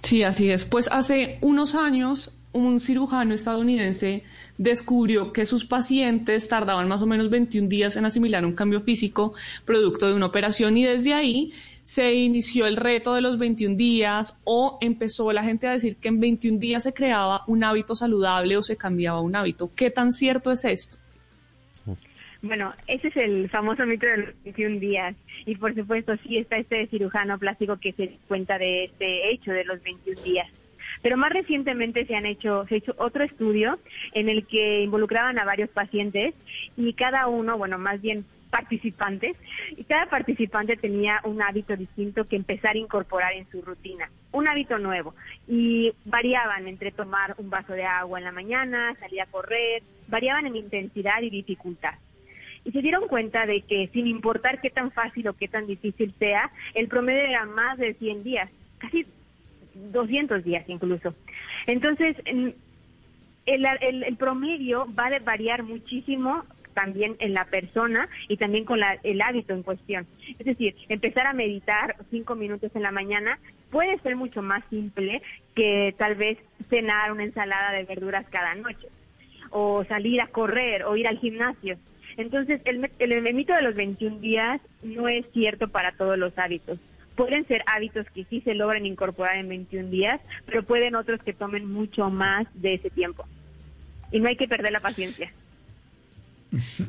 Sí, 0.05 0.21
así 0.21 0.51
es. 0.51 0.65
Pues 0.65 0.87
hace 0.91 1.39
unos 1.41 1.73
años 1.73 2.31
un 2.53 2.79
cirujano 2.79 3.33
estadounidense 3.33 4.21
descubrió 4.59 5.33
que 5.33 5.47
sus 5.47 5.65
pacientes 5.65 6.47
tardaban 6.47 6.87
más 6.87 7.01
o 7.01 7.07
menos 7.07 7.31
21 7.31 7.67
días 7.67 7.95
en 7.95 8.05
asimilar 8.05 8.45
un 8.45 8.53
cambio 8.53 8.81
físico 8.81 9.33
producto 9.65 10.07
de 10.07 10.13
una 10.13 10.27
operación 10.27 10.77
y 10.77 10.83
desde 10.85 11.15
ahí 11.15 11.53
se 11.81 12.13
inició 12.13 12.67
el 12.67 12.77
reto 12.77 13.15
de 13.15 13.21
los 13.21 13.39
21 13.39 13.75
días 13.75 14.37
o 14.43 14.77
empezó 14.79 15.33
la 15.33 15.43
gente 15.43 15.67
a 15.67 15.71
decir 15.71 15.97
que 15.97 16.09
en 16.09 16.19
21 16.19 16.59
días 16.59 16.83
se 16.83 16.93
creaba 16.93 17.43
un 17.47 17.63
hábito 17.63 17.95
saludable 17.95 18.57
o 18.57 18.61
se 18.61 18.77
cambiaba 18.77 19.21
un 19.21 19.35
hábito. 19.35 19.71
¿Qué 19.75 19.89
tan 19.89 20.13
cierto 20.13 20.51
es 20.51 20.65
esto? 20.65 20.99
Bueno, 22.45 22.75
ese 22.85 23.07
es 23.07 23.17
el 23.17 23.49
famoso 23.49 23.87
mito 23.87 24.05
de 24.05 24.17
los 24.17 24.43
21 24.43 24.79
días. 24.79 25.15
Y 25.47 25.55
por 25.55 25.73
supuesto, 25.73 26.15
sí 26.17 26.37
está 26.37 26.57
este 26.57 26.85
cirujano 26.87 27.39
plástico 27.39 27.77
que 27.77 27.93
se 27.93 28.19
cuenta 28.27 28.59
de 28.59 28.85
este 28.85 29.31
hecho 29.31 29.51
de 29.51 29.65
los 29.65 29.81
21 29.81 30.21
días. 30.21 30.47
Pero 31.01 31.17
más 31.17 31.31
recientemente 31.31 32.05
se 32.05 32.15
han 32.15 32.27
hecho, 32.27 32.65
se 32.67 32.75
ha 32.75 32.77
hecho 32.77 32.93
otro 32.97 33.23
estudio 33.23 33.79
en 34.13 34.29
el 34.29 34.45
que 34.45 34.83
involucraban 34.83 35.39
a 35.39 35.45
varios 35.45 35.71
pacientes 35.71 36.35
y 36.77 36.93
cada 36.93 37.27
uno, 37.27 37.57
bueno, 37.57 37.79
más 37.79 37.99
bien 37.99 38.25
participantes, 38.51 39.35
y 39.75 39.83
cada 39.83 40.05
participante 40.05 40.77
tenía 40.77 41.21
un 41.23 41.41
hábito 41.41 41.75
distinto 41.75 42.25
que 42.25 42.35
empezar 42.35 42.75
a 42.75 42.79
incorporar 42.79 43.33
en 43.33 43.49
su 43.49 43.63
rutina, 43.63 44.11
un 44.31 44.47
hábito 44.47 44.77
nuevo. 44.77 45.15
Y 45.47 45.93
variaban 46.05 46.67
entre 46.67 46.91
tomar 46.91 47.33
un 47.39 47.49
vaso 47.49 47.73
de 47.73 47.85
agua 47.85 48.19
en 48.19 48.25
la 48.25 48.31
mañana, 48.31 48.95
salir 48.99 49.21
a 49.21 49.25
correr, 49.25 49.81
variaban 50.07 50.45
en 50.45 50.57
intensidad 50.57 51.23
y 51.23 51.31
dificultad 51.31 51.95
y 52.65 52.71
se 52.71 52.81
dieron 52.81 53.07
cuenta 53.07 53.45
de 53.45 53.61
que 53.61 53.89
sin 53.93 54.07
importar 54.07 54.59
qué 54.59 54.69
tan 54.69 54.91
fácil 54.91 55.27
o 55.27 55.33
qué 55.33 55.47
tan 55.47 55.67
difícil 55.67 56.13
sea, 56.19 56.51
el 56.73 56.87
promedio 56.87 57.21
era 57.21 57.45
más 57.45 57.77
de 57.77 57.93
100 57.93 58.23
días, 58.23 58.49
casi 58.79 59.05
200 59.75 60.43
días 60.43 60.63
incluso. 60.67 61.13
Entonces, 61.67 62.15
en- 62.25 62.55
el, 63.45 63.65
el- 63.81 64.03
el 64.03 64.17
promedio 64.17 64.87
va 64.97 65.05
a 65.07 65.19
variar 65.19 65.63
muchísimo 65.63 66.43
también 66.73 67.15
en 67.19 67.33
la 67.33 67.45
persona 67.45 68.09
y 68.27 68.37
también 68.37 68.65
con 68.65 68.79
la- 68.79 68.97
el 69.03 69.21
hábito 69.21 69.53
en 69.53 69.63
cuestión. 69.63 70.07
Es 70.39 70.45
decir, 70.45 70.75
empezar 70.89 71.27
a 71.27 71.33
meditar 71.33 71.95
cinco 72.09 72.35
minutos 72.35 72.71
en 72.75 72.81
la 72.81 72.91
mañana 72.91 73.37
puede 73.71 73.97
ser 73.99 74.15
mucho 74.15 74.41
más 74.41 74.63
simple 74.69 75.21
que 75.55 75.93
tal 75.97 76.15
vez 76.15 76.37
cenar 76.69 77.11
una 77.11 77.23
ensalada 77.23 77.71
de 77.71 77.83
verduras 77.83 78.25
cada 78.29 78.55
noche 78.55 78.87
o 79.51 79.83
salir 79.85 80.19
a 80.21 80.27
correr 80.27 80.83
o 80.83 80.97
ir 80.97 81.07
al 81.07 81.19
gimnasio. 81.19 81.77
Entonces, 82.17 82.61
el, 82.65 82.79
me- 82.79 82.91
el, 82.99 83.11
el 83.11 83.33
mito 83.33 83.53
de 83.53 83.61
los 83.61 83.75
21 83.75 84.19
días 84.19 84.61
no 84.83 85.07
es 85.07 85.25
cierto 85.33 85.67
para 85.67 85.91
todos 85.93 86.17
los 86.17 86.37
hábitos. 86.37 86.79
Pueden 87.15 87.47
ser 87.47 87.63
hábitos 87.67 88.05
que 88.13 88.25
sí 88.25 88.41
se 88.41 88.53
logran 88.55 88.85
incorporar 88.85 89.37
en 89.37 89.47
21 89.49 89.89
días, 89.89 90.19
pero 90.45 90.63
pueden 90.63 90.95
otros 90.95 91.21
que 91.23 91.33
tomen 91.33 91.71
mucho 91.71 92.09
más 92.09 92.47
de 92.53 92.75
ese 92.75 92.89
tiempo. 92.89 93.25
Y 94.11 94.19
no 94.19 94.27
hay 94.29 94.35
que 94.37 94.47
perder 94.47 94.71
la 94.71 94.79
paciencia. 94.81 95.31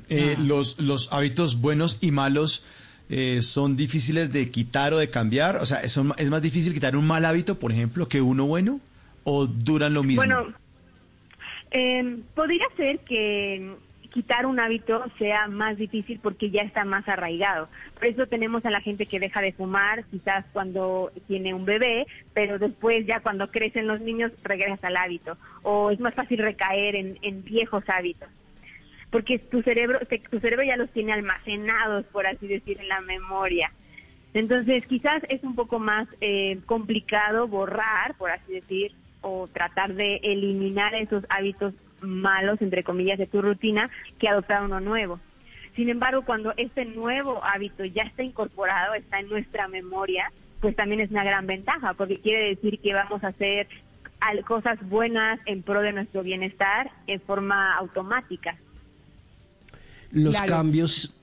Eh, 0.08 0.36
los, 0.38 0.78
los 0.78 1.12
hábitos 1.12 1.60
buenos 1.60 1.98
y 2.00 2.12
malos 2.12 2.64
eh, 3.08 3.40
son 3.42 3.76
difíciles 3.76 4.32
de 4.32 4.48
quitar 4.50 4.92
o 4.94 4.98
de 4.98 5.10
cambiar. 5.10 5.56
O 5.56 5.66
sea, 5.66 5.88
son- 5.88 6.12
es 6.18 6.30
más 6.30 6.42
difícil 6.42 6.72
quitar 6.72 6.94
un 6.96 7.06
mal 7.06 7.24
hábito, 7.24 7.58
por 7.58 7.72
ejemplo, 7.72 8.08
que 8.08 8.20
uno 8.20 8.46
bueno, 8.46 8.80
o 9.24 9.46
duran 9.46 9.92
lo 9.94 10.04
mismo. 10.04 10.22
Bueno, 10.24 10.54
eh, 11.72 12.18
podría 12.34 12.64
ser 12.76 13.00
que 13.00 13.74
quitar 14.16 14.46
un 14.46 14.58
hábito 14.58 15.04
sea 15.18 15.46
más 15.46 15.76
difícil 15.76 16.18
porque 16.22 16.48
ya 16.48 16.62
está 16.62 16.86
más 16.86 17.06
arraigado. 17.06 17.68
Por 17.92 18.06
eso 18.06 18.26
tenemos 18.26 18.64
a 18.64 18.70
la 18.70 18.80
gente 18.80 19.04
que 19.04 19.20
deja 19.20 19.42
de 19.42 19.52
fumar, 19.52 20.04
quizás 20.06 20.46
cuando 20.54 21.12
tiene 21.26 21.52
un 21.52 21.66
bebé, 21.66 22.06
pero 22.32 22.58
después 22.58 23.06
ya 23.06 23.20
cuando 23.20 23.50
crecen 23.50 23.86
los 23.86 24.00
niños 24.00 24.32
regresa 24.42 24.86
al 24.86 24.96
hábito. 24.96 25.36
O 25.62 25.90
es 25.90 26.00
más 26.00 26.14
fácil 26.14 26.38
recaer 26.38 26.96
en, 26.96 27.44
viejos 27.44 27.84
hábitos. 27.88 28.30
Porque 29.10 29.38
tu 29.38 29.60
cerebro, 29.60 29.98
tu 30.30 30.40
cerebro 30.40 30.64
ya 30.64 30.78
los 30.78 30.90
tiene 30.92 31.12
almacenados, 31.12 32.06
por 32.06 32.26
así 32.26 32.46
decir, 32.46 32.80
en 32.80 32.88
la 32.88 33.02
memoria. 33.02 33.70
Entonces, 34.32 34.86
quizás 34.86 35.22
es 35.28 35.42
un 35.42 35.54
poco 35.54 35.78
más 35.78 36.08
eh, 36.22 36.58
complicado 36.64 37.48
borrar, 37.48 38.14
por 38.16 38.30
así 38.30 38.54
decir, 38.54 38.92
o 39.20 39.46
tratar 39.46 39.92
de 39.92 40.20
eliminar 40.22 40.94
esos 40.94 41.22
hábitos 41.28 41.74
malos, 42.00 42.60
entre 42.62 42.82
comillas, 42.84 43.18
de 43.18 43.26
tu 43.26 43.42
rutina 43.42 43.90
que 44.18 44.28
adoptar 44.28 44.62
uno 44.62 44.80
nuevo. 44.80 45.20
Sin 45.74 45.88
embargo, 45.90 46.22
cuando 46.24 46.54
este 46.56 46.84
nuevo 46.84 47.44
hábito 47.44 47.84
ya 47.84 48.02
está 48.04 48.22
incorporado, 48.22 48.94
está 48.94 49.20
en 49.20 49.28
nuestra 49.28 49.68
memoria, 49.68 50.32
pues 50.60 50.74
también 50.74 51.00
es 51.00 51.10
una 51.10 51.24
gran 51.24 51.46
ventaja, 51.46 51.94
porque 51.94 52.18
quiere 52.20 52.48
decir 52.48 52.78
que 52.80 52.94
vamos 52.94 53.22
a 53.22 53.28
hacer 53.28 53.68
cosas 54.46 54.78
buenas 54.88 55.38
en 55.46 55.62
pro 55.62 55.82
de 55.82 55.92
nuestro 55.92 56.22
bienestar 56.22 56.90
en 57.06 57.20
forma 57.20 57.76
automática. 57.76 58.56
los 60.10 60.36
Claro. 60.36 60.54
cambios 60.54 61.14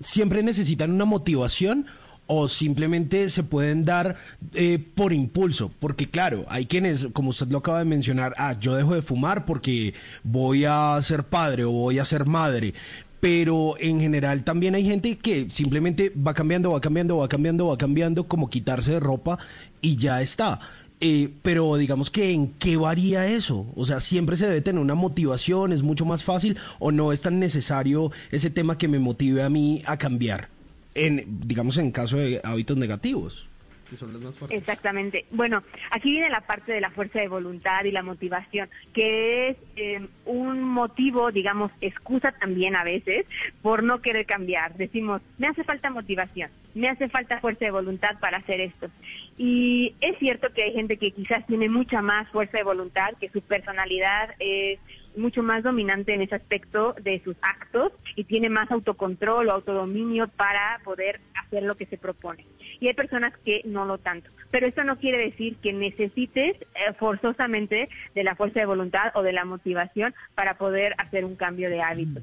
siempre 0.00 0.42
necesitan 0.42 0.90
una 0.90 1.04
motivación 1.04 1.86
o 2.32 2.48
simplemente 2.48 3.28
se 3.28 3.42
pueden 3.42 3.84
dar 3.84 4.14
eh, 4.54 4.78
por 4.94 5.12
impulso, 5.12 5.68
porque 5.80 6.08
claro, 6.08 6.46
hay 6.48 6.66
quienes, 6.66 7.08
como 7.12 7.30
usted 7.30 7.48
lo 7.48 7.58
acaba 7.58 7.80
de 7.80 7.86
mencionar, 7.86 8.34
ah, 8.38 8.56
yo 8.60 8.76
dejo 8.76 8.94
de 8.94 9.02
fumar 9.02 9.44
porque 9.44 9.94
voy 10.22 10.64
a 10.64 10.96
ser 11.02 11.24
padre 11.24 11.64
o 11.64 11.72
voy 11.72 11.98
a 11.98 12.04
ser 12.04 12.26
madre, 12.26 12.72
pero 13.18 13.74
en 13.80 13.98
general 14.00 14.44
también 14.44 14.76
hay 14.76 14.84
gente 14.84 15.18
que 15.18 15.50
simplemente 15.50 16.10
va 16.10 16.32
cambiando, 16.32 16.70
va 16.70 16.80
cambiando, 16.80 17.16
va 17.16 17.28
cambiando, 17.28 17.66
va 17.66 17.76
cambiando, 17.76 18.28
como 18.28 18.48
quitarse 18.48 18.92
de 18.92 19.00
ropa 19.00 19.40
y 19.80 19.96
ya 19.96 20.22
está. 20.22 20.60
Eh, 21.00 21.30
pero 21.42 21.76
digamos 21.76 22.10
que 22.10 22.30
en 22.30 22.46
qué 22.46 22.76
varía 22.76 23.26
eso, 23.26 23.66
o 23.74 23.84
sea, 23.86 23.98
siempre 23.98 24.36
se 24.36 24.46
debe 24.46 24.60
tener 24.60 24.80
una 24.80 24.94
motivación, 24.94 25.72
es 25.72 25.82
mucho 25.82 26.04
más 26.04 26.22
fácil 26.22 26.56
o 26.78 26.92
no 26.92 27.10
es 27.10 27.22
tan 27.22 27.40
necesario 27.40 28.12
ese 28.30 28.50
tema 28.50 28.78
que 28.78 28.86
me 28.86 29.00
motive 29.00 29.42
a 29.42 29.50
mí 29.50 29.82
a 29.86 29.96
cambiar, 29.96 30.48
en 30.94 31.24
digamos 31.46 31.78
en 31.78 31.90
caso 31.92 32.16
de 32.16 32.40
hábitos 32.44 32.76
negativos, 32.76 33.48
que 33.90 33.96
son 33.96 34.12
los 34.12 34.22
más 34.22 34.38
fuertes. 34.38 34.58
Exactamente. 34.58 35.26
Bueno, 35.32 35.62
aquí 35.90 36.12
viene 36.12 36.30
la 36.30 36.40
parte 36.40 36.72
de 36.72 36.80
la 36.80 36.90
fuerza 36.90 37.20
de 37.20 37.28
voluntad 37.28 37.84
y 37.84 37.90
la 37.90 38.02
motivación, 38.02 38.68
que 38.94 39.48
es 39.48 39.56
eh, 39.76 40.06
un 40.24 40.62
motivo, 40.62 41.32
digamos, 41.32 41.72
excusa 41.80 42.32
también 42.32 42.76
a 42.76 42.84
veces 42.84 43.26
por 43.62 43.82
no 43.82 44.00
querer 44.00 44.26
cambiar. 44.26 44.76
Decimos, 44.76 45.20
me 45.38 45.48
hace 45.48 45.64
falta 45.64 45.90
motivación, 45.90 46.50
me 46.74 46.88
hace 46.88 47.08
falta 47.08 47.40
fuerza 47.40 47.64
de 47.64 47.72
voluntad 47.72 48.18
para 48.20 48.38
hacer 48.38 48.60
esto. 48.60 48.88
Y 49.36 49.94
es 50.00 50.18
cierto 50.18 50.52
que 50.54 50.62
hay 50.62 50.72
gente 50.72 50.96
que 50.96 51.10
quizás 51.10 51.44
tiene 51.46 51.68
mucha 51.68 52.00
más 52.00 52.28
fuerza 52.28 52.58
de 52.58 52.64
voluntad, 52.64 53.10
que 53.20 53.30
su 53.30 53.40
personalidad 53.42 54.30
es 54.38 54.78
mucho 55.20 55.42
más 55.42 55.62
dominante 55.62 56.14
en 56.14 56.22
ese 56.22 56.34
aspecto 56.34 56.94
de 57.00 57.20
sus 57.22 57.36
actos 57.42 57.92
y 58.16 58.24
tiene 58.24 58.48
más 58.48 58.70
autocontrol 58.70 59.48
o 59.48 59.52
autodominio 59.52 60.28
para 60.28 60.80
poder 60.84 61.20
hacer 61.34 61.62
lo 61.62 61.76
que 61.76 61.86
se 61.86 61.98
propone. 61.98 62.46
Y 62.80 62.88
hay 62.88 62.94
personas 62.94 63.32
que 63.44 63.60
no 63.64 63.84
lo 63.84 63.98
tanto. 63.98 64.30
Pero 64.50 64.66
esto 64.66 64.82
no 64.82 64.98
quiere 64.98 65.18
decir 65.18 65.56
que 65.56 65.72
necesites 65.72 66.56
eh, 66.60 66.92
forzosamente 66.98 67.88
de 68.14 68.24
la 68.24 68.34
fuerza 68.34 68.60
de 68.60 68.66
voluntad 68.66 69.12
o 69.14 69.22
de 69.22 69.32
la 69.32 69.44
motivación 69.44 70.14
para 70.34 70.54
poder 70.54 70.94
hacer 70.98 71.24
un 71.24 71.36
cambio 71.36 71.70
de 71.70 71.82
hábito. 71.82 72.20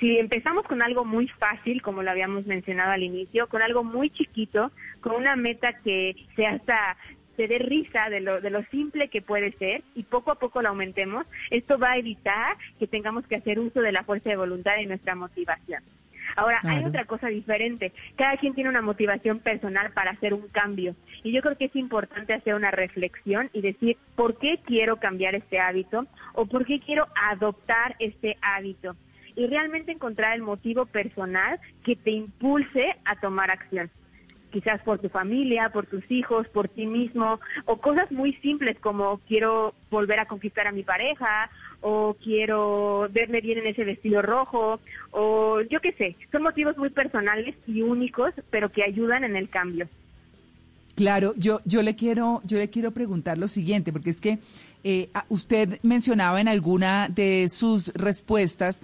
Si 0.00 0.18
empezamos 0.18 0.64
con 0.66 0.82
algo 0.82 1.04
muy 1.04 1.28
fácil, 1.28 1.82
como 1.82 2.02
lo 2.02 2.10
habíamos 2.10 2.46
mencionado 2.46 2.92
al 2.92 3.02
inicio, 3.02 3.48
con 3.48 3.60
algo 3.60 3.84
muy 3.84 4.10
chiquito, 4.10 4.72
con 5.00 5.14
una 5.14 5.36
meta 5.36 5.74
que 5.84 6.16
se 6.34 6.46
hasta 6.46 6.96
se 7.36 7.48
dé 7.48 7.58
risa 7.58 8.08
de 8.10 8.20
lo, 8.20 8.40
de 8.40 8.50
lo 8.50 8.62
simple 8.64 9.08
que 9.08 9.22
puede 9.22 9.52
ser 9.52 9.82
y 9.94 10.04
poco 10.04 10.32
a 10.32 10.38
poco 10.38 10.62
lo 10.62 10.70
aumentemos, 10.70 11.26
esto 11.50 11.78
va 11.78 11.92
a 11.92 11.98
evitar 11.98 12.56
que 12.78 12.86
tengamos 12.86 13.26
que 13.26 13.36
hacer 13.36 13.58
uso 13.58 13.80
de 13.80 13.92
la 13.92 14.04
fuerza 14.04 14.30
de 14.30 14.36
voluntad 14.36 14.76
y 14.80 14.86
nuestra 14.86 15.14
motivación. 15.14 15.82
Ahora, 16.36 16.58
hay 16.64 16.84
otra 16.84 17.04
cosa 17.04 17.28
diferente. 17.28 17.92
Cada 18.16 18.36
quien 18.36 18.54
tiene 18.54 18.70
una 18.70 18.82
motivación 18.82 19.38
personal 19.38 19.92
para 19.92 20.12
hacer 20.12 20.34
un 20.34 20.48
cambio. 20.48 20.96
Y 21.22 21.32
yo 21.32 21.42
creo 21.42 21.56
que 21.56 21.66
es 21.66 21.76
importante 21.76 22.32
hacer 22.32 22.54
una 22.54 22.70
reflexión 22.70 23.50
y 23.52 23.60
decir, 23.60 23.96
¿por 24.16 24.38
qué 24.38 24.58
quiero 24.64 24.96
cambiar 24.96 25.34
este 25.34 25.60
hábito? 25.60 26.06
¿O 26.32 26.46
por 26.46 26.64
qué 26.64 26.80
quiero 26.80 27.06
adoptar 27.30 27.94
este 27.98 28.36
hábito? 28.42 28.96
Y 29.36 29.46
realmente 29.46 29.92
encontrar 29.92 30.34
el 30.34 30.42
motivo 30.42 30.86
personal 30.86 31.60
que 31.84 31.96
te 31.96 32.10
impulse 32.10 32.96
a 33.04 33.16
tomar 33.20 33.50
acción 33.50 33.90
quizás 34.54 34.80
por 34.82 35.00
tu 35.00 35.08
familia, 35.08 35.70
por 35.70 35.86
tus 35.86 36.08
hijos, 36.08 36.46
por 36.48 36.68
ti 36.68 36.86
mismo, 36.86 37.40
o 37.64 37.78
cosas 37.78 38.12
muy 38.12 38.34
simples 38.34 38.78
como 38.78 39.18
quiero 39.26 39.74
volver 39.90 40.20
a 40.20 40.26
conquistar 40.26 40.68
a 40.68 40.72
mi 40.72 40.84
pareja, 40.84 41.50
o 41.80 42.14
quiero 42.22 43.08
verme 43.10 43.40
bien 43.40 43.58
en 43.58 43.66
ese 43.66 43.82
vestido 43.82 44.22
rojo, 44.22 44.78
o 45.10 45.60
yo 45.62 45.80
qué 45.80 45.92
sé, 45.94 46.16
son 46.30 46.44
motivos 46.44 46.78
muy 46.78 46.90
personales 46.90 47.56
y 47.66 47.82
únicos, 47.82 48.32
pero 48.50 48.70
que 48.70 48.84
ayudan 48.84 49.24
en 49.24 49.34
el 49.34 49.48
cambio. 49.48 49.88
Claro, 50.94 51.34
yo, 51.36 51.60
yo 51.64 51.82
le 51.82 51.96
quiero, 51.96 52.40
yo 52.44 52.56
le 52.56 52.70
quiero 52.70 52.92
preguntar 52.92 53.36
lo 53.36 53.48
siguiente, 53.48 53.92
porque 53.92 54.10
es 54.10 54.20
que 54.20 54.38
eh, 54.84 55.08
usted 55.28 55.80
mencionaba 55.82 56.40
en 56.40 56.46
alguna 56.46 57.08
de 57.08 57.48
sus 57.48 57.92
respuestas 57.94 58.80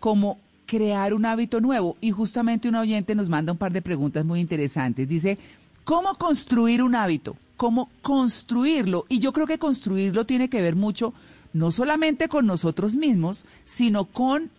como 0.00 0.38
crear 0.74 1.14
un 1.14 1.24
hábito 1.24 1.60
nuevo 1.60 1.96
y 2.00 2.10
justamente 2.10 2.68
un 2.68 2.74
oyente 2.74 3.14
nos 3.14 3.28
manda 3.28 3.52
un 3.52 3.58
par 3.58 3.72
de 3.72 3.80
preguntas 3.80 4.24
muy 4.24 4.40
interesantes. 4.40 5.06
Dice, 5.06 5.38
¿cómo 5.84 6.16
construir 6.16 6.82
un 6.82 6.96
hábito? 6.96 7.36
¿Cómo 7.56 7.90
construirlo? 8.02 9.06
Y 9.08 9.20
yo 9.20 9.32
creo 9.32 9.46
que 9.46 9.60
construirlo 9.60 10.26
tiene 10.26 10.48
que 10.48 10.60
ver 10.60 10.74
mucho 10.74 11.14
no 11.52 11.70
solamente 11.70 12.26
con 12.26 12.46
nosotros 12.46 12.96
mismos, 12.96 13.44
sino 13.64 14.06
con 14.06 14.50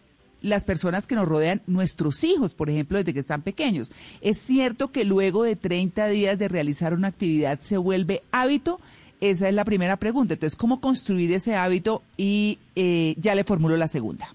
las 0.42 0.64
personas 0.64 1.06
que 1.06 1.16
nos 1.16 1.28
rodean, 1.28 1.62
nuestros 1.68 2.24
hijos, 2.24 2.54
por 2.54 2.70
ejemplo, 2.70 2.98
desde 2.98 3.14
que 3.14 3.20
están 3.20 3.42
pequeños. 3.42 3.92
¿Es 4.22 4.38
cierto 4.38 4.94
que 4.94 5.04
luego 5.04 5.44
de 5.44 5.58
30 5.58 6.08
días 6.08 6.40
de 6.40 6.48
realizar 6.48 6.94
una 6.94 7.10
actividad 7.10 7.60
se 7.62 7.76
vuelve 7.76 8.22
hábito? 8.32 8.80
Esa 9.20 9.50
es 9.50 9.54
la 9.54 9.66
primera 9.66 9.98
pregunta. 9.98 10.36
Entonces, 10.36 10.56
¿cómo 10.56 10.80
construir 10.80 11.34
ese 11.34 11.58
hábito? 11.58 12.04
Y 12.16 12.60
eh, 12.78 13.16
ya 13.18 13.36
le 13.36 13.44
formulo 13.44 13.76
la 13.76 13.90
segunda. 13.90 14.34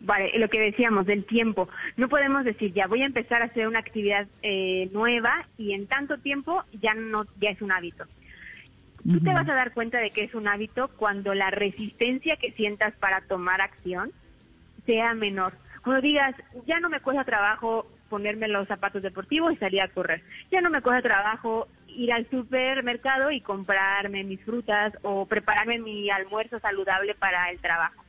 Vale, 0.00 0.38
lo 0.38 0.48
que 0.48 0.60
decíamos 0.60 1.06
del 1.06 1.24
tiempo. 1.24 1.68
No 1.96 2.08
podemos 2.08 2.44
decir, 2.44 2.72
ya 2.72 2.86
voy 2.86 3.02
a 3.02 3.06
empezar 3.06 3.42
a 3.42 3.46
hacer 3.46 3.66
una 3.66 3.80
actividad 3.80 4.28
eh, 4.42 4.88
nueva 4.92 5.46
y 5.56 5.72
en 5.72 5.86
tanto 5.86 6.18
tiempo 6.18 6.62
ya 6.80 6.94
no 6.94 7.18
ya 7.40 7.50
es 7.50 7.60
un 7.60 7.72
hábito. 7.72 8.04
Tú 9.04 9.20
te 9.20 9.32
vas 9.32 9.48
a 9.48 9.54
dar 9.54 9.72
cuenta 9.72 9.98
de 9.98 10.10
que 10.10 10.24
es 10.24 10.34
un 10.34 10.48
hábito 10.48 10.88
cuando 10.96 11.32
la 11.32 11.50
resistencia 11.50 12.36
que 12.36 12.52
sientas 12.52 12.94
para 12.96 13.22
tomar 13.22 13.60
acción 13.60 14.12
sea 14.86 15.14
menor. 15.14 15.54
Cuando 15.82 16.02
digas, 16.02 16.34
ya 16.66 16.78
no 16.80 16.90
me 16.90 17.00
cuesta 17.00 17.24
trabajo 17.24 17.86
ponerme 18.08 18.48
los 18.48 18.68
zapatos 18.68 19.02
deportivos 19.02 19.52
y 19.52 19.56
salir 19.56 19.80
a 19.80 19.88
correr. 19.88 20.22
Ya 20.50 20.60
no 20.60 20.70
me 20.70 20.82
cuesta 20.82 21.08
trabajo 21.08 21.68
ir 21.86 22.12
al 22.12 22.28
supermercado 22.28 23.30
y 23.30 23.40
comprarme 23.40 24.24
mis 24.24 24.42
frutas 24.44 24.92
o 25.02 25.26
prepararme 25.26 25.78
mi 25.78 26.10
almuerzo 26.10 26.58
saludable 26.60 27.14
para 27.14 27.50
el 27.50 27.60
trabajo. 27.60 28.04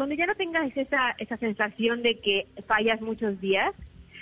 Cuando 0.00 0.14
ya 0.14 0.24
no 0.24 0.34
tengas 0.34 0.74
esa, 0.78 1.10
esa 1.18 1.36
sensación 1.36 2.00
de 2.00 2.18
que 2.20 2.46
fallas 2.66 3.02
muchos 3.02 3.38
días, 3.38 3.74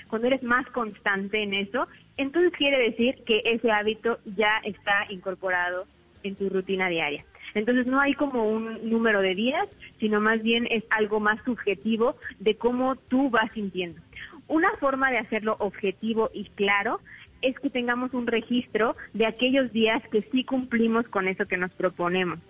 cuando 0.09 0.27
eres 0.27 0.43
más 0.43 0.67
constante 0.71 1.41
en 1.41 1.55
eso, 1.55 1.87
entonces 2.17 2.51
quiere 2.59 2.91
decir 2.91 3.23
que 3.25 3.43
ese 3.45 3.71
hábito 3.71 4.19
ya 4.37 4.59
está 4.65 5.07
incorporado 5.09 5.87
en 6.25 6.35
tu 6.35 6.49
rutina 6.49 6.89
diaria. 6.89 7.25
Entonces 7.55 7.87
no 7.87 8.01
hay 8.01 8.15
como 8.15 8.51
un 8.51 8.91
número 8.91 9.21
de 9.21 9.37
días, 9.37 9.69
sino 10.01 10.21
más 10.21 10.43
bien 10.43 10.67
es 10.69 10.83
algo 10.91 11.21
más 11.21 11.41
subjetivo 11.45 12.17
de 12.41 12.57
cómo 12.57 12.97
tú 12.97 13.31
vas 13.31 13.49
sintiendo. 13.53 14.01
Una 14.49 14.73
forma 14.81 15.13
de 15.13 15.19
hacerlo 15.19 15.55
objetivo 15.61 16.29
y 16.35 16.47
claro 16.57 16.99
es 17.41 17.57
que 17.61 17.71
tengamos 17.71 18.15
un 18.15 18.27
registro 18.27 18.97
de 19.15 19.27
aquellos 19.27 19.73
días 19.73 20.03
que 20.11 20.23
sí 20.33 20.43
cumplimos 20.43 21.07
con 21.07 21.29
eso 21.29 21.47
que 21.47 21.57
nos 21.57 21.71
proponemos. 21.71 22.41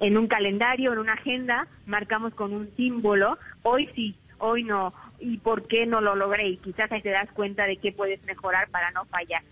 En 0.00 0.16
un 0.16 0.26
calendario, 0.26 0.92
en 0.92 0.98
una 0.98 1.12
agenda, 1.12 1.66
marcamos 1.86 2.34
con 2.34 2.54
un 2.54 2.70
símbolo, 2.76 3.38
hoy 3.62 3.88
sí, 3.94 4.16
hoy 4.38 4.64
no, 4.64 4.94
y 5.18 5.36
por 5.38 5.68
qué 5.68 5.84
no 5.84 6.00
lo 6.00 6.14
logré, 6.14 6.48
y 6.48 6.56
quizás 6.56 6.90
ahí 6.90 7.02
te 7.02 7.10
das 7.10 7.30
cuenta 7.32 7.66
de 7.66 7.76
qué 7.76 7.92
puedes 7.92 8.22
mejorar 8.24 8.68
para 8.70 8.90
no 8.92 9.04
fallar. 9.04 9.42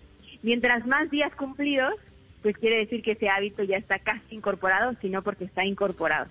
Mientras 0.41 0.87
más 0.87 1.11
días 1.11 1.33
cumplidos, 1.35 1.93
pues 2.41 2.57
quiere 2.57 2.77
decir 2.77 3.03
que 3.03 3.11
ese 3.11 3.29
hábito 3.29 3.63
ya 3.63 3.77
está 3.77 3.99
casi 3.99 4.35
incorporado, 4.35 4.93
sino 5.01 5.21
porque 5.21 5.43
está 5.43 5.65
incorporado. 5.65 6.27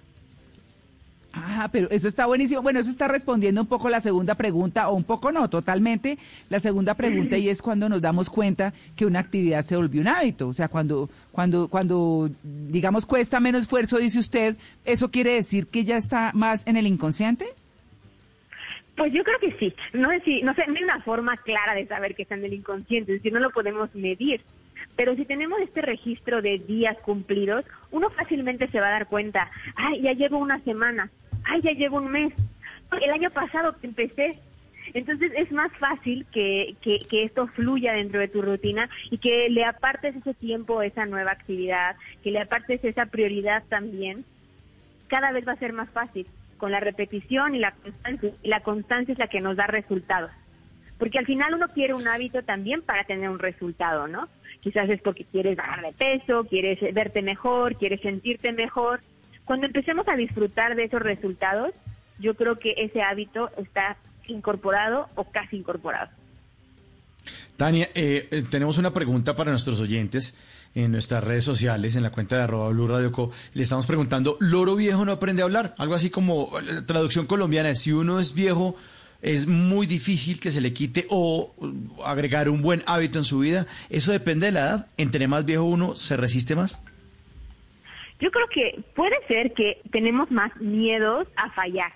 Ah, 1.33 1.69
pero 1.71 1.91
eso 1.91 2.09
está 2.09 2.27
buenísimo. 2.27 2.63
Bueno, 2.63 2.81
eso 2.81 2.91
está 2.91 3.07
respondiendo 3.07 3.61
un 3.61 3.67
poco 3.67 3.89
la 3.91 4.01
segunda 4.01 4.35
pregunta, 4.35 4.89
o 4.89 4.95
un 4.95 5.05
poco 5.05 5.31
no, 5.31 5.49
totalmente 5.51 6.19
la 6.49 6.59
segunda 6.59 6.95
pregunta, 6.95 7.37
y 7.37 7.49
es 7.49 7.61
cuando 7.61 7.89
nos 7.89 8.01
damos 8.01 8.31
cuenta 8.31 8.73
que 8.97 9.05
una 9.05 9.21
actividad 9.21 9.65
se 9.65 9.77
volvió 9.77 10.01
un 10.01 10.09
hábito. 10.09 10.49
O 10.49 10.53
sea, 10.53 10.69
cuando, 10.69 11.11
cuando, 11.31 11.69
cuando, 11.69 12.31
digamos, 12.43 13.05
cuesta 13.05 13.41
menos 13.41 13.63
esfuerzo, 13.63 13.99
dice 13.99 14.19
usted, 14.19 14.57
¿eso 14.85 15.11
quiere 15.11 15.33
decir 15.33 15.67
que 15.67 15.85
ya 15.85 15.97
está 15.97 16.33
más 16.35 16.67
en 16.67 16.77
el 16.77 16.87
inconsciente? 16.87 17.45
Pues 18.97 19.13
yo 19.13 19.23
creo 19.23 19.39
que 19.39 19.57
sí. 19.59 19.73
No 19.93 20.09
sé 20.09 20.21
si, 20.25 20.43
no 20.43 20.55
sé, 20.55 20.65
no 20.67 20.75
una 20.83 21.01
forma 21.03 21.37
clara 21.37 21.75
de 21.75 21.87
saber 21.87 22.15
que 22.15 22.23
está 22.23 22.35
en 22.35 22.45
el 22.45 22.55
inconsciente, 22.55 23.13
es 23.13 23.19
decir, 23.19 23.33
no 23.33 23.41
lo 23.41 23.51
podemos 23.51 23.95
medir. 23.95 24.41
Pero 24.99 25.15
si 25.15 25.25
tenemos 25.25 25.61
este 25.61 25.81
registro 25.81 26.43
de 26.43 26.59
días 26.59 26.99
cumplidos, 26.99 27.65
uno 27.93 28.11
fácilmente 28.11 28.67
se 28.67 28.81
va 28.81 28.89
a 28.89 28.99
dar 28.99 29.07
cuenta, 29.07 29.49
ay, 29.77 30.03
ya 30.03 30.13
llevo 30.13 30.39
una 30.39 30.59
semana, 30.65 31.09
ay, 31.45 31.63
ya 31.63 31.71
llevo 31.71 31.99
un 31.99 32.11
mes, 32.11 32.35
el 33.01 33.11
año 33.13 33.31
pasado 33.31 33.77
empecé. 33.83 34.41
Entonces 34.95 35.31
es 35.37 35.53
más 35.53 35.71
fácil 35.79 36.27
que, 36.33 36.75
que, 36.81 36.99
que 36.99 37.23
esto 37.23 37.47
fluya 37.47 37.93
dentro 37.93 38.19
de 38.19 38.27
tu 38.27 38.43
rutina 38.43 38.91
y 39.09 39.19
que 39.19 39.49
le 39.51 39.65
apartes 39.65 40.17
ese 40.17 40.35
tiempo 40.35 40.83
esa 40.83 41.07
nueva 41.07 41.31
actividad, 41.31 41.95
que 42.25 42.33
le 42.33 42.41
apartes 42.41 42.83
esa 42.83 43.07
prioridad 43.07 43.63
también. 43.69 44.25
Cada 45.07 45.31
vez 45.31 45.47
va 45.47 45.53
a 45.53 45.59
ser 45.59 45.75
más 45.75 45.89
fácil 45.91 46.27
con 46.57 46.73
la 46.73 46.81
repetición 46.81 47.55
y 47.55 47.61
la 47.61 47.71
constancia. 47.71 48.33
Y 48.43 48.49
la 48.49 48.65
constancia 48.65 49.13
es 49.13 49.19
la 49.19 49.29
que 49.29 49.41
nos 49.41 49.57
da 49.57 49.69
resultados. 49.69 50.33
Porque 50.99 51.21
al 51.21 51.27
final 51.27 51.55
uno 51.55 51.69
quiere 51.69 51.95
un 51.95 52.09
hábito 52.09 52.43
también 52.43 52.83
para 52.83 53.05
tener 53.05 53.29
un 53.31 53.39
resultado, 53.39 54.09
¿no? 54.09 54.29
Quizás 54.69 54.91
es 54.91 55.01
porque 55.01 55.25
quieres 55.25 55.57
bajar 55.57 55.81
de 55.81 55.93
peso, 55.93 56.45
quieres 56.45 56.79
verte 56.93 57.23
mejor, 57.23 57.77
quieres 57.77 58.03
sentirte 58.03 58.53
mejor. 58.53 59.01
Cuando 59.47 59.65
empecemos 59.65 60.07
a 60.09 60.15
disfrutar 60.15 60.77
de 60.77 60.85
esos 60.85 61.01
resultados, 61.01 61.71
yo 62.19 62.35
creo 62.35 62.59
que 62.59 62.75
ese 62.77 63.01
hábito 63.01 63.49
está 63.57 63.97
incorporado 64.27 65.09
o 65.15 65.25
casi 65.25 65.57
incorporado. 65.57 66.11
Tania, 67.57 67.89
eh, 67.95 68.29
eh, 68.31 68.45
tenemos 68.51 68.77
una 68.77 68.93
pregunta 68.93 69.35
para 69.35 69.53
nuestros 69.53 69.81
oyentes 69.81 70.39
en 70.75 70.93
nuestras 70.93 71.25
redes 71.25 71.47
sociales, 71.47 71.97
en 71.97 72.03
la 72.03 72.11
cuenta 72.11 72.37
de 72.37 72.43
arroba 72.43 72.69
Blue 72.69 72.89
Radio 72.89 73.11
Co. 73.11 73.31
Le 73.55 73.63
estamos 73.63 73.87
preguntando, 73.87 74.37
¿loro 74.39 74.77
viejo 74.77 75.03
no 75.07 75.13
aprende 75.13 75.41
a 75.41 75.47
hablar? 75.47 75.75
Algo 75.79 75.95
así 75.95 76.11
como 76.11 76.51
eh, 76.61 76.83
traducción 76.83 77.25
colombiana, 77.25 77.75
si 77.75 77.91
uno 77.91 78.21
es 78.21 78.35
viejo, 78.35 78.77
es 79.23 79.47
muy 79.47 79.87
difícil 79.87 80.41
que 80.41 80.51
se 80.51 80.61
le 80.61 80.73
quite 80.73 81.07
o 81.11 81.53
uh, 81.57 82.03
agregar 82.05 82.49
un 82.49 82.63
buen 82.63 82.83
hábito 82.87 83.19
en 83.19 83.25
su 83.25 83.41
vida. 83.41 83.67
Eso 83.91 84.13
depende 84.13 84.47
de 84.47 84.53
la 84.53 84.61
edad. 84.61 84.89
Entre 84.97 85.27
más 85.27 85.45
viejo 85.45 85.65
uno, 85.65 85.97
¿se 85.97 86.17
resiste 86.17 86.55
más? 86.55 86.83
Yo 88.21 88.31
creo 88.31 88.49
que 88.49 88.81
puede 88.95 89.17
ser 89.29 89.53
que 89.55 89.81
tenemos 89.91 90.31
más 90.31 90.55
miedos 90.61 91.29
a 91.37 91.51
fallar. 91.51 91.93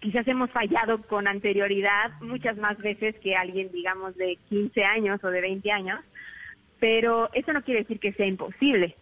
Quizás 0.00 0.26
hemos 0.28 0.50
fallado 0.50 1.02
con 1.02 1.28
anterioridad 1.28 2.12
muchas 2.22 2.56
más 2.56 2.78
veces 2.78 3.14
que 3.22 3.36
alguien, 3.36 3.70
digamos, 3.70 4.16
de 4.16 4.38
15 4.48 4.82
años 4.84 5.22
o 5.22 5.28
de 5.28 5.42
20 5.42 5.70
años, 5.70 6.00
pero 6.78 7.28
eso 7.34 7.52
no 7.52 7.62
quiere 7.62 7.80
decir 7.80 8.00
que 8.00 8.14
sea 8.14 8.26
imposible. 8.26 8.96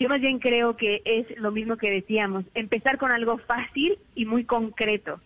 Yo 0.00 0.08
más 0.08 0.20
bien 0.20 0.40
creo 0.40 0.76
que 0.76 1.02
es 1.04 1.38
lo 1.38 1.52
mismo 1.52 1.76
que 1.76 1.88
decíamos, 1.88 2.44
empezar 2.54 2.98
con 2.98 3.12
algo 3.12 3.38
fácil 3.38 3.96
y 4.16 4.24
muy 4.24 4.44
concreto. 4.44 5.20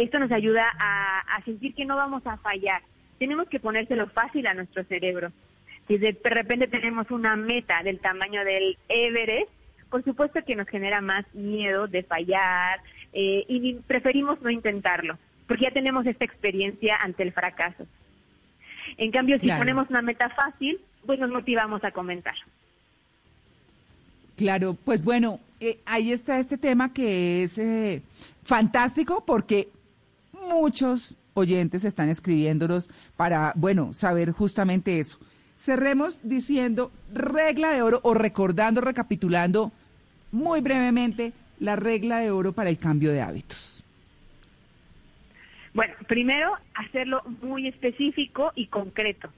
Esto 0.00 0.18
nos 0.18 0.32
ayuda 0.32 0.64
a, 0.78 1.20
a 1.36 1.44
sentir 1.44 1.74
que 1.74 1.84
no 1.84 1.94
vamos 1.96 2.26
a 2.26 2.36
fallar. 2.38 2.82
Tenemos 3.18 3.48
que 3.48 3.60
ponérselo 3.60 4.08
fácil 4.08 4.46
a 4.46 4.54
nuestro 4.54 4.82
cerebro. 4.84 5.30
Si 5.88 5.98
de 5.98 6.16
repente 6.24 6.68
tenemos 6.68 7.10
una 7.10 7.36
meta 7.36 7.82
del 7.82 7.98
tamaño 8.00 8.42
del 8.44 8.78
Everest, 8.88 9.50
por 9.90 10.02
supuesto 10.04 10.40
que 10.46 10.56
nos 10.56 10.68
genera 10.68 11.00
más 11.02 11.26
miedo 11.34 11.86
de 11.86 12.02
fallar 12.02 12.80
eh, 13.12 13.44
y 13.48 13.74
preferimos 13.86 14.40
no 14.40 14.48
intentarlo, 14.50 15.18
porque 15.46 15.64
ya 15.64 15.70
tenemos 15.72 16.06
esta 16.06 16.24
experiencia 16.24 16.96
ante 16.96 17.22
el 17.24 17.32
fracaso. 17.32 17.86
En 18.96 19.10
cambio, 19.10 19.38
si 19.38 19.46
Claro. 19.46 19.60
ponemos 19.60 19.90
una 19.90 20.00
meta 20.00 20.30
fácil, 20.30 20.80
pues 21.04 21.18
nos 21.18 21.30
motivamos 21.30 21.84
a 21.84 21.90
comentar. 21.90 22.36
Claro, 24.36 24.76
pues 24.84 25.04
bueno, 25.04 25.40
eh, 25.60 25.78
ahí 25.84 26.12
está 26.12 26.38
este 26.38 26.56
tema 26.56 26.92
que 26.94 27.42
es 27.44 27.58
eh, 27.58 28.00
fantástico 28.44 29.24
porque 29.26 29.68
muchos 30.50 31.16
oyentes 31.34 31.84
están 31.84 32.08
escribiéndonos 32.08 32.90
para, 33.16 33.52
bueno, 33.56 33.92
saber 33.94 34.32
justamente 34.32 35.00
eso. 35.00 35.18
Cerremos 35.56 36.18
diciendo 36.22 36.90
regla 37.12 37.70
de 37.72 37.82
oro 37.82 38.00
o 38.02 38.14
recordando, 38.14 38.80
recapitulando 38.80 39.72
muy 40.32 40.60
brevemente 40.60 41.32
la 41.58 41.76
regla 41.76 42.18
de 42.18 42.30
oro 42.30 42.52
para 42.52 42.70
el 42.70 42.78
cambio 42.78 43.12
de 43.12 43.20
hábitos. 43.20 43.84
Bueno, 45.72 45.94
primero 46.08 46.52
hacerlo 46.74 47.22
muy 47.42 47.68
específico 47.68 48.52
y 48.54 48.66
concreto. 48.66 49.30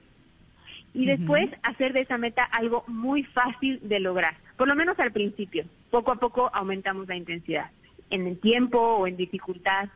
Y 0.95 1.05
después 1.05 1.49
hacer 1.63 1.91
de 1.93 2.01
esa 2.01 2.17
meta 2.17 2.43
algo 2.43 2.83
muy 2.87 3.23
fácil 3.23 3.79
de 3.83 3.99
lograr, 3.99 4.35
por 4.57 4.67
lo 4.67 4.75
menos 4.75 4.99
al 4.99 5.11
principio. 5.11 5.65
Poco 5.89 6.11
a 6.11 6.15
poco 6.15 6.51
aumentamos 6.53 7.07
la 7.07 7.15
intensidad, 7.15 7.71
en 8.11 8.27
el 8.27 8.39
tiempo 8.39 8.79
o 8.79 9.07
en 9.07 9.17
dificultad, 9.17 9.89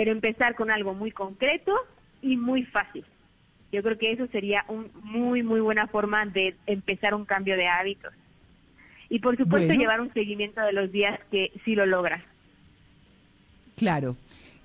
pero 0.00 0.12
empezar 0.12 0.54
con 0.54 0.70
algo 0.70 0.94
muy 0.94 1.10
concreto 1.10 1.74
y 2.22 2.38
muy 2.38 2.64
fácil. 2.64 3.04
Yo 3.70 3.82
creo 3.82 3.98
que 3.98 4.12
eso 4.12 4.26
sería 4.28 4.64
una 4.66 4.88
muy, 5.02 5.42
muy 5.42 5.60
buena 5.60 5.88
forma 5.88 6.24
de 6.24 6.56
empezar 6.64 7.12
un 7.14 7.26
cambio 7.26 7.54
de 7.54 7.68
hábitos. 7.68 8.10
Y 9.10 9.18
por 9.18 9.36
supuesto 9.36 9.66
Bueno. 9.66 9.78
llevar 9.78 10.00
un 10.00 10.10
seguimiento 10.14 10.62
de 10.62 10.72
los 10.72 10.90
días 10.90 11.20
que 11.30 11.52
sí 11.66 11.74
lo 11.74 11.84
logras. 11.84 12.24
Claro, 13.76 14.16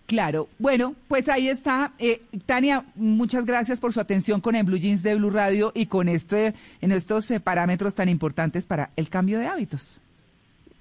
claro. 0.06 0.48
Bueno, 0.57 0.95
pues 1.10 1.28
ahí 1.28 1.49
está. 1.49 1.91
Eh, 1.99 2.22
Tania, 2.45 2.86
muchas 2.95 3.45
gracias 3.45 3.82
por 3.82 3.91
su 3.91 3.99
atención 3.99 4.40
con 4.40 4.56
el 4.56 4.64
Blue 4.64 4.78
Jeans 4.78 5.03
de 5.03 5.16
Blue 5.16 5.32
Radio 5.32 5.74
y 5.76 5.88
con 5.88 6.07
este, 6.07 6.53
en 6.80 6.94
estos 6.94 7.30
eh, 7.30 7.41
parámetros 7.41 7.94
tan 7.94 8.07
importantes 8.07 8.66
para 8.66 8.91
el 8.95 9.10
cambio 9.10 9.38
de 9.38 9.48
hábitos. 9.48 9.99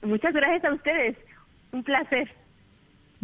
Muchas 0.03 0.33
gracias 0.33 0.65
a 0.65 0.75
ustedes. 0.75 1.17
Un 1.73 1.83
placer. 1.83 2.44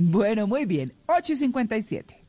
Bueno, 0.03 0.47
muy 0.47 0.65
bien. 0.65 0.95
8 1.09 1.35
y 1.35 1.37
57. 1.37 2.20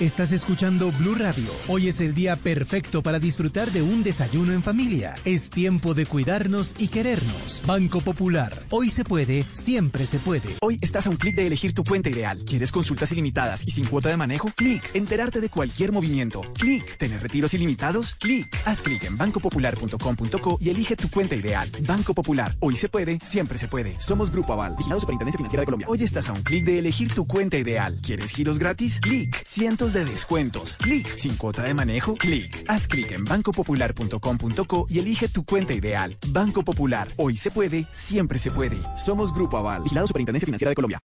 Estás 0.00 0.32
escuchando 0.32 0.90
Blue 0.98 1.14
Radio. 1.14 1.48
Hoy 1.68 1.86
es 1.86 2.00
el 2.00 2.14
día 2.14 2.34
perfecto 2.34 3.00
para 3.00 3.20
disfrutar 3.20 3.70
de 3.70 3.80
un 3.80 4.02
desayuno 4.02 4.52
en 4.52 4.60
familia. 4.60 5.14
Es 5.24 5.50
tiempo 5.50 5.94
de 5.94 6.04
cuidarnos 6.04 6.74
y 6.78 6.88
querernos. 6.88 7.62
Banco 7.64 8.00
Popular. 8.00 8.60
Hoy 8.70 8.90
se 8.90 9.04
puede, 9.04 9.44
siempre 9.52 10.04
se 10.06 10.18
puede. 10.18 10.48
Hoy 10.62 10.80
estás 10.80 11.06
a 11.06 11.10
un 11.10 11.16
clic 11.16 11.36
de 11.36 11.46
elegir 11.46 11.74
tu 11.74 11.84
cuenta 11.84 12.10
ideal. 12.10 12.44
¿Quieres 12.44 12.72
consultas 12.72 13.12
ilimitadas 13.12 13.62
y 13.68 13.70
sin 13.70 13.86
cuota 13.86 14.08
de 14.08 14.16
manejo? 14.16 14.50
Clic. 14.56 14.82
Enterarte 14.94 15.40
de 15.40 15.48
cualquier 15.48 15.92
movimiento. 15.92 16.42
Clic. 16.54 16.98
¿Tener 16.98 17.22
retiros 17.22 17.54
ilimitados? 17.54 18.14
Clic. 18.14 18.48
Haz 18.64 18.82
clic 18.82 19.04
en 19.04 19.16
bancopopular.com.co 19.16 20.58
y 20.60 20.70
elige 20.70 20.96
tu 20.96 21.08
cuenta 21.08 21.36
ideal. 21.36 21.70
Banco 21.86 22.14
Popular. 22.14 22.56
Hoy 22.58 22.74
se 22.74 22.88
puede, 22.88 23.20
siempre 23.22 23.58
se 23.58 23.68
puede. 23.68 23.94
Somos 24.00 24.32
Grupo 24.32 24.54
Aval, 24.54 24.74
vigilado 24.76 25.00
Superintendencia 25.00 25.38
Financiera 25.38 25.60
de 25.60 25.66
Colombia. 25.66 25.86
Hoy 25.88 26.02
estás 26.02 26.28
a 26.28 26.32
un 26.32 26.42
clic 26.42 26.64
de 26.64 26.80
elegir 26.80 27.14
tu 27.14 27.26
cuenta 27.28 27.56
ideal. 27.58 28.00
¿Quieres 28.02 28.32
giros 28.32 28.58
gratis? 28.58 28.98
Clic. 28.98 29.40
Cientos 29.74 29.92
de 29.92 30.04
descuentos. 30.04 30.76
Clic. 30.76 31.16
Sin 31.16 31.36
cuota 31.36 31.64
de 31.64 31.74
manejo? 31.74 32.14
Clic. 32.14 32.64
Haz 32.68 32.86
clic 32.86 33.10
en 33.10 33.24
bancopopular.com.co 33.24 34.86
y 34.88 35.00
elige 35.00 35.26
tu 35.26 35.44
cuenta 35.44 35.74
ideal. 35.74 36.16
Banco 36.28 36.62
Popular. 36.62 37.08
Hoy 37.16 37.36
se 37.36 37.50
puede, 37.50 37.88
siempre 37.90 38.38
se 38.38 38.52
puede. 38.52 38.78
Somos 38.96 39.34
Grupo 39.34 39.56
Aval, 39.56 39.82
vigilado 39.82 40.06
Superintendencia 40.06 40.46
Financiera 40.46 40.68
de 40.68 40.76
Colombia. 40.76 41.00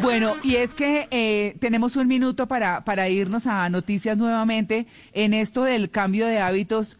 Bueno, 0.00 0.36
y 0.44 0.54
es 0.54 0.72
que 0.72 1.08
eh, 1.10 1.56
tenemos 1.58 1.96
un 1.96 2.06
minuto 2.06 2.46
para, 2.46 2.84
para 2.84 3.08
irnos 3.08 3.48
a 3.48 3.68
noticias 3.68 4.16
nuevamente. 4.16 4.86
En 5.14 5.34
esto 5.34 5.64
del 5.64 5.90
cambio 5.90 6.28
de 6.28 6.38
hábitos, 6.38 6.99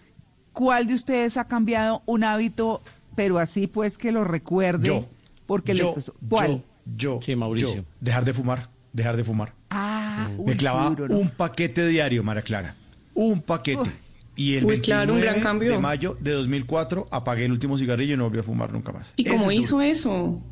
¿cuál 0.61 0.87
de 0.87 0.93
ustedes 0.93 1.39
ha 1.39 1.45
cambiado 1.47 2.03
un 2.05 2.23
hábito, 2.23 2.83
pero 3.17 3.39
así 3.39 3.67
pues 3.67 3.97
que 3.97 4.13
lo 4.13 4.25
recuerde? 4.25 4.89
Yo. 4.89 5.07
Porque 5.47 5.75
yo, 5.75 5.89
le 5.89 5.95
puso- 5.95 6.15
¿Cuál? 6.29 6.63
Yo, 6.85 7.19
yo, 7.19 7.21
Sí, 7.23 7.35
Mauricio. 7.35 7.75
yo. 7.77 7.83
dejar 7.99 8.27
de 8.27 8.35
fumar, 8.35 8.69
dejar 8.93 9.17
de 9.17 9.25
fumar. 9.25 9.55
Ah, 9.71 10.29
Me 10.37 10.53
uy, 10.53 10.57
clavaba 10.59 10.91
duro, 10.91 11.09
¿no? 11.09 11.17
un 11.19 11.31
paquete 11.31 11.87
diario, 11.87 12.23
María 12.23 12.43
Clara. 12.43 12.77
Un 13.15 13.41
paquete. 13.41 13.91
Y 14.37 14.57
el 14.57 14.65
Uy, 14.65 14.73
29 14.73 14.83
claro, 14.83 15.15
un 15.15 15.21
gran 15.23 15.41
cambio. 15.41 15.73
de 15.73 15.79
mayo 15.79 16.17
de 16.21 16.33
2004 16.33 17.09
apagué 17.11 17.47
el 17.47 17.53
último 17.53 17.79
cigarrillo 17.79 18.15
y 18.15 18.17
no 18.19 18.25
volví 18.25 18.41
a 18.41 18.43
fumar 18.43 18.71
nunca 18.71 18.93
más. 18.93 19.15
¿Y 19.17 19.23
Ese 19.23 19.31
cómo 19.31 19.51
es 19.51 19.57
duro. 19.57 19.61
hizo 19.63 19.81
eso? 19.81 20.43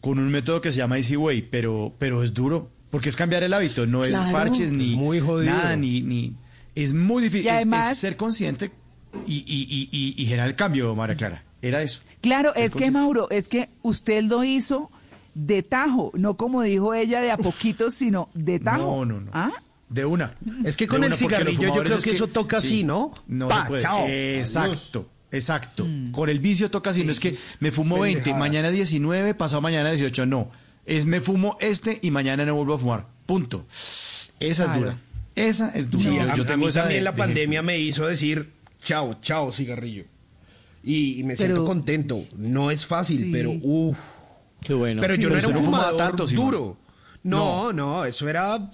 Con 0.00 0.18
un 0.18 0.30
método 0.30 0.60
que 0.60 0.72
se 0.72 0.78
llama 0.78 0.96
Easy 0.96 1.16
Way, 1.16 1.42
pero, 1.50 1.92
pero 1.98 2.24
es 2.24 2.34
duro. 2.34 2.70
Porque 2.90 3.08
es 3.08 3.16
cambiar 3.16 3.44
el 3.44 3.54
hábito, 3.54 3.86
no 3.86 4.04
es 4.04 4.16
parches 4.32 4.72
ni 4.72 4.90
Es 4.90 4.96
muy 4.96 5.20
jodido. 5.20 5.52
nada, 5.54 5.76
ni, 5.76 6.02
ni. 6.02 6.34
Es 6.74 6.92
muy 6.92 7.22
difícil. 7.22 7.46
Y 7.46 7.48
Es- 7.48 7.54
además- 7.54 7.92
es, 7.92 7.98
ser 7.98 8.16
consciente 8.16 8.70
y, 9.26 9.36
y, 9.46 9.66
y, 9.68 9.88
y- 9.92 10.14
y 10.22 10.26
generar 10.26 10.48
el 10.48 10.56
cambio, 10.56 10.94
María 10.94 11.16
Clara. 11.16 11.44
Era 11.60 11.82
eso. 11.82 12.00
Claro, 12.20 12.54
es 12.54 12.72
que. 12.74 12.90
Mauro, 12.90 13.30
es 13.30 13.46
que 13.48 13.68
usted 13.82 14.24
lo 14.24 14.42
hizo 14.44 14.90
de 15.34 15.62
tajo, 15.62 16.10
no 16.14 16.36
como 16.36 16.62
dijo 16.62 16.92
ella 16.94 17.20
de 17.20 17.30
a 17.30 17.36
poquitos, 17.38 17.94
sino 17.94 18.28
de 18.34 18.58
tajo. 18.58 18.78
No, 18.78 19.04
no, 19.04 19.20
no. 19.20 19.30
¿Ah? 19.32 19.50
De 19.88 20.04
una. 20.04 20.34
Es 20.64 20.76
que 20.76 20.86
con 20.86 21.04
el 21.04 21.14
cigarrillo 21.14 21.74
yo 21.74 21.82
creo 21.82 21.96
es 21.98 22.04
que 22.04 22.10
eso 22.12 22.26
toca 22.26 22.56
así, 22.56 22.82
¿no? 22.82 23.12
No 23.28 23.48
Pa, 23.48 23.62
se 23.62 23.68
puede. 23.68 23.82
chao. 23.82 24.06
Exacto. 24.08 25.08
Exacto. 25.30 25.84
Mm. 25.86 26.10
Con 26.12 26.28
el 26.28 26.40
vicio 26.40 26.70
toca 26.70 26.90
así. 26.90 27.04
no 27.04 27.12
es 27.12 27.20
que 27.20 27.36
me 27.60 27.70
fumo 27.70 27.98
20, 28.00 28.18
Pendejada. 28.20 28.38
mañana 28.40 28.70
19, 28.70 29.34
pasado 29.34 29.62
mañana 29.62 29.90
18. 29.90 30.26
No. 30.26 30.50
Es 30.84 31.06
me 31.06 31.20
fumo 31.20 31.56
este 31.60 31.98
y 32.02 32.10
mañana 32.10 32.44
no 32.44 32.54
vuelvo 32.56 32.74
a 32.74 32.78
fumar. 32.78 33.06
Punto. 33.26 33.66
Esa 34.40 34.64
es 34.64 34.74
dura. 34.74 34.96
Esa 35.36 35.70
es 35.70 35.90
dura. 35.90 36.02
Sí, 36.04 36.16
Yo- 36.16 36.22
a, 36.22 36.36
yo 36.36 36.42
a 36.42 36.46
tengo 36.46 36.64
mí 36.64 36.68
esa 36.68 36.80
también 36.80 37.00
de- 37.00 37.04
la 37.04 37.12
de 37.12 37.18
pandemia 37.18 37.60
ejemplo. 37.60 37.62
me 37.72 37.78
hizo 37.78 38.06
decir 38.06 38.50
chao, 38.82 39.18
chao 39.20 39.52
cigarrillo. 39.52 40.04
Y, 40.84 41.20
y 41.20 41.24
me 41.24 41.36
siento 41.36 41.56
Pero- 41.56 41.64
contento. 41.66 42.24
No 42.36 42.70
es 42.70 42.84
fácil, 42.86 43.24
Sí. 43.24 43.30
pero 43.32 43.52
uff. 43.62 43.98
Qué 44.60 44.74
bueno. 44.74 45.00
Pero 45.00 45.14
yo 45.14 45.28
Pero 45.28 45.34
no 45.34 45.38
era 45.38 45.48
un 45.48 45.54
no 45.54 45.60
fumaba 45.62 45.90
fumador 45.90 46.16
tanto, 46.16 46.26
duro. 46.26 46.76
No, 47.24 47.72
no, 47.72 48.04
eso 48.04 48.28
era 48.28 48.54
ah, 48.54 48.70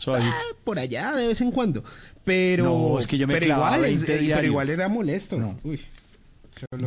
por 0.64 0.78
allá 0.78 1.12
de 1.14 1.26
vez 1.28 1.40
en 1.42 1.50
cuando. 1.50 1.84
Pero 2.24 2.64
No, 2.64 2.98
es 2.98 3.06
que 3.06 3.18
yo 3.18 3.26
me 3.26 3.34
pero 3.34 3.46
clavaba 3.46 3.76
igual, 3.76 3.92
es- 3.92 4.06
20 4.06 4.24
eh, 4.26 4.32
pero 4.34 4.46
igual 4.46 4.70
era 4.70 4.88
molesto. 4.88 5.36
Uy. 5.64 5.80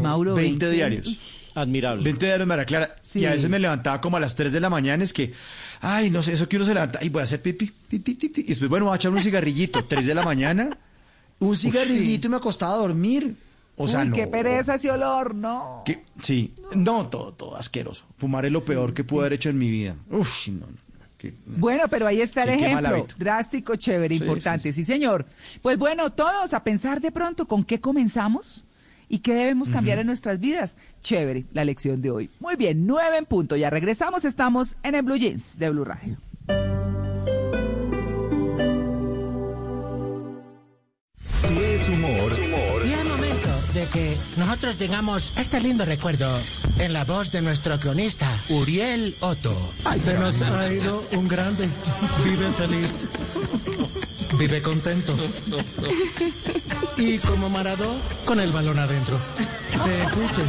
Mauro, 0.02 0.34
20, 0.36 0.66
20. 0.66 0.72
diarios. 0.72 1.18
Admirable. 1.54 2.04
20 2.04 2.26
diarios, 2.26 2.48
María 2.48 2.66
Clara. 2.66 2.96
Sí. 3.02 3.20
Y 3.20 3.26
a 3.26 3.32
veces 3.32 3.50
me 3.50 3.60
levantaba 3.60 4.02
como 4.02 4.18
a 4.18 4.20
las 4.20 4.36
3 4.36 4.54
de 4.54 4.60
la 4.60 4.70
mañana, 4.70 5.04
es 5.04 5.14
que, 5.14 5.34
ay, 5.82 6.10
no 6.10 6.24
sé, 6.24 6.34
eso 6.34 6.48
que 6.50 6.56
uno 6.58 6.66
se 6.66 6.74
levanta, 6.74 7.04
y 7.04 7.10
voy 7.10 7.22
a 7.22 7.24
hacer 7.24 7.42
pipí, 7.42 7.72
ti, 7.88 8.00
ti, 8.00 8.16
ti, 8.16 8.30
ti. 8.30 8.42
y 8.42 8.44
después, 8.46 8.70
bueno, 8.70 8.86
voy 8.86 8.94
a 8.94 8.96
echar 8.96 9.12
un 9.12 9.22
cigarrillito, 9.22 9.86
3 9.88 10.06
de 10.08 10.16
la 10.16 10.24
mañana, 10.24 10.78
un 11.42 11.56
cigarrillito 11.56 12.28
y 12.28 12.30
me 12.32 12.38
acostaba 12.38 12.74
a 12.74 12.78
dormir. 12.78 13.36
O 13.76 13.88
sea, 13.88 14.02
Uy, 14.02 14.10
no. 14.10 14.16
qué 14.16 14.28
pereza 14.28 14.76
ese 14.76 14.92
olor, 14.92 15.34
no. 15.34 15.84
sí, 16.22 16.54
no, 16.76 17.08
todo, 17.08 17.34
todo 17.34 17.56
asqueroso. 17.56 18.06
Fumar 18.18 18.46
es 18.46 18.52
lo 18.52 18.64
peor 18.64 18.94
que 18.94 19.04
pude 19.04 19.22
haber 19.22 19.34
hecho 19.34 19.50
en 19.50 19.58
mi 19.58 19.70
vida. 19.70 19.96
Uf, 20.10 20.48
no, 20.50 20.66
no. 20.68 20.92
Bueno, 21.46 21.84
pero 21.90 22.08
ahí 22.08 22.20
está 22.22 22.44
el 22.44 22.58
Sí, 22.58 22.66
ejemplo. 22.66 23.06
Drástico, 23.18 23.76
chévere, 23.76 24.18
Sí, 24.18 24.24
importante. 24.24 24.74
Sí, 24.74 24.84
señor. 24.84 25.26
Pues 25.62 25.78
bueno, 25.78 26.12
todos 26.12 26.54
a 26.54 26.64
pensar 26.64 27.00
de 27.00 27.12
pronto 27.12 27.48
con 27.48 27.64
qué 27.64 27.80
comenzamos 27.80 28.66
y 29.08 29.20
qué 29.20 29.34
debemos 29.36 29.70
cambiar 29.70 30.00
en 30.00 30.08
nuestras 30.08 30.40
vidas. 30.40 30.76
Chévere, 31.02 31.46
la 31.54 31.64
lección 31.64 32.02
de 32.02 32.10
hoy. 32.12 32.30
Muy 32.40 32.56
bien, 32.56 32.88
nueve 32.88 33.18
en 33.18 33.26
punto. 33.26 33.56
Ya 33.56 33.70
regresamos. 33.70 34.26
Estamos 34.26 34.78
en 34.84 34.96
el 34.96 35.04
Blue 35.04 35.18
Jeans 35.18 35.60
de 35.60 35.70
Blue 35.70 35.86
Radio. 35.86 36.18
Si 41.48 41.58
es 41.58 41.90
humor, 41.90 42.32
Y 42.86 42.94
es 42.94 43.04
momento 43.04 43.50
de 43.74 43.86
que 43.88 44.18
nosotros 44.38 44.76
tengamos 44.76 45.34
este 45.38 45.60
lindo 45.60 45.86
recuerdo 45.86 46.30
en 46.78 46.94
la 46.94 47.04
voz 47.04 47.32
de 47.32 47.42
nuestro 47.42 47.80
cronista, 47.80 48.28
Uriel 48.50 49.16
Otto. 49.22 49.74
Se 49.96 50.14
nos 50.14 50.42
ha 50.44 50.72
ido 50.72 51.04
un 51.14 51.28
grande. 51.28 51.68
Vive 52.24 52.52
feliz. 52.52 53.06
Vive 54.38 54.62
contento. 54.62 55.16
Y 56.98 57.18
como 57.20 57.50
Maradó, 57.50 57.96
con 58.26 58.40
el 58.40 58.52
balón 58.52 58.78
adentro. 58.78 59.20
Te 59.84 60.08
fuiste. 60.10 60.44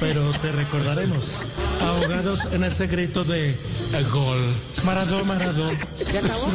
Pero 0.00 0.30
te 0.40 0.52
recordaremos. 0.52 1.34
Ahogados 1.80 2.46
en 2.52 2.64
ese 2.64 2.86
grito 2.86 3.24
de 3.24 3.58
el 3.92 4.08
gol. 4.08 4.54
Maradó, 4.84 5.24
Maradó. 5.24 5.68
¿Se 6.10 6.18
acabó? 6.18 6.48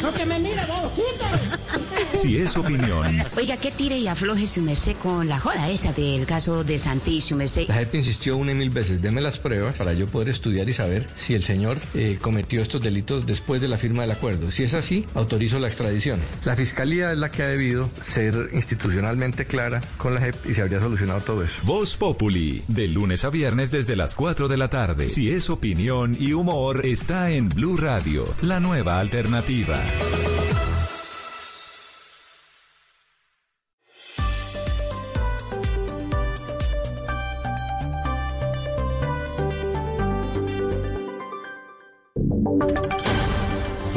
No 0.00 0.12
que 0.12 0.26
me 0.26 0.38
mira, 0.38 0.66
vos, 0.66 0.92
quítate. 0.94 1.89
Si 2.14 2.36
es 2.36 2.56
opinión, 2.56 3.20
Oiga, 3.36 3.56
que 3.56 3.70
tire 3.70 3.98
y 3.98 4.08
afloje 4.08 4.46
su 4.46 4.60
merced 4.60 4.96
con 5.02 5.28
la 5.28 5.38
joda 5.38 5.70
esa 5.70 5.92
del 5.92 6.26
caso 6.26 6.64
de 6.64 6.78
Santi, 6.78 7.20
su 7.20 7.36
merced. 7.36 7.68
La 7.68 7.76
JEP 7.76 7.96
insistió 7.96 8.36
una 8.36 8.52
y 8.52 8.54
mil 8.54 8.70
veces, 8.70 9.00
deme 9.02 9.20
las 9.20 9.38
pruebas 9.38 9.76
para 9.76 9.92
yo 9.92 10.06
poder 10.06 10.28
estudiar 10.28 10.68
y 10.68 10.74
saber 10.74 11.06
si 11.16 11.34
el 11.34 11.42
señor 11.42 11.78
eh, 11.94 12.18
cometió 12.20 12.62
estos 12.62 12.82
delitos 12.82 13.26
después 13.26 13.60
de 13.60 13.68
la 13.68 13.78
firma 13.78 14.02
del 14.02 14.10
acuerdo. 14.12 14.50
Si 14.50 14.62
es 14.62 14.74
así, 14.74 15.06
autorizo 15.14 15.58
la 15.58 15.68
extradición. 15.68 16.20
La 16.44 16.56
fiscalía 16.56 17.12
es 17.12 17.18
la 17.18 17.30
que 17.30 17.42
ha 17.42 17.48
debido 17.48 17.90
ser 18.00 18.50
institucionalmente 18.52 19.44
clara 19.44 19.80
con 19.96 20.14
la 20.14 20.20
JEP 20.20 20.50
y 20.50 20.54
se 20.54 20.62
habría 20.62 20.80
solucionado 20.80 21.20
todo 21.20 21.42
eso. 21.42 21.60
Voz 21.64 21.96
Populi, 21.96 22.62
de 22.68 22.88
lunes 22.88 23.24
a 23.24 23.30
viernes 23.30 23.70
desde 23.70 23.96
las 23.96 24.14
4 24.14 24.48
de 24.48 24.56
la 24.56 24.68
tarde. 24.68 25.08
Si 25.08 25.30
es 25.30 25.50
opinión 25.50 26.16
y 26.18 26.32
humor, 26.32 26.84
está 26.84 27.30
en 27.30 27.48
Blue 27.48 27.76
Radio, 27.76 28.24
la 28.42 28.60
nueva 28.60 28.98
alternativa. 29.00 29.80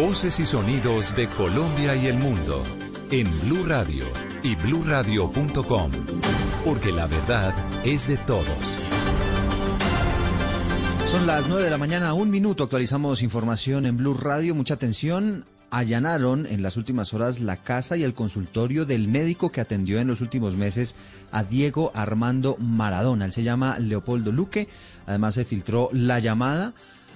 Voces 0.06 0.38
y 0.42 0.46
sonidos 0.46 1.16
de 1.16 1.30
Colombia 1.30 1.96
y 1.96 2.08
el 2.08 2.18
mundo 2.18 2.62
en 3.10 3.26
Blue 3.40 3.64
Radio 3.66 4.06
y 4.44 4.54
bluradio.com, 4.56 5.92
porque 6.66 6.92
la 6.92 7.08
verdad 7.08 7.56
es 7.86 8.10
de 8.10 8.18
todos. 8.18 8.78
Son 11.06 11.26
las 11.26 11.48
9 11.48 11.64
de 11.64 11.70
la 11.70 11.78
mañana, 11.78 12.14
un 12.14 12.30
minuto. 12.30 12.66
Actualizamos 12.66 13.22
información 13.22 13.86
en 13.86 13.96
Blue 13.96 14.14
Radio. 14.14 14.54
Mucha 14.54 14.74
atención. 14.74 15.46
Allanaron 15.72 16.48
en 16.48 16.62
las 16.62 16.76
últimas 16.76 17.14
horas 17.14 17.40
la 17.40 17.64
casa 17.64 17.96
y 17.96 18.04
el 18.04 18.14
consultorio 18.14 18.86
del 18.86 19.08
médico 19.08 19.54
que 19.54 19.62
atendió 19.62 20.02
en 20.02 20.08
los 20.08 20.20
últimos 20.20 20.56
meses 20.56 20.98
a 21.32 21.46
Diego 21.46 21.94
Armando 21.96 22.58
Maradona. 22.60 23.24
Él 23.24 23.32
se 23.32 23.44
llama 23.44 23.80
Leopoldo 23.80 24.34
Luque. 24.34 24.68
Además 25.08 25.36
se 25.36 25.46
filtró 25.46 25.90
la 25.94 26.20
llamada 26.20 26.74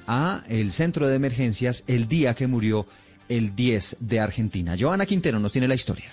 a 0.08 0.44
el 0.50 0.72
centro 0.72 1.08
de 1.08 1.16
emergencias 1.16 1.84
el 1.88 2.08
día 2.08 2.34
que 2.34 2.48
murió 2.48 2.88
el 3.30 3.56
10 3.56 3.98
de 4.00 4.20
Argentina. 4.20 4.76
Joana 4.80 5.06
Quintero 5.06 5.40
nos 5.40 5.52
tiene 5.52 5.68
la 5.68 5.76
historia. 5.76 6.10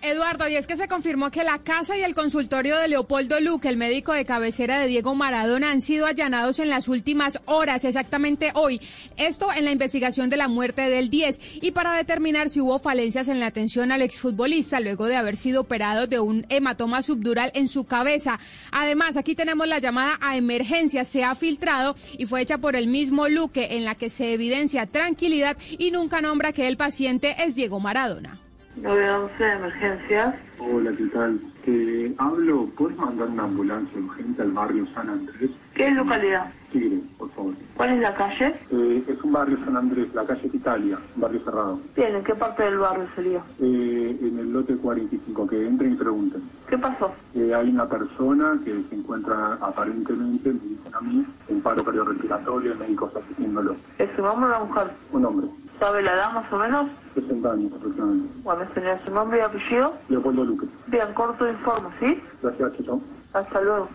Eduardo, 0.00 0.46
y 0.46 0.54
es 0.54 0.68
que 0.68 0.76
se 0.76 0.86
confirmó 0.86 1.32
que 1.32 1.42
la 1.42 1.58
casa 1.58 1.98
y 1.98 2.02
el 2.02 2.14
consultorio 2.14 2.78
de 2.78 2.86
Leopoldo 2.86 3.40
Luque, 3.40 3.68
el 3.68 3.76
médico 3.76 4.12
de 4.12 4.24
cabecera 4.24 4.78
de 4.78 4.86
Diego 4.86 5.16
Maradona, 5.16 5.72
han 5.72 5.80
sido 5.80 6.06
allanados 6.06 6.60
en 6.60 6.70
las 6.70 6.86
últimas 6.86 7.40
horas, 7.46 7.84
exactamente 7.84 8.52
hoy. 8.54 8.80
Esto 9.16 9.52
en 9.52 9.64
la 9.64 9.72
investigación 9.72 10.30
de 10.30 10.36
la 10.36 10.46
muerte 10.46 10.88
del 10.88 11.10
10 11.10 11.62
y 11.62 11.72
para 11.72 11.94
determinar 11.94 12.48
si 12.48 12.60
hubo 12.60 12.78
falencias 12.78 13.26
en 13.26 13.40
la 13.40 13.46
atención 13.46 13.90
al 13.90 14.02
exfutbolista 14.02 14.78
luego 14.78 15.06
de 15.06 15.16
haber 15.16 15.36
sido 15.36 15.62
operado 15.62 16.06
de 16.06 16.20
un 16.20 16.46
hematoma 16.48 17.02
subdural 17.02 17.50
en 17.54 17.66
su 17.66 17.82
cabeza. 17.82 18.38
Además, 18.70 19.16
aquí 19.16 19.34
tenemos 19.34 19.66
la 19.66 19.80
llamada 19.80 20.16
a 20.20 20.36
emergencia, 20.36 21.04
se 21.04 21.24
ha 21.24 21.34
filtrado 21.34 21.96
y 22.16 22.26
fue 22.26 22.40
hecha 22.40 22.58
por 22.58 22.76
el 22.76 22.86
mismo 22.86 23.26
Luque 23.26 23.76
en 23.76 23.84
la 23.84 23.96
que 23.96 24.10
se 24.10 24.32
evidencia 24.32 24.86
tranquilidad 24.86 25.56
y 25.76 25.90
nunca 25.90 26.20
nombra 26.20 26.52
que 26.52 26.68
el 26.68 26.76
paciente 26.76 27.34
es 27.42 27.56
Diego 27.56 27.80
Maradona. 27.80 28.38
911 28.82 29.44
de 29.44 29.52
emergencias. 29.52 30.34
Hola, 30.58 30.90
¿qué 30.96 31.04
tal? 31.06 31.40
Te 31.64 32.14
hablo, 32.18 32.66
¿puedes 32.76 32.96
mandar 32.96 33.28
una 33.28 33.44
ambulancia 33.44 33.98
urgente 33.98 34.42
al 34.42 34.52
barrio 34.52 34.86
San 34.94 35.08
Andrés? 35.08 35.50
¿Qué 35.74 35.90
localidad? 35.90 36.50
Tigre, 36.72 36.98
por 37.16 37.30
favor. 37.32 37.54
¿Cuál 37.76 37.90
es 37.94 38.00
la 38.00 38.14
calle? 38.14 38.54
Eh, 38.70 39.04
es 39.06 39.22
un 39.22 39.32
barrio 39.32 39.58
San 39.64 39.76
Andrés, 39.76 40.12
la 40.14 40.26
calle 40.26 40.50
Italia, 40.52 40.98
un 41.14 41.20
barrio 41.20 41.44
cerrado. 41.44 41.80
Bien, 41.96 42.16
¿en 42.16 42.24
qué 42.24 42.34
parte 42.34 42.62
del 42.64 42.78
barrio 42.78 43.06
sería? 43.14 43.40
Eh, 43.60 44.18
en 44.20 44.38
el 44.38 44.52
lote 44.52 44.76
45, 44.76 45.46
que 45.46 45.66
entren 45.66 45.92
y 45.92 45.96
pregunten. 45.96 46.42
¿Qué 46.68 46.78
pasó? 46.78 47.12
Eh, 47.34 47.54
hay 47.54 47.70
una 47.70 47.88
persona 47.88 48.58
que 48.64 48.82
se 48.88 48.94
encuentra 48.94 49.54
aparentemente, 49.60 50.52
me 50.52 50.60
dicen 50.60 50.94
a 50.94 51.00
mí, 51.00 51.24
en 51.48 51.60
paro 51.62 51.84
cardiorrespiratorio, 51.84 52.72
el 52.72 52.78
médico 52.78 53.06
está 53.06 53.20
asistiéndolo. 53.20 53.76
¿Es 53.98 54.10
un 54.18 54.26
hombre 54.26 54.50
o 54.50 54.56
una 54.56 54.64
mujer? 54.64 54.90
Un 55.12 55.24
hombre, 55.24 55.46
¿Sabe 55.78 56.02
la 56.02 56.12
edad 56.12 56.32
más 56.32 56.52
o 56.52 56.56
menos? 56.58 56.86
60 57.14 57.52
años 57.52 57.72
aproximadamente. 57.72 58.34
Bueno, 58.42 58.74
señor, 58.74 58.98
su 59.04 59.10
nombre 59.12 59.38
y 59.38 59.42
apellido. 59.42 59.94
Leopoldo 60.08 60.44
Luque. 60.44 60.66
Bien, 60.88 61.14
corto 61.14 61.48
informe, 61.48 61.90
¿sí? 62.00 62.22
Gracias, 62.42 62.72
Chito. 62.76 63.00
Hasta 63.32 63.60
luego. 63.60 63.88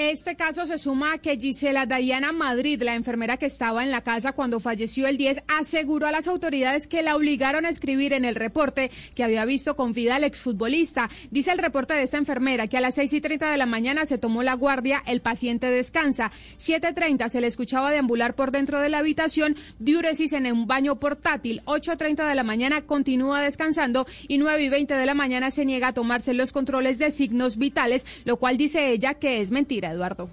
Este 0.00 0.36
caso 0.36 0.64
se 0.64 0.78
suma 0.78 1.14
a 1.14 1.18
que 1.18 1.36
Gisela 1.36 1.84
Dayana 1.84 2.30
Madrid, 2.30 2.80
la 2.84 2.94
enfermera 2.94 3.36
que 3.36 3.46
estaba 3.46 3.82
en 3.82 3.90
la 3.90 4.02
casa 4.02 4.30
cuando 4.30 4.60
falleció 4.60 5.08
el 5.08 5.16
10, 5.16 5.42
aseguró 5.48 6.06
a 6.06 6.12
las 6.12 6.28
autoridades 6.28 6.86
que 6.86 7.02
la 7.02 7.16
obligaron 7.16 7.66
a 7.66 7.68
escribir 7.68 8.12
en 8.12 8.24
el 8.24 8.36
reporte 8.36 8.92
que 9.16 9.24
había 9.24 9.44
visto 9.44 9.74
con 9.74 9.94
vida 9.94 10.14
al 10.14 10.22
exfutbolista. 10.22 11.10
Dice 11.32 11.50
el 11.50 11.58
reporte 11.58 11.94
de 11.94 12.04
esta 12.04 12.16
enfermera 12.16 12.68
que 12.68 12.76
a 12.76 12.80
las 12.80 12.94
6 12.94 13.12
y 13.12 13.20
30 13.20 13.50
de 13.50 13.56
la 13.56 13.66
mañana 13.66 14.06
se 14.06 14.18
tomó 14.18 14.44
la 14.44 14.54
guardia, 14.54 15.02
el 15.04 15.20
paciente 15.20 15.68
descansa. 15.68 16.30
7.30 16.58 17.28
se 17.28 17.40
le 17.40 17.48
escuchaba 17.48 17.90
deambular 17.90 18.36
por 18.36 18.52
dentro 18.52 18.78
de 18.78 18.90
la 18.90 18.98
habitación, 18.98 19.56
diuresis 19.80 20.32
en 20.32 20.46
un 20.52 20.68
baño 20.68 21.00
portátil. 21.00 21.60
8.30 21.64 22.28
de 22.28 22.36
la 22.36 22.44
mañana 22.44 22.82
continúa 22.82 23.42
descansando 23.42 24.06
y 24.28 24.38
9 24.38 24.62
y 24.62 24.68
20 24.68 24.94
de 24.94 25.06
la 25.06 25.14
mañana 25.14 25.50
se 25.50 25.64
niega 25.64 25.88
a 25.88 25.92
tomarse 25.92 26.34
los 26.34 26.52
controles 26.52 27.00
de 27.00 27.10
signos 27.10 27.58
vitales, 27.58 28.06
lo 28.24 28.36
cual 28.36 28.56
dice 28.56 28.92
ella 28.92 29.14
que 29.14 29.40
es 29.40 29.50
mentira, 29.50 29.87
Eduardo. 29.90 30.28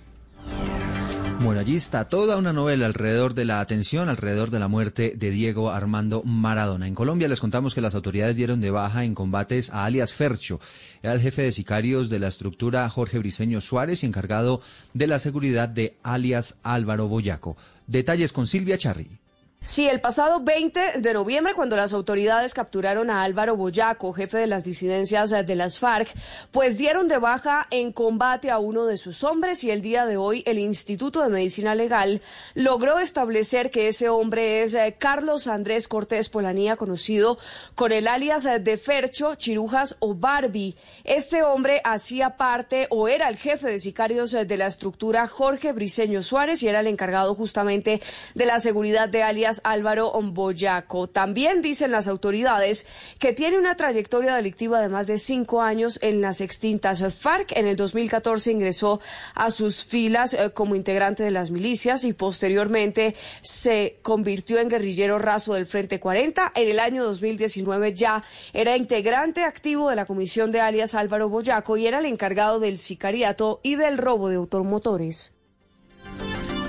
Bueno, 1.41 1.59
allí 1.59 1.75
está 1.75 2.09
toda 2.09 2.37
una 2.37 2.53
novela 2.53 2.87
alrededor 2.87 3.35
de 3.35 3.45
la 3.45 3.59
atención, 3.59 4.09
alrededor 4.09 4.49
de 4.49 4.59
la 4.59 4.67
muerte 4.67 5.13
de 5.15 5.29
Diego 5.29 5.69
Armando 5.69 6.23
Maradona. 6.23 6.87
En 6.87 6.95
Colombia 6.95 7.27
les 7.27 7.39
contamos 7.39 7.75
que 7.75 7.81
las 7.81 7.93
autoridades 7.93 8.35
dieron 8.35 8.61
de 8.61 8.71
baja 8.71 9.03
en 9.03 9.13
combates 9.13 9.69
a 9.69 9.85
alias 9.85 10.13
Fercho. 10.13 10.59
Era 11.03 11.13
el 11.13 11.21
jefe 11.21 11.43
de 11.43 11.51
sicarios 11.51 12.09
de 12.09 12.19
la 12.19 12.29
estructura 12.29 12.89
Jorge 12.89 13.19
Briceño 13.19 13.61
Suárez 13.61 14.01
y 14.01 14.07
encargado 14.07 14.61
de 14.93 15.05
la 15.05 15.19
seguridad 15.19 15.69
de 15.69 15.97
alias 16.01 16.57
Álvaro 16.63 17.07
Boyaco. 17.07 17.57
Detalles 17.85 18.33
con 18.33 18.47
Silvia 18.47 18.79
Charri. 18.79 19.19
Sí, 19.65 19.87
el 19.87 19.99
pasado 19.99 20.41
20 20.41 20.99
de 20.99 21.13
noviembre, 21.15 21.55
cuando 21.55 21.75
las 21.75 21.91
autoridades 21.91 22.53
capturaron 22.53 23.09
a 23.09 23.23
Álvaro 23.23 23.57
Boyaco, 23.57 24.13
jefe 24.13 24.37
de 24.37 24.45
las 24.45 24.63
disidencias 24.63 25.31
eh, 25.31 25.43
de 25.43 25.55
las 25.55 25.79
FARC, 25.79 26.13
pues 26.51 26.77
dieron 26.77 27.07
de 27.07 27.17
baja 27.17 27.65
en 27.71 27.91
combate 27.91 28.51
a 28.51 28.59
uno 28.59 28.85
de 28.85 28.97
sus 28.97 29.23
hombres 29.23 29.63
y 29.63 29.71
el 29.71 29.81
día 29.81 30.05
de 30.05 30.17
hoy 30.17 30.43
el 30.45 30.59
Instituto 30.59 31.23
de 31.23 31.29
Medicina 31.29 31.73
Legal 31.73 32.21
logró 32.53 32.99
establecer 32.99 33.71
que 33.71 33.87
ese 33.87 34.07
hombre 34.07 34.61
es 34.61 34.75
eh, 34.75 34.97
Carlos 34.99 35.47
Andrés 35.47 35.87
Cortés 35.87 36.29
Polanía, 36.29 36.75
conocido 36.75 37.39
con 37.73 37.91
el 37.91 38.07
alias 38.07 38.45
eh, 38.45 38.59
de 38.59 38.77
Fercho, 38.77 39.33
Chirujas 39.33 39.97
o 39.97 40.13
Barbie. 40.13 40.75
Este 41.03 41.41
hombre 41.41 41.81
hacía 41.83 42.37
parte 42.37 42.85
o 42.91 43.07
era 43.07 43.29
el 43.29 43.37
jefe 43.37 43.65
de 43.65 43.79
sicarios 43.79 44.29
de 44.29 44.57
la 44.57 44.67
estructura 44.67 45.25
Jorge 45.25 45.71
Briceño 45.71 46.21
Suárez 46.21 46.61
y 46.61 46.67
era 46.67 46.81
el 46.81 46.87
encargado 46.87 47.33
justamente 47.33 47.99
de 48.35 48.45
la 48.45 48.59
seguridad 48.59 49.09
de 49.09 49.23
alias 49.23 49.54
Álvaro 49.63 50.11
Boyaco. 50.21 51.07
También 51.07 51.61
dicen 51.61 51.91
las 51.91 52.07
autoridades 52.07 52.85
que 53.19 53.33
tiene 53.33 53.57
una 53.57 53.75
trayectoria 53.75 54.35
delictiva 54.35 54.81
de 54.81 54.89
más 54.89 55.07
de 55.07 55.17
cinco 55.17 55.61
años 55.61 55.99
en 56.01 56.21
las 56.21 56.41
extintas 56.41 57.03
FARC. 57.13 57.51
En 57.55 57.67
el 57.67 57.75
2014 57.75 58.51
ingresó 58.51 58.99
a 59.33 59.51
sus 59.51 59.85
filas 59.85 60.33
eh, 60.33 60.51
como 60.53 60.75
integrante 60.75 61.23
de 61.23 61.31
las 61.31 61.51
milicias 61.51 62.03
y 62.03 62.13
posteriormente 62.13 63.15
se 63.41 63.99
convirtió 64.01 64.59
en 64.59 64.69
guerrillero 64.69 65.19
raso 65.19 65.53
del 65.53 65.65
Frente 65.65 65.99
40. 65.99 66.51
En 66.55 66.69
el 66.69 66.79
año 66.79 67.03
2019 67.03 67.93
ya 67.93 68.23
era 68.53 68.77
integrante 68.77 69.43
activo 69.43 69.89
de 69.89 69.95
la 69.95 70.05
comisión 70.05 70.51
de 70.51 70.61
alias 70.61 70.95
Álvaro 70.95 71.29
Boyaco 71.29 71.77
y 71.77 71.87
era 71.87 71.99
el 71.99 72.05
encargado 72.05 72.59
del 72.59 72.77
sicariato 72.77 73.59
y 73.63 73.75
del 73.75 73.97
robo 73.97 74.29
de 74.29 74.35
automotores. 74.35 75.34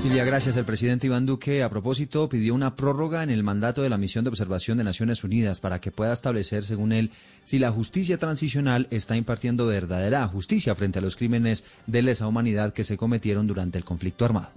Gracias. 0.08 0.56
El 0.56 0.64
presidente 0.64 1.06
Iván 1.08 1.26
Duque, 1.26 1.62
a 1.62 1.68
propósito, 1.68 2.28
pidió 2.28 2.54
una 2.54 2.74
prórroga 2.74 3.22
en 3.22 3.30
el 3.30 3.42
mandato 3.42 3.82
de 3.82 3.90
la 3.90 3.98
misión 3.98 4.24
de 4.24 4.30
observación 4.30 4.78
de 4.78 4.84
Naciones 4.84 5.24
Unidas 5.24 5.60
para 5.60 5.80
que 5.80 5.90
pueda 5.90 6.12
establecer, 6.12 6.64
según 6.64 6.92
él, 6.92 7.10
si 7.44 7.58
la 7.58 7.70
justicia 7.70 8.16
transicional 8.16 8.86
está 8.90 9.16
impartiendo 9.16 9.66
verdadera 9.66 10.26
justicia 10.26 10.74
frente 10.74 11.00
a 11.00 11.02
los 11.02 11.16
crímenes 11.16 11.64
de 11.86 12.02
lesa 12.02 12.26
humanidad 12.26 12.72
que 12.72 12.84
se 12.84 12.96
cometieron 12.96 13.46
durante 13.46 13.78
el 13.78 13.84
conflicto 13.84 14.24
armado. 14.24 14.50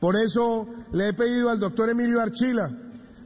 Por 0.00 0.16
eso 0.16 0.66
le 0.92 1.08
he 1.08 1.14
pedido 1.14 1.48
al 1.48 1.60
doctor 1.60 1.88
Emilio 1.88 2.20
Archila, 2.20 2.68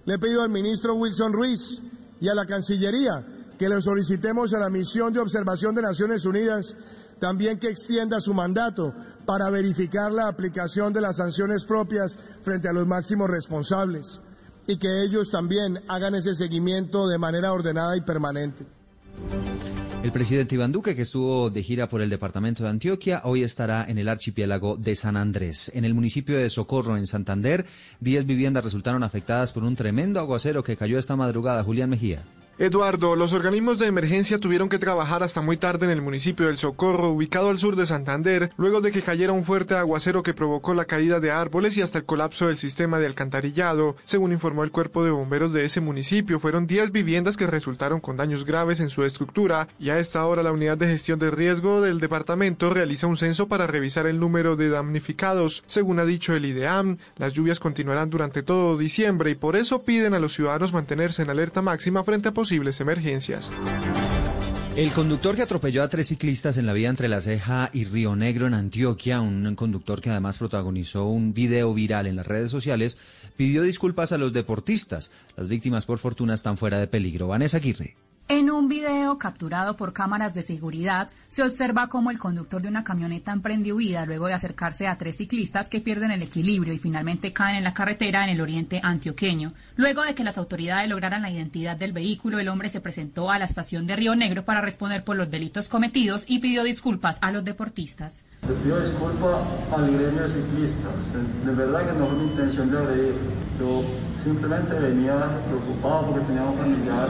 le 0.05 0.15
he 0.15 0.19
pedido 0.19 0.43
al 0.43 0.51
ministro 0.51 0.95
Wilson 0.95 1.33
Ruiz 1.33 1.81
y 2.21 2.29
a 2.29 2.35
la 2.35 2.47
Cancillería 2.47 3.25
que 3.59 3.69
le 3.69 3.81
solicitemos 3.81 4.53
a 4.55 4.59
la 4.59 4.71
misión 4.71 5.13
de 5.13 5.21
observación 5.21 5.75
de 5.75 5.83
Naciones 5.83 6.25
Unidas 6.25 6.77
también 7.23 7.61
que 7.61 7.69
extienda 7.69 8.21
su 8.21 8.35
mandato 8.35 8.93
para 9.25 9.49
verificar 9.49 10.11
la 10.11 10.27
aplicación 10.27 10.93
de 10.93 11.01
las 11.01 11.19
sanciones 11.19 11.65
propias 11.65 12.19
frente 12.43 12.69
a 12.69 12.73
los 12.73 12.85
máximos 12.85 13.31
responsables 13.31 14.21
y 14.67 14.77
que 14.77 15.05
ellos 15.05 15.31
también 15.31 15.79
hagan 15.87 16.17
ese 16.17 16.35
seguimiento 16.35 17.07
de 17.07 17.19
manera 17.19 17.53
ordenada 17.53 17.97
y 17.97 18.01
permanente. 18.01 18.67
El 20.03 20.11
presidente 20.11 20.57
Iván 20.57 20.73
Duque, 20.73 20.97
que 20.97 21.03
estuvo 21.03 21.49
de 21.49 21.63
gira 21.63 21.89
por 21.89 22.03
el 22.03 22.11
departamento 22.11 22.65
de 22.65 22.71
Antioquia, 22.71 23.21
hoy 23.23 23.45
estará 23.45 23.85
en 23.85 23.99
el 23.99 24.09
archipiélago 24.09 24.77
de 24.77 24.97
San 24.97 25.17
Andrés. 25.17 25.71
En 25.77 25.85
el 25.85 25.95
municipio 25.95 26.37
de 26.37 26.51
Socorro, 26.51 26.97
en 26.97 27.07
Santander, 27.07 27.65
10 28.01 28.27
viviendas 28.27 28.65
resultaron 28.65 29.05
afectadas 29.05 29.53
por 29.53 29.63
un 29.63 29.77
tremendo 29.77 30.19
aguacero 30.19 30.65
que 30.65 30.77
cayó 30.77 30.99
esta 30.99 31.15
madrugada. 31.15 31.63
Julián 31.63 31.91
Mejía. 31.91 32.25
Eduardo, 32.59 33.17
los 33.17 33.33
organismos 33.33 33.79
de 33.79 33.87
emergencia 33.87 34.39
tuvieron 34.39 34.69
que 34.69 34.79
trabajar 34.79 35.23
hasta 35.23 35.41
muy 35.41 35.57
tarde 35.57 35.87
en 35.87 35.91
el 35.91 36.03
municipio 36.03 36.47
del 36.47 36.59
Socorro, 36.59 37.09
ubicado 37.09 37.49
al 37.49 37.59
sur 37.59 37.77
de 37.77 37.87
Santander, 37.87 38.53
luego 38.59 38.83
de 38.83 38.93
que 38.93 39.03
cayera 39.03 39.33
un 39.33 39.45
fuerte 39.45 39.75
aguacero 39.75 40.23
que 40.23 40.35
provocó 40.35 40.75
la 40.75 40.85
caída 40.85 41.19
de 41.19 41.31
árboles 41.31 41.79
y 41.79 41.83
hasta 41.83 41.97
el 41.97 42.05
colapso 42.05 42.49
del 42.49 42.59
sistema 42.59 42.99
de 42.99 43.07
alcantarillado. 43.07 43.97
Según 44.05 44.33
informó 44.33 44.65
el 44.65 44.71
cuerpo 44.71 45.03
de 45.03 45.11
bomberos 45.11 45.55
de 45.55 45.65
ese 45.65 45.81
municipio, 45.81 46.39
fueron 46.41 46.67
10 46.67 46.93
viviendas 46.93 47.39
que 47.39 47.47
resultaron 47.47 48.01
con 48.01 48.19
daños 48.19 48.45
graves 48.45 48.81
en 48.81 48.91
su 48.91 49.03
estructura 49.03 49.69
y 49.81 49.89
a 49.89 49.99
esta 49.99 50.25
hora 50.27 50.43
la 50.43 50.53
unidad 50.53 50.77
de 50.77 50.89
gestión 50.89 51.19
de 51.19 51.31
riesgo 51.31 51.81
del 51.81 52.01
departamento 52.01 52.69
realiza 52.69 53.07
un 53.07 53.17
censo 53.17 53.49
para 53.49 53.67
revisar 53.67 54.07
el 54.07 54.21
número 54.21 54.57
de 54.57 54.69
damnificados. 54.69 55.65
Según 55.67 56.01
ha 56.01 56.05
dicho 56.05 56.35
el 56.35 56.45
IDEAM, 56.45 56.99
las 57.17 57.33
lluvias 57.33 57.61
continuarán 57.61 58.11
durante 58.11 58.43
todo 58.43 58.77
diciembre 58.77 59.31
y 59.31 59.37
por 59.37 59.57
eso 59.57 59.83
piden 59.83 60.13
a 60.13 60.19
los 60.19 60.35
ciudadanos 60.35 60.75
mantenerse 60.75 61.23
en 61.23 61.31
alerta 61.31 61.63
máxima 61.63 62.05
frente 62.05 62.29
a 62.29 62.33
posibles 62.43 62.81
emergencias. 62.81 63.49
El 64.75 64.91
conductor 64.91 65.37
que 65.37 65.43
atropelló 65.43 65.85
a 65.85 65.89
tres 65.89 66.09
ciclistas 66.09 66.57
en 66.57 66.67
la 66.67 66.73
vía 66.73 66.89
entre 66.89 67.07
La 67.07 67.21
Ceja 67.21 67.71
y 67.73 67.85
Río 67.85 68.17
Negro 68.17 68.49
en 68.49 68.55
Antioquia, 68.55 69.21
un 69.21 69.55
conductor 69.55 70.01
que 70.01 70.11
además 70.11 70.39
protagonizó 70.39 71.07
un 71.07 71.35
video 71.35 71.73
viral 71.73 72.09
en 72.09 72.17
las 72.17 72.27
redes 72.27 72.51
sociales, 72.51 72.99
pidió 73.37 73.63
disculpas 73.63 74.11
a 74.11 74.19
los 74.19 74.33
deportistas. 74.33 75.13
Las 75.37 75.47
víctimas, 75.47 75.87
por 75.87 76.01
fortuna, 76.01 76.35
están 76.35 76.57
fuera 76.57 76.81
de 76.81 76.89
peligro. 76.89 77.29
Vanessa 77.29 77.59
Aguirre. 77.59 77.95
En 78.29 78.51
un 78.51 78.69
video 78.69 79.19
capturado 79.19 79.77
por 79.77 79.93
cámaras 79.93 80.33
de 80.33 80.43
seguridad, 80.43 81.11
se 81.29 81.43
observa 81.43 81.89
cómo 81.89 82.11
el 82.11 82.19
conductor 82.19 82.63
de 82.63 82.69
una 82.69 82.83
camioneta 82.83 83.31
emprende 83.31 83.73
huida 83.73 84.07
luego 84.07 84.27
de 84.27 84.33
acercarse 84.33 84.87
a 84.87 84.97
tres 84.97 85.17
ciclistas 85.17 85.69
que 85.69 85.81
pierden 85.81 86.11
el 86.13 86.23
equilibrio 86.23 86.73
y 86.73 86.79
finalmente 86.79 87.33
caen 87.33 87.57
en 87.57 87.65
la 87.65 87.75
carretera 87.75 88.25
en 88.25 88.31
el 88.31 88.41
oriente 88.41 88.81
antioqueño. 88.83 89.53
Luego 89.77 90.03
de 90.03 90.15
que 90.15 90.25
las 90.25 90.39
autoridades 90.39 90.89
lograran 90.89 91.23
la 91.23 91.31
identidad 91.31 91.77
del 91.77 91.93
vehículo, 91.93 92.39
el 92.39 92.49
hombre 92.49 92.71
se 92.71 92.81
presentó 92.81 93.31
a 93.31 93.39
la 93.39 93.45
estación 93.45 93.87
de 93.87 93.97
Río 93.97 94.15
Negro 94.15 94.45
para 94.45 94.63
responder 94.63 95.05
por 95.05 95.17
los 95.17 95.31
delitos 95.31 95.69
cometidos 95.69 96.25
y 96.27 96.39
pidió 96.39 96.65
disculpas 96.65 97.19
a 97.21 97.33
los 97.33 97.45
deportistas. 97.45 98.23
Le 98.49 98.55
pido 98.55 98.81
disculpas 98.81 99.43
al 99.77 99.91
gremio 99.93 100.23
de 100.23 100.29
ciclistas. 100.29 100.93
De 101.45 101.53
verdad 101.53 101.87
que 101.87 101.99
no 101.99 102.07
fue 102.07 102.25
intención 102.25 102.71
de 102.71 102.79
agredir. 102.79 103.15
Yo 103.61 103.85
simplemente 104.25 104.75
venía 104.75 105.39
preocupado 105.47 106.07
porque 106.07 106.27
tenía 106.27 106.43
un 106.45 106.59
familiar 106.59 107.09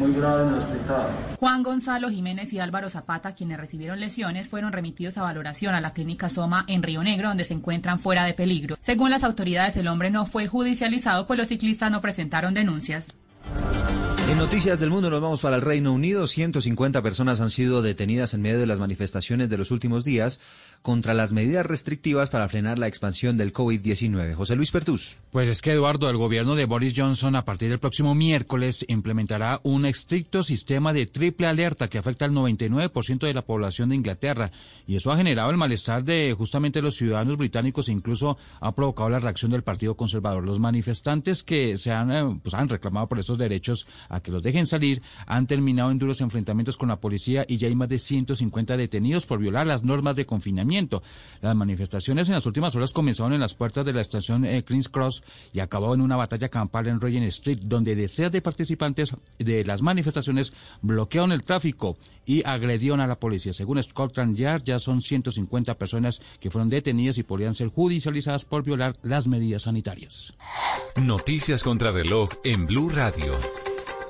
muy 0.00 0.12
grave 0.14 0.44
en 0.44 0.48
el 0.54 0.58
hospital. 0.58 1.10
Juan 1.38 1.62
Gonzalo 1.62 2.10
Jiménez 2.10 2.52
y 2.52 2.58
Álvaro 2.58 2.90
Zapata, 2.90 3.34
quienes 3.34 3.58
recibieron 3.58 4.00
lesiones, 4.00 4.48
fueron 4.48 4.72
remitidos 4.72 5.18
a 5.18 5.22
valoración 5.22 5.74
a 5.74 5.80
la 5.80 5.92
clínica 5.92 6.30
Soma 6.30 6.64
en 6.66 6.82
Río 6.82 7.02
Negro, 7.02 7.28
donde 7.28 7.44
se 7.44 7.54
encuentran 7.54 8.00
fuera 8.00 8.24
de 8.24 8.34
peligro. 8.34 8.76
Según 8.80 9.10
las 9.10 9.24
autoridades, 9.24 9.76
el 9.76 9.88
hombre 9.88 10.10
no 10.10 10.26
fue 10.26 10.48
judicializado, 10.48 11.26
pues 11.26 11.38
los 11.38 11.48
ciclistas 11.48 11.90
no 11.90 12.00
presentaron 12.00 12.54
denuncias. 12.54 13.16
En 14.30 14.38
noticias 14.38 14.78
del 14.78 14.90
mundo 14.90 15.10
nos 15.10 15.20
vamos 15.20 15.40
para 15.40 15.56
el 15.56 15.62
Reino 15.62 15.92
Unido. 15.92 16.28
150 16.28 17.02
personas 17.02 17.40
han 17.40 17.50
sido 17.50 17.82
detenidas 17.82 18.32
en 18.32 18.42
medio 18.42 18.60
de 18.60 18.66
las 18.66 18.78
manifestaciones 18.78 19.50
de 19.50 19.58
los 19.58 19.72
últimos 19.72 20.04
días 20.04 20.40
contra 20.82 21.12
las 21.12 21.32
medidas 21.32 21.66
restrictivas 21.66 22.30
para 22.30 22.48
frenar 22.48 22.78
la 22.78 22.86
expansión 22.86 23.36
del 23.36 23.52
COVID-19. 23.52 24.34
José 24.34 24.56
Luis 24.56 24.70
Pertús. 24.70 25.16
Pues 25.30 25.48
es 25.48 25.60
que, 25.60 25.72
Eduardo, 25.72 26.08
el 26.08 26.16
gobierno 26.16 26.54
de 26.54 26.64
Boris 26.64 26.94
Johnson 26.96 27.36
a 27.36 27.44
partir 27.44 27.68
del 27.68 27.78
próximo 27.78 28.14
miércoles 28.14 28.84
implementará 28.88 29.60
un 29.62 29.84
estricto 29.84 30.42
sistema 30.42 30.92
de 30.92 31.06
triple 31.06 31.46
alerta 31.46 31.88
que 31.88 31.98
afecta 31.98 32.24
al 32.24 32.32
99% 32.32 33.20
de 33.20 33.34
la 33.34 33.42
población 33.42 33.90
de 33.90 33.96
Inglaterra. 33.96 34.50
Y 34.86 34.96
eso 34.96 35.12
ha 35.12 35.16
generado 35.16 35.50
el 35.50 35.56
malestar 35.56 36.02
de 36.02 36.34
justamente 36.36 36.82
los 36.82 36.96
ciudadanos 36.96 37.36
británicos 37.36 37.88
e 37.88 37.92
incluso 37.92 38.38
ha 38.60 38.74
provocado 38.74 39.10
la 39.10 39.20
reacción 39.20 39.50
del 39.50 39.62
Partido 39.62 39.96
Conservador. 39.96 40.44
Los 40.44 40.58
manifestantes 40.58 41.42
que 41.42 41.76
se 41.76 41.92
han, 41.92 42.10
eh, 42.10 42.40
pues, 42.42 42.54
han 42.54 42.68
reclamado 42.68 43.06
por 43.06 43.18
estos 43.18 43.38
derechos 43.38 43.86
a 44.08 44.20
que 44.20 44.32
los 44.32 44.42
dejen 44.42 44.66
salir 44.66 45.02
han 45.26 45.46
terminado 45.46 45.90
en 45.90 45.98
duros 45.98 46.20
enfrentamientos 46.22 46.76
con 46.76 46.88
la 46.88 47.00
policía 47.00 47.44
y 47.46 47.58
ya 47.58 47.68
hay 47.68 47.74
más 47.74 47.88
de 47.88 47.98
150 47.98 48.76
detenidos 48.76 49.26
por 49.26 49.38
violar 49.38 49.66
las 49.66 49.84
normas 49.84 50.16
de 50.16 50.26
confinamiento. 50.26 50.69
Las 51.40 51.56
manifestaciones 51.56 52.28
en 52.28 52.34
las 52.34 52.46
últimas 52.46 52.74
horas 52.74 52.92
comenzaron 52.92 53.32
en 53.32 53.40
las 53.40 53.54
puertas 53.54 53.84
de 53.84 53.92
la 53.92 54.00
estación 54.00 54.44
eh, 54.44 54.62
King's 54.64 54.88
Cross 54.88 55.22
y 55.52 55.60
acabó 55.60 55.94
en 55.94 56.00
una 56.00 56.16
batalla 56.16 56.48
campal 56.48 56.86
en 56.86 57.00
Regent 57.00 57.26
Street, 57.28 57.58
donde 57.62 57.94
decenas 57.94 58.32
de 58.32 58.42
participantes 58.42 59.14
de 59.38 59.64
las 59.64 59.82
manifestaciones 59.82 60.52
bloquearon 60.82 61.32
el 61.32 61.42
tráfico 61.42 61.96
y 62.26 62.44
agredieron 62.46 63.00
a 63.00 63.06
la 63.06 63.18
policía. 63.18 63.52
Según 63.52 63.82
Scotland 63.82 64.36
Yard, 64.36 64.62
ya 64.64 64.78
son 64.78 65.00
150 65.00 65.74
personas 65.76 66.20
que 66.38 66.50
fueron 66.50 66.68
detenidas 66.68 67.18
y 67.18 67.22
podrían 67.22 67.54
ser 67.54 67.68
judicializadas 67.68 68.44
por 68.44 68.62
violar 68.62 68.96
las 69.02 69.26
medidas 69.26 69.62
sanitarias. 69.62 70.34
Noticias 70.96 71.62
contra 71.62 71.90
reloj 71.90 72.30
en 72.44 72.66
Blue 72.66 72.90
Radio. 72.90 73.32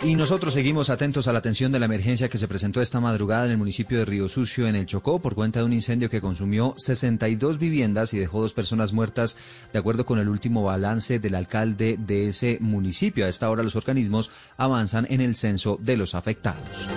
Y 0.02 0.14
nosotros 0.14 0.54
seguimos 0.54 0.88
atentos 0.88 1.28
a 1.28 1.32
la 1.32 1.40
atención 1.40 1.70
de 1.70 1.78
la 1.78 1.84
emergencia 1.84 2.30
que 2.30 2.38
se 2.38 2.48
presentó 2.48 2.80
esta 2.80 3.00
madrugada 3.00 3.44
en 3.44 3.50
el 3.50 3.58
municipio 3.58 3.98
de 3.98 4.06
Río 4.06 4.30
Sucio, 4.30 4.66
en 4.66 4.74
el 4.74 4.86
Chocó, 4.86 5.18
por 5.18 5.34
cuenta 5.34 5.58
de 5.58 5.66
un 5.66 5.74
incendio 5.74 6.08
que 6.08 6.22
consumió 6.22 6.74
62 6.78 7.58
viviendas 7.58 8.14
y 8.14 8.18
dejó 8.18 8.40
dos 8.40 8.54
personas 8.54 8.94
muertas, 8.94 9.36
de 9.74 9.78
acuerdo 9.78 10.06
con 10.06 10.18
el 10.18 10.30
último 10.30 10.62
balance 10.62 11.18
del 11.18 11.34
alcalde 11.34 11.98
de 11.98 12.28
ese 12.28 12.56
municipio. 12.62 13.26
A 13.26 13.28
esta 13.28 13.50
hora 13.50 13.62
los 13.62 13.76
organismos 13.76 14.30
avanzan 14.56 15.06
en 15.10 15.20
el 15.20 15.36
censo 15.36 15.78
de 15.82 15.98
los 15.98 16.14
afectados. 16.14 16.88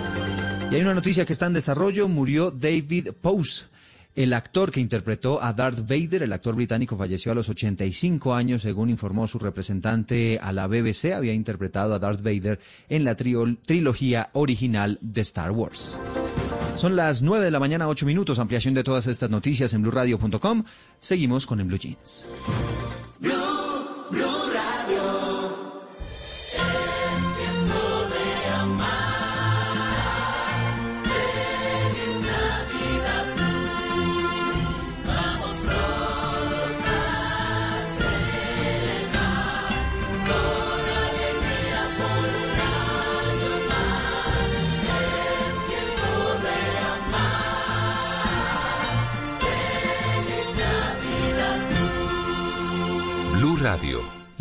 Y 0.70 0.76
hay 0.76 0.80
una 0.80 0.94
noticia 0.94 1.26
que 1.26 1.34
está 1.34 1.44
en 1.44 1.52
desarrollo. 1.52 2.08
Murió 2.08 2.50
David 2.50 3.10
Pose. 3.20 3.66
El 4.14 4.32
actor 4.32 4.70
que 4.70 4.80
interpretó 4.80 5.42
a 5.42 5.52
Darth 5.52 5.88
Vader, 5.88 6.22
el 6.22 6.32
actor 6.32 6.54
británico, 6.54 6.96
falleció 6.96 7.32
a 7.32 7.34
los 7.34 7.48
85 7.48 8.32
años, 8.32 8.62
según 8.62 8.88
informó 8.88 9.26
su 9.26 9.40
representante 9.40 10.38
a 10.40 10.52
la 10.52 10.68
BBC. 10.68 11.14
Había 11.14 11.32
interpretado 11.32 11.94
a 11.94 11.98
Darth 11.98 12.22
Vader 12.22 12.60
en 12.88 13.02
la 13.02 13.16
trilogía 13.16 14.30
original 14.32 14.98
de 15.00 15.20
Star 15.22 15.50
Wars. 15.50 16.00
Son 16.76 16.94
las 16.94 17.22
9 17.22 17.44
de 17.44 17.50
la 17.50 17.58
mañana, 17.58 17.88
8 17.88 18.06
minutos. 18.06 18.38
Ampliación 18.38 18.74
de 18.74 18.84
todas 18.84 19.08
estas 19.08 19.30
noticias 19.30 19.74
en 19.74 19.82
blueradio.com. 19.82 20.62
Seguimos 21.00 21.44
con 21.44 21.58
En 21.60 21.66
Blue 21.66 21.78
Jeans. 21.78 23.03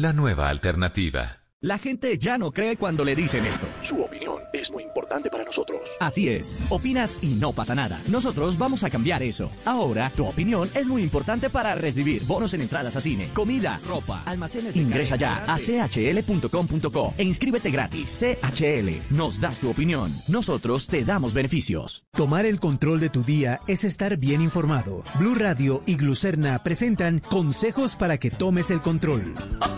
La 0.04 0.12
nueva 0.12 0.50
alternativa. 0.50 1.38
La 1.62 1.78
gente 1.78 2.18
ya 2.18 2.38
no 2.38 2.52
cree 2.52 2.76
cuando 2.76 3.06
le 3.06 3.16
dicen 3.16 3.46
esto. 3.46 3.66
Su 3.88 4.02
opinión 4.02 4.42
es 4.52 4.70
muy 4.70 4.84
importante 4.84 5.30
para 5.30 5.46
nosotros. 5.46 5.63
Así 6.04 6.28
es, 6.28 6.58
opinas 6.68 7.18
y 7.22 7.28
no 7.28 7.54
pasa 7.54 7.76
nada. 7.76 8.02
Nosotros 8.10 8.58
vamos 8.58 8.84
a 8.84 8.90
cambiar 8.90 9.24
eso. 9.24 9.50
Ahora, 9.64 10.10
tu 10.10 10.26
opinión 10.26 10.70
es 10.76 10.86
muy 10.86 11.02
importante 11.02 11.50
para 11.50 11.76
recibir 11.76 12.26
bonos 12.26 12.54
en 12.54 12.60
entradas 12.60 12.98
a 12.98 13.02
cine, 13.02 13.30
comida, 13.34 13.80
ropa, 13.88 14.22
almacenes. 14.26 14.74
de 14.74 14.82
Ingresa 14.82 15.16
ya 15.16 15.46
a 15.48 15.58
chl.com.co 15.58 17.14
e 17.18 17.24
inscríbete 17.24 17.72
gratis. 17.72 18.20
CHL, 18.20 19.16
nos 19.16 19.40
das 19.40 19.60
tu 19.60 19.70
opinión. 19.70 20.14
Nosotros 20.28 20.88
te 20.88 21.06
damos 21.06 21.34
beneficios. 21.34 22.04
Tomar 22.12 22.46
el 22.46 22.60
control 22.60 23.00
de 23.00 23.10
tu 23.10 23.24
día 23.24 23.62
es 23.70 23.86
estar 23.86 24.18
bien 24.18 24.42
informado. 24.42 25.06
Blue 25.18 25.36
Radio 25.36 25.84
y 25.86 25.96
Glucerna 25.96 26.62
presentan 26.64 27.20
consejos 27.20 27.96
para 27.96 28.18
que 28.18 28.30
tomes 28.30 28.72
el 28.72 28.82
control. 28.82 29.36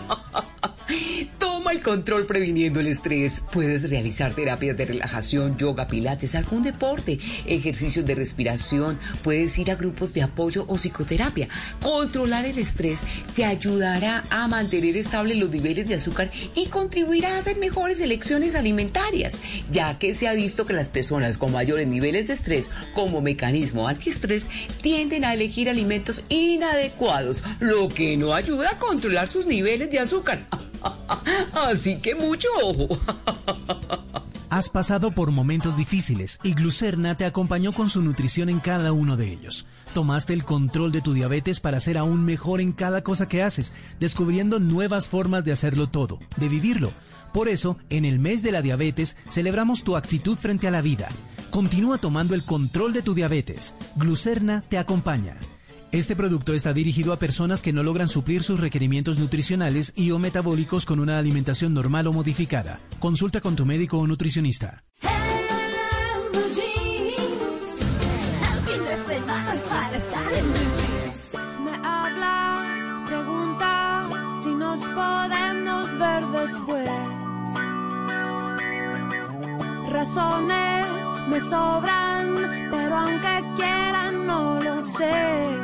Toma 1.38 1.72
el 1.72 1.82
control 1.82 2.26
previniendo 2.26 2.78
el 2.80 2.86
estrés. 2.86 3.44
Puedes 3.52 3.90
realizar 3.90 4.34
terapias 4.34 4.76
de 4.76 4.84
relajación, 4.84 5.56
yoga, 5.56 5.88
pilates, 5.88 6.15
algún 6.34 6.62
deporte, 6.62 7.18
ejercicios 7.46 8.06
de 8.06 8.14
respiración. 8.14 8.98
Puedes 9.22 9.58
ir 9.58 9.70
a 9.70 9.74
grupos 9.74 10.12
de 10.14 10.22
apoyo 10.22 10.64
o 10.68 10.76
psicoterapia. 10.76 11.48
Controlar 11.80 12.44
el 12.46 12.58
estrés 12.58 13.00
te 13.34 13.44
ayudará 13.44 14.24
a 14.30 14.48
mantener 14.48 14.96
estables 14.96 15.36
los 15.36 15.50
niveles 15.50 15.86
de 15.86 15.94
azúcar 15.94 16.30
y 16.54 16.66
contribuirá 16.66 17.34
a 17.34 17.38
hacer 17.38 17.58
mejores 17.58 18.00
elecciones 18.00 18.54
alimentarias, 18.54 19.38
ya 19.70 19.98
que 19.98 20.14
se 20.14 20.28
ha 20.28 20.32
visto 20.32 20.66
que 20.66 20.72
las 20.72 20.88
personas 20.88 21.38
con 21.38 21.52
mayores 21.52 21.86
niveles 21.86 22.26
de 22.26 22.32
estrés 22.32 22.70
como 22.94 23.20
mecanismo 23.20 23.86
antiestrés 23.86 24.48
tienden 24.82 25.24
a 25.24 25.34
elegir 25.34 25.68
alimentos 25.68 26.24
inadecuados, 26.28 27.44
lo 27.60 27.88
que 27.88 28.16
no 28.16 28.32
ayuda 28.32 28.70
a 28.70 28.78
controlar 28.78 29.28
sus 29.28 29.46
niveles 29.46 29.90
de 29.90 29.98
azúcar. 29.98 30.46
Así 31.52 32.00
que 32.00 32.14
mucho 32.14 32.48
ojo. 32.62 32.98
Has 34.48 34.68
pasado 34.68 35.10
por 35.10 35.32
momentos 35.32 35.76
difíciles 35.76 36.38
y 36.44 36.54
Glucerna 36.54 37.16
te 37.16 37.24
acompañó 37.24 37.72
con 37.72 37.90
su 37.90 38.00
nutrición 38.00 38.48
en 38.48 38.60
cada 38.60 38.92
uno 38.92 39.16
de 39.16 39.32
ellos. 39.32 39.66
Tomaste 39.92 40.34
el 40.34 40.44
control 40.44 40.92
de 40.92 41.00
tu 41.00 41.14
diabetes 41.14 41.58
para 41.58 41.80
ser 41.80 41.98
aún 41.98 42.24
mejor 42.24 42.60
en 42.60 42.72
cada 42.72 43.02
cosa 43.02 43.26
que 43.26 43.42
haces, 43.42 43.74
descubriendo 43.98 44.60
nuevas 44.60 45.08
formas 45.08 45.44
de 45.44 45.50
hacerlo 45.50 45.88
todo, 45.88 46.20
de 46.36 46.48
vivirlo. 46.48 46.92
Por 47.32 47.48
eso, 47.48 47.76
en 47.90 48.04
el 48.04 48.20
mes 48.20 48.42
de 48.42 48.52
la 48.52 48.62
diabetes, 48.62 49.16
celebramos 49.28 49.82
tu 49.82 49.96
actitud 49.96 50.36
frente 50.36 50.68
a 50.68 50.70
la 50.70 50.80
vida. 50.80 51.08
Continúa 51.50 51.98
tomando 51.98 52.34
el 52.34 52.44
control 52.44 52.92
de 52.92 53.02
tu 53.02 53.14
diabetes. 53.14 53.74
Glucerna 53.96 54.62
te 54.68 54.78
acompaña. 54.78 55.36
Este 55.92 56.16
producto 56.16 56.52
está 56.52 56.72
dirigido 56.72 57.12
a 57.12 57.18
personas 57.18 57.62
que 57.62 57.72
no 57.72 57.82
logran 57.82 58.08
suplir 58.08 58.42
sus 58.42 58.58
requerimientos 58.60 59.18
nutricionales 59.18 59.92
y 59.94 60.10
o 60.10 60.18
metabólicos 60.18 60.84
con 60.84 60.98
una 61.00 61.18
alimentación 61.18 61.72
normal 61.74 62.08
o 62.08 62.12
modificada. 62.12 62.80
Consulta 62.98 63.40
con 63.40 63.54
tu 63.54 63.64
médico 63.64 63.98
o 63.98 64.06
nutricionista. 64.06 64.84
Me 71.64 71.72
hablas, 71.82 73.08
preguntas 73.08 74.42
si 74.42 74.54
nos 74.54 74.80
podemos 74.80 75.98
ver 75.98 76.26
después. 76.26 76.90
Razones 79.90 81.05
me 81.26 81.40
sobran, 81.40 82.68
pero 82.70 82.96
aunque 82.96 83.44
quieran 83.56 84.26
no 84.26 84.60
lo 84.60 84.82
sé. 84.82 85.58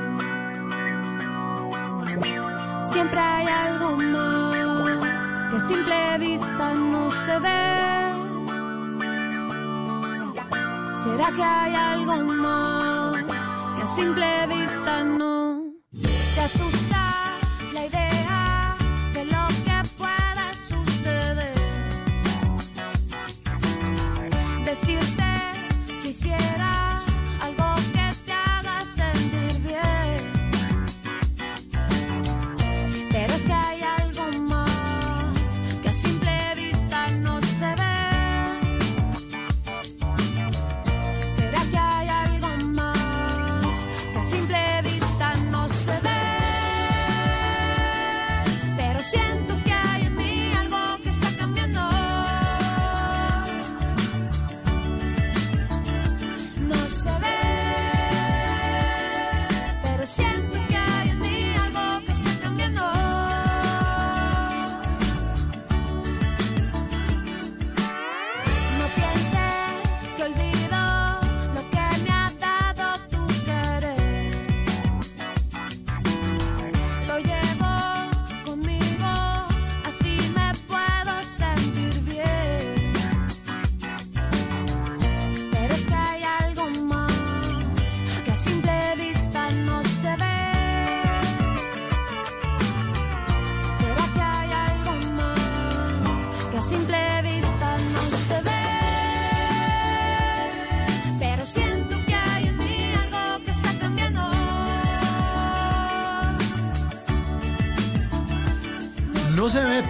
Siempre 2.84 3.20
hay 3.20 3.46
algo 3.46 3.96
más 3.96 5.30
que 5.50 5.56
a 5.56 5.60
simple 5.68 6.18
vista 6.18 6.74
no 6.74 7.10
se 7.12 7.38
ve. 7.38 7.82
¿Será 11.04 11.32
que 11.32 11.42
hay 11.42 11.74
algo 11.74 12.16
más 12.22 13.24
que 13.76 13.82
a 13.82 13.86
simple 13.86 14.46
vista 14.48 15.04
no 15.04 15.72
te 16.34 16.40
asusta 16.40 17.02
la 17.72 17.86
idea 17.86 18.21
quisiera 26.32 26.81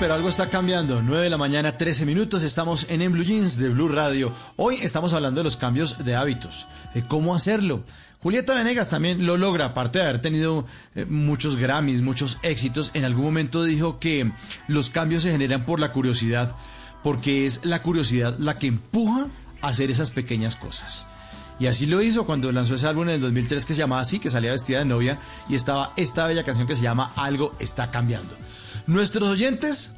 pero 0.02 0.14
algo 0.14 0.28
está 0.28 0.48
cambiando. 0.48 1.00
9 1.00 1.22
de 1.22 1.30
la 1.30 1.38
mañana, 1.38 1.78
13 1.78 2.04
minutos. 2.06 2.42
Estamos 2.42 2.86
en 2.88 3.02
En 3.02 3.12
Blue 3.12 3.22
Jeans 3.22 3.56
de 3.56 3.68
Blue 3.68 3.86
Radio. 3.86 4.32
Hoy 4.56 4.74
estamos 4.82 5.12
hablando 5.12 5.38
de 5.38 5.44
los 5.44 5.56
cambios 5.56 6.04
de 6.04 6.16
hábitos, 6.16 6.66
de 6.92 7.06
cómo 7.06 7.36
hacerlo. 7.36 7.84
Julieta 8.20 8.52
Venegas 8.52 8.90
también 8.90 9.24
lo 9.24 9.36
logra, 9.36 9.66
aparte 9.66 10.00
de 10.00 10.06
haber 10.06 10.20
tenido 10.20 10.66
eh, 10.96 11.04
muchos 11.04 11.54
Grammys, 11.54 12.02
muchos 12.02 12.38
éxitos. 12.42 12.90
En 12.94 13.04
algún 13.04 13.26
momento 13.26 13.62
dijo 13.62 14.00
que 14.00 14.32
los 14.66 14.90
cambios 14.90 15.22
se 15.22 15.30
generan 15.30 15.64
por 15.64 15.78
la 15.78 15.92
curiosidad, 15.92 16.56
porque 17.04 17.46
es 17.46 17.64
la 17.64 17.80
curiosidad 17.82 18.36
la 18.40 18.58
que 18.58 18.66
empuja 18.66 19.28
a 19.60 19.68
hacer 19.68 19.92
esas 19.92 20.10
pequeñas 20.10 20.56
cosas. 20.56 21.06
Y 21.60 21.68
así 21.68 21.86
lo 21.86 22.02
hizo 22.02 22.26
cuando 22.26 22.50
lanzó 22.50 22.74
ese 22.74 22.88
álbum 22.88 23.04
en 23.04 23.14
el 23.14 23.20
2003 23.20 23.64
que 23.64 23.74
se 23.74 23.78
llamaba 23.78 24.02
así, 24.02 24.18
que 24.18 24.30
salía 24.30 24.50
vestida 24.50 24.80
de 24.80 24.84
novia, 24.84 25.20
y 25.48 25.54
estaba 25.54 25.92
esta 25.94 26.26
bella 26.26 26.42
canción 26.42 26.66
que 26.66 26.74
se 26.74 26.82
llama 26.82 27.12
Algo 27.14 27.52
está 27.60 27.92
cambiando. 27.92 28.34
Nuestros 28.86 29.28
oyentes 29.28 29.94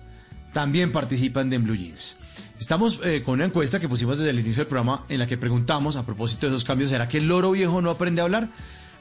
también 0.53 0.93
participan 0.93 1.51
de 1.51 1.57
En 1.57 1.65
Blue 1.65 1.77
Jeans. 1.77 2.17
Estamos 2.59 3.01
eh, 3.05 3.23
con 3.25 3.35
una 3.35 3.45
encuesta 3.45 3.81
que 3.81 3.89
pusimos 3.89 4.19
desde 4.19 4.31
el 4.31 4.41
inicio 4.41 4.61
del 4.61 4.69
programa 4.69 5.05
en 5.09 5.19
la 5.19 5.27
que 5.27 5.37
preguntamos 5.37 5.97
a 5.97 6.07
propósito 6.07 6.47
de 6.47 6.53
esos 6.53 6.65
cambios, 6.65 6.91
¿será 6.91 7.09
que 7.09 7.19
el 7.19 7.29
loro 7.29 7.51
viejo 7.51 7.83
no 7.83 7.91
aprende 7.91 8.21
a 8.21 8.25
hablar? 8.25 8.49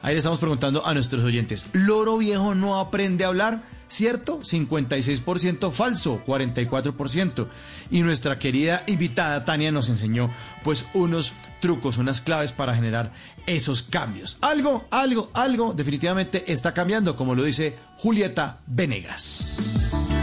Ahí 0.01 0.13
le 0.13 0.17
estamos 0.17 0.39
preguntando 0.39 0.85
a 0.85 0.93
nuestros 0.93 1.23
oyentes, 1.23 1.67
¿loro 1.71 2.17
viejo 2.17 2.55
no 2.55 2.79
aprende 2.79 3.23
a 3.23 3.29
hablar? 3.29 3.61
¿Cierto? 3.87 4.39
56% 4.39 5.71
falso, 5.71 6.23
44%. 6.25 7.47
Y 7.91 8.01
nuestra 8.01 8.39
querida 8.39 8.83
invitada 8.87 9.45
Tania 9.45 9.71
nos 9.71 9.87
enseñó 9.89 10.31
pues 10.63 10.85
unos 10.95 11.31
trucos, 11.61 11.99
unas 11.99 12.19
claves 12.19 12.51
para 12.51 12.73
generar 12.75 13.13
esos 13.45 13.83
cambios. 13.83 14.37
Algo, 14.41 14.85
algo, 14.89 15.29
algo 15.33 15.73
definitivamente 15.73 16.51
está 16.51 16.73
cambiando, 16.73 17.15
como 17.15 17.35
lo 17.35 17.43
dice 17.43 17.77
Julieta 17.97 18.59
Venegas. 18.67 20.22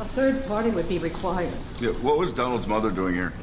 A 0.00 0.04
third 0.06 0.46
party 0.46 0.70
would 0.70 0.88
be 0.88 0.98
required. 0.98 1.52
Yeah, 1.78 1.90
what 1.90 2.16
was 2.16 2.32
Donald's 2.32 2.66
mother 2.66 2.90
doing 2.90 3.14
here? 3.14 3.34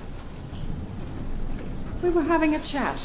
We 2.02 2.10
were 2.10 2.24
having 2.24 2.56
a 2.56 2.60
chat. 2.60 3.00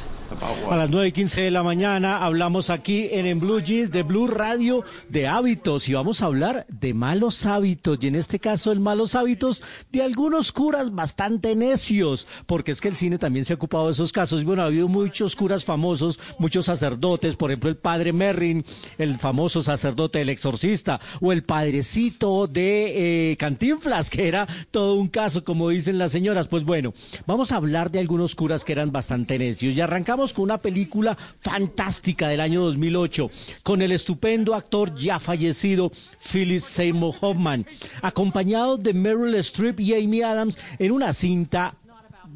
A 0.70 0.76
las 0.76 0.88
9 0.88 1.08
y 1.08 1.12
15 1.12 1.42
de 1.42 1.50
la 1.50 1.62
mañana 1.62 2.24
hablamos 2.24 2.70
aquí 2.70 3.08
en, 3.10 3.26
en 3.26 3.38
Blue 3.38 3.60
Jeans 3.60 3.90
de 3.90 4.02
Blue 4.02 4.26
Radio 4.26 4.82
de 5.10 5.28
hábitos 5.28 5.88
y 5.88 5.92
vamos 5.92 6.22
a 6.22 6.26
hablar 6.26 6.66
de 6.68 6.94
malos 6.94 7.44
hábitos. 7.44 7.98
Y 8.00 8.06
en 8.06 8.14
este 8.14 8.38
caso 8.38 8.72
el 8.72 8.80
malos 8.80 9.14
hábitos 9.14 9.62
de 9.90 10.02
algunos 10.02 10.50
curas 10.52 10.94
bastante 10.94 11.54
necios 11.54 12.26
porque 12.46 12.72
es 12.72 12.80
que 12.80 12.88
el 12.88 12.96
cine 12.96 13.18
también 13.18 13.44
se 13.44 13.52
ha 13.52 13.56
ocupado 13.56 13.86
de 13.86 13.92
esos 13.92 14.12
casos. 14.12 14.40
Y 14.40 14.44
bueno 14.44 14.62
ha 14.62 14.66
habido 14.66 14.88
muchos 14.88 15.36
curas 15.36 15.64
famosos, 15.64 16.18
muchos 16.38 16.66
sacerdotes, 16.66 17.36
por 17.36 17.50
ejemplo 17.50 17.68
el 17.68 17.76
padre 17.76 18.12
Merrin, 18.12 18.64
el 18.96 19.18
famoso 19.18 19.62
sacerdote 19.62 20.20
del 20.20 20.30
exorcista 20.30 20.98
o 21.20 21.32
el 21.32 21.42
padrecito 21.42 22.46
de 22.46 23.32
eh, 23.32 23.36
Cantinflas 23.36 24.08
que 24.08 24.28
era 24.28 24.46
todo 24.70 24.94
un 24.94 25.08
caso 25.08 25.44
como 25.44 25.68
dicen 25.68 25.98
las 25.98 26.12
señoras, 26.12 26.48
pues 26.48 26.64
bueno 26.64 26.94
vamos 27.26 27.52
a 27.52 27.56
hablar 27.56 27.90
de 27.90 27.98
algunos 27.98 28.34
curas 28.34 28.64
que 28.64 28.72
eran 28.72 28.92
bastante 28.92 29.38
necios. 29.38 29.74
Y 29.74 29.80
arrancamos 29.80 30.21
con 30.32 30.44
una 30.44 30.58
película 30.58 31.18
fantástica 31.40 32.28
del 32.28 32.40
año 32.40 32.62
2008 32.62 33.30
con 33.64 33.82
el 33.82 33.90
estupendo 33.90 34.54
actor 34.54 34.94
ya 34.94 35.18
fallecido 35.18 35.90
Philip 36.32 36.60
Seymour 36.60 37.14
Hoffman, 37.20 37.66
acompañado 38.02 38.76
de 38.76 38.94
Meryl 38.94 39.34
Streep 39.36 39.80
y 39.80 39.94
Amy 39.94 40.22
Adams 40.22 40.56
en 40.78 40.92
una 40.92 41.12
cinta 41.12 41.74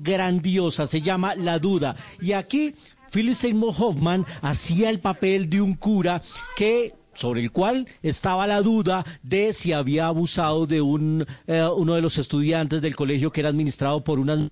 grandiosa, 0.03 0.87
se 0.87 1.01
llama 1.01 1.35
La 1.37 1.59
Duda. 1.59 1.95
Y 2.21 2.33
aquí 2.33 2.75
Philip 3.13 3.35
Seymour 3.35 3.75
Hoffman 3.79 4.27
hacía 4.43 4.91
el 4.91 4.99
papel 4.99 5.49
de 5.49 5.61
un 5.61 5.75
cura 5.75 6.21
que 6.57 6.95
sobre 7.15 7.41
el 7.41 7.51
cual 7.51 7.87
estaba 8.03 8.47
la 8.47 8.61
duda 8.61 9.05
de 9.23 9.53
si 9.53 9.73
había 9.73 10.07
abusado 10.07 10.67
de 10.67 10.83
un 10.83 11.27
eh, 11.47 11.67
uno 11.75 11.95
de 11.95 12.03
los 12.03 12.19
estudiantes 12.19 12.83
del 12.83 12.95
colegio 12.95 13.33
que 13.33 13.41
era 13.41 13.49
administrado 13.49 14.05
por 14.05 14.19
unas 14.19 14.51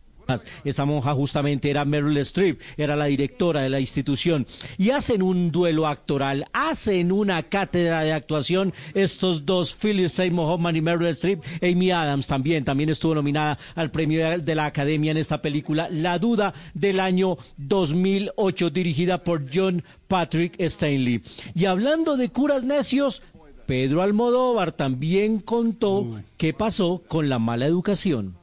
esa 0.64 0.84
monja 0.84 1.14
justamente 1.14 1.70
era 1.70 1.84
Meryl 1.84 2.16
Streep, 2.18 2.60
era 2.76 2.96
la 2.96 3.06
directora 3.06 3.62
de 3.62 3.70
la 3.70 3.80
institución. 3.80 4.46
Y 4.78 4.90
hacen 4.90 5.22
un 5.22 5.50
duelo 5.50 5.86
actoral, 5.86 6.46
hacen 6.52 7.12
una 7.12 7.42
cátedra 7.44 8.02
de 8.02 8.12
actuación 8.12 8.72
estos 8.94 9.44
dos, 9.46 9.74
Philip 9.74 10.08
Seymour 10.08 10.50
Hoffman 10.50 10.76
y 10.76 10.80
Meryl 10.80 11.08
Streep. 11.08 11.42
Amy 11.62 11.90
Adams 11.90 12.26
también, 12.26 12.64
también 12.64 12.90
estuvo 12.90 13.14
nominada 13.14 13.58
al 13.74 13.90
premio 13.90 14.38
de 14.40 14.54
la 14.54 14.66
Academia 14.66 15.10
en 15.10 15.16
esta 15.16 15.40
película, 15.42 15.88
La 15.90 16.18
Duda 16.18 16.54
del 16.74 17.00
año 17.00 17.36
2008, 17.56 18.70
dirigida 18.70 19.24
por 19.24 19.44
John 19.52 19.82
Patrick 20.08 20.54
Stanley. 20.58 21.22
Y 21.54 21.64
hablando 21.64 22.16
de 22.16 22.28
curas 22.30 22.64
necios, 22.64 23.22
Pedro 23.66 24.02
Almodóvar 24.02 24.72
también 24.72 25.38
contó 25.38 26.20
qué 26.36 26.52
pasó 26.52 27.02
con 27.08 27.28
la 27.28 27.38
mala 27.38 27.66
educación. 27.66 28.36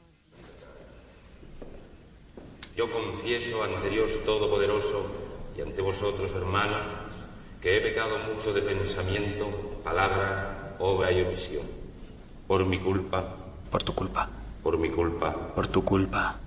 Yo 2.81 2.89
confieso 2.89 3.61
ante 3.63 3.91
Dios 3.91 4.25
Todopoderoso 4.25 5.05
y 5.55 5.61
ante 5.61 5.83
vosotros, 5.83 6.31
hermanos, 6.31 6.83
que 7.61 7.77
he 7.77 7.79
pecado 7.79 8.17
mucho 8.33 8.53
de 8.53 8.63
pensamiento, 8.63 9.45
palabra, 9.83 10.77
obra 10.79 11.11
y 11.11 11.21
omisión. 11.21 11.61
Por 12.47 12.65
mi 12.65 12.79
culpa. 12.79 13.35
Por 13.69 13.83
tu 13.83 13.93
culpa. 13.93 14.27
Por 14.63 14.79
mi 14.79 14.89
culpa. 14.89 15.31
Por 15.53 15.67
tu 15.67 15.85
culpa. 15.85 16.39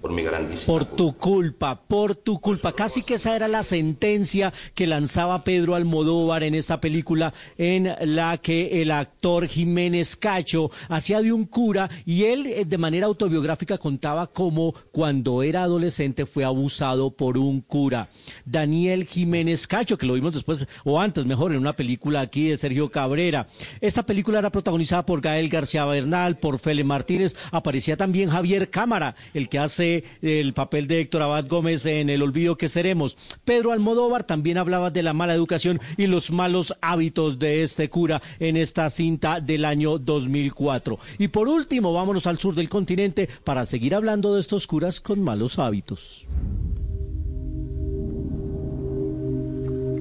Por 0.00 0.12
mi 0.12 0.22
grandísima 0.22 0.66
Por 0.66 0.84
tu 0.84 1.12
culpa, 1.14 1.74
por 1.74 2.14
tu 2.14 2.40
culpa. 2.40 2.72
Casi 2.72 3.02
que 3.02 3.14
esa 3.14 3.34
era 3.34 3.48
la 3.48 3.64
sentencia 3.64 4.52
que 4.76 4.86
lanzaba 4.86 5.42
Pedro 5.42 5.74
Almodóvar 5.74 6.44
en 6.44 6.54
esta 6.54 6.80
película 6.80 7.34
en 7.56 7.92
la 8.02 8.38
que 8.38 8.80
el 8.80 8.92
actor 8.92 9.48
Jiménez 9.48 10.14
Cacho 10.14 10.70
hacía 10.88 11.20
de 11.20 11.32
un 11.32 11.46
cura 11.46 11.90
y 12.06 12.24
él 12.24 12.46
eh, 12.46 12.64
de 12.64 12.78
manera 12.78 13.06
autobiográfica 13.06 13.78
contaba 13.78 14.28
cómo 14.28 14.72
cuando 14.92 15.42
era 15.42 15.64
adolescente 15.64 16.26
fue 16.26 16.44
abusado 16.44 17.10
por 17.10 17.36
un 17.36 17.60
cura. 17.60 18.08
Daniel 18.44 19.04
Jiménez 19.04 19.66
Cacho, 19.66 19.98
que 19.98 20.06
lo 20.06 20.14
vimos 20.14 20.34
después, 20.34 20.68
o 20.84 21.00
antes 21.00 21.26
mejor, 21.26 21.50
en 21.50 21.58
una 21.58 21.72
película 21.72 22.20
aquí 22.20 22.50
de 22.50 22.56
Sergio 22.56 22.88
Cabrera. 22.90 23.48
Esta 23.80 24.04
película 24.04 24.38
era 24.38 24.50
protagonizada 24.50 25.04
por 25.04 25.20
Gael 25.20 25.48
García 25.48 25.84
Bernal, 25.86 26.38
por 26.38 26.60
Fele 26.60 26.84
Martínez, 26.84 27.34
aparecía 27.50 27.96
también 27.96 28.30
Javier 28.30 28.70
Cámara, 28.70 29.16
el 29.34 29.48
que 29.48 29.58
hace 29.58 29.87
el 30.22 30.52
papel 30.54 30.86
de 30.86 31.00
Héctor 31.00 31.22
Abad 31.22 31.46
Gómez 31.48 31.86
en 31.86 32.10
El 32.10 32.22
olvido 32.22 32.56
que 32.56 32.68
seremos. 32.68 33.16
Pedro 33.44 33.72
Almodóvar 33.72 34.24
también 34.24 34.58
hablaba 34.58 34.90
de 34.90 35.02
la 35.02 35.12
mala 35.12 35.34
educación 35.34 35.80
y 35.96 36.06
los 36.06 36.30
malos 36.30 36.74
hábitos 36.80 37.38
de 37.38 37.62
este 37.62 37.88
cura 37.88 38.22
en 38.38 38.56
esta 38.56 38.88
cinta 38.90 39.40
del 39.40 39.64
año 39.64 39.98
2004. 39.98 40.98
Y 41.18 41.28
por 41.28 41.48
último, 41.48 41.92
vámonos 41.92 42.26
al 42.26 42.38
sur 42.38 42.54
del 42.54 42.68
continente 42.68 43.28
para 43.44 43.64
seguir 43.64 43.94
hablando 43.94 44.34
de 44.34 44.40
estos 44.40 44.66
curas 44.66 45.00
con 45.00 45.22
malos 45.22 45.58
hábitos. 45.58 46.26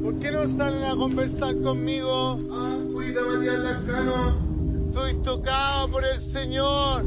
¿Por 0.04 0.20
qué 0.20 0.32
no 0.32 0.48
salen 0.48 0.84
a 0.84 0.96
conversar 0.96 1.60
conmigo? 1.62 2.40
Ah, 2.52 2.78
Matías 3.38 3.60
Lascano. 3.60 4.38
Estoy 4.88 5.14
tocado 5.24 5.92
por 5.92 6.06
el 6.06 6.20
Señor. 6.20 7.04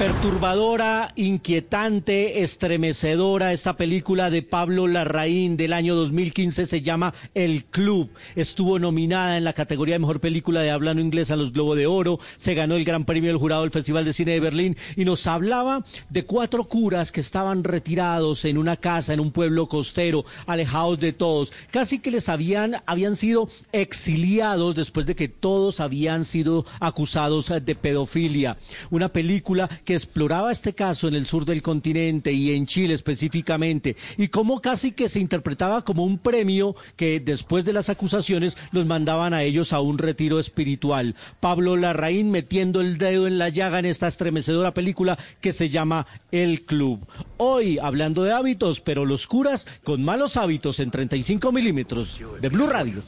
Perturbadora, 0.00 1.12
inquietante, 1.14 2.42
estremecedora, 2.42 3.52
esta 3.52 3.76
película 3.76 4.30
de 4.30 4.40
Pablo 4.40 4.86
Larraín 4.86 5.58
del 5.58 5.74
año 5.74 5.94
2015 5.94 6.64
se 6.64 6.80
llama 6.80 7.12
El 7.34 7.66
Club. 7.66 8.08
Estuvo 8.34 8.78
nominada 8.78 9.36
en 9.36 9.44
la 9.44 9.52
categoría 9.52 9.96
de 9.96 9.98
Mejor 9.98 10.20
Película 10.20 10.62
de 10.62 10.70
Habla 10.70 10.94
No 10.94 11.02
Inglesa 11.02 11.34
en 11.34 11.40
los 11.40 11.52
Globo 11.52 11.74
de 11.74 11.86
Oro, 11.86 12.18
se 12.38 12.54
ganó 12.54 12.76
el 12.76 12.86
Gran 12.86 13.04
Premio 13.04 13.28
del 13.28 13.36
Jurado 13.36 13.60
del 13.60 13.72
Festival 13.72 14.06
de 14.06 14.14
Cine 14.14 14.32
de 14.32 14.40
Berlín 14.40 14.74
y 14.96 15.04
nos 15.04 15.26
hablaba 15.26 15.84
de 16.08 16.24
cuatro 16.24 16.64
curas 16.64 17.12
que 17.12 17.20
estaban 17.20 17.62
retirados 17.62 18.46
en 18.46 18.56
una 18.56 18.78
casa, 18.78 19.12
en 19.12 19.20
un 19.20 19.32
pueblo 19.32 19.68
costero, 19.68 20.24
alejados 20.46 20.98
de 20.98 21.12
todos. 21.12 21.52
Casi 21.70 21.98
que 21.98 22.10
les 22.10 22.30
habían, 22.30 22.76
habían 22.86 23.16
sido 23.16 23.50
exiliados 23.70 24.74
después 24.74 25.04
de 25.04 25.14
que 25.14 25.28
todos 25.28 25.78
habían 25.78 26.24
sido 26.24 26.64
acusados 26.80 27.52
de 27.62 27.74
pedofilia. 27.74 28.56
Una 28.88 29.10
película 29.10 29.68
que 29.89 29.89
exploraba 29.94 30.52
este 30.52 30.74
caso 30.74 31.08
en 31.08 31.14
el 31.14 31.26
sur 31.26 31.44
del 31.44 31.62
continente 31.62 32.32
y 32.32 32.52
en 32.52 32.66
Chile 32.66 32.94
específicamente, 32.94 33.96
y 34.16 34.28
cómo 34.28 34.60
casi 34.60 34.92
que 34.92 35.08
se 35.08 35.20
interpretaba 35.20 35.84
como 35.84 36.04
un 36.04 36.18
premio 36.18 36.76
que 36.96 37.20
después 37.20 37.64
de 37.64 37.72
las 37.72 37.88
acusaciones 37.88 38.56
los 38.72 38.86
mandaban 38.86 39.34
a 39.34 39.42
ellos 39.42 39.72
a 39.72 39.80
un 39.80 39.98
retiro 39.98 40.38
espiritual. 40.38 41.16
Pablo 41.40 41.76
Larraín 41.76 42.30
metiendo 42.30 42.80
el 42.80 42.98
dedo 42.98 43.26
en 43.26 43.38
la 43.38 43.48
llaga 43.48 43.78
en 43.78 43.86
esta 43.86 44.08
estremecedora 44.08 44.74
película 44.74 45.18
que 45.40 45.52
se 45.52 45.68
llama 45.68 46.06
El 46.30 46.62
Club. 46.62 47.06
Hoy 47.36 47.78
hablando 47.78 48.22
de 48.24 48.32
hábitos, 48.32 48.80
pero 48.80 49.04
los 49.04 49.26
curas 49.26 49.66
con 49.84 50.02
malos 50.02 50.36
hábitos 50.36 50.80
en 50.80 50.90
35 50.90 51.52
milímetros 51.52 52.20
de 52.40 52.48
Blue 52.48 52.66
Radio. 52.66 53.02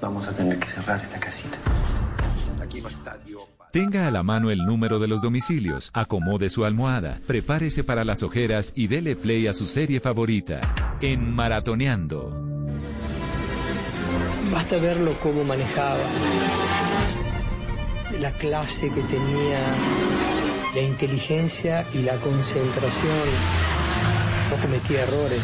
Vamos 0.00 0.28
a 0.28 0.34
tener 0.34 0.58
que 0.58 0.66
cerrar 0.66 1.00
esta 1.00 1.18
casita. 1.18 1.58
Aquí 2.62 2.80
no 2.80 2.88
está 2.88 3.18
Dios. 3.26 3.55
Tenga 3.76 4.06
a 4.06 4.10
la 4.10 4.22
mano 4.22 4.50
el 4.50 4.64
número 4.64 4.98
de 4.98 5.06
los 5.06 5.20
domicilios, 5.20 5.90
acomode 5.92 6.48
su 6.48 6.64
almohada, 6.64 7.20
prepárese 7.26 7.84
para 7.84 8.06
las 8.06 8.22
ojeras 8.22 8.72
y 8.74 8.86
dele 8.86 9.16
play 9.16 9.48
a 9.48 9.52
su 9.52 9.66
serie 9.66 10.00
favorita, 10.00 10.96
en 11.02 11.34
Maratoneando. 11.34 12.32
Basta 14.50 14.78
verlo 14.78 15.14
cómo 15.22 15.44
manejaba, 15.44 16.06
la 18.18 18.32
clase 18.32 18.90
que 18.90 19.02
tenía, 19.02 19.60
la 20.74 20.80
inteligencia 20.80 21.86
y 21.92 22.00
la 22.00 22.16
concentración. 22.16 23.28
No 24.48 24.56
cometía 24.56 25.02
errores. 25.02 25.42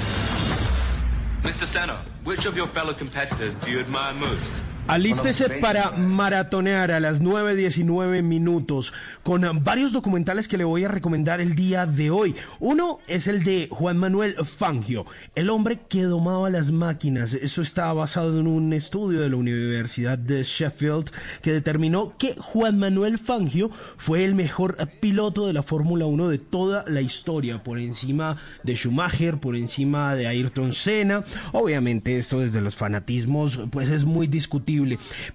Mr. 1.43 1.67
Senna, 1.67 2.03
which 2.25 2.47
of 2.47 2.57
your 2.57 2.67
fellow 2.67 2.97
competitors 2.97 3.53
do 3.61 3.71
you 3.71 3.81
admire 3.81 4.15
most? 4.15 4.72
Alístese 4.89 5.49
para 5.49 5.93
maratonear 5.93 6.91
a 6.91 6.99
las 6.99 7.23
9.19 7.23 8.23
minutos 8.23 8.93
con 9.23 9.43
varios 9.63 9.93
documentales 9.93 10.49
que 10.49 10.59
le 10.59 10.65
voy 10.65 10.85
a 10.85 10.89
recomendar 10.89 11.41
el 11.41 11.55
día 11.55 11.87
de 11.87 12.11
hoy. 12.11 12.35
Uno 12.59 12.99
es 13.07 13.29
el 13.29 13.45
de 13.45 13.69
Juan 13.71 13.97
Manuel 13.97 14.35
Fangio, 14.45 15.07
el 15.37 15.51
hombre 15.51 15.79
que 15.89 16.03
domaba 16.03 16.51
las 16.51 16.73
máquinas. 16.73 17.33
Eso 17.33 17.63
está 17.63 17.93
basado 17.93 18.41
en 18.41 18.49
un 18.49 18.73
estudio 18.73 19.21
de 19.21 19.31
la 19.31 19.37
Universidad 19.37 20.19
de 20.19 20.43
Sheffield 20.43 21.11
que 21.43 21.53
determinó 21.53 22.15
que 22.19 22.35
Juan 22.35 22.79
Manuel 22.79 23.19
Fangio 23.19 23.71
fue 23.97 24.25
el 24.25 24.35
mejor 24.35 24.77
piloto 25.01 25.47
de 25.47 25.53
la 25.53 25.63
Fórmula 25.63 26.07
1 26.07 26.29
de 26.29 26.39
toda 26.39 26.85
la 26.89 27.01
historia, 27.01 27.63
por 27.63 27.79
encima 27.79 28.37
de 28.65 28.75
Schumacher, 28.75 29.39
por 29.39 29.55
encima 29.55 30.17
de 30.17 30.27
Ayrton 30.27 30.73
Senna. 30.73 31.23
Obviamente 31.53 32.19
esto 32.19 32.41
desde 32.41 32.61
los 32.61 32.75
fanatismos 32.75 33.61
pues 33.71 33.89
es 33.89 34.05
muy 34.05 34.27
discutible 34.27 34.72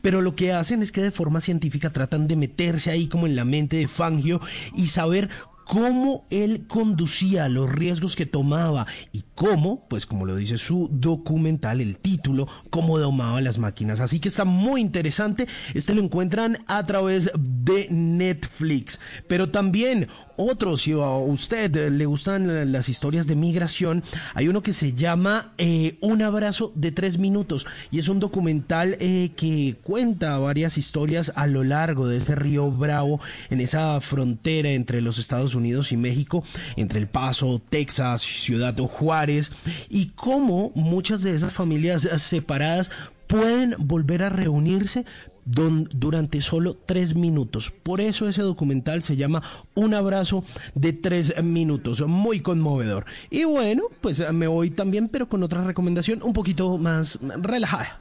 pero 0.01 0.21
lo 0.21 0.35
que 0.35 0.51
hacen 0.51 0.81
es 0.81 0.91
que 0.91 1.01
de 1.01 1.11
forma 1.11 1.41
científica 1.41 1.91
tratan 1.91 2.27
de 2.27 2.35
meterse 2.35 2.91
ahí 2.91 3.07
como 3.07 3.27
en 3.27 3.35
la 3.35 3.45
mente 3.45 3.77
de 3.77 3.87
Fangio 3.87 4.41
y 4.75 4.87
saber 4.87 5.29
cómo 5.67 6.25
él 6.29 6.65
conducía, 6.67 7.49
los 7.49 7.69
riesgos 7.69 8.15
que 8.15 8.25
tomaba 8.25 8.87
y 9.11 9.25
cómo, 9.35 9.85
pues 9.89 10.05
como 10.05 10.25
lo 10.25 10.35
dice 10.35 10.57
su 10.57 10.89
documental, 10.91 11.81
el 11.81 11.97
título, 11.97 12.47
cómo 12.69 12.97
domaba 12.97 13.41
las 13.41 13.57
máquinas. 13.57 13.99
Así 13.99 14.19
que 14.19 14.29
está 14.29 14.45
muy 14.45 14.79
interesante. 14.79 15.45
Este 15.73 15.93
lo 15.93 16.01
encuentran 16.01 16.59
a 16.67 16.85
través 16.85 17.31
de 17.37 17.87
Netflix. 17.89 18.99
Pero 19.27 19.49
también 19.49 20.07
otro, 20.37 20.77
si 20.77 20.93
a 20.93 21.17
usted 21.17 21.91
le 21.91 22.05
gustan 22.05 22.71
las 22.71 22.87
historias 22.87 23.27
de 23.27 23.35
migración, 23.35 24.03
hay 24.35 24.47
uno 24.47 24.63
que 24.63 24.73
se 24.73 24.93
llama 24.93 25.53
eh, 25.57 25.97
Un 25.99 26.21
abrazo 26.21 26.71
de 26.75 26.91
tres 26.91 27.17
minutos 27.17 27.65
y 27.91 27.99
es 27.99 28.07
un 28.07 28.19
documental 28.19 28.95
eh, 28.99 29.31
que 29.35 29.75
cuenta 29.83 30.37
varias 30.37 30.77
historias 30.77 31.33
a 31.35 31.45
lo 31.45 31.63
largo 31.63 32.07
de 32.07 32.17
ese 32.17 32.35
río 32.35 32.71
Bravo, 32.71 33.19
en 33.49 33.59
esa 33.59 33.99
frontera 33.99 34.69
entre 34.69 35.01
los 35.01 35.17
Estados 35.17 35.55
Unidos 35.55 35.56
y 35.91 35.97
México, 35.97 36.43
entre 36.75 36.99
El 36.99 37.07
Paso, 37.07 37.61
Texas, 37.69 38.21
Ciudad 38.21 38.77
Juárez, 38.77 39.51
y 39.89 40.07
cómo 40.15 40.71
muchas 40.75 41.23
de 41.23 41.35
esas 41.35 41.53
familias 41.53 42.07
separadas 42.17 42.91
pueden 43.27 43.75
volver 43.77 44.23
a 44.23 44.29
reunirse 44.29 45.05
durante 45.45 46.41
solo 46.41 46.75
tres 46.75 47.15
minutos. 47.15 47.71
Por 47.83 48.01
eso 48.01 48.27
ese 48.27 48.41
documental 48.41 49.03
se 49.03 49.15
llama 49.15 49.41
Un 49.75 49.93
abrazo 49.93 50.43
de 50.75 50.93
tres 50.93 51.41
minutos, 51.41 52.05
muy 52.05 52.41
conmovedor. 52.41 53.05
Y 53.29 53.45
bueno, 53.45 53.83
pues 54.01 54.23
me 54.33 54.47
voy 54.47 54.71
también, 54.71 55.07
pero 55.07 55.29
con 55.29 55.43
otra 55.43 55.63
recomendación 55.63 56.21
un 56.21 56.33
poquito 56.33 56.77
más 56.77 57.19
relajada. 57.21 57.99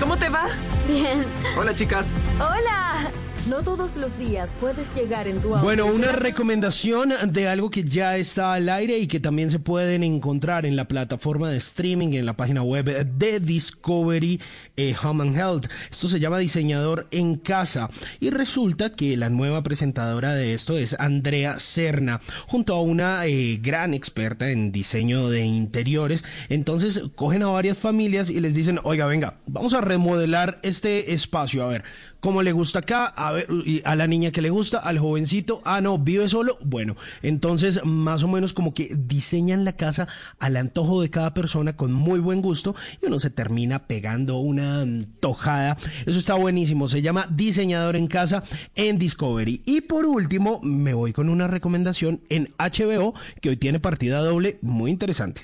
¿Cómo 0.00 0.16
te 0.18 0.28
va? 0.28 0.46
Bien. 0.86 1.24
Hola, 1.56 1.74
chicas. 1.74 2.14
Hola. 2.38 3.10
No 3.48 3.60
todos 3.64 3.96
los 3.96 4.16
días 4.20 4.56
puedes 4.60 4.94
llegar 4.94 5.26
en 5.26 5.40
tu 5.40 5.52
auto. 5.52 5.64
Bueno, 5.64 5.86
una 5.86 6.12
recomendación 6.12 7.12
de 7.32 7.48
algo 7.48 7.70
que 7.70 7.82
ya 7.82 8.16
está 8.16 8.54
al 8.54 8.68
aire 8.68 8.98
y 8.98 9.08
que 9.08 9.18
también 9.18 9.50
se 9.50 9.58
pueden 9.58 10.04
encontrar 10.04 10.64
en 10.64 10.76
la 10.76 10.86
plataforma 10.86 11.50
de 11.50 11.56
streaming, 11.56 12.12
en 12.12 12.24
la 12.24 12.36
página 12.36 12.62
web 12.62 13.04
de 13.04 13.40
Discovery 13.40 14.40
eh, 14.76 14.94
Home 15.02 15.24
and 15.24 15.36
Health. 15.36 15.66
Esto 15.90 16.06
se 16.06 16.20
llama 16.20 16.38
Diseñador 16.38 17.08
en 17.10 17.34
Casa 17.34 17.90
y 18.20 18.30
resulta 18.30 18.94
que 18.94 19.16
la 19.16 19.28
nueva 19.28 19.64
presentadora 19.64 20.36
de 20.36 20.54
esto 20.54 20.78
es 20.78 20.94
Andrea 21.00 21.58
Serna, 21.58 22.20
junto 22.46 22.76
a 22.76 22.80
una 22.80 23.26
eh, 23.26 23.58
gran 23.60 23.92
experta 23.92 24.50
en 24.50 24.70
diseño 24.70 25.30
de 25.30 25.40
interiores. 25.40 26.22
Entonces 26.48 27.02
cogen 27.16 27.42
a 27.42 27.48
varias 27.48 27.78
familias 27.78 28.30
y 28.30 28.38
les 28.38 28.54
dicen, 28.54 28.78
oiga, 28.84 29.06
venga, 29.06 29.40
vamos 29.46 29.74
a 29.74 29.80
remodelar 29.80 30.60
este 30.62 31.12
espacio, 31.12 31.64
a 31.64 31.66
ver 31.66 31.82
como 32.22 32.42
le 32.42 32.52
gusta 32.52 32.78
acá, 32.78 33.06
a 33.06 33.32
ver, 33.32 33.48
a 33.84 33.96
la 33.96 34.06
niña 34.06 34.30
que 34.30 34.40
le 34.42 34.50
gusta, 34.50 34.78
al 34.78 35.00
jovencito, 35.00 35.60
ah, 35.64 35.80
no, 35.80 35.98
vive 35.98 36.28
solo, 36.28 36.56
bueno, 36.62 36.94
entonces 37.20 37.84
más 37.84 38.22
o 38.22 38.28
menos 38.28 38.52
como 38.52 38.74
que 38.74 38.94
diseñan 38.96 39.64
la 39.64 39.72
casa 39.72 40.06
al 40.38 40.56
antojo 40.56 41.02
de 41.02 41.10
cada 41.10 41.34
persona 41.34 41.76
con 41.76 41.92
muy 41.92 42.20
buen 42.20 42.40
gusto 42.40 42.76
y 43.02 43.06
uno 43.06 43.18
se 43.18 43.30
termina 43.30 43.88
pegando 43.88 44.38
una 44.38 44.86
tojada. 45.18 45.76
Eso 46.06 46.20
está 46.20 46.34
buenísimo, 46.34 46.86
se 46.86 47.02
llama 47.02 47.26
Diseñador 47.28 47.96
en 47.96 48.06
Casa 48.06 48.44
en 48.76 49.00
Discovery. 49.00 49.62
Y 49.66 49.80
por 49.80 50.06
último, 50.06 50.60
me 50.62 50.94
voy 50.94 51.12
con 51.12 51.28
una 51.28 51.48
recomendación 51.48 52.20
en 52.28 52.54
HBO 52.56 53.14
que 53.40 53.48
hoy 53.48 53.56
tiene 53.56 53.80
partida 53.80 54.22
doble 54.22 54.58
muy 54.62 54.92
interesante. 54.92 55.42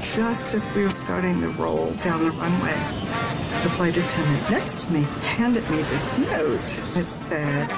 Just 0.00 0.54
as 0.54 0.68
we 0.74 0.82
were 0.82 0.90
starting 0.90 1.40
the 1.40 1.48
roll 1.50 1.92
down 2.02 2.24
the 2.24 2.30
runway, 2.32 2.74
the 3.62 3.68
flight 3.68 3.96
attendant 3.96 4.50
next 4.50 4.82
to 4.82 4.92
me 4.92 5.02
handed 5.36 5.68
me 5.70 5.78
this 5.90 6.16
note. 6.18 6.82
It 6.96 7.10
said, 7.10 7.68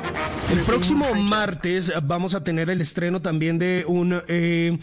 El 0.50 0.60
próximo 0.64 1.12
martes 1.14 1.92
vamos 2.02 2.34
a 2.34 2.44
tener 2.44 2.70
el 2.70 2.80
estreno 2.80 3.20
también 3.20 3.58
de 3.58 3.84
un, 3.86 4.20
eh, 4.28 4.78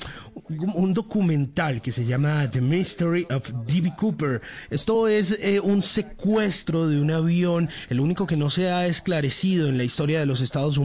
un 0.73 0.93
documental 0.93 1.81
que 1.81 1.91
se 1.91 2.03
llama 2.03 2.49
The 2.49 2.61
Mystery 2.61 3.27
of 3.29 3.49
D.B. 3.67 3.93
Cooper. 3.95 4.41
Esto 4.69 5.07
es 5.07 5.37
eh, 5.39 5.59
un 5.59 5.81
secuestro 5.81 6.87
de 6.87 6.99
un 6.99 7.11
avión, 7.11 7.69
el 7.89 7.99
único 7.99 8.27
que 8.27 8.37
no 8.37 8.49
se 8.49 8.69
ha 8.69 8.87
esclarecido 8.87 9.67
en 9.67 9.77
la 9.77 9.83
historia 9.83 10.19
de 10.19 10.25
los 10.25 10.41
Estados 10.41 10.79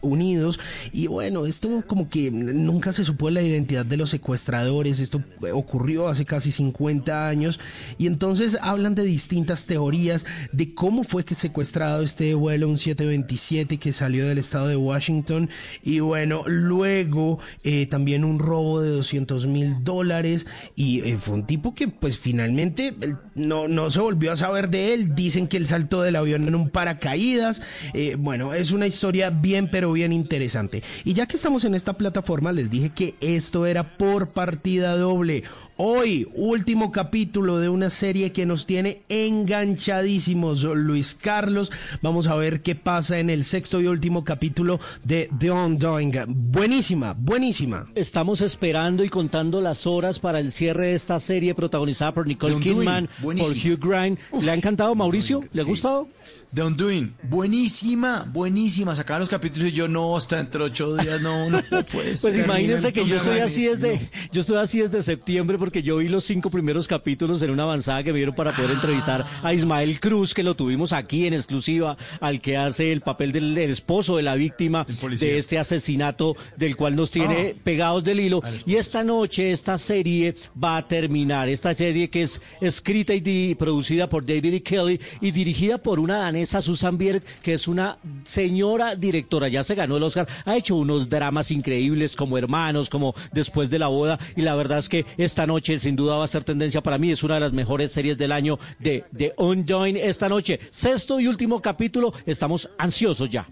Unidos. 0.00 0.60
Y 0.92 1.06
bueno, 1.08 1.46
esto 1.46 1.82
como 1.86 2.08
que 2.08 2.30
nunca 2.30 2.92
se 2.92 3.04
supo 3.04 3.30
la 3.30 3.42
identidad 3.42 3.84
de 3.84 3.96
los 3.96 4.10
secuestradores. 4.10 5.00
Esto 5.00 5.22
ocurrió 5.52 6.08
hace 6.08 6.24
casi 6.24 6.52
50 6.52 7.28
años. 7.28 7.60
Y 7.98 8.06
entonces 8.06 8.58
hablan 8.62 8.94
de 8.94 9.04
distintas 9.04 9.49
teorías 9.56 10.26
de 10.52 10.74
cómo 10.74 11.04
fue 11.04 11.24
que 11.24 11.34
secuestrado 11.34 12.02
este 12.02 12.34
vuelo, 12.34 12.68
un 12.68 12.78
727 12.78 13.78
que 13.78 13.92
salió 13.92 14.26
del 14.26 14.38
estado 14.38 14.68
de 14.68 14.76
Washington. 14.76 15.50
Y 15.82 16.00
bueno, 16.00 16.44
luego 16.46 17.38
eh, 17.64 17.86
también 17.86 18.24
un 18.24 18.38
robo 18.38 18.80
de 18.80 18.90
200 18.90 19.46
mil 19.46 19.84
dólares. 19.84 20.46
Y 20.76 21.00
eh, 21.00 21.16
fue 21.18 21.34
un 21.34 21.46
tipo 21.46 21.74
que 21.74 21.88
pues 21.88 22.18
finalmente 22.18 22.94
no, 23.34 23.68
no 23.68 23.90
se 23.90 24.00
volvió 24.00 24.32
a 24.32 24.36
saber 24.36 24.70
de 24.70 24.94
él. 24.94 25.14
Dicen 25.14 25.48
que 25.48 25.56
él 25.56 25.66
saltó 25.66 26.02
del 26.02 26.16
avión 26.16 26.46
en 26.46 26.54
un 26.54 26.70
paracaídas. 26.70 27.62
Eh, 27.94 28.16
bueno, 28.18 28.54
es 28.54 28.70
una 28.70 28.86
historia 28.86 29.30
bien 29.30 29.68
pero 29.70 29.92
bien 29.92 30.12
interesante. 30.12 30.82
Y 31.04 31.14
ya 31.14 31.26
que 31.26 31.36
estamos 31.36 31.64
en 31.64 31.74
esta 31.74 31.94
plataforma, 31.94 32.52
les 32.52 32.70
dije 32.70 32.90
que 32.90 33.14
esto 33.20 33.66
era 33.66 33.96
por 33.96 34.28
partida 34.28 34.96
doble. 34.96 35.44
Hoy, 35.82 36.26
último 36.34 36.92
capítulo 36.92 37.58
de 37.58 37.70
una 37.70 37.88
serie 37.88 38.32
que 38.32 38.44
nos 38.44 38.66
tiene 38.66 39.00
enganchadísimos, 39.08 40.62
Luis 40.62 41.16
Carlos. 41.18 41.72
Vamos 42.02 42.26
a 42.26 42.34
ver 42.34 42.60
qué 42.60 42.74
pasa 42.74 43.18
en 43.18 43.30
el 43.30 43.44
sexto 43.44 43.80
y 43.80 43.86
último 43.86 44.22
capítulo 44.22 44.78
de 45.04 45.30
The 45.38 45.50
Undoing. 45.50 46.12
Buenísima, 46.52 47.16
buenísima. 47.18 47.86
Estamos 47.94 48.42
esperando 48.42 49.04
y 49.04 49.08
contando 49.08 49.62
las 49.62 49.86
horas 49.86 50.18
para 50.18 50.38
el 50.38 50.52
cierre 50.52 50.88
de 50.88 50.94
esta 50.96 51.18
serie 51.18 51.54
protagonizada 51.54 52.12
por 52.12 52.26
Nicole 52.26 52.60
Kidman, 52.60 53.06
por 53.06 53.22
buenísimo. 53.22 53.74
Hugh 53.74 53.80
Grant. 53.80 54.18
¿Le 54.38 54.50
ha 54.50 54.54
encantado, 54.54 54.94
Mauricio? 54.94 55.44
¿Le 55.50 55.62
ha 55.62 55.64
gustado? 55.64 56.08
The 56.52 56.64
Undoing, 56.64 57.14
buenísima, 57.22 58.28
buenísima. 58.32 58.96
Sacaban 58.96 59.20
los 59.20 59.28
capítulos 59.28 59.68
y 59.68 59.72
yo 59.72 59.86
no, 59.86 60.16
hasta 60.16 60.38
dentro 60.38 60.64
de 60.64 60.70
ocho 60.70 60.96
días, 60.96 61.20
no, 61.20 61.48
no 61.48 61.62
puede 61.92 62.16
ser. 62.16 62.32
Pues 62.32 62.44
imagínense 62.44 62.92
que 62.92 63.06
yo 63.06 63.18
estoy 63.18 63.38
así 63.38 63.68
es 63.68 63.80
desde, 63.80 64.10
yo 64.32 64.40
estoy 64.40 64.56
así 64.56 64.80
desde 64.80 65.00
septiembre 65.04 65.58
porque 65.58 65.84
yo 65.84 65.98
vi 65.98 66.08
los 66.08 66.24
cinco 66.24 66.50
primeros 66.50 66.88
capítulos 66.88 67.40
en 67.42 67.52
una 67.52 67.62
avanzada 67.62 68.02
que 68.02 68.12
me 68.12 68.16
dieron 68.18 68.34
para 68.34 68.50
poder 68.50 68.72
entrevistar 68.72 69.24
a 69.44 69.54
Ismael 69.54 70.00
Cruz, 70.00 70.34
que 70.34 70.42
lo 70.42 70.56
tuvimos 70.56 70.92
aquí 70.92 71.24
en 71.24 71.34
exclusiva, 71.34 71.96
al 72.20 72.40
que 72.40 72.56
hace 72.56 72.90
el 72.90 73.00
papel 73.00 73.30
del, 73.30 73.56
esposo 73.56 74.16
de 74.16 74.24
la 74.24 74.34
víctima 74.34 74.84
de 75.20 75.38
este 75.38 75.56
asesinato 75.56 76.34
del 76.56 76.74
cual 76.74 76.96
nos 76.96 77.12
tiene 77.12 77.54
pegados 77.62 78.02
del 78.02 78.18
hilo. 78.18 78.40
Y 78.66 78.74
esta 78.74 79.04
noche 79.04 79.52
esta 79.52 79.78
serie 79.78 80.34
va 80.62 80.78
a 80.78 80.88
terminar. 80.88 81.48
Esta 81.48 81.74
serie 81.74 82.10
que 82.10 82.22
es 82.22 82.42
escrita 82.60 83.14
y 83.14 83.54
producida 83.54 84.08
por 84.08 84.26
David 84.26 84.54
E. 84.54 84.62
Kelly 84.64 85.00
y 85.20 85.30
dirigida 85.30 85.78
por 85.78 86.00
una 86.00 86.18
danesa, 86.18 86.39
Susan 86.46 86.98
Bierk, 86.98 87.22
que 87.42 87.54
es 87.54 87.68
una 87.68 87.98
señora 88.24 88.94
directora, 88.94 89.48
ya 89.48 89.62
se 89.62 89.74
ganó 89.74 89.96
el 89.96 90.02
Oscar, 90.02 90.28
ha 90.44 90.56
hecho 90.56 90.76
unos 90.76 91.08
dramas 91.08 91.50
increíbles 91.50 92.16
como 92.16 92.38
Hermanos, 92.38 92.88
como 92.90 93.14
Después 93.32 93.70
de 93.70 93.78
la 93.78 93.88
boda, 93.88 94.18
y 94.36 94.42
la 94.42 94.54
verdad 94.54 94.78
es 94.78 94.88
que 94.88 95.06
esta 95.16 95.46
noche 95.46 95.78
sin 95.78 95.96
duda 95.96 96.16
va 96.16 96.24
a 96.24 96.28
ser 96.28 96.44
tendencia 96.44 96.80
para 96.80 96.98
mí, 96.98 97.10
es 97.10 97.22
una 97.22 97.34
de 97.34 97.40
las 97.40 97.52
mejores 97.52 97.92
series 97.92 98.18
del 98.18 98.32
año 98.32 98.58
de 98.78 99.04
The 99.16 99.34
Undoing 99.36 99.96
esta 99.96 100.28
noche. 100.28 100.60
Sexto 100.70 101.20
y 101.20 101.26
último 101.26 101.60
capítulo, 101.60 102.12
estamos 102.26 102.70
ansiosos 102.78 103.30
ya. 103.30 103.46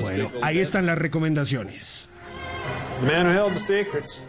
Bueno, 0.00 0.30
ahí 0.42 0.58
están 0.58 0.86
las 0.86 0.98
recomendaciones. 0.98 2.08
The 3.00 3.06
man 3.06 3.26
who 3.26 3.32
held 3.32 3.54
the 3.54 3.60
secrets. 3.60 4.24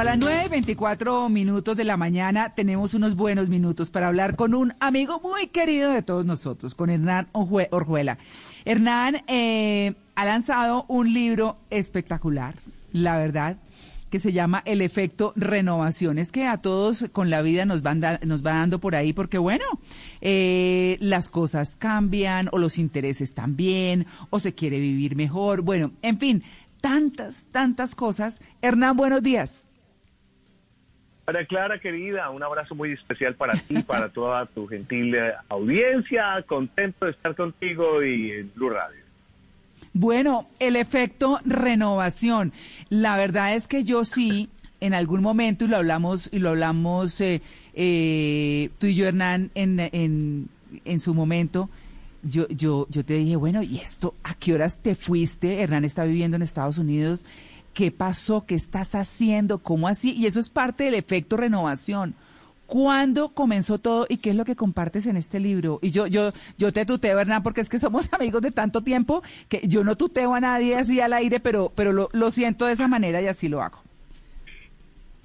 A 0.00 0.04
las 0.04 0.18
9 0.18 0.44
y 0.46 0.48
24 0.48 1.28
minutos 1.28 1.76
de 1.76 1.84
la 1.84 1.98
mañana 1.98 2.54
tenemos 2.54 2.94
unos 2.94 3.16
buenos 3.16 3.50
minutos 3.50 3.90
para 3.90 4.08
hablar 4.08 4.34
con 4.34 4.54
un 4.54 4.72
amigo 4.80 5.20
muy 5.20 5.48
querido 5.48 5.92
de 5.92 6.00
todos 6.00 6.24
nosotros, 6.24 6.74
con 6.74 6.88
Hernán 6.88 7.28
Orjue- 7.34 7.68
Orjuela. 7.70 8.16
Hernán 8.64 9.16
eh, 9.26 9.92
ha 10.14 10.24
lanzado 10.24 10.86
un 10.88 11.12
libro 11.12 11.58
espectacular, 11.68 12.54
la 12.92 13.18
verdad, 13.18 13.58
que 14.08 14.18
se 14.20 14.32
llama 14.32 14.62
El 14.64 14.80
efecto 14.80 15.34
renovación. 15.36 16.18
Es 16.18 16.32
que 16.32 16.46
a 16.46 16.56
todos 16.62 17.04
con 17.12 17.28
la 17.28 17.42
vida 17.42 17.66
nos, 17.66 17.82
van 17.82 18.00
da- 18.00 18.20
nos 18.24 18.42
va 18.44 18.52
dando 18.52 18.78
por 18.80 18.94
ahí 18.94 19.12
porque, 19.12 19.36
bueno, 19.36 19.66
eh, 20.22 20.96
las 21.00 21.28
cosas 21.28 21.76
cambian 21.76 22.48
o 22.52 22.58
los 22.58 22.78
intereses 22.78 23.34
también 23.34 24.06
o 24.30 24.40
se 24.40 24.54
quiere 24.54 24.80
vivir 24.80 25.14
mejor. 25.14 25.60
Bueno, 25.60 25.92
en 26.00 26.18
fin, 26.18 26.42
tantas, 26.80 27.42
tantas 27.52 27.94
cosas. 27.94 28.40
Hernán, 28.62 28.96
buenos 28.96 29.22
días. 29.22 29.64
María 31.26 31.46
Clara, 31.46 31.78
querida, 31.78 32.30
un 32.30 32.42
abrazo 32.42 32.74
muy 32.74 32.92
especial 32.92 33.34
para 33.34 33.54
ti, 33.54 33.82
para 33.86 34.08
toda 34.08 34.46
tu 34.46 34.66
gentil 34.66 35.14
eh, 35.14 35.32
audiencia. 35.48 36.42
Contento 36.46 37.06
de 37.06 37.12
estar 37.12 37.34
contigo 37.34 38.02
y 38.02 38.32
en 38.32 38.52
Blue 38.54 38.70
Radio. 38.70 39.02
Bueno, 39.92 40.48
el 40.58 40.76
efecto 40.76 41.40
renovación. 41.44 42.52
La 42.88 43.16
verdad 43.16 43.54
es 43.54 43.66
que 43.66 43.84
yo 43.84 44.04
sí, 44.04 44.48
en 44.80 44.94
algún 44.94 45.20
momento, 45.20 45.64
y 45.64 45.68
lo 45.68 45.76
hablamos, 45.76 46.28
y 46.32 46.38
lo 46.38 46.50
hablamos 46.50 47.20
eh, 47.20 47.42
eh, 47.74 48.70
tú 48.78 48.86
y 48.86 48.94
yo, 48.94 49.06
Hernán, 49.06 49.50
en, 49.54 49.80
en, 49.80 50.48
en 50.84 51.00
su 51.00 51.14
momento, 51.14 51.68
yo, 52.22 52.46
yo, 52.48 52.86
yo 52.90 53.04
te 53.04 53.14
dije, 53.14 53.36
bueno, 53.36 53.62
¿y 53.62 53.78
esto 53.78 54.14
a 54.22 54.34
qué 54.34 54.54
horas 54.54 54.78
te 54.78 54.94
fuiste? 54.94 55.62
Hernán 55.62 55.84
está 55.84 56.04
viviendo 56.04 56.36
en 56.36 56.42
Estados 56.42 56.78
Unidos. 56.78 57.24
¿Qué 57.74 57.90
pasó? 57.90 58.46
¿Qué 58.46 58.54
estás 58.54 58.94
haciendo? 58.94 59.58
¿Cómo 59.58 59.88
así? 59.88 60.12
Y 60.12 60.26
eso 60.26 60.40
es 60.40 60.48
parte 60.48 60.84
del 60.84 60.94
efecto 60.94 61.36
renovación. 61.36 62.14
¿Cuándo 62.66 63.30
comenzó 63.30 63.78
todo 63.78 64.06
y 64.08 64.18
qué 64.18 64.30
es 64.30 64.36
lo 64.36 64.44
que 64.44 64.54
compartes 64.54 65.06
en 65.06 65.16
este 65.16 65.40
libro? 65.40 65.80
Y 65.82 65.90
yo, 65.90 66.06
yo, 66.06 66.32
yo 66.56 66.72
te 66.72 66.86
tuteo, 66.86 67.18
Hernán, 67.18 67.42
porque 67.42 67.60
es 67.60 67.68
que 67.68 67.80
somos 67.80 68.12
amigos 68.12 68.42
de 68.42 68.52
tanto 68.52 68.82
tiempo 68.82 69.22
que 69.48 69.60
yo 69.66 69.82
no 69.82 69.96
tuteo 69.96 70.34
a 70.34 70.40
nadie 70.40 70.76
así 70.76 71.00
al 71.00 71.12
aire, 71.12 71.40
pero, 71.40 71.72
pero 71.74 71.92
lo, 71.92 72.10
lo 72.12 72.30
siento 72.30 72.66
de 72.66 72.74
esa 72.74 72.86
manera 72.86 73.20
y 73.20 73.26
así 73.26 73.48
lo 73.48 73.60
hago. 73.60 73.82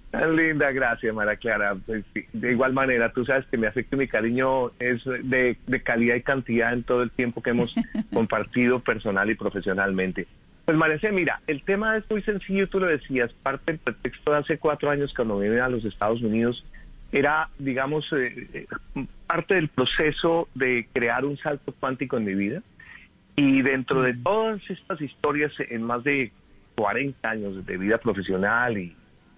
Tan 0.10 0.36
linda, 0.36 0.72
gracias, 0.72 1.14
María 1.14 1.36
Clara. 1.36 1.76
Pues, 1.86 2.06
de 2.32 2.52
igual 2.52 2.74
manera, 2.74 3.12
tú 3.12 3.26
sabes 3.26 3.46
que 3.48 3.58
mi 3.58 3.68
afecto 3.68 3.96
y 3.96 4.00
mi 4.00 4.08
cariño 4.08 4.72
es 4.80 5.04
de, 5.04 5.58
de 5.68 5.84
calidad 5.84 6.16
y 6.16 6.22
cantidad 6.22 6.72
en 6.72 6.84
todo 6.84 7.04
el 7.04 7.12
tiempo 7.12 7.44
que 7.44 7.50
hemos 7.50 7.76
compartido 8.14 8.80
personal 8.80 9.30
y 9.30 9.36
profesionalmente. 9.36 10.26
Pues 10.66 10.78
María 10.78 11.00
C, 11.00 11.12
mira, 11.12 11.42
el 11.46 11.64
tema 11.64 11.96
es 11.96 12.10
muy 12.10 12.24
sencillo, 12.24 12.68
tú 12.68 12.80
lo 12.80 12.88
decías, 12.88 13.32
parte 13.44 13.72
del 13.74 13.80
pretexto 13.80 14.32
de 14.32 14.38
hace 14.40 14.58
cuatro 14.58 14.90
años 14.90 15.14
cuando 15.14 15.38
vine 15.40 15.60
a 15.60 15.70
los 15.70 15.86
Estados 15.86 16.22
Unidos 16.22 16.66
era, 17.12 17.50
digamos, 17.60 18.12
eh, 18.14 18.48
eh, 18.54 19.06
parte 19.28 19.54
del 19.54 19.70
proceso 19.70 20.50
de 20.56 20.88
crear 20.92 21.24
un 21.24 21.38
salto 21.38 21.74
cuántico 21.80 22.18
en 22.18 22.26
mi 22.26 22.34
vida. 22.34 22.64
Y 23.36 23.62
dentro 23.62 24.02
de 24.02 24.16
todas 24.16 24.60
estas 24.70 25.00
historias, 25.02 25.54
en 25.60 25.84
más 25.84 26.04
de 26.04 26.32
40 26.76 27.30
años 27.30 27.66
de 27.66 27.78
vida 27.78 28.00
profesional 28.00 28.78
y, 28.78 28.96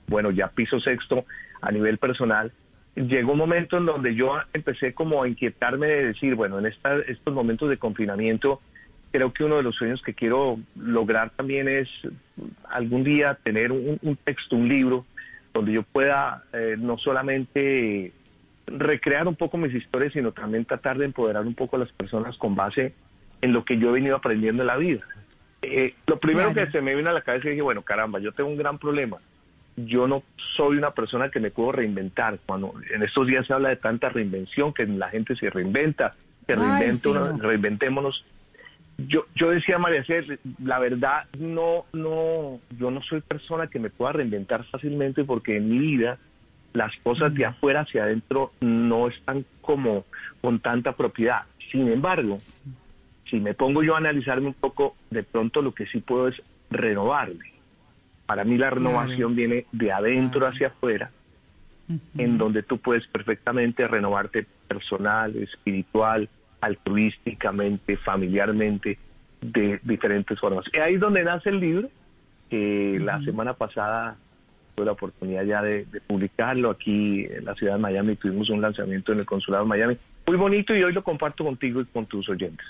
bueno, 0.08 0.32
ya 0.32 0.48
piso 0.48 0.80
sexto 0.80 1.26
a 1.62 1.72
nivel 1.72 1.98
personal, 1.98 2.52
llegó 2.96 3.34
un 3.34 3.38
momento 3.40 3.78
en 3.78 3.86
donde 3.86 4.16
yo 4.16 4.38
empecé 4.54 4.94
como 4.94 5.22
a 5.22 5.28
inquietarme 5.28 5.88
de 5.88 6.06
decir, 6.08 6.36
bueno, 6.36 6.58
en 6.60 6.68
esta- 6.68 7.00
estos 7.02 7.34
momentos 7.34 7.70
de 7.70 7.78
confinamiento, 7.78 8.62
creo 9.12 9.34
que 9.34 9.44
uno 9.44 9.58
de 9.58 9.64
los 9.64 9.76
sueños 9.76 10.02
que 10.02 10.14
quiero 10.14 10.60
lograr 10.76 11.30
también 11.32 11.68
es 11.68 11.90
algún 12.70 13.04
día 13.04 13.38
tener 13.44 13.72
un, 13.72 13.98
un 14.02 14.16
texto, 14.18 14.56
un 14.56 14.68
libro, 14.68 15.06
donde 15.54 15.72
yo 15.74 15.84
pueda 15.84 16.44
eh, 16.54 16.76
no 16.78 16.98
solamente 16.98 18.12
recrear 18.68 19.28
un 19.28 19.36
poco 19.36 19.58
mis 19.58 19.74
historias, 19.74 20.14
sino 20.14 20.32
también 20.32 20.66
tratar 20.66 20.98
de 20.98 21.06
empoderar 21.06 21.46
un 21.46 21.56
poco 21.56 21.78
a 21.78 21.80
las 21.80 21.92
personas 21.94 22.38
con 22.38 22.56
base 22.56 22.94
en 23.42 23.54
lo 23.54 23.64
que 23.66 23.78
yo 23.78 23.90
he 23.90 23.94
venido 23.94 24.16
aprendiendo 24.18 24.64
en 24.64 24.68
la 24.68 24.78
vida. 24.78 25.02
Eh, 25.62 25.94
lo 26.06 26.20
primero 26.20 26.52
Claro. 26.52 26.66
que 26.68 26.72
se 26.72 26.82
me 26.82 26.96
vino 26.96 27.10
a 27.10 27.14
la 27.14 27.22
cabeza 27.22 27.48
y 27.48 27.52
dije, 27.52 27.62
bueno, 27.62 27.82
caramba, 27.82 28.20
yo 28.20 28.32
tengo 28.34 28.50
un 28.50 28.58
gran 28.58 28.78
problema. 28.78 29.18
Yo 29.78 30.08
no 30.08 30.24
soy 30.56 30.78
una 30.78 30.92
persona 30.92 31.30
que 31.30 31.40
me 31.40 31.52
puedo 31.52 31.72
reinventar. 31.72 32.40
Cuando 32.46 32.74
en 32.94 33.04
estos 33.04 33.26
días 33.28 33.46
se 33.48 33.54
habla 33.54 33.70
de 33.70 33.76
tanta 33.78 34.10
reinvención, 34.10 34.74
que 34.74 34.86
la 34.86 35.10
gente 35.10 35.36
se 35.36 35.50
reinventa, 35.50 36.16
que 36.48 36.54
Ay, 36.58 36.92
sí, 36.94 37.12
no. 37.12 37.38
reinventémonos. 37.38 38.26
Yo, 38.98 39.26
yo 39.36 39.52
decía, 39.52 39.78
María 39.78 40.04
Cel, 40.06 40.40
la 40.64 40.80
verdad, 40.80 41.26
no, 41.38 41.86
no, 41.94 42.60
yo 42.80 42.90
no 42.90 43.02
soy 43.04 43.22
persona 43.22 43.68
que 43.68 43.80
me 43.80 43.92
pueda 43.92 44.14
reinventar 44.14 44.64
fácilmente 44.66 45.24
porque 45.24 45.58
en 45.58 45.70
mi 45.70 45.78
vida 45.78 46.18
las 46.74 46.96
cosas 46.98 47.34
de 47.34 47.46
afuera 47.46 47.82
hacia 47.82 48.04
adentro 48.04 48.54
no 48.60 49.08
están 49.08 49.46
como 49.62 50.06
con 50.42 50.60
tanta 50.60 50.94
propiedad. 50.94 51.44
Sin 51.72 51.88
embargo, 51.92 52.38
si 53.30 53.40
me 53.40 53.54
pongo 53.54 53.84
yo 53.84 53.96
a 53.96 53.98
analizarme 54.00 54.48
un 54.48 54.54
poco, 54.54 54.96
de 55.10 55.24
pronto 55.24 55.62
lo 55.62 55.74
que 55.74 55.86
sí 55.88 56.00
puedo 56.00 56.28
es 56.28 56.42
renovarme. 56.70 57.54
Para 58.26 58.44
mí 58.44 58.58
la 58.58 58.70
renovación 58.70 59.36
viene 59.36 59.66
de 59.72 59.92
adentro 59.92 60.48
hacia 60.48 60.68
afuera, 60.68 61.12
en 62.18 62.38
donde 62.38 62.64
tú 62.64 62.78
puedes 62.78 63.08
perfectamente 63.08 63.88
renovarte 63.88 64.46
personal, 64.68 65.36
espiritual, 65.38 66.30
altruísticamente, 66.62 67.98
familiarmente, 67.98 68.98
de 69.42 69.80
diferentes 69.84 70.40
formas. 70.40 70.66
Y 70.74 70.80
ahí 70.80 70.96
es 70.96 71.00
donde 71.00 71.24
nace 71.24 71.50
el 71.50 71.60
libro, 71.60 71.90
que 72.50 73.00
la 73.02 73.22
semana 73.22 73.54
pasada 73.54 74.16
tuve 74.76 74.86
la 74.86 74.94
oportunidad 74.94 75.44
ya 75.44 75.62
de, 75.62 75.86
de 75.86 76.02
publicarlo 76.02 76.70
aquí 76.70 77.26
en 77.26 77.46
la 77.46 77.56
ciudad 77.56 77.74
de 77.74 77.80
Miami, 77.80 78.16
tuvimos 78.16 78.50
un 78.50 78.62
lanzamiento 78.62 79.12
en 79.12 79.20
el 79.20 79.26
consulado 79.26 79.64
de 79.64 79.70
Miami, 79.70 79.98
muy 80.26 80.38
bonito 80.38 80.76
y 80.76 80.84
hoy 80.84 80.94
lo 80.94 81.04
comparto 81.04 81.44
contigo 81.44 81.82
y 81.82 81.86
con 81.86 82.06
tus 82.06 82.30
oyentes. 82.30 82.66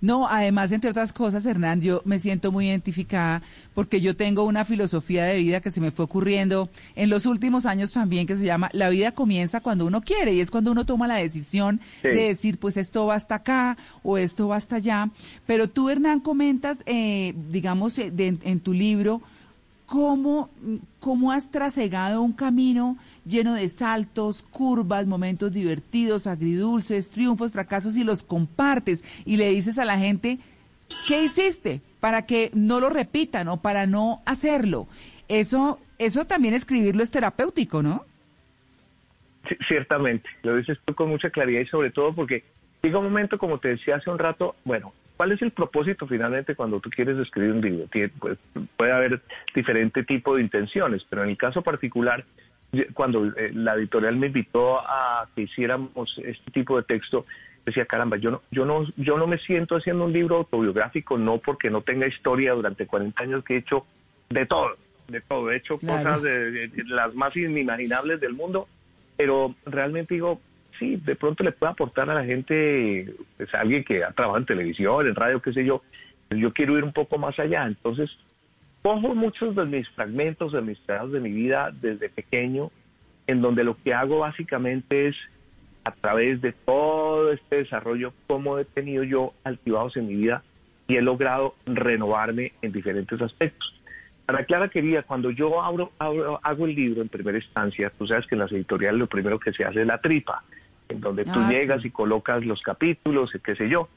No, 0.00 0.28
además, 0.28 0.70
entre 0.70 0.90
otras 0.90 1.12
cosas, 1.12 1.44
Hernán, 1.44 1.80
yo 1.80 2.02
me 2.04 2.20
siento 2.20 2.52
muy 2.52 2.68
identificada 2.68 3.42
porque 3.74 4.00
yo 4.00 4.14
tengo 4.14 4.44
una 4.44 4.64
filosofía 4.64 5.24
de 5.24 5.38
vida 5.38 5.60
que 5.60 5.72
se 5.72 5.80
me 5.80 5.90
fue 5.90 6.04
ocurriendo 6.04 6.70
en 6.94 7.10
los 7.10 7.26
últimos 7.26 7.66
años 7.66 7.90
también 7.90 8.26
que 8.26 8.36
se 8.36 8.44
llama 8.44 8.70
la 8.72 8.90
vida 8.90 9.10
comienza 9.12 9.60
cuando 9.60 9.86
uno 9.86 10.00
quiere 10.00 10.34
y 10.34 10.40
es 10.40 10.52
cuando 10.52 10.70
uno 10.70 10.86
toma 10.86 11.08
la 11.08 11.16
decisión 11.16 11.80
Sí. 12.02 12.08
de 12.08 12.28
decir, 12.28 12.58
pues 12.58 12.76
esto 12.76 13.06
va 13.06 13.16
hasta 13.16 13.34
acá 13.36 13.76
o 14.04 14.18
esto 14.18 14.46
va 14.46 14.56
hasta 14.56 14.76
allá. 14.76 15.10
Pero 15.46 15.68
tú, 15.68 15.90
Hernán, 15.90 16.20
comentas, 16.20 16.78
eh, 16.86 17.34
digamos, 17.50 17.98
eh, 17.98 18.12
de- 18.12 18.38
en 18.44 18.60
tu 18.60 18.72
libro, 18.74 19.20
cómo, 19.88 20.50
cómo 21.00 21.32
has 21.32 21.50
trasegado 21.50 22.20
un 22.20 22.34
camino 22.34 22.98
lleno 23.24 23.54
de 23.54 23.68
saltos, 23.70 24.42
curvas, 24.42 25.06
momentos 25.06 25.50
divertidos, 25.50 26.26
agridulces, 26.26 27.08
triunfos, 27.08 27.52
fracasos 27.52 27.96
y 27.96 28.04
los 28.04 28.22
compartes 28.22 29.02
y 29.24 29.38
le 29.38 29.48
dices 29.48 29.78
a 29.78 29.86
la 29.86 29.98
gente, 29.98 30.38
¿qué 31.08 31.24
hiciste? 31.24 31.80
Para 32.00 32.26
que 32.26 32.50
no 32.52 32.80
lo 32.80 32.90
repitan 32.90 33.48
o 33.48 33.62
para 33.62 33.86
no 33.86 34.20
hacerlo. 34.26 34.88
Eso, 35.26 35.80
eso 35.98 36.26
también 36.26 36.52
escribirlo 36.52 37.02
es 37.02 37.10
terapéutico, 37.10 37.82
¿no? 37.82 38.04
Ciertamente, 39.66 40.28
lo 40.42 40.56
dices 40.56 40.78
con 40.94 41.08
mucha 41.08 41.30
claridad 41.30 41.62
y 41.62 41.66
sobre 41.66 41.90
todo 41.90 42.14
porque 42.14 42.44
llega 42.82 42.98
un 42.98 43.04
momento, 43.04 43.38
como 43.38 43.58
te 43.58 43.68
decía 43.68 43.96
hace 43.96 44.10
un 44.10 44.18
rato, 44.18 44.54
bueno, 44.64 44.92
¿cuál 45.16 45.32
es 45.32 45.42
el 45.42 45.50
propósito 45.50 46.06
finalmente 46.06 46.54
cuando 46.54 46.80
tú 46.80 46.90
quieres 46.90 47.18
escribir 47.18 47.52
un 47.52 47.60
libro? 47.60 47.86
Pues, 48.20 48.38
puede 48.76 48.92
haber 48.92 49.20
diferente 49.54 50.02
tipo 50.04 50.36
de 50.36 50.42
intenciones, 50.42 51.04
pero 51.08 51.24
en 51.24 51.30
el 51.30 51.36
caso 51.36 51.62
particular, 51.62 52.24
cuando 52.94 53.26
eh, 53.26 53.50
la 53.54 53.74
editorial 53.74 54.16
me 54.16 54.26
invitó 54.28 54.78
a 54.80 55.28
que 55.34 55.42
hiciéramos 55.42 56.18
este 56.18 56.50
tipo 56.50 56.76
de 56.76 56.82
texto, 56.82 57.24
decía, 57.64 57.86
caramba, 57.86 58.16
yo 58.18 58.30
no, 58.30 58.42
yo 58.50 58.64
no, 58.64 58.86
yo 58.96 59.18
no 59.18 59.26
me 59.26 59.38
siento 59.38 59.76
haciendo 59.76 60.04
un 60.04 60.12
libro 60.12 60.36
autobiográfico, 60.36 61.18
no 61.18 61.38
porque 61.38 61.70
no 61.70 61.80
tenga 61.82 62.06
historia 62.06 62.52
durante 62.52 62.86
40 62.86 63.22
años 63.22 63.44
que 63.44 63.54
he 63.54 63.58
hecho 63.58 63.86
de 64.30 64.46
todo, 64.46 64.76
de 65.08 65.20
todo, 65.22 65.50
he 65.50 65.56
hecho 65.56 65.78
Claro. 65.78 66.02
cosas 66.04 66.22
de, 66.22 66.50
de- 66.50 66.68
de 66.68 66.84
las 66.84 67.14
más 67.14 67.34
inimaginables 67.36 68.20
del 68.20 68.34
mundo, 68.34 68.68
pero 69.16 69.54
realmente 69.66 70.14
digo, 70.14 70.40
sí, 70.78 70.96
de 70.96 71.16
pronto 71.16 71.42
le 71.44 71.52
puede 71.52 71.72
aportar 71.72 72.08
a 72.10 72.14
la 72.14 72.24
gente, 72.24 73.14
es 73.38 73.54
alguien 73.54 73.84
que 73.84 74.04
ha 74.04 74.12
trabajado 74.12 74.38
en 74.38 74.46
televisión, 74.46 75.06
en 75.06 75.14
radio, 75.14 75.40
qué 75.42 75.52
sé 75.52 75.64
yo, 75.64 75.82
pero 76.28 76.40
yo 76.40 76.52
quiero 76.52 76.76
ir 76.78 76.84
un 76.84 76.92
poco 76.92 77.18
más 77.18 77.38
allá, 77.38 77.66
entonces 77.66 78.10
cojo 78.82 79.14
muchos 79.14 79.56
de 79.56 79.64
mis 79.64 79.88
fragmentos, 79.90 80.52
de 80.52 80.60
mis 80.62 80.78
pedazos 80.78 81.12
de 81.12 81.20
mi 81.20 81.30
vida 81.30 81.70
desde 81.80 82.08
pequeño, 82.08 82.70
en 83.26 83.42
donde 83.42 83.64
lo 83.64 83.76
que 83.82 83.92
hago 83.92 84.20
básicamente 84.20 85.08
es 85.08 85.16
a 85.84 85.90
través 85.92 86.40
de 86.40 86.52
todo 86.52 87.32
este 87.32 87.56
desarrollo, 87.56 88.12
cómo 88.26 88.58
he 88.58 88.64
tenido 88.64 89.04
yo 89.04 89.32
altibajos 89.44 89.96
en 89.96 90.06
mi 90.06 90.14
vida 90.16 90.42
y 90.86 90.96
he 90.96 91.02
logrado 91.02 91.54
renovarme 91.66 92.52
en 92.62 92.72
diferentes 92.72 93.20
aspectos. 93.20 93.74
Ana 94.26 94.44
Clara 94.44 94.68
quería, 94.68 95.02
cuando 95.02 95.30
yo 95.30 95.62
abro, 95.62 95.90
abro- 95.98 96.38
hago 96.42 96.66
el 96.66 96.74
libro 96.74 97.00
en 97.00 97.08
primera 97.08 97.38
instancia, 97.38 97.90
tú 97.96 98.06
sabes 98.06 98.26
que 98.26 98.34
en 98.34 98.40
las 98.40 98.52
editoriales 98.52 98.98
lo 98.98 99.06
primero 99.06 99.38
que 99.38 99.52
se 99.52 99.64
hace 99.64 99.80
es 99.80 99.86
la 99.86 99.98
tripa, 100.02 100.42
en 100.88 101.00
donde 101.00 101.24
tú 101.24 101.32
Ah, 101.34 101.48
llegas 101.50 101.82
sí. 101.82 101.88
y 101.88 101.90
colocas 101.90 102.44
los 102.44 102.62
capítulos, 102.62 103.34
y 103.34 103.38
qué 103.40 103.54
sé 103.56 103.68
yo. 103.68 103.88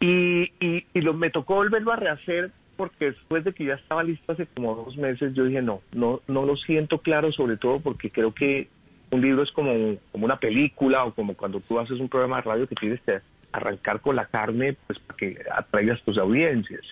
Y, 0.00 0.52
y, 0.60 0.86
y 0.94 1.00
lo, 1.00 1.14
me 1.14 1.30
tocó 1.30 1.56
volverlo 1.56 1.92
a 1.92 1.96
rehacer 1.96 2.52
porque 2.76 3.06
después 3.06 3.42
de 3.42 3.52
que 3.52 3.64
ya 3.64 3.74
estaba 3.74 4.04
listo 4.04 4.30
hace 4.32 4.46
como 4.46 4.76
dos 4.76 4.96
meses, 4.96 5.34
yo 5.34 5.44
dije, 5.44 5.60
no, 5.62 5.80
no, 5.92 6.20
no 6.28 6.46
lo 6.46 6.56
siento 6.56 6.98
claro, 6.98 7.32
sobre 7.32 7.56
todo 7.56 7.80
porque 7.80 8.10
creo 8.10 8.32
que 8.32 8.68
un 9.10 9.20
libro 9.20 9.42
es 9.42 9.50
como, 9.50 9.96
como 10.12 10.24
una 10.26 10.38
película 10.38 11.04
o 11.04 11.12
como 11.12 11.34
cuando 11.34 11.60
tú 11.60 11.80
haces 11.80 11.98
un 11.98 12.08
programa 12.08 12.36
de 12.36 12.42
radio 12.42 12.68
que 12.68 12.76
tienes 12.76 13.00
que 13.00 13.18
arrancar 13.50 14.00
con 14.00 14.14
la 14.14 14.26
carne 14.26 14.76
pues 14.86 14.98
para 15.00 15.16
que 15.16 15.38
atraigas 15.52 16.00
tus 16.02 16.18
audiencias. 16.18 16.82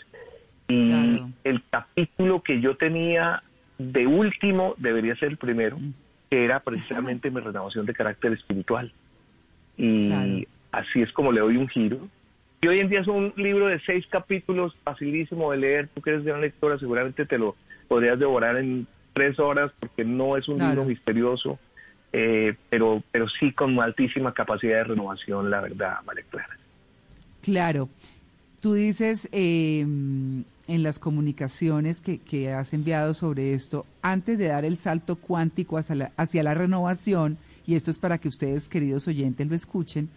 Y 0.69 1.23
el 1.45 1.63
capítulo 1.71 2.43
que 2.43 2.61
yo 2.61 2.77
tenía 2.77 3.45
de 3.79 4.07
último 4.09 4.75
debería 4.79 5.15
ser 5.15 5.29
el 5.29 5.37
primero, 5.37 5.79
que 6.31 6.45
era 6.45 6.61
precisamente 6.61 7.31
mi 7.31 7.41
renovación 7.41 7.87
de 7.87 7.95
carácter 7.95 8.33
espiritual. 8.33 8.93
Y 9.77 10.47
así 10.73 11.03
es 11.03 11.13
como 11.13 11.33
le 11.33 11.41
doy 11.41 11.57
un 11.57 11.69
giro. 11.69 12.09
Y 12.63 12.69
hoy 12.69 12.81
en 12.81 12.89
día 12.89 13.01
es 13.01 13.07
un 13.09 13.33
libro 13.37 13.67
de 13.67 13.79
seis 13.81 14.07
capítulos, 14.09 14.75
facilísimo 14.83 15.51
de 15.53 15.59
leer. 15.59 15.89
Tú 15.95 16.01
que 16.01 16.11
eres 16.11 16.25
gran 16.25 16.41
lectora, 16.41 16.79
seguramente 16.79 17.27
te 17.27 17.39
lo 17.39 17.55
podrías 17.89 18.19
devorar 18.19 18.57
en 18.57 18.87
tres 19.13 19.39
horas 19.39 19.71
porque 19.79 20.05
no 20.05 20.37
es 20.37 20.49
un 20.49 20.57
Claro. 20.57 20.71
libro 20.73 20.85
misterioso, 20.89 21.59
eh, 22.13 22.55
pero, 22.71 23.03
pero 23.13 23.29
sí 23.29 23.53
con 23.53 23.79
altísima 23.81 24.33
capacidad 24.33 24.79
de 24.79 24.85
renovación, 24.85 25.51
la 25.51 25.61
verdad, 25.61 25.99
María 26.07 26.25
Clara. 26.31 26.57
Claro. 27.43 27.89
Tú 28.61 28.73
dices 28.75 29.29
eh, 29.33 29.87
en 30.69 30.83
las 30.83 30.99
comunicaciones 30.99 32.01
que, 32.01 32.53
has 32.53 32.73
enviado 32.73 33.15
sobre 33.15 33.55
esto, 33.55 33.87
antes 34.03 34.39
de 34.39 34.49
dar 34.49 34.65
el 34.65 34.77
salto 34.77 35.17
cuántico 35.17 35.79
hacia 35.79 35.95
la, 35.95 36.13
hacia 36.17 36.43
la 36.43 36.55
renovación, 36.55 37.39
y 37.67 37.75
esto 37.75 37.91
es 37.91 37.99
para 37.99 38.19
que 38.19 38.29
ustedes, 38.29 38.69
queridos 38.69 39.07
oyentes, 39.09 39.47
lo 39.47 39.55
escuchen, 39.55 40.09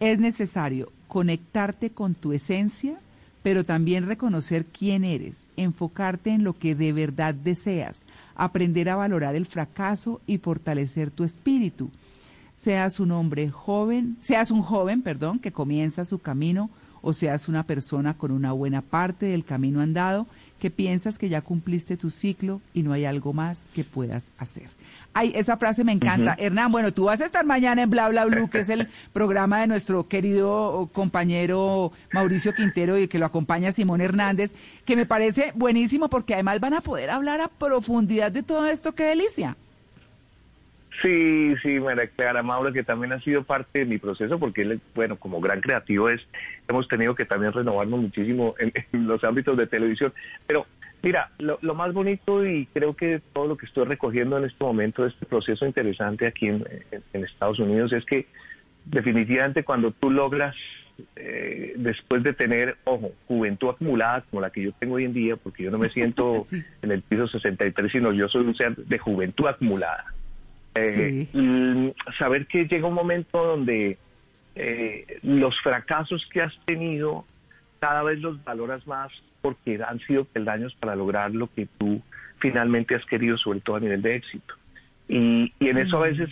es 0.00 0.18
necesario 0.18 0.92
conectarte 1.08 1.90
con 1.90 2.14
tu 2.14 2.32
esencia, 2.32 2.98
pero 3.42 3.64
también 3.64 4.06
reconocer 4.06 4.64
quién 4.64 5.04
eres, 5.04 5.44
enfocarte 5.56 6.30
en 6.30 6.42
lo 6.42 6.58
que 6.58 6.74
de 6.74 6.92
verdad 6.92 7.34
deseas, 7.34 8.04
aprender 8.34 8.88
a 8.88 8.96
valorar 8.96 9.36
el 9.36 9.46
fracaso 9.46 10.20
y 10.26 10.38
fortalecer 10.38 11.10
tu 11.10 11.24
espíritu. 11.24 11.90
Seas 12.60 12.98
un 12.98 13.12
hombre 13.12 13.50
joven, 13.50 14.16
seas 14.20 14.50
un 14.50 14.62
joven, 14.62 15.02
perdón, 15.02 15.38
que 15.38 15.52
comienza 15.52 16.04
su 16.04 16.18
camino 16.18 16.70
o 17.06 17.12
seas 17.12 17.46
una 17.46 17.62
persona 17.62 18.14
con 18.14 18.32
una 18.32 18.50
buena 18.50 18.82
parte 18.82 19.26
del 19.26 19.44
camino 19.44 19.80
andado 19.80 20.26
que 20.58 20.72
piensas 20.72 21.18
que 21.18 21.28
ya 21.28 21.40
cumpliste 21.40 21.96
tu 21.96 22.10
ciclo 22.10 22.60
y 22.74 22.82
no 22.82 22.92
hay 22.92 23.04
algo 23.04 23.32
más 23.32 23.68
que 23.76 23.84
puedas 23.84 24.32
hacer. 24.38 24.68
Ay, 25.14 25.30
esa 25.36 25.56
frase 25.56 25.84
me 25.84 25.92
encanta. 25.92 26.34
Hernán, 26.36 26.72
bueno, 26.72 26.92
tú 26.92 27.04
vas 27.04 27.20
a 27.20 27.26
estar 27.26 27.46
mañana 27.46 27.82
en 27.82 27.90
Bla 27.90 28.08
Bla 28.08 28.24
Blue, 28.24 28.50
que 28.50 28.58
es 28.58 28.68
el 28.70 28.88
programa 29.12 29.60
de 29.60 29.68
nuestro 29.68 30.08
querido 30.08 30.90
compañero 30.92 31.92
Mauricio 32.12 32.52
Quintero 32.52 32.98
y 32.98 33.06
que 33.06 33.20
lo 33.20 33.26
acompaña 33.26 33.70
Simón 33.70 34.00
Hernández, 34.00 34.52
que 34.84 34.96
me 34.96 35.06
parece 35.06 35.52
buenísimo 35.54 36.08
porque 36.08 36.34
además 36.34 36.58
van 36.58 36.74
a 36.74 36.80
poder 36.80 37.10
hablar 37.10 37.40
a 37.40 37.46
profundidad 37.46 38.32
de 38.32 38.42
todo 38.42 38.66
esto. 38.66 38.96
¡Qué 38.96 39.04
delicia! 39.04 39.56
Sí, 41.02 41.54
sí, 41.62 41.78
María 41.80 42.06
Clara 42.08 42.42
Mauro, 42.42 42.72
que 42.72 42.82
también 42.82 43.12
ha 43.12 43.20
sido 43.20 43.42
parte 43.44 43.80
de 43.80 43.84
mi 43.84 43.98
proceso, 43.98 44.38
porque 44.38 44.62
él, 44.62 44.80
bueno, 44.94 45.16
como 45.16 45.40
gran 45.40 45.60
creativo 45.60 46.08
es, 46.08 46.20
hemos 46.68 46.88
tenido 46.88 47.14
que 47.14 47.24
también 47.24 47.52
renovarnos 47.52 48.00
muchísimo 48.00 48.54
en, 48.58 48.72
en 48.92 49.06
los 49.06 49.22
ámbitos 49.24 49.56
de 49.56 49.66
televisión. 49.66 50.12
Pero 50.46 50.66
mira, 51.02 51.30
lo, 51.38 51.58
lo 51.62 51.74
más 51.74 51.92
bonito 51.92 52.46
y 52.46 52.66
creo 52.72 52.94
que 52.96 53.20
todo 53.32 53.46
lo 53.46 53.56
que 53.56 53.66
estoy 53.66 53.84
recogiendo 53.84 54.38
en 54.38 54.44
este 54.44 54.62
momento 54.64 55.02
de 55.02 55.10
este 55.10 55.26
proceso 55.26 55.66
interesante 55.66 56.26
aquí 56.26 56.46
en, 56.46 56.64
en- 56.90 57.02
en 57.12 57.24
Estados 57.24 57.58
Unidos 57.58 57.92
es 57.92 58.04
que 58.06 58.26
definitivamente 58.86 59.64
cuando 59.64 59.90
tú 59.90 60.10
logras, 60.10 60.54
eh, 61.16 61.74
después 61.76 62.22
de 62.22 62.32
tener, 62.32 62.76
ojo, 62.84 63.12
juventud 63.28 63.68
acumulada 63.70 64.22
como 64.30 64.40
la 64.40 64.50
que 64.50 64.62
yo 64.62 64.72
tengo 64.72 64.94
hoy 64.94 65.04
en 65.04 65.12
día, 65.12 65.36
porque 65.36 65.64
yo 65.64 65.70
no 65.70 65.78
me 65.78 65.90
siento 65.90 66.46
en 66.82 66.90
el 66.92 67.02
piso 67.02 67.26
63, 67.26 67.92
sino 67.92 68.12
yo 68.12 68.28
soy 68.28 68.46
un 68.46 68.54
ser 68.54 68.76
de 68.76 68.98
juventud 68.98 69.46
acumulada. 69.46 70.04
Eh, 70.76 71.28
y 71.32 71.94
saber 72.18 72.46
que 72.46 72.66
llega 72.66 72.86
un 72.86 72.94
momento 72.94 73.44
donde 73.44 73.98
eh, 74.54 75.18
los 75.22 75.58
fracasos 75.60 76.26
que 76.32 76.42
has 76.42 76.56
tenido 76.64 77.24
cada 77.78 78.02
vez 78.02 78.20
los 78.20 78.42
valoras 78.44 78.86
más 78.86 79.12
porque 79.42 79.80
han 79.86 80.00
sido 80.00 80.24
peldaños 80.24 80.74
para 80.74 80.96
lograr 80.96 81.32
lo 81.32 81.52
que 81.52 81.66
tú 81.78 82.02
finalmente 82.38 82.94
has 82.94 83.04
querido, 83.06 83.38
sobre 83.38 83.60
todo 83.60 83.76
a 83.76 83.80
nivel 83.80 84.02
de 84.02 84.16
éxito. 84.16 84.54
Y, 85.08 85.52
y 85.60 85.68
en 85.68 85.78
eso 85.78 85.98
a 85.98 86.08
veces 86.08 86.28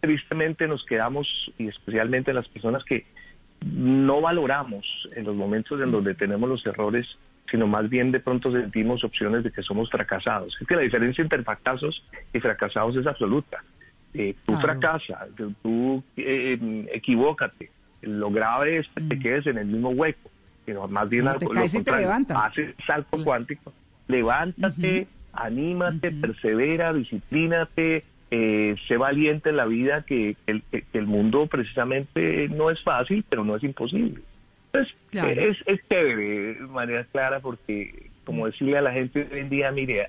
tristemente 0.00 0.66
nos 0.66 0.84
quedamos, 0.84 1.52
y 1.58 1.68
especialmente 1.68 2.32
las 2.32 2.48
personas 2.48 2.84
que 2.84 3.06
no 3.60 4.20
valoramos 4.20 4.86
en 5.14 5.24
los 5.24 5.34
momentos 5.34 5.80
en 5.80 5.90
donde 5.90 6.14
tenemos 6.14 6.48
los 6.48 6.64
errores, 6.66 7.18
sino 7.50 7.66
más 7.66 7.88
bien 7.88 8.12
de 8.12 8.20
pronto 8.20 8.52
sentimos 8.52 9.04
opciones 9.04 9.42
de 9.42 9.50
que 9.50 9.62
somos 9.62 9.90
fracasados. 9.90 10.56
Es 10.60 10.66
que 10.66 10.76
la 10.76 10.82
diferencia 10.82 11.22
entre 11.22 11.42
fracasos 11.42 12.04
y 12.32 12.40
fracasados 12.40 12.96
es 12.96 13.06
absoluta. 13.06 13.62
Eh, 14.14 14.34
tú 14.44 14.52
Claro. 14.58 14.80
fracasas, 14.80 15.28
tú- 15.62 16.02
eh, 16.16 16.86
equivócate. 16.92 17.70
Lo 18.02 18.30
grave 18.30 18.78
es 18.78 18.88
que 18.88 19.02
te 19.02 19.18
quedes 19.18 19.46
en 19.46 19.58
el 19.58 19.66
mismo 19.66 19.90
hueco, 19.90 20.30
sino 20.64 20.86
más 20.88 21.08
bien 21.08 21.24
No, 21.24 21.30
algo- 21.32 21.40
te 21.48 21.54
lo 21.54 21.64
y 21.64 21.82
te 21.82 21.96
levantas. 21.96 22.36
Haces 22.40 22.74
salto 22.86 23.22
cuántico, 23.24 23.72
levántate, 24.06 25.06
anímate, 25.32 26.10
persevera, 26.12 26.92
disciplínate, 26.92 28.04
eh, 28.30 28.76
sé 28.86 28.96
valiente 28.96 29.50
en 29.50 29.56
la 29.56 29.66
vida, 29.66 30.02
que 30.02 30.36
el, 30.46 30.62
que 30.70 30.84
el 30.92 31.06
mundo 31.06 31.46
precisamente 31.46 32.48
no 32.48 32.70
es 32.70 32.82
fácil, 32.82 33.24
pero 33.28 33.44
no 33.44 33.56
es 33.56 33.62
imposible. 33.64 34.22
Entonces, 34.72 34.94
Claro. 35.10 35.40
es, 35.40 35.56
es 35.66 35.80
chévere, 35.88 36.60
María 36.68 37.04
Clara, 37.04 37.40
porque 37.40 38.10
como 38.24 38.46
decirle 38.46 38.76
a 38.78 38.82
la 38.82 38.92
gente 38.92 39.26
hoy 39.32 39.38
en 39.40 39.48
día, 39.48 39.72
mire, 39.72 40.08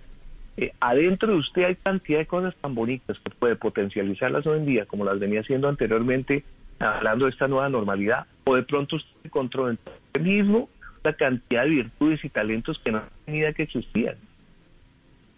eh, 0.62 0.74
adentro 0.82 1.32
de 1.32 1.40
usted 1.40 1.64
hay 1.64 1.76
cantidad 1.76 2.20
de 2.20 2.26
cosas 2.26 2.54
tan 2.60 2.76
bonitas 2.76 3.18
que 3.20 3.30
puede 3.30 3.56
potencializarlas 3.56 4.46
hoy 4.46 4.60
en 4.60 4.66
día, 4.66 4.86
como 4.86 5.06
las 5.06 5.18
venía 5.18 5.40
haciendo 5.40 5.70
anteriormente, 5.70 6.44
hablando 6.80 7.26
de 7.26 7.32
esta 7.32 7.48
nueva 7.48 7.70
normalidad, 7.70 8.26
o 8.44 8.58
de 8.58 8.64
pronto 8.64 8.98
usted 8.98 9.10
encontró 9.24 9.68
de 9.68 9.74
usted 9.76 10.22
mismo 10.22 10.68
la 11.02 11.14
cantidad 11.14 11.64
de 11.64 11.70
virtudes 11.70 12.26
y 12.26 12.30
talentos 12.30 12.78
que 12.80 12.92
no 12.92 13.04
tenía 13.26 13.54
que 13.54 13.64
existían. 13.64 14.16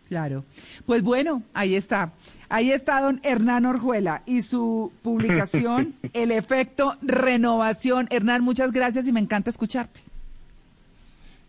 Claro. 0.09 0.43
Pues 0.87 1.03
bueno, 1.03 1.43
ahí 1.53 1.75
está. 1.75 2.13
Ahí 2.49 2.71
está 2.71 2.99
don 2.99 3.21
Hernán 3.23 3.67
Orjuela 3.67 4.23
y 4.25 4.41
su 4.41 4.91
publicación, 5.03 5.93
El 6.13 6.31
efecto 6.31 6.97
renovación. 7.03 8.07
Hernán, 8.09 8.43
muchas 8.43 8.71
gracias 8.71 9.07
y 9.07 9.13
me 9.13 9.19
encanta 9.19 9.51
escucharte. 9.51 10.01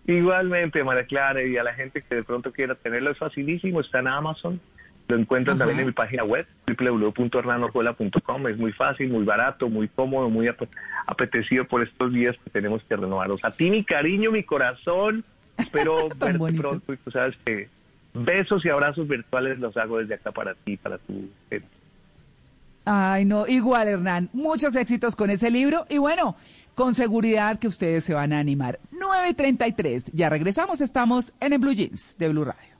Igualmente, 0.06 0.82
María 0.82 1.04
Clara, 1.04 1.42
y 1.44 1.56
a 1.56 1.62
la 1.62 1.74
gente 1.74 2.02
que 2.02 2.16
de 2.16 2.22
pronto 2.24 2.52
quiera 2.52 2.74
tenerlo, 2.74 3.10
es 3.10 3.18
facilísimo, 3.18 3.80
está 3.80 4.00
en 4.00 4.08
Amazon. 4.08 4.60
Lo 5.08 5.16
encuentran 5.16 5.56
Ajá. 5.56 5.60
también 5.64 5.80
en 5.80 5.86
mi 5.86 5.92
página 5.92 6.24
web, 6.24 6.46
www.hernanorjuela.com. 6.66 8.48
Es 8.48 8.56
muy 8.56 8.72
fácil, 8.72 9.10
muy 9.10 9.24
barato, 9.24 9.68
muy 9.68 9.88
cómodo, 9.88 10.28
muy 10.30 10.48
ap- 10.48 10.68
apetecido 11.06 11.64
por 11.66 11.82
estos 11.82 12.12
días 12.12 12.36
que 12.42 12.50
tenemos 12.50 12.82
que 12.84 12.96
renovarlos. 12.96 13.44
A 13.44 13.50
ti, 13.50 13.70
mi 13.70 13.84
cariño, 13.84 14.30
mi 14.30 14.42
corazón, 14.42 15.24
espero 15.58 16.08
verte 16.18 16.52
pronto 16.54 16.92
y 16.92 16.96
tú 16.96 17.10
sabes 17.10 17.36
que 17.44 17.68
besos 18.14 18.64
y 18.64 18.68
abrazos 18.68 19.08
virtuales 19.08 19.58
los 19.58 19.76
hago 19.76 19.98
desde 19.98 20.14
acá 20.14 20.32
para 20.32 20.54
ti, 20.54 20.76
para 20.76 20.98
tu 20.98 21.28
gente. 21.50 21.66
Ay, 22.84 23.24
no, 23.24 23.46
igual 23.46 23.86
Hernán, 23.86 24.28
muchos 24.32 24.74
éxitos 24.74 25.14
con 25.14 25.30
ese 25.30 25.50
libro 25.52 25.86
y 25.88 25.98
bueno, 25.98 26.36
con 26.74 26.94
seguridad 26.94 27.58
que 27.58 27.68
ustedes 27.68 28.04
se 28.04 28.14
van 28.14 28.32
a 28.32 28.38
animar. 28.38 28.78
9.33, 28.92 30.10
ya 30.12 30.28
regresamos, 30.28 30.80
estamos 30.80 31.32
en 31.40 31.52
el 31.52 31.58
Blue 31.58 31.72
Jeans 31.72 32.16
de 32.18 32.28
Blue 32.28 32.44
Radio. 32.44 32.71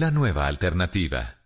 La 0.00 0.10
nueva 0.10 0.46
alternativa. 0.46 1.36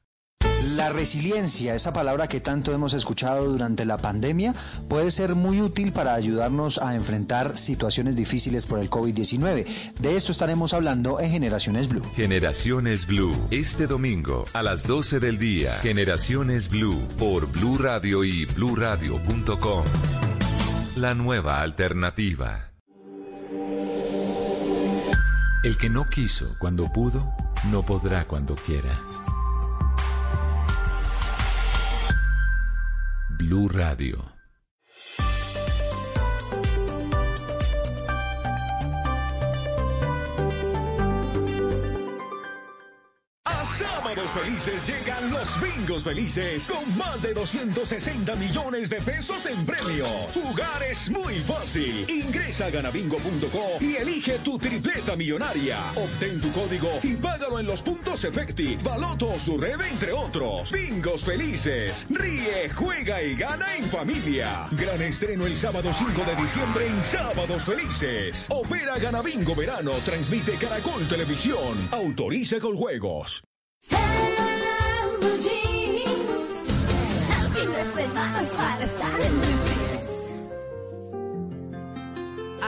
La 0.76 0.88
resiliencia, 0.88 1.74
esa 1.74 1.92
palabra 1.92 2.28
que 2.28 2.40
tanto 2.40 2.72
hemos 2.72 2.94
escuchado 2.94 3.50
durante 3.50 3.84
la 3.84 3.98
pandemia, 3.98 4.54
puede 4.88 5.10
ser 5.10 5.34
muy 5.34 5.60
útil 5.60 5.92
para 5.92 6.14
ayudarnos 6.14 6.78
a 6.78 6.94
enfrentar 6.94 7.58
situaciones 7.58 8.14
difíciles 8.14 8.66
por 8.66 8.78
el 8.78 8.88
COVID-19. 8.88 9.66
De 9.98 10.16
esto 10.16 10.30
estaremos 10.30 10.72
hablando 10.72 11.18
en 11.18 11.32
Generaciones 11.32 11.88
Blue. 11.88 12.08
Generaciones 12.14 13.08
Blue, 13.08 13.36
este 13.50 13.88
domingo 13.88 14.44
a 14.52 14.62
las 14.62 14.86
12 14.86 15.18
del 15.18 15.36
día. 15.36 15.74
Generaciones 15.82 16.70
Blue 16.70 17.08
por 17.18 17.50
Blue 17.50 17.76
Radio 17.76 18.22
y 18.22 18.46
bluradio.com. 18.46 19.84
La 20.94 21.14
nueva 21.14 21.60
alternativa. 21.60 22.70
El 25.64 25.78
que 25.78 25.88
no 25.88 26.10
quiso 26.10 26.58
cuando 26.58 26.92
pudo, 26.92 27.26
no 27.70 27.86
podrá 27.86 28.26
cuando 28.26 28.54
quiera. 28.54 29.00
Blue 33.30 33.70
Radio. 33.70 34.33
Felices 44.34 44.86
llegan 44.88 45.30
los 45.30 45.60
bingos 45.60 46.02
felices 46.02 46.66
con 46.66 46.98
más 46.98 47.22
de 47.22 47.32
260 47.32 48.34
millones 48.34 48.90
de 48.90 49.00
pesos 49.00 49.46
en 49.46 49.64
premios. 49.64 50.08
Jugar 50.34 50.82
es 50.82 51.08
muy 51.08 51.34
fácil. 51.40 52.04
Ingresa 52.10 52.66
a 52.66 52.70
ganabingo.co 52.70 53.78
y 53.80 53.94
elige 53.94 54.38
tu 54.40 54.58
tripleta 54.58 55.14
millonaria. 55.14 55.78
Obtén 55.94 56.40
tu 56.40 56.50
código 56.52 56.90
y 57.02 57.14
págalo 57.16 57.60
en 57.60 57.66
los 57.66 57.80
puntos 57.82 58.24
Efecti, 58.24 58.76
Baloto 58.82 59.38
su 59.38 59.56
red, 59.56 59.80
entre 59.80 60.12
otros. 60.12 60.72
Bingos 60.72 61.24
felices. 61.24 62.06
Ríe, 62.10 62.70
juega 62.74 63.22
y 63.22 63.36
gana 63.36 63.76
en 63.76 63.88
familia. 63.88 64.66
Gran 64.72 65.00
estreno 65.02 65.46
el 65.46 65.54
sábado 65.54 65.92
5 65.92 66.10
de 66.24 66.42
diciembre 66.42 66.86
en 66.88 67.02
Sábados 67.02 67.64
Felices. 67.64 68.48
Opera 68.50 68.98
Ganabingo 68.98 69.54
Verano. 69.54 69.92
Transmite 70.04 70.54
Caracol 70.56 71.08
Televisión. 71.08 71.88
Autoriza 71.92 72.58
con 72.58 72.76
juegos. 72.76 73.44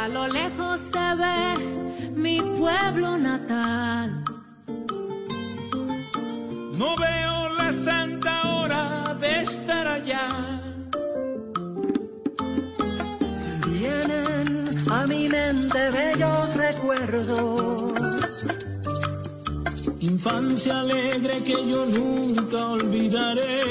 A 0.07 0.09
lo 0.09 0.29
lejos 0.29 0.81
se 0.81 1.15
ve 1.17 2.11
mi 2.15 2.41
pueblo 2.41 3.19
natal. 3.19 4.23
No 6.79 6.95
veo 6.97 7.49
la 7.59 7.73
santa 7.73 8.43
hora 8.55 9.17
de 9.21 9.43
estar 9.43 9.89
allá. 9.89 10.29
Se 13.43 13.69
vienen 13.69 14.69
a 14.93 15.07
mi 15.09 15.29
mente 15.29 15.91
bellos 15.91 16.55
recuerdos. 16.55 17.96
Infancia 20.09 20.81
alegre 20.81 21.43
que 21.43 21.57
yo 21.69 21.85
nunca 21.85 22.69
olvidaré. 22.69 23.63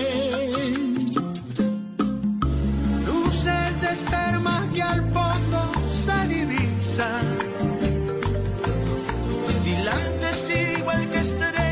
Luces 3.07 3.81
de 3.81 3.87
esperma 3.93 4.67
que 4.73 4.81
al 4.81 5.01
fondo 5.13 5.59
se 5.89 6.27
divisan. 6.27 7.25
Dilantes 9.63 10.51
igual 10.77 11.09
que 11.09 11.19
estrellas 11.19 11.64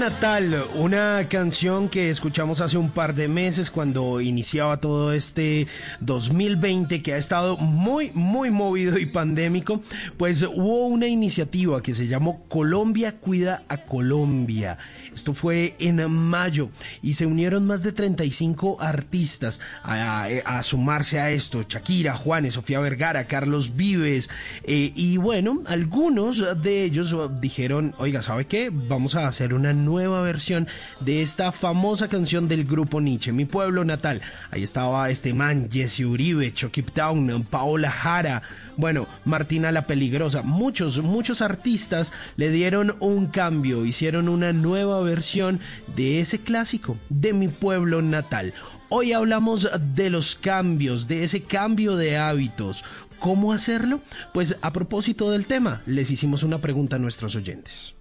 natal, 0.00 0.64
una 0.76 1.26
canción 1.28 1.90
que 1.90 2.08
escuchamos 2.08 2.62
hace 2.62 2.78
un 2.78 2.88
par 2.90 3.14
de 3.14 3.28
meses 3.28 3.70
cuando 3.70 4.22
iniciaba 4.22 4.78
todo 4.78 5.12
este 5.12 5.66
2020 6.00 7.02
que 7.02 7.12
ha 7.12 7.18
estado 7.18 7.58
muy, 7.58 8.10
muy 8.14 8.50
movido 8.50 8.96
y 8.98 9.04
pandémico, 9.04 9.82
pues 10.16 10.42
hubo 10.42 10.86
una 10.86 11.06
iniciativa 11.06 11.82
que 11.82 11.92
se 11.92 12.06
llamó 12.06 12.46
Colombia 12.48 13.16
Cuida 13.16 13.62
a 13.68 13.76
Colombia. 13.76 14.78
Esto 15.14 15.34
fue 15.34 15.74
en 15.78 16.10
mayo 16.10 16.70
y 17.02 17.12
se 17.14 17.26
unieron 17.26 17.66
más 17.66 17.82
de 17.82 17.92
35 17.92 18.78
artistas 18.80 19.60
a, 19.82 20.28
a 20.46 20.62
sumarse 20.62 21.20
a 21.20 21.30
esto. 21.30 21.62
Shakira, 21.68 22.14
Juanes, 22.14 22.54
Sofía 22.54 22.80
Vergara, 22.80 23.26
Carlos 23.26 23.76
Vives 23.76 24.30
eh, 24.64 24.92
y 24.94 25.18
bueno, 25.18 25.62
algunos 25.66 26.42
de 26.62 26.84
ellos 26.84 27.14
dijeron, 27.38 27.94
oiga, 27.98 28.22
¿sabe 28.22 28.46
qué? 28.46 28.70
Vamos 28.72 29.14
a 29.14 29.26
hacer 29.26 29.52
una 29.52 29.74
nueva 29.74 29.89
versión 29.94 30.68
de 31.00 31.22
esta 31.22 31.52
famosa 31.52 32.08
canción 32.08 32.48
del 32.48 32.64
grupo 32.64 33.00
Nietzsche, 33.00 33.32
Mi 33.32 33.44
Pueblo 33.44 33.84
Natal. 33.84 34.20
Ahí 34.50 34.62
estaba 34.62 35.10
este 35.10 35.34
man, 35.34 35.68
Jesse 35.70 36.00
Uribe, 36.00 36.52
Chucky 36.52 36.82
Town, 36.82 37.44
Paola 37.50 37.90
Jara, 37.90 38.42
bueno, 38.76 39.06
Martina 39.24 39.72
la 39.72 39.86
Peligrosa. 39.86 40.42
Muchos, 40.42 41.02
muchos 41.02 41.42
artistas 41.42 42.12
le 42.36 42.50
dieron 42.50 42.96
un 43.00 43.26
cambio, 43.26 43.84
hicieron 43.84 44.28
una 44.28 44.52
nueva 44.52 45.00
versión 45.00 45.60
de 45.96 46.20
ese 46.20 46.38
clásico, 46.38 46.96
de 47.08 47.32
Mi 47.32 47.48
Pueblo 47.48 48.00
Natal. 48.02 48.54
Hoy 48.88 49.12
hablamos 49.12 49.68
de 49.94 50.10
los 50.10 50.34
cambios, 50.34 51.08
de 51.08 51.24
ese 51.24 51.42
cambio 51.42 51.96
de 51.96 52.16
hábitos. 52.16 52.84
¿Cómo 53.18 53.52
hacerlo? 53.52 54.00
Pues 54.32 54.56
a 54.62 54.72
propósito 54.72 55.30
del 55.30 55.44
tema, 55.44 55.82
les 55.86 56.10
hicimos 56.10 56.42
una 56.42 56.58
pregunta 56.58 56.96
a 56.96 56.98
nuestros 56.98 57.36
oyentes. 57.36 57.94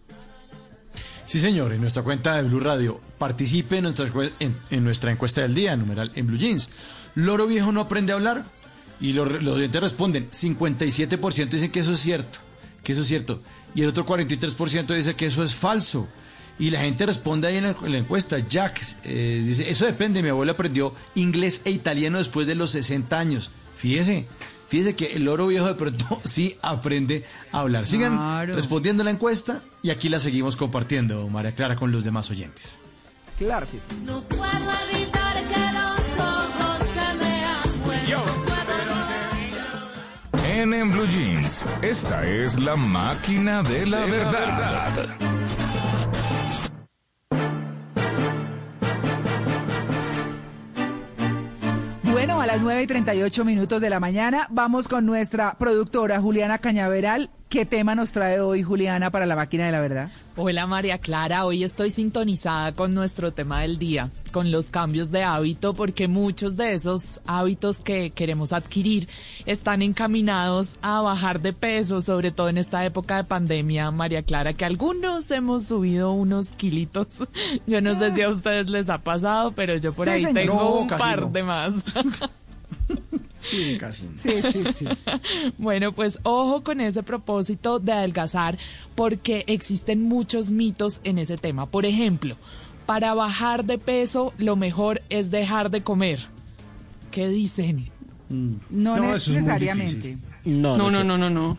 Sí, 1.30 1.40
señor, 1.40 1.74
en 1.74 1.82
nuestra 1.82 2.01
cuenta 2.01 2.38
de 2.38 2.41
Blue 2.41 2.59
Radio. 2.59 2.99
Participe 3.19 3.77
en 3.77 3.83
nuestra, 3.83 4.11
en, 4.40 4.83
nuestra 4.83 5.11
encuesta 5.11 5.41
del 5.41 5.53
día, 5.53 5.75
numeral 5.75 6.11
en 6.16 6.25
Blue 6.25 6.40
Jeans. 6.40 6.72
¿Loro 7.14 7.45
viejo 7.45 7.72
no 7.72 7.82
aprende 7.82 8.11
a 8.11 8.16
hablar? 8.16 8.45
Y 8.99 9.14
los, 9.14 9.32
los 9.43 9.58
oyentes 9.58 9.80
responden, 9.80 10.32
57% 10.32 11.49
dicen 11.49 11.69
que 11.69 11.82
eso 11.82 11.91
es 11.91 11.99
cierto, 11.99 12.40
que 12.83 12.93
eso 12.93 13.01
es 13.01 13.08
cierto. 13.08 13.43
Y 13.75 13.83
el 13.83 13.90
otro 13.90 14.08
43% 14.08 14.95
dice 14.95 15.16
que 15.16 15.27
eso 15.27 15.43
es 15.43 15.53
falso. 15.53 16.08
Y 16.58 16.72
la 16.72 16.80
gente 16.80 17.06
responde 17.06 17.48
ahí 17.48 17.58
en 17.58 17.66
la, 17.66 17.75
en 17.80 17.91
la 17.91 17.99
encuesta. 17.99 18.40
Jack 18.40 18.82
eh, 19.03 19.43
dice, 19.45 19.69
eso 19.69 19.85
depende, 19.85 20.24
mi 20.24 20.30
abuelo 20.30 20.53
aprendió 20.53 20.95
inglés 21.14 21.61
e 21.64 21.69
italiano 21.69 22.17
después 22.17 22.48
de 22.48 22.56
los 22.56 22.72
60 22.72 23.19
años. 23.19 23.51
Fíjese, 23.75 24.25
fíjese 24.69 24.95
que 24.95 25.07
el 25.14 25.25
loro 25.25 25.48
viejo 25.48 25.65
de 25.67 25.75
pronto 25.75 26.22
sí 26.23 26.56
aprende 26.61 27.25
a 27.51 27.59
hablar. 27.59 27.85
Sigan 27.88 28.15
Claro. 28.15 28.56
respondiendo 28.56 29.01
a 29.01 29.06
la 29.06 29.11
encuesta 29.11 29.61
y 29.81 29.89
aquí 29.89 30.07
la 30.09 30.19
seguimos 30.22 30.56
compartiendo, 30.56 31.27
María 31.27 31.53
Clara, 31.53 31.75
con 31.75 31.91
los 31.91 32.03
demás 32.06 32.30
oyentes. 32.31 32.80
Claro 33.38 33.67
que 33.72 33.80
sí. 33.80 33.91
No 34.06 34.22
puedo 34.23 34.43
evitar 34.91 35.35
que 35.43 35.59
los 35.73 36.19
ojos 36.19 36.88
se 36.88 37.14
me. 37.17 37.39
No 37.41 37.83
puedo 37.85 38.19
En, 40.45 40.73
en 40.73 40.91
Blue 40.91 41.07
Jeans, 41.07 41.65
esta 41.81 42.27
es 42.27 42.59
la 42.59 42.75
máquina 42.75 43.64
de 43.64 43.85
la 43.85 44.06
verdad. 44.06 45.15
A 52.42 52.45
las 52.45 52.61
9 52.61 52.84
y 52.84 52.88
38 52.88 53.43
minutos 53.43 53.82
de 53.82 53.90
la 53.90 54.00
mañana 54.00 54.48
vamos 54.50 54.88
con 54.88 55.06
nuestra 55.06 55.58
productora 55.58 56.22
Juliana 56.22 56.59
Cañaveral. 56.59 57.30
¿Qué 57.49 57.65
tema 57.65 57.95
nos 57.95 58.11
trae 58.11 58.39
hoy 58.41 58.61
Juliana 58.61 59.09
para 59.09 59.25
la 59.25 59.35
máquina 59.35 59.65
de 59.65 59.71
la 59.71 59.79
verdad? 59.81 60.11
Hola 60.35 60.67
María 60.67 60.99
Clara, 60.99 61.45
hoy 61.45 61.63
estoy 61.63 61.89
sintonizada 61.89 62.73
con 62.73 62.93
nuestro 62.93 63.33
tema 63.33 63.61
del 63.61 63.79
día, 63.79 64.11
con 64.31 64.51
los 64.51 64.69
cambios 64.69 65.09
de 65.09 65.23
hábito, 65.23 65.73
porque 65.73 66.07
muchos 66.07 66.57
de 66.57 66.73
esos 66.75 67.21
hábitos 67.25 67.81
que 67.81 68.11
queremos 68.11 68.53
adquirir 68.53 69.09
están 69.47 69.81
encaminados 69.81 70.77
a 70.83 71.01
bajar 71.01 71.41
de 71.41 71.53
peso, 71.53 72.01
sobre 72.01 72.29
todo 72.29 72.49
en 72.49 72.59
esta 72.59 72.85
época 72.85 73.17
de 73.17 73.23
pandemia, 73.23 73.89
María 73.89 74.21
Clara, 74.21 74.53
que 74.53 74.65
algunos 74.65 75.31
hemos 75.31 75.63
subido 75.65 76.11
unos 76.11 76.49
kilitos. 76.49 77.07
Yo 77.65 77.81
no 77.81 77.97
sé 77.97 78.13
si 78.13 78.21
a 78.21 78.29
ustedes 78.29 78.69
les 78.69 78.91
ha 78.91 78.99
pasado, 78.99 79.53
pero 79.53 79.75
yo 79.75 79.91
por 79.91 80.05
Sí, 80.05 80.11
ahí 80.11 80.23
señor. 80.25 80.33
tengo 80.35 80.53
No, 80.53 80.69
un 80.81 80.87
par 80.87 81.21
no. 81.21 81.29
de 81.31 81.43
más. 81.43 81.73
Sí, 83.42 83.77
casi. 83.80 84.08
Sí, 84.18 84.32
sí, 84.51 84.64
sí. 84.76 84.85
Bueno, 85.58 85.92
pues 85.93 86.19
ojo 86.24 86.64
con 86.64 86.82
ese 86.82 87.03
propósito 87.03 87.80
de 87.80 87.93
adelgazar 87.93 88.58
porque 88.95 89.43
existen 89.48 90.03
muchos 90.03 90.50
mitos 90.51 91.01
en 91.03 91.18
ese 91.18 91.38
tema. 91.38 91.66
Por 91.66 91.85
ejemplo, 91.85 92.35
para 92.85 93.14
bajar 93.14 93.66
de 93.66 93.77
peso 93.77 94.34
lo 94.38 94.56
mejor 94.56 95.01
es 95.09 95.32
dejar 95.32 95.69
de 95.72 95.84
comer. 95.84 96.19
¿Qué 97.11 97.27
dicen? 97.27 97.90
No, 98.30 98.59
No, 98.98 99.14
necesariamente. 99.14 100.18
No, 100.45 100.77
No, 100.77 100.92
no, 100.92 101.03
no, 101.03 101.18
no, 101.18 101.30
no. 101.30 101.58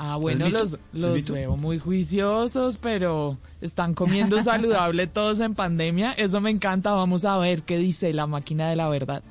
Ah, 0.00 0.14
bueno, 0.14 0.48
los, 0.48 0.74
¿Es 0.74 0.78
los 0.92 1.24
veo 1.24 1.56
muy 1.56 1.80
juiciosos, 1.80 2.76
pero 2.76 3.36
están 3.60 3.94
comiendo 3.94 4.40
saludable 4.44 5.08
todos 5.08 5.40
en 5.40 5.56
pandemia. 5.56 6.12
Eso 6.12 6.40
me 6.40 6.50
encanta. 6.50 6.92
Vamos 6.92 7.24
a 7.24 7.36
ver 7.36 7.62
qué 7.62 7.78
dice 7.78 8.14
la 8.14 8.28
máquina 8.28 8.70
de 8.70 8.76
la 8.76 8.88
verdad. 8.88 9.24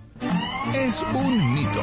Es 0.73 1.03
un 1.13 1.53
mito. 1.53 1.81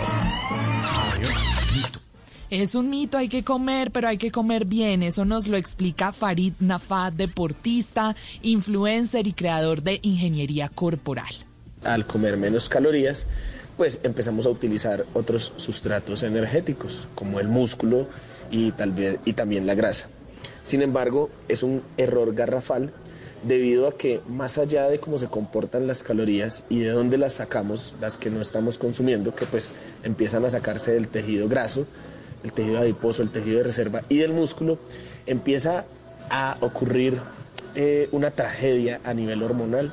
Es 2.50 2.74
un 2.74 2.90
mito, 2.90 3.18
hay 3.18 3.28
que 3.28 3.42
comer, 3.42 3.90
pero 3.90 4.08
hay 4.08 4.18
que 4.18 4.30
comer 4.30 4.64
bien. 4.64 5.02
Eso 5.02 5.24
nos 5.24 5.46
lo 5.48 5.56
explica 5.56 6.12
Farid 6.12 6.52
Nafad, 6.60 7.12
deportista, 7.12 8.14
influencer 8.42 9.26
y 9.26 9.32
creador 9.32 9.82
de 9.82 9.98
ingeniería 10.02 10.68
corporal. 10.68 11.34
al 11.82 12.06
comer 12.06 12.36
menos 12.36 12.68
calorías, 12.68 13.26
pues 13.76 14.00
empezamos 14.04 14.46
a 14.46 14.50
utilizar 14.50 15.04
otros 15.14 15.52
sustratos 15.56 16.22
energéticos, 16.22 17.08
como 17.14 17.40
el 17.40 17.48
músculo 17.48 18.08
y, 18.50 18.70
tal 18.72 18.92
vez, 18.92 19.18
y 19.24 19.34
también 19.34 19.66
la 19.66 19.74
grasa. 19.74 20.08
Sin 20.62 20.80
embargo, 20.80 21.30
es 21.48 21.62
un 21.62 21.82
error 21.98 22.34
garrafal 22.34 22.92
debido 23.46 23.88
a 23.88 23.96
que 23.96 24.20
más 24.28 24.58
allá 24.58 24.88
de 24.88 24.98
cómo 24.98 25.18
se 25.18 25.26
comportan 25.28 25.86
las 25.86 26.02
calorías 26.02 26.64
y 26.68 26.80
de 26.80 26.90
dónde 26.90 27.18
las 27.18 27.34
sacamos, 27.34 27.94
las 28.00 28.16
que 28.16 28.30
no 28.30 28.40
estamos 28.40 28.78
consumiendo, 28.78 29.34
que 29.34 29.46
pues 29.46 29.72
empiezan 30.02 30.44
a 30.44 30.50
sacarse 30.50 30.92
del 30.92 31.08
tejido 31.08 31.48
graso, 31.48 31.86
el 32.42 32.52
tejido 32.52 32.78
adiposo, 32.78 33.22
el 33.22 33.30
tejido 33.30 33.58
de 33.58 33.64
reserva 33.64 34.02
y 34.08 34.18
del 34.18 34.32
músculo, 34.32 34.78
empieza 35.26 35.84
a 36.30 36.56
ocurrir 36.60 37.18
eh, 37.74 38.08
una 38.12 38.30
tragedia 38.30 39.00
a 39.04 39.14
nivel 39.14 39.42
hormonal 39.42 39.92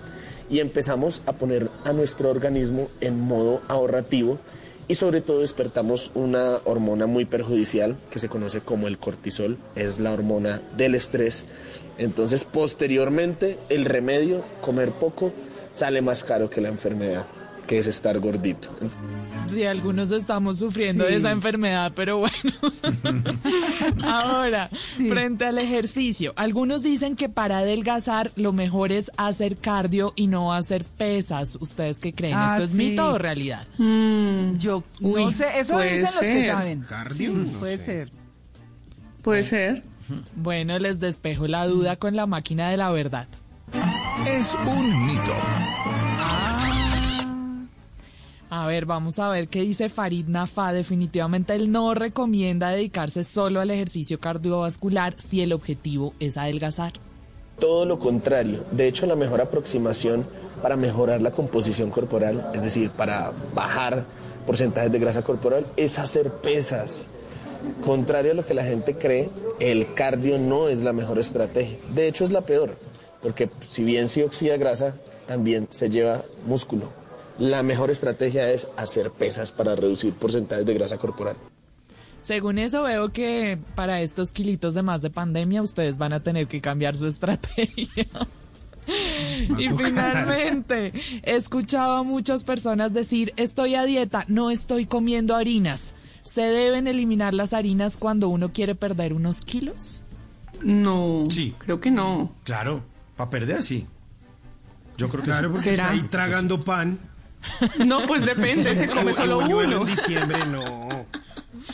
y 0.49 0.59
empezamos 0.59 1.23
a 1.25 1.33
poner 1.33 1.69
a 1.85 1.93
nuestro 1.93 2.29
organismo 2.29 2.89
en 2.99 3.19
modo 3.19 3.61
ahorrativo 3.67 4.37
y 4.87 4.95
sobre 4.95 5.21
todo 5.21 5.39
despertamos 5.39 6.11
una 6.15 6.59
hormona 6.65 7.07
muy 7.07 7.23
perjudicial 7.23 7.95
que 8.09 8.19
se 8.19 8.27
conoce 8.27 8.59
como 8.59 8.87
el 8.87 8.97
cortisol, 8.97 9.57
es 9.75 9.99
la 9.99 10.11
hormona 10.11 10.61
del 10.75 10.95
estrés. 10.95 11.45
Entonces 11.97 12.43
posteriormente 12.43 13.57
el 13.69 13.85
remedio, 13.85 14.43
comer 14.61 14.91
poco, 14.91 15.33
sale 15.71 16.01
más 16.01 16.23
caro 16.23 16.49
que 16.49 16.61
la 16.61 16.69
enfermedad, 16.69 17.25
que 17.67 17.79
es 17.79 17.87
estar 17.87 18.19
gordito. 18.19 18.69
Sí, 19.47 19.63
algunos 19.65 20.11
estamos 20.11 20.59
sufriendo 20.59 21.05
Sí. 21.05 21.11
de 21.11 21.17
esa 21.17 21.31
enfermedad, 21.31 21.91
pero 21.95 22.19
bueno. 22.19 22.33
Ahora, 24.03 24.69
frente 24.95 25.45
al 25.45 25.57
ejercicio, 25.57 26.33
algunos 26.35 26.83
dicen 26.83 27.15
que 27.15 27.27
para 27.29 27.59
adelgazar 27.59 28.31
lo 28.35 28.53
mejor 28.53 28.91
es 28.91 29.11
hacer 29.17 29.57
cardio 29.57 30.13
y 30.15 30.27
no 30.27 30.53
hacer 30.53 30.85
pesas. 30.85 31.57
¿Ustedes 31.59 31.99
qué 31.99 32.13
creen? 32.13 32.35
Ah, 32.37 32.51
¿Esto 32.53 32.63
es 32.63 32.73
mito 32.75 33.13
o 33.13 33.17
realidad? 33.17 33.67
Yo 33.77 34.83
Uy, 35.01 35.25
no 35.25 35.31
sé, 35.31 35.45
eso 35.59 35.73
puede 35.73 35.91
dicen 35.99 36.05
los 36.05 36.19
que 36.19 36.25
ser. 36.41 36.51
saben. 36.51 36.81
Cardio, 36.81 37.15
Sí, 37.15 37.27
no 37.51 37.59
puede 37.59 37.77
sé. 37.77 37.85
ser. 37.85 38.11
Puede 39.21 39.43
ser. 39.43 39.83
Bueno, 40.35 40.77
les 40.79 40.99
despejo 40.99 41.47
la 41.47 41.67
duda 41.67 41.95
con 41.95 42.15
la 42.15 42.25
máquina 42.25 42.69
de 42.69 42.77
la 42.77 42.91
verdad. 42.91 43.27
Es 44.27 44.55
un 44.65 45.05
mito. 45.05 45.33
A 48.49 48.67
ver, 48.67 48.85
vamos 48.85 49.17
a 49.17 49.29
ver 49.29 49.47
qué 49.47 49.61
dice 49.61 49.87
Farid 49.87 50.27
Nafa. 50.27 50.73
Definitivamente 50.73 51.55
él 51.55 51.71
no 51.71 51.93
recomienda 51.93 52.69
dedicarse 52.69 53.23
solo 53.23 53.61
al 53.61 53.71
ejercicio 53.71 54.19
cardiovascular 54.19 55.15
si 55.17 55.41
el 55.41 55.53
objetivo 55.53 56.13
es 56.19 56.35
adelgazar. 56.35 56.91
Todo 57.59 57.85
lo 57.85 57.97
contrario. 57.97 58.65
De 58.71 58.87
hecho, 58.87 59.05
la 59.05 59.15
mejor 59.15 59.39
aproximación 59.39 60.25
para 60.61 60.75
mejorar 60.75 61.21
la 61.21 61.31
composición 61.31 61.89
corporal, 61.89 62.49
es 62.53 62.61
decir, 62.61 62.89
para 62.89 63.31
bajar 63.55 64.03
porcentajes 64.45 64.91
de 64.91 64.99
grasa 64.99 65.21
corporal, 65.21 65.65
es 65.77 65.97
hacer 65.97 66.29
pesas. 66.31 67.07
Contrario 67.83 68.31
a 68.31 68.35
lo 68.35 68.45
que 68.45 68.53
la 68.53 68.63
gente 68.63 68.95
cree, 68.95 69.29
el 69.59 69.93
cardio 69.93 70.37
no 70.37 70.69
es 70.69 70.81
la 70.81 70.93
mejor 70.93 71.19
estrategia. 71.19 71.77
De 71.93 72.07
hecho, 72.07 72.25
es 72.25 72.31
la 72.31 72.41
peor, 72.41 72.77
porque 73.21 73.49
si 73.67 73.83
bien 73.83 74.09
se 74.09 74.23
oxida 74.23 74.57
grasa, 74.57 74.95
también 75.27 75.67
se 75.69 75.89
lleva 75.89 76.23
músculo. 76.45 76.91
La 77.37 77.63
mejor 77.63 77.89
estrategia 77.89 78.51
es 78.51 78.67
hacer 78.77 79.11
pesas 79.11 79.51
para 79.51 79.75
reducir 79.75 80.13
porcentajes 80.13 80.65
de 80.65 80.73
grasa 80.73 80.97
corporal. 80.97 81.35
Según 82.21 82.59
eso 82.59 82.83
veo 82.83 83.11
que 83.11 83.57
para 83.75 84.01
estos 84.01 84.31
kilitos 84.31 84.75
de 84.75 84.83
más 84.83 85.01
de 85.01 85.09
pandemia 85.09 85.61
ustedes 85.61 85.97
van 85.97 86.13
a 86.13 86.21
tener 86.21 86.47
que 86.47 86.61
cambiar 86.61 86.95
su 86.95 87.07
estrategia. 87.07 88.07
Y 89.57 89.69
finalmente, 89.69 90.91
he 91.23 91.35
escuchado 91.35 91.93
a 91.93 92.03
muchas 92.03 92.43
personas 92.43 92.93
decir, 92.93 93.31
estoy 93.37 93.75
a 93.75 93.85
dieta, 93.85 94.25
no 94.27 94.49
estoy 94.49 94.85
comiendo 94.85 95.35
harinas. 95.35 95.93
¿Se 96.23 96.41
deben 96.41 96.87
eliminar 96.87 97.33
las 97.33 97.53
harinas 97.53 97.97
cuando 97.97 98.29
uno 98.29 98.51
quiere 98.53 98.75
perder 98.75 99.13
unos 99.13 99.41
kilos? 99.41 100.01
No. 100.61 101.23
Sí. 101.29 101.55
Creo 101.57 101.79
que 101.81 101.89
no. 101.91 102.31
Claro, 102.43 102.83
para 103.17 103.29
perder 103.29 103.63
sí. 103.63 103.87
Yo 104.97 105.09
creo 105.09 105.23
que 105.23 105.29
Claro, 105.31 105.47
sí. 105.47 105.51
porque 105.53 105.63
¿Será? 105.63 105.83
está 105.85 105.93
ahí 105.93 106.01
tragando 106.09 106.63
pan. 106.63 106.99
No, 107.85 108.05
pues 108.05 108.23
depende, 108.23 108.75
se 108.75 108.87
come 108.87 109.13
solo 109.15 109.39
uno. 109.39 109.81
en 109.81 109.85
diciembre, 109.85 110.45
no. 110.45 111.05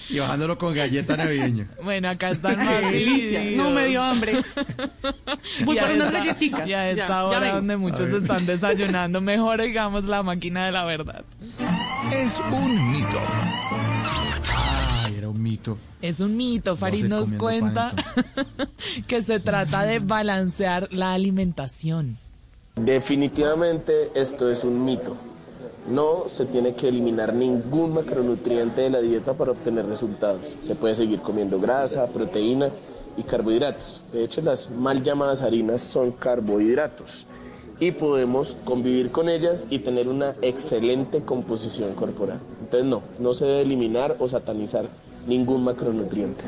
Y 0.10 0.20
bajándolo 0.20 0.58
con 0.58 0.74
galleta 0.74 1.18
navideña. 1.18 1.68
Bueno, 1.84 2.08
acá 2.10 2.30
están 2.30 2.56
Qué 2.60 2.64
más 2.64 2.82
delicia. 2.92 3.44
No 3.58 3.70
me 3.72 3.88
dio 3.88 4.02
hambre. 4.02 4.42
Voy 5.66 5.76
Y 5.76 5.80
a 5.80 5.82
por 5.88 5.92
unas 5.96 6.08
esta- 6.08 6.20
galletitas. 6.20 6.68
Y 6.68 6.74
a 6.74 6.90
esta 6.90 7.04
Ya, 7.04 7.08
ya 7.10 7.24
hora 7.26 7.56
donde 7.56 7.76
muchos 7.76 8.10
están 8.10 8.46
desayunando, 8.46 9.20
mejor 9.20 9.60
oigamos 9.60 10.06
la 10.06 10.24
máquina 10.24 10.66
de 10.68 10.72
la 10.72 10.86
verdad. 10.86 11.26
Es 12.14 12.42
un 12.50 12.92
mito. 12.92 13.20
Era 15.18 15.30
un 15.30 15.42
mito. 15.42 15.80
Es 16.00 16.20
un 16.20 16.38
mito, 16.38 16.78
Farid 16.78 17.06
nos 17.06 17.34
cuenta 17.34 17.92
que 19.08 19.24
se 19.24 19.40
trata 19.40 19.84
de 19.84 19.98
balancear 19.98 20.90
la 20.92 21.14
alimentación. 21.14 22.18
Definitivamente 22.76 24.12
esto 24.14 24.52
es 24.52 24.64
un 24.64 24.86
mito. 24.86 25.18
No 25.90 26.26
se 26.30 26.46
tiene 26.46 26.76
que 26.76 26.90
eliminar 26.90 27.34
ningún 27.34 27.96
macronutriente 27.96 28.82
de 28.82 28.90
la 28.92 29.02
dieta 29.02 29.34
para 29.34 29.54
obtener 29.54 29.88
resultados. 29.88 30.56
Se 30.62 30.76
puede 30.76 30.94
seguir 30.94 31.22
comiendo 31.22 31.60
grasa, 31.60 32.06
proteína 32.06 32.70
y 33.18 33.24
carbohidratos. 33.24 34.04
De 34.14 34.24
hecho, 34.24 34.42
las 34.42 34.70
mal 34.70 35.02
llamadas 35.02 35.42
harinas 35.42 35.82
son 35.82 36.12
carbohidratos 36.12 37.26
y 37.80 37.90
podemos 37.90 38.56
convivir 38.66 39.12
con 39.12 39.30
ellas 39.30 39.66
y 39.72 39.80
tener 39.80 40.08
una 40.10 40.36
excelente 40.44 41.22
composición 41.22 41.96
corporal. 41.96 42.40
Entonces 42.62 42.88
no, 42.88 43.02
no 43.18 43.34
se 43.34 43.46
debe 43.46 43.62
eliminar 43.62 44.16
o 44.20 44.28
satanizar 44.28 44.86
ningún 45.28 45.64
macronutriente. 45.64 46.44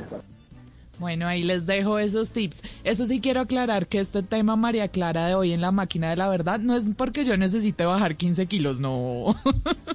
Bueno, 0.99 1.27
ahí 1.27 1.43
les 1.43 1.65
dejo 1.65 1.97
esos 1.97 2.31
tips. 2.31 2.61
Eso 2.83 3.05
sí 3.05 3.21
quiero 3.21 3.39
aclarar 3.39 3.87
que 3.87 3.99
este 3.99 4.21
tema 4.21 4.57
María 4.57 4.89
Clara 4.89 5.27
de 5.27 5.35
hoy 5.35 5.53
en 5.53 5.61
la 5.61 5.71
máquina 5.71 6.09
de 6.09 6.17
la 6.17 6.27
verdad 6.27 6.59
no 6.59 6.75
es 6.75 6.89
porque 6.97 7.23
yo 7.23 7.37
necesite 7.37 7.85
bajar 7.85 8.17
15 8.17 8.47
kilos, 8.47 8.81
no. 8.81 9.35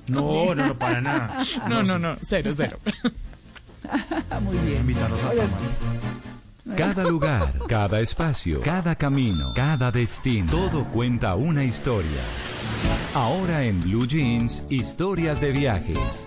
No, 0.07 0.55
no, 0.55 0.67
no, 0.67 0.79
para 0.79 1.01
nada. 1.01 1.45
No, 1.69 1.83
no, 1.83 1.99
no, 1.99 2.17
cero, 2.23 2.53
cero. 2.57 2.79
Muy 4.43 4.57
bien. 4.59 4.81
Invitarlos 4.81 5.23
a 5.23 5.31
tomar. 5.31 5.49
Cada 6.77 7.05
lugar, 7.05 7.53
cada 7.69 8.01
espacio, 8.01 8.63
cada 8.63 8.95
camino, 8.95 9.53
cada 9.55 9.91
destino, 9.91 10.51
todo 10.51 10.85
cuenta 10.87 11.35
una 11.35 11.65
historia. 11.65 12.23
Ahora 13.13 13.65
en 13.65 13.81
Blue 13.81 14.07
Jeans, 14.07 14.63
historias 14.71 15.43
de 15.43 15.53
viajes. 15.53 16.27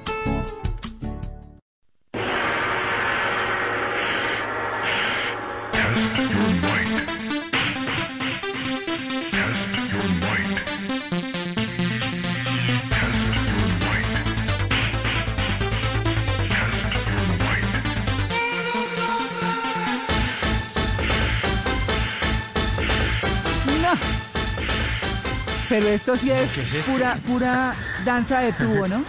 Pero 25.79 25.89
esto 25.89 26.17
sí 26.17 26.31
es, 26.31 26.51
¿Qué 26.53 26.61
es 26.61 26.73
esto? 26.73 26.91
pura, 26.91 27.19
pura 27.27 27.75
danza 28.03 28.39
de 28.39 28.51
tubo, 28.53 28.87
¿no? 28.87 29.03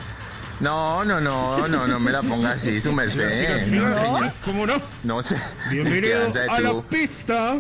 No, 0.61 1.03
no, 1.03 1.19
no, 1.19 1.67
no, 1.67 1.87
no 1.87 1.99
me 1.99 2.13
la 2.13 2.21
ponga 2.21 2.51
así, 2.51 2.79
su 2.79 2.93
merced. 2.93 3.73
No. 3.73 4.33
¿Cómo 4.45 4.67
no? 4.67 4.75
no 5.03 5.23
sé. 5.23 5.37
Bienvenido 5.71 6.27
Es 6.27 6.35
que 6.35 6.41
a 6.41 6.61
la 6.61 6.83
pista. 6.83 7.57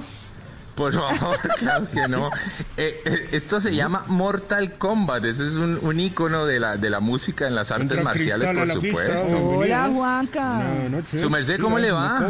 Por 0.74 0.92
favor, 0.92 1.38
claro 1.58 1.90
que 1.90 2.06
no. 2.06 2.30
Eh, 2.76 3.00
eh, 3.06 3.28
esto 3.32 3.60
se 3.60 3.74
llama 3.74 4.04
Mortal 4.08 4.74
Kombat. 4.76 5.24
Ese 5.24 5.46
es 5.46 5.54
un, 5.54 5.78
un 5.80 6.00
ícono 6.00 6.44
de 6.44 6.60
la, 6.60 6.76
de 6.76 6.90
la 6.90 7.00
música 7.00 7.46
en 7.46 7.54
las 7.54 7.70
artes 7.70 7.84
Entra 7.90 8.02
marciales, 8.02 8.50
por 8.50 8.80
pista, 8.80 9.16
supuesto. 9.16 9.38
Hola, 9.38 9.90
Juanca. 9.90 10.54
Buenas 10.56 10.90
noches. 10.90 11.20
Su 11.22 11.30
merced, 11.30 11.58
¿cómo 11.60 11.78
le 11.78 11.92
va? 11.92 12.28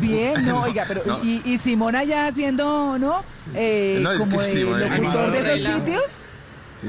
Bien, 0.00 0.44
no, 0.44 0.52
No, 0.52 0.62
oiga, 0.64 0.84
pero 0.88 1.02
no. 1.06 1.22
y, 1.24 1.42
y 1.44 1.58
Simón 1.58 1.94
allá 1.96 2.26
haciendo, 2.26 2.98
¿no? 2.98 3.22
Eh, 3.54 3.98
No, 4.02 4.12
es 4.12 4.18
como 4.18 4.38
que 4.38 4.44
de 4.46 4.52
Simón 4.52 4.80
locutor 4.80 5.32
de 5.32 5.38
esos 5.60 5.74
sitios, 5.74 6.02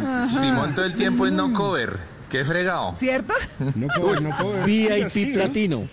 Ajá. 0.01 0.27
Simón 0.27 0.75
todo 0.75 0.85
el 0.85 0.95
tiempo 0.95 1.25
es 1.25 1.33
no 1.33 1.53
cover. 1.53 1.97
Qué 2.29 2.43
fregado. 2.43 2.95
¿cierto? 2.97 3.33
No 3.75 3.87
cover, 3.95 4.21
no 4.21 4.35
cover. 4.37 4.63
VIP 4.65 4.87
Sí, 4.89 5.01
así, 5.03 5.23
¿eh? 5.23 5.33
platino. 5.35 5.87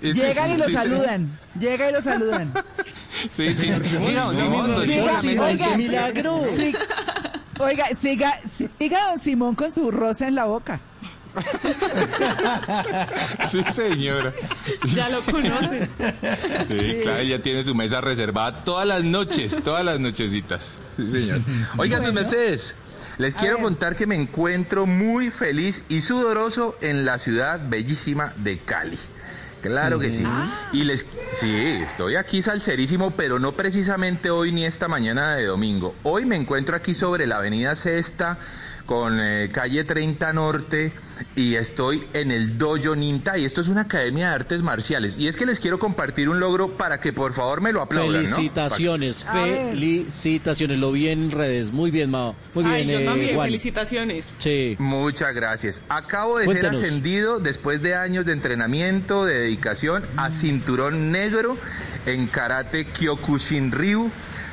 Sí, 0.00 0.12
Llegan 0.12 0.50
y 0.52 0.56
lo 0.56 0.64
sí, 0.64 0.70
sí. 0.70 0.76
saludan. 0.76 1.38
Llega 1.58 1.90
y 1.90 1.92
lo 1.92 2.02
saludan. 2.02 2.52
Sí, 3.30 3.52
sí. 3.52 3.68
Simón, 4.00 4.74
oiga, 4.76 5.56
qué 5.70 5.76
milagro. 5.76 6.44
sí- 6.56 6.74
oiga, 7.58 7.86
siga, 7.98 8.38
siga 8.78 9.08
don 9.10 9.18
Simón 9.18 9.54
con 9.56 9.72
su 9.72 9.90
rosa 9.90 10.28
en 10.28 10.36
la 10.36 10.44
boca. 10.44 10.78
Sí, 13.50 13.62
señora. 13.64 14.32
Sí, 14.82 14.90
Ya 14.94 15.08
lo 15.08 15.22
conocen. 15.24 15.88
Sí, 16.68 16.98
claro, 17.02 17.22
ya 17.22 17.42
tiene 17.42 17.64
su 17.64 17.74
mesa 17.74 18.00
reservada 18.00 18.64
todas 18.64 18.86
las 18.86 19.04
noches, 19.04 19.62
todas 19.62 19.84
las 19.84 20.00
nochecitas. 20.00 20.78
Sí, 20.96 21.10
señor. 21.10 21.40
Oiga, 21.76 22.02
sus 22.02 22.12
mercedes, 22.12 22.74
les 23.16 23.34
quiero 23.34 23.56
ver. 23.56 23.64
contar 23.64 23.96
que 23.96 24.06
me 24.06 24.16
encuentro 24.16 24.86
muy 24.86 25.30
feliz 25.30 25.84
y 25.88 26.00
sudoroso 26.00 26.76
en 26.80 27.04
la 27.04 27.18
ciudad 27.18 27.60
bellísima 27.68 28.32
de 28.36 28.58
Cali. 28.58 28.98
Claro 29.62 29.98
que 29.98 30.10
sí. 30.10 30.24
Y 30.72 30.84
les 30.84 31.04
sí, 31.32 31.52
estoy 31.82 32.16
aquí 32.16 32.42
salserísimo, 32.42 33.10
pero 33.12 33.38
no 33.38 33.52
precisamente 33.52 34.30
hoy 34.30 34.52
ni 34.52 34.64
esta 34.64 34.88
mañana 34.88 35.36
de 35.36 35.46
domingo. 35.46 35.94
Hoy 36.04 36.26
me 36.26 36.36
encuentro 36.36 36.76
aquí 36.76 36.94
sobre 36.94 37.26
la 37.26 37.38
avenida 37.38 37.74
Sexta 37.74 38.38
con 38.88 39.20
eh, 39.20 39.50
calle 39.52 39.84
30 39.84 40.32
Norte 40.32 40.92
y 41.36 41.56
estoy 41.56 42.04
en 42.14 42.30
el 42.30 42.56
Dojo 42.56 42.96
Ninta 42.96 43.36
y 43.36 43.44
esto 43.44 43.60
es 43.60 43.68
una 43.68 43.82
academia 43.82 44.30
de 44.30 44.34
artes 44.34 44.62
marciales. 44.62 45.18
Y 45.18 45.28
es 45.28 45.36
que 45.36 45.44
les 45.44 45.60
quiero 45.60 45.78
compartir 45.78 46.30
un 46.30 46.40
logro 46.40 46.70
para 46.70 46.98
que 46.98 47.12
por 47.12 47.34
favor 47.34 47.60
me 47.60 47.70
lo 47.70 47.82
aplaudan. 47.82 48.26
Felicitaciones, 48.26 49.26
felicitaciones. 49.30 50.78
Lo 50.78 50.90
vi 50.90 51.08
en 51.08 51.30
redes. 51.30 51.70
Muy 51.70 51.90
bien, 51.90 52.10
Mao. 52.10 52.34
Muy 52.54 52.64
Ay, 52.64 52.86
bien, 52.86 52.98
yo 52.98 53.02
eh, 53.02 53.04
también, 53.04 53.34
Juan. 53.34 53.48
felicitaciones. 53.48 54.34
Sí. 54.38 54.76
Muchas 54.78 55.34
gracias. 55.34 55.82
Acabo 55.90 56.38
de 56.38 56.46
ser 56.46 56.64
ascendido 56.64 57.40
después 57.40 57.82
de 57.82 57.94
años 57.94 58.24
de 58.24 58.32
entrenamiento, 58.32 59.26
de 59.26 59.34
dedicación 59.40 60.02
a 60.16 60.30
cinturón 60.30 61.12
negro 61.12 61.58
en 62.06 62.26
karate 62.26 62.86
Kyokushin 62.86 63.70
Ryu. 63.70 64.10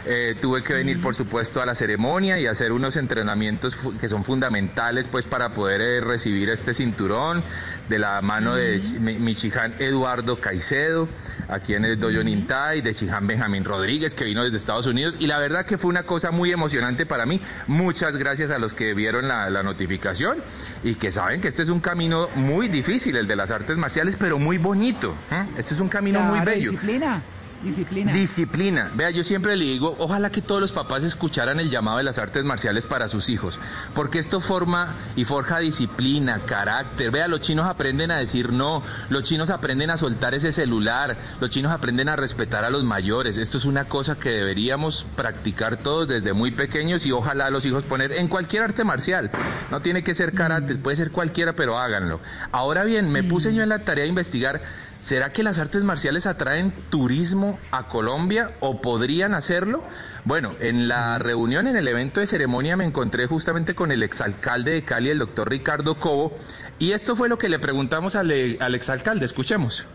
Eh, 0.08 0.35
tuve 0.40 0.61
que 0.61 0.74
venir, 0.74 1.01
por 1.01 1.16
supuesto, 1.16 1.61
a 1.61 1.66
la 1.66 1.74
ceremonia 1.74 2.40
y 2.40 2.45
hacer 2.45 2.72
unos 2.72 2.95
entrenamientos 2.95 3.75
que 4.00 4.08
son 4.08 4.24
fundamentales, 4.24 5.08
pues, 5.08 5.25
para 5.25 5.50
poder 5.56 5.82
eh, 5.82 6.00
recibir 6.01 6.50
este 6.50 6.75
cinturón 6.75 7.42
de 7.90 7.98
la 7.98 8.22
mano 8.22 8.53
de 8.56 8.77
Ch- 8.77 9.00
mi, 9.00 9.16
mi 9.16 9.34
Shihan 9.34 9.74
Eduardo 9.80 10.40
Caicedo, 10.40 11.08
aquí 11.50 11.74
en 11.74 11.85
el 11.85 12.00
Dojo 12.00 12.24
Nintai, 12.24 12.82
de 12.82 12.93
Shihan 12.93 13.25
Benjamín 13.25 13.64
Rodríguez, 13.66 14.14
que 14.14 14.25
vino 14.25 14.43
desde 14.43 14.58
Estados 14.58 14.85
Unidos. 14.85 15.16
Y 15.19 15.25
la 15.25 15.40
verdad 15.40 15.66
que 15.66 15.80
fue 15.80 15.90
una 15.90 16.03
cosa 16.03 16.30
muy 16.30 16.51
emocionante 16.51 17.08
para 17.08 17.25
mí. 17.25 17.42
Muchas 17.66 18.16
gracias 18.17 18.51
a 18.51 18.59
los 18.59 18.75
que 18.75 18.93
vieron 18.93 19.27
la, 19.27 19.50
la 19.50 19.64
notificación 19.64 20.38
y 20.84 20.95
que 20.95 21.09
saben 21.11 21.42
que 21.42 21.48
este 21.48 21.64
es 21.64 21.69
un 21.69 21.80
camino 21.80 22.30
muy 22.35 22.67
difícil, 22.67 23.16
el 23.16 23.25
de 23.25 23.35
las 23.35 23.50
artes 23.50 23.75
marciales, 23.77 24.17
pero 24.19 24.38
muy 24.38 24.59
bonito. 24.59 25.16
¿eh? 25.32 25.45
Este 25.58 25.74
es 25.74 25.80
un 25.80 25.90
camino 25.90 26.22
muy 26.22 26.42
bello. 26.42 26.72
Disciplina. 26.72 27.22
Disciplina. 27.66 28.14
Disciplina. 28.14 28.92
Vea, 28.94 29.10
yo 29.10 29.24
siempre 29.24 29.58
le 29.58 29.66
digo, 29.66 29.95
ojalá 29.98 30.30
que 30.30 30.44
todos 30.44 30.61
los 30.61 30.72
papás 30.72 31.03
escucharan 31.03 31.60
el 31.60 31.72
llamado 31.72 31.98
de 31.98 32.03
las 32.03 32.19
artes 32.19 32.44
marciales 32.44 32.85
para 32.85 33.10
sus 33.10 33.27
hijos, 33.30 33.60
porque 33.95 34.19
esto 34.19 34.40
forma 34.40 34.94
y 35.16 35.26
forja 35.26 35.58
disciplina, 35.58 36.40
carácter. 36.45 37.10
Vea, 37.10 37.27
los 37.27 37.42
chinos 37.42 37.66
aprenden 37.66 38.11
a 38.11 38.18
decir 38.18 38.53
no, 38.53 38.84
los 39.10 39.24
chinos 39.24 39.50
aprenden 39.50 39.90
a 39.90 39.98
soltar 39.98 40.35
ese 40.35 40.52
celular, 40.52 41.18
los 41.42 41.50
chinos 41.50 41.72
aprenden 41.72 42.08
a 42.08 42.16
respetar 42.16 42.66
a 42.66 42.69
los 42.69 42.84
mayores. 42.84 43.38
Esto 43.38 43.58
es 43.58 43.66
una 43.66 43.85
cosa 43.85 44.16
que 44.16 44.30
deberíamos 44.30 45.08
practicar 45.16 45.77
todos 45.77 46.08
desde 46.08 46.34
muy 46.34 46.52
pequeños 46.52 47.08
y 47.08 47.11
ojalá 47.11 47.50
los 47.50 47.66
hijos 47.66 47.84
poner 47.84 48.11
en 48.11 48.27
cualquier 48.27 48.61
arte 48.61 48.84
marcial. 48.84 49.32
No 49.72 49.82
tiene 49.82 50.03
que 50.03 50.14
ser 50.14 50.34
karate, 50.34 50.76
puede 50.76 50.98
ser 50.98 51.10
cualquiera, 51.10 51.53
pero 51.53 51.80
háganlo. 51.80 52.19
Ahora 52.52 52.84
bien, 52.84 53.11
me 53.11 53.24
puse 53.24 53.56
yo 53.56 53.64
en 53.64 53.69
la 53.69 53.80
tarea 53.80 54.03
de 54.03 54.10
investigar 54.10 54.61
¿Será 55.06 55.32
que 55.32 55.43
las 55.43 55.59
artes 55.59 55.84
marciales 55.84 56.25
atraen 56.25 56.74
turismo 56.90 57.59
a 57.69 57.88
Colombia 57.88 58.50
o 58.59 58.82
podrían 58.82 59.35
hacerlo? 59.35 59.84
Bueno, 60.24 60.56
en 60.59 60.88
la 60.88 61.19
reunión, 61.19 61.67
en 61.67 61.77
el 61.77 61.88
evento 61.88 62.22
de 62.22 62.25
ceremonia, 62.25 62.75
me 62.75 62.85
encontré 62.85 63.27
justamente 63.27 63.75
con 63.75 63.92
el 63.92 64.01
exalcalde 64.01 64.72
de 64.72 64.82
Cali, 64.82 65.11
el 65.11 65.19
doctor 65.19 65.48
Ricardo 65.48 66.00
Cobo, 66.00 66.35
y 66.80 66.93
esto 66.93 67.16
fue 67.16 67.30
lo 67.30 67.38
que 67.38 67.50
le 67.50 67.59
preguntamos 67.59 68.16
al, 68.16 68.32
eh, 68.32 68.58
al 68.59 68.74
exalcalde. 68.74 69.25
Escuchemos. 69.25 69.85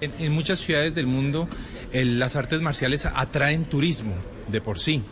En, 0.00 0.14
en 0.18 0.32
muchas 0.32 0.60
ciudades 0.60 0.94
del 0.94 1.06
mundo 1.06 1.46
el- 1.92 2.18
las 2.18 2.34
artes 2.34 2.62
marciales 2.62 3.04
atraen 3.04 3.66
turismo 3.66 4.14
de 4.48 4.62
por 4.62 4.78
sí. 4.78 5.04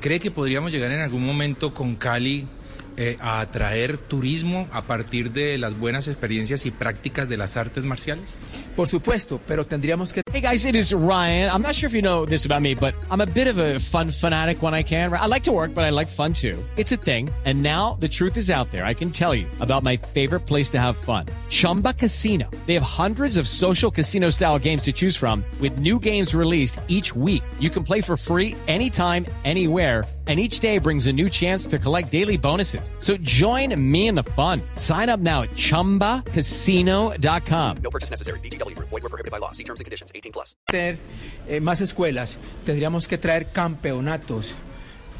¿Cree 0.00 0.18
que 0.18 0.30
podríamos 0.30 0.72
llegar 0.72 0.90
en 0.92 1.02
algún 1.02 1.26
momento 1.26 1.74
con 1.74 1.94
Cali 1.96 2.48
eh, 2.96 3.16
a 3.20 3.40
atraer 3.40 3.98
turismo 3.98 4.68
a 4.72 4.82
partir 4.82 5.32
de 5.32 5.58
las 5.58 5.78
buenas 5.78 6.08
experiencias 6.08 6.66
y 6.66 6.70
prácticas 6.70 7.28
de 7.28 7.36
las 7.36 7.56
artes 7.56 7.84
marciales? 7.84 8.38
Por 8.76 8.88
supuesto, 8.88 9.40
pero 9.46 9.66
tendríamos 9.66 10.12
que 10.12 10.22
Hey 10.32 10.40
guys, 10.40 10.64
it 10.64 10.74
is 10.74 10.94
Ryan. 10.94 11.50
I'm 11.50 11.60
not 11.60 11.74
sure 11.74 11.88
if 11.88 11.94
you 11.94 12.00
know 12.00 12.24
this 12.24 12.46
about 12.46 12.62
me, 12.62 12.74
but 12.74 12.94
I'm 13.10 13.20
a 13.20 13.26
bit 13.26 13.46
of 13.46 13.58
a 13.58 13.78
fun 13.78 14.10
fanatic 14.10 14.62
when 14.62 14.72
I 14.72 14.82
can. 14.82 15.12
I 15.12 15.26
like 15.26 15.42
to 15.42 15.52
work, 15.52 15.74
but 15.74 15.84
I 15.84 15.90
like 15.90 16.08
fun 16.08 16.32
too. 16.32 16.56
It's 16.78 16.90
a 16.90 16.96
thing. 16.96 17.28
And 17.44 17.62
now 17.62 17.98
the 18.00 18.08
truth 18.08 18.38
is 18.38 18.48
out 18.48 18.70
there. 18.70 18.86
I 18.86 18.94
can 18.94 19.10
tell 19.10 19.34
you 19.34 19.46
about 19.60 19.82
my 19.82 19.98
favorite 19.98 20.46
place 20.46 20.70
to 20.70 20.80
have 20.80 20.96
fun. 20.96 21.26
Chumba 21.50 21.92
Casino. 21.92 22.48
They 22.66 22.72
have 22.72 22.82
hundreds 22.82 23.36
of 23.36 23.46
social 23.46 23.90
casino 23.90 24.30
style 24.30 24.58
games 24.58 24.84
to 24.84 24.92
choose 24.92 25.18
from 25.18 25.44
with 25.60 25.78
new 25.78 25.98
games 25.98 26.34
released 26.34 26.80
each 26.88 27.14
week. 27.14 27.42
You 27.60 27.68
can 27.68 27.84
play 27.84 28.00
for 28.00 28.16
free 28.16 28.56
anytime, 28.68 29.26
anywhere. 29.44 30.04
And 30.28 30.40
each 30.40 30.60
day 30.60 30.78
brings 30.78 31.08
a 31.08 31.12
new 31.12 31.28
chance 31.28 31.66
to 31.66 31.78
collect 31.78 32.10
daily 32.12 32.38
bonuses. 32.38 32.81
So 32.98 33.16
join 33.16 33.74
me 33.76 34.06
in 34.06 34.14
the 34.14 34.22
fun. 34.36 34.62
Sign 34.76 35.08
up 35.08 35.18
now 35.18 35.42
at 35.42 35.50
chumbacasino.com. 35.56 37.76
No 37.82 37.90
purchase 37.90 38.10
necessary. 38.10 38.38
Void 38.38 38.92
were 38.92 39.00
prohibited 39.00 39.32
by 39.32 39.38
law. 39.38 39.50
See 39.50 39.64
terms 39.64 39.80
and 39.80 39.84
conditions. 39.84 40.12
18 40.14 40.32
plus. 40.32 40.54
tener 40.66 40.98
eh, 41.48 41.60
más 41.60 41.80
escuelas, 41.80 42.38
tendríamos 42.64 43.08
que 43.08 43.18
traer 43.18 43.50
campeonatos 43.52 44.56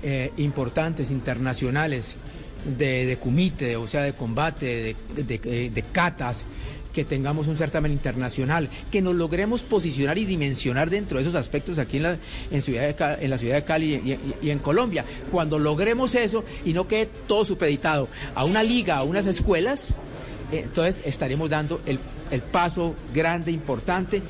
eh, 0.03 0.33
importantes, 0.37 1.11
internacionales, 1.11 2.17
de, 2.65 3.07
de 3.07 3.17
kumite, 3.17 3.77
o 3.77 3.89
sea, 3.89 4.03
de 4.03 4.13
combate, 4.13 4.97
de, 5.15 5.25
de, 5.25 5.71
de 5.71 5.83
katas, 5.93 6.45
que 6.93 7.05
tengamos 7.05 7.49
un 7.49 7.57
certamen 7.57 7.93
internacional, 7.93 8.69
que 8.91 9.01
nos 9.03 9.15
logremos 9.15 9.63
posicionar 9.63 10.19
y 10.19 10.25
dimensionar 10.27 10.91
dentro 10.91 11.17
de 11.19 11.23
esos 11.23 11.35
aspectos 11.35 11.79
aquí 11.79 11.97
en 11.99 12.03
la, 12.05 12.19
en 12.51 12.63
ciudad 12.63 12.87
de, 12.87 12.95
Ca- 12.95 13.19
en 13.21 13.31
la 13.31 13.39
ciudad 13.39 13.55
de 13.57 13.65
Cali 13.65 13.95
y, 13.95 14.13
y- 14.13 14.19
y 14.47 14.51
en 14.51 14.59
Colombia. 14.59 15.05
Cuando 15.31 15.59
logremos 15.59 16.15
eso 16.15 16.45
y 16.65 16.73
no 16.73 16.87
quede 16.89 17.09
todo 17.27 17.45
supeditado 17.45 18.09
a 18.35 18.45
una 18.45 18.63
liga, 18.63 18.97
a 18.99 19.03
unas 19.03 19.27
escuelas, 19.27 19.95
entonces 20.51 21.03
estaremos 21.07 21.49
dando 21.49 21.81
el, 21.87 21.99
el 22.31 22.41
paso 22.43 22.95
grande, 23.15 23.51
importante, 23.53 24.23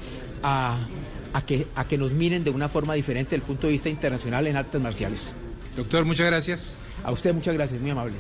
a, 0.43 0.87
a 1.33 1.45
que, 1.47 1.67
a 1.75 1.85
que 1.87 1.99
nos 1.99 2.13
miren 2.13 2.45
de 2.45 2.51
una 2.51 2.69
forma 2.69 2.95
diferente 2.95 3.31
desde 3.31 3.37
el 3.37 3.47
punto 3.47 3.67
de 3.67 3.73
vista 3.73 3.89
internacional 3.89 4.47
en 4.47 4.57
artes 4.57 4.81
marciales. 4.81 5.35
Doctor, 5.77 6.05
muchas 6.05 6.27
gracias. 6.27 6.75
A 7.03 7.11
usted 7.11 7.35
muchas 7.35 7.55
gracias, 7.55 7.81
muy 7.81 7.91
amable. 7.91 8.15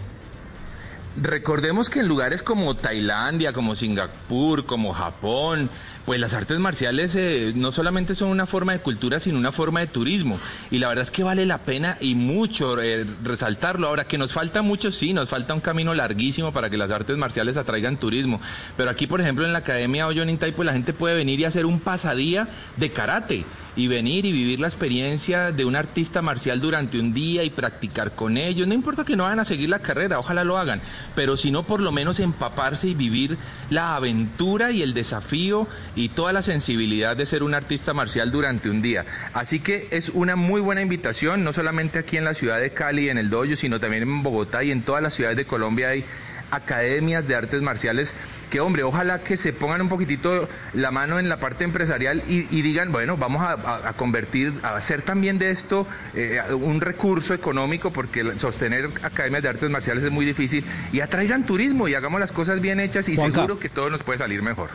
Recordemos 1.20 1.90
que 1.90 2.00
en 2.00 2.08
lugares 2.08 2.42
como 2.42 2.74
Tailandia, 2.74 3.52
como 3.52 3.76
Singapur, 3.76 4.64
como 4.64 4.94
Japón, 4.94 5.68
pues 6.06 6.18
las 6.18 6.32
artes 6.32 6.58
marciales 6.58 7.14
eh, 7.16 7.52
no 7.54 7.70
solamente 7.70 8.14
son 8.14 8.28
una 8.28 8.46
forma 8.46 8.72
de 8.72 8.80
cultura, 8.80 9.20
sino 9.20 9.38
una 9.38 9.52
forma 9.52 9.80
de 9.80 9.88
turismo. 9.88 10.40
Y 10.70 10.78
la 10.78 10.88
verdad 10.88 11.02
es 11.02 11.10
que 11.10 11.22
vale 11.22 11.44
la 11.44 11.58
pena 11.58 11.98
y 12.00 12.14
mucho 12.14 12.80
eh, 12.80 13.06
resaltarlo. 13.22 13.88
Ahora, 13.88 14.04
que 14.04 14.16
nos 14.16 14.32
falta 14.32 14.62
mucho, 14.62 14.90
sí, 14.90 15.12
nos 15.12 15.28
falta 15.28 15.54
un 15.54 15.60
camino 15.60 15.94
larguísimo 15.94 16.52
para 16.52 16.70
que 16.70 16.78
las 16.78 16.90
artes 16.90 17.16
marciales 17.18 17.56
atraigan 17.56 17.98
turismo. 17.98 18.40
Pero 18.76 18.90
aquí, 18.90 19.06
por 19.06 19.20
ejemplo, 19.20 19.44
en 19.44 19.52
la 19.52 19.60
Academia 19.60 20.06
Oyo 20.06 20.24
Nintai, 20.24 20.52
pues 20.52 20.66
la 20.66 20.72
gente 20.72 20.92
puede 20.92 21.14
venir 21.14 21.38
y 21.40 21.44
hacer 21.44 21.66
un 21.66 21.78
pasadía 21.78 22.48
de 22.78 22.90
karate. 22.90 23.44
Y 23.74 23.86
venir 23.86 24.26
y 24.26 24.32
vivir 24.32 24.60
la 24.60 24.68
experiencia 24.68 25.50
de 25.52 25.64
un 25.64 25.76
artista 25.76 26.22
marcial 26.22 26.60
durante 26.60 26.98
un 26.98 27.14
día 27.14 27.42
y 27.42 27.50
practicar 27.50 28.12
con 28.12 28.36
ellos. 28.36 28.66
No 28.66 28.74
importa 28.74 29.04
que 29.04 29.16
no 29.16 29.24
vayan 29.24 29.40
a 29.40 29.44
seguir 29.44 29.68
la 29.68 29.80
carrera, 29.80 30.18
ojalá 30.18 30.44
lo 30.44 30.58
hagan. 30.58 30.80
Pero 31.14 31.36
si 31.36 31.50
no, 31.50 31.62
por 31.64 31.80
lo 31.80 31.92
menos 31.92 32.20
empaparse 32.20 32.88
y 32.88 32.94
vivir 32.94 33.38
la 33.70 33.96
aventura 33.96 34.70
y 34.70 34.82
el 34.82 34.94
desafío 34.94 35.66
y 35.96 36.10
toda 36.10 36.32
la 36.32 36.42
sensibilidad 36.42 37.16
de 37.16 37.26
ser 37.26 37.42
un 37.42 37.54
artista 37.54 37.94
marcial 37.94 38.30
durante 38.30 38.68
un 38.68 38.82
día. 38.82 39.06
Así 39.32 39.60
que 39.60 39.88
es 39.90 40.10
una 40.10 40.36
muy 40.36 40.60
buena 40.60 40.82
invitación, 40.82 41.44
no 41.44 41.52
solamente 41.52 41.98
aquí 41.98 42.16
en 42.16 42.24
la 42.24 42.34
ciudad 42.34 42.60
de 42.60 42.72
Cali, 42.72 43.08
en 43.08 43.18
el 43.18 43.30
Doyo, 43.30 43.56
sino 43.56 43.80
también 43.80 44.02
en 44.02 44.22
Bogotá 44.22 44.62
y 44.64 44.70
en 44.70 44.82
todas 44.82 45.02
las 45.02 45.14
ciudades 45.14 45.36
de 45.36 45.46
Colombia 45.46 45.88
hay 45.88 46.04
academias 46.52 47.26
de 47.26 47.34
artes 47.34 47.62
marciales 47.62 48.14
que, 48.50 48.60
hombre, 48.60 48.82
ojalá 48.82 49.22
que 49.24 49.36
se 49.36 49.52
pongan 49.52 49.80
un 49.80 49.88
poquitito 49.88 50.48
la 50.74 50.90
mano 50.90 51.18
en 51.18 51.28
la 51.28 51.40
parte 51.40 51.64
empresarial 51.64 52.22
y, 52.28 52.46
y 52.56 52.62
digan, 52.62 52.92
bueno, 52.92 53.16
vamos 53.16 53.42
a, 53.42 53.92
convertir, 53.94 54.52
a 54.62 54.76
hacer 54.76 55.02
también 55.02 55.38
de 55.38 55.50
esto 55.50 55.86
eh, 56.14 56.40
un 56.52 56.80
recurso 56.82 57.32
económico, 57.32 57.90
porque 57.90 58.38
sostener 58.38 58.90
academias 59.02 59.42
de 59.42 59.48
artes 59.48 59.70
marciales 59.70 60.04
es 60.04 60.10
muy 60.10 60.26
difícil, 60.26 60.64
y 60.92 61.00
atraigan 61.00 61.44
turismo 61.44 61.88
y 61.88 61.94
hagamos 61.94 62.20
las 62.20 62.30
cosas 62.30 62.60
bien 62.60 62.78
hechas 62.78 63.08
y 63.08 63.16
Juanca. 63.16 63.40
seguro 63.40 63.58
que 63.58 63.70
todo 63.70 63.88
nos 63.88 64.02
puede 64.02 64.18
salir 64.18 64.42
mejor. 64.42 64.68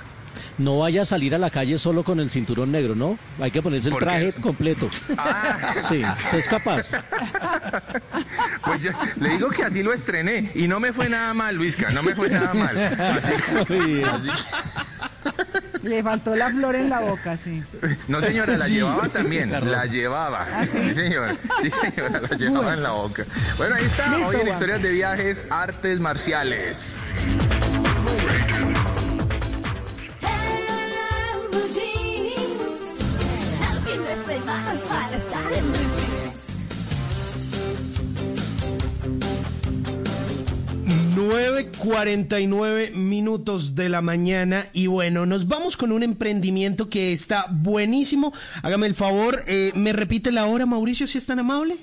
No 0.58 0.80
vaya 0.80 1.04
a 1.04 1.06
salir 1.06 1.36
a 1.36 1.38
la 1.38 1.50
calle 1.52 1.78
solo 1.78 2.04
con 2.04 2.20
el 2.20 2.30
cinturón 2.32 2.72
negro, 2.72 2.96
¿no? 2.96 3.20
Hay 3.40 3.52
que 3.52 3.62
ponerse 3.62 3.90
el 3.90 3.98
traje 3.98 4.34
completo. 4.34 4.90
Sí, 5.88 6.04
usted 6.04 6.38
es 6.40 6.48
capaz. 6.48 6.92
Pues 8.66 8.82
yo 8.82 8.92
le 9.20 9.30
digo 9.30 9.50
que 9.50 9.64
así 9.64 9.84
lo 9.84 9.94
estrené 9.94 10.52
y 10.56 10.68
no 10.68 10.80
me 10.80 10.94
fue 10.94 11.10
nada 11.10 11.34
mal, 11.36 11.56
Luisca, 11.56 11.90
no 11.92 12.02
me 12.02 12.16
fue 12.16 12.30
nada 12.30 12.54
mal. 12.56 12.76
Así, 12.78 14.02
así- 14.04 14.30
Le 15.84 16.02
faltó 16.02 16.36
la 16.36 16.50
flor 16.50 16.76
en 16.76 16.90
la 16.90 17.00
boca, 17.02 17.38
sí. 17.44 17.62
no 18.08 18.22
señora, 18.22 18.58
la 18.58 18.66
Sí. 18.66 18.74
llevaba 18.76 19.08
también, 19.10 19.52
La 19.52 19.86
llevaba. 19.86 20.48
¿Ah, 20.52 20.66
sí? 20.66 20.80
sí? 20.90 20.96
señora, 20.96 21.36
sí 21.62 21.70
señora, 21.70 22.20
la 22.22 22.36
llevaba 22.36 22.60
Bueno. 22.62 22.74
en 22.78 22.84
la 22.84 22.92
boca. 22.92 23.24
Bueno, 23.58 23.76
ahí 23.76 23.86
está, 23.86 24.08
Listo, 24.10 24.28
hoy 24.28 24.36
en. 24.42 24.48
Historias 24.48 24.82
de 24.82 24.90
Viajes, 24.90 25.46
Artes 25.52 26.00
Marciales. 26.00 26.98
Blue 31.58 31.74
jeans. 31.74 32.62
El 33.72 33.80
fin 33.82 34.02
de 34.04 34.16
semana 34.32 34.74
es 34.74 34.80
para 34.82 35.18
estar 35.18 35.54
en 35.54 35.66
blue 35.72 35.90
jeans. 35.98 36.38
9.49 41.16 42.94
minutos 42.94 43.74
de 43.74 43.90
la 43.90 44.02
mañana 44.02 44.68
y 44.72 44.86
bueno, 44.86 45.26
nos 45.26 45.48
vamos 45.48 45.76
con 45.78 45.92
un 45.92 46.04
emprendimiento 46.04 46.90
que 46.90 47.12
está 47.12 47.48
buenísimo. 47.50 48.34
Hágame 48.62 48.86
el 48.86 48.94
favor, 48.94 49.44
eh, 49.48 49.72
¿me 49.74 49.94
repite 49.94 50.32
la 50.32 50.46
hora, 50.46 50.68
Mauricio, 50.68 51.08
si 51.08 51.18
es 51.18 51.26
tan 51.26 51.40
amable? 51.40 51.78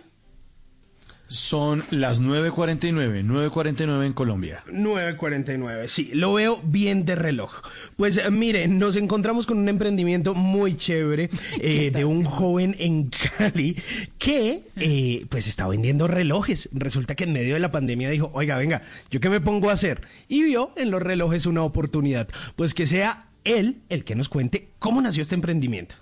Son 1.27 1.83
las 1.91 2.23
9.49, 2.23 3.25
9.49 3.25 4.07
en 4.07 4.13
Colombia. 4.13 4.63
9.49, 4.69 5.89
sí, 5.89 6.11
lo 6.13 6.35
veo 6.35 6.61
bien 6.63 7.07
de 7.07 7.15
reloj. 7.15 7.63
Pues 7.97 8.19
eh, 8.19 8.31
miren, 8.31 8.79
nos 8.79 8.97
encontramos 8.97 9.47
con 9.47 9.59
un 9.59 9.69
emprendimiento 9.69 10.35
muy 10.35 10.77
chévere 10.77 11.31
eh, 11.61 11.91
de 11.91 12.05
un 12.05 12.25
joven 12.25 12.77
en 12.79 13.11
Cali 13.11 13.77
que 14.19 14.65
eh, 14.77 15.27
pues 15.31 15.47
está 15.47 15.67
vendiendo 15.67 16.09
relojes. 16.09 16.69
Resulta 16.73 17.15
que 17.15 17.25
en 17.25 17.33
medio 17.33 17.55
de 17.55 17.61
la 17.61 17.73
pandemia 17.73 18.11
dijo, 18.11 18.31
oiga, 18.35 18.59
venga, 18.59 18.83
¿yo 19.11 19.21
qué 19.21 19.31
me 19.31 19.41
pongo 19.41 19.71
a 19.71 19.73
hacer? 19.73 20.03
Y 20.29 20.43
vio 20.43 20.73
en 20.77 20.91
los 20.91 21.03
relojes 21.03 21.47
una 21.47 21.63
oportunidad. 21.63 22.29
Pues 22.55 22.75
que 22.75 22.87
sea 22.87 23.29
él 23.45 23.79
el 23.89 24.05
que 24.05 24.15
nos 24.15 24.29
cuente 24.29 24.69
cómo 24.79 25.01
nació 25.01 25.23
este 25.23 25.35
emprendimiento. 25.35 25.97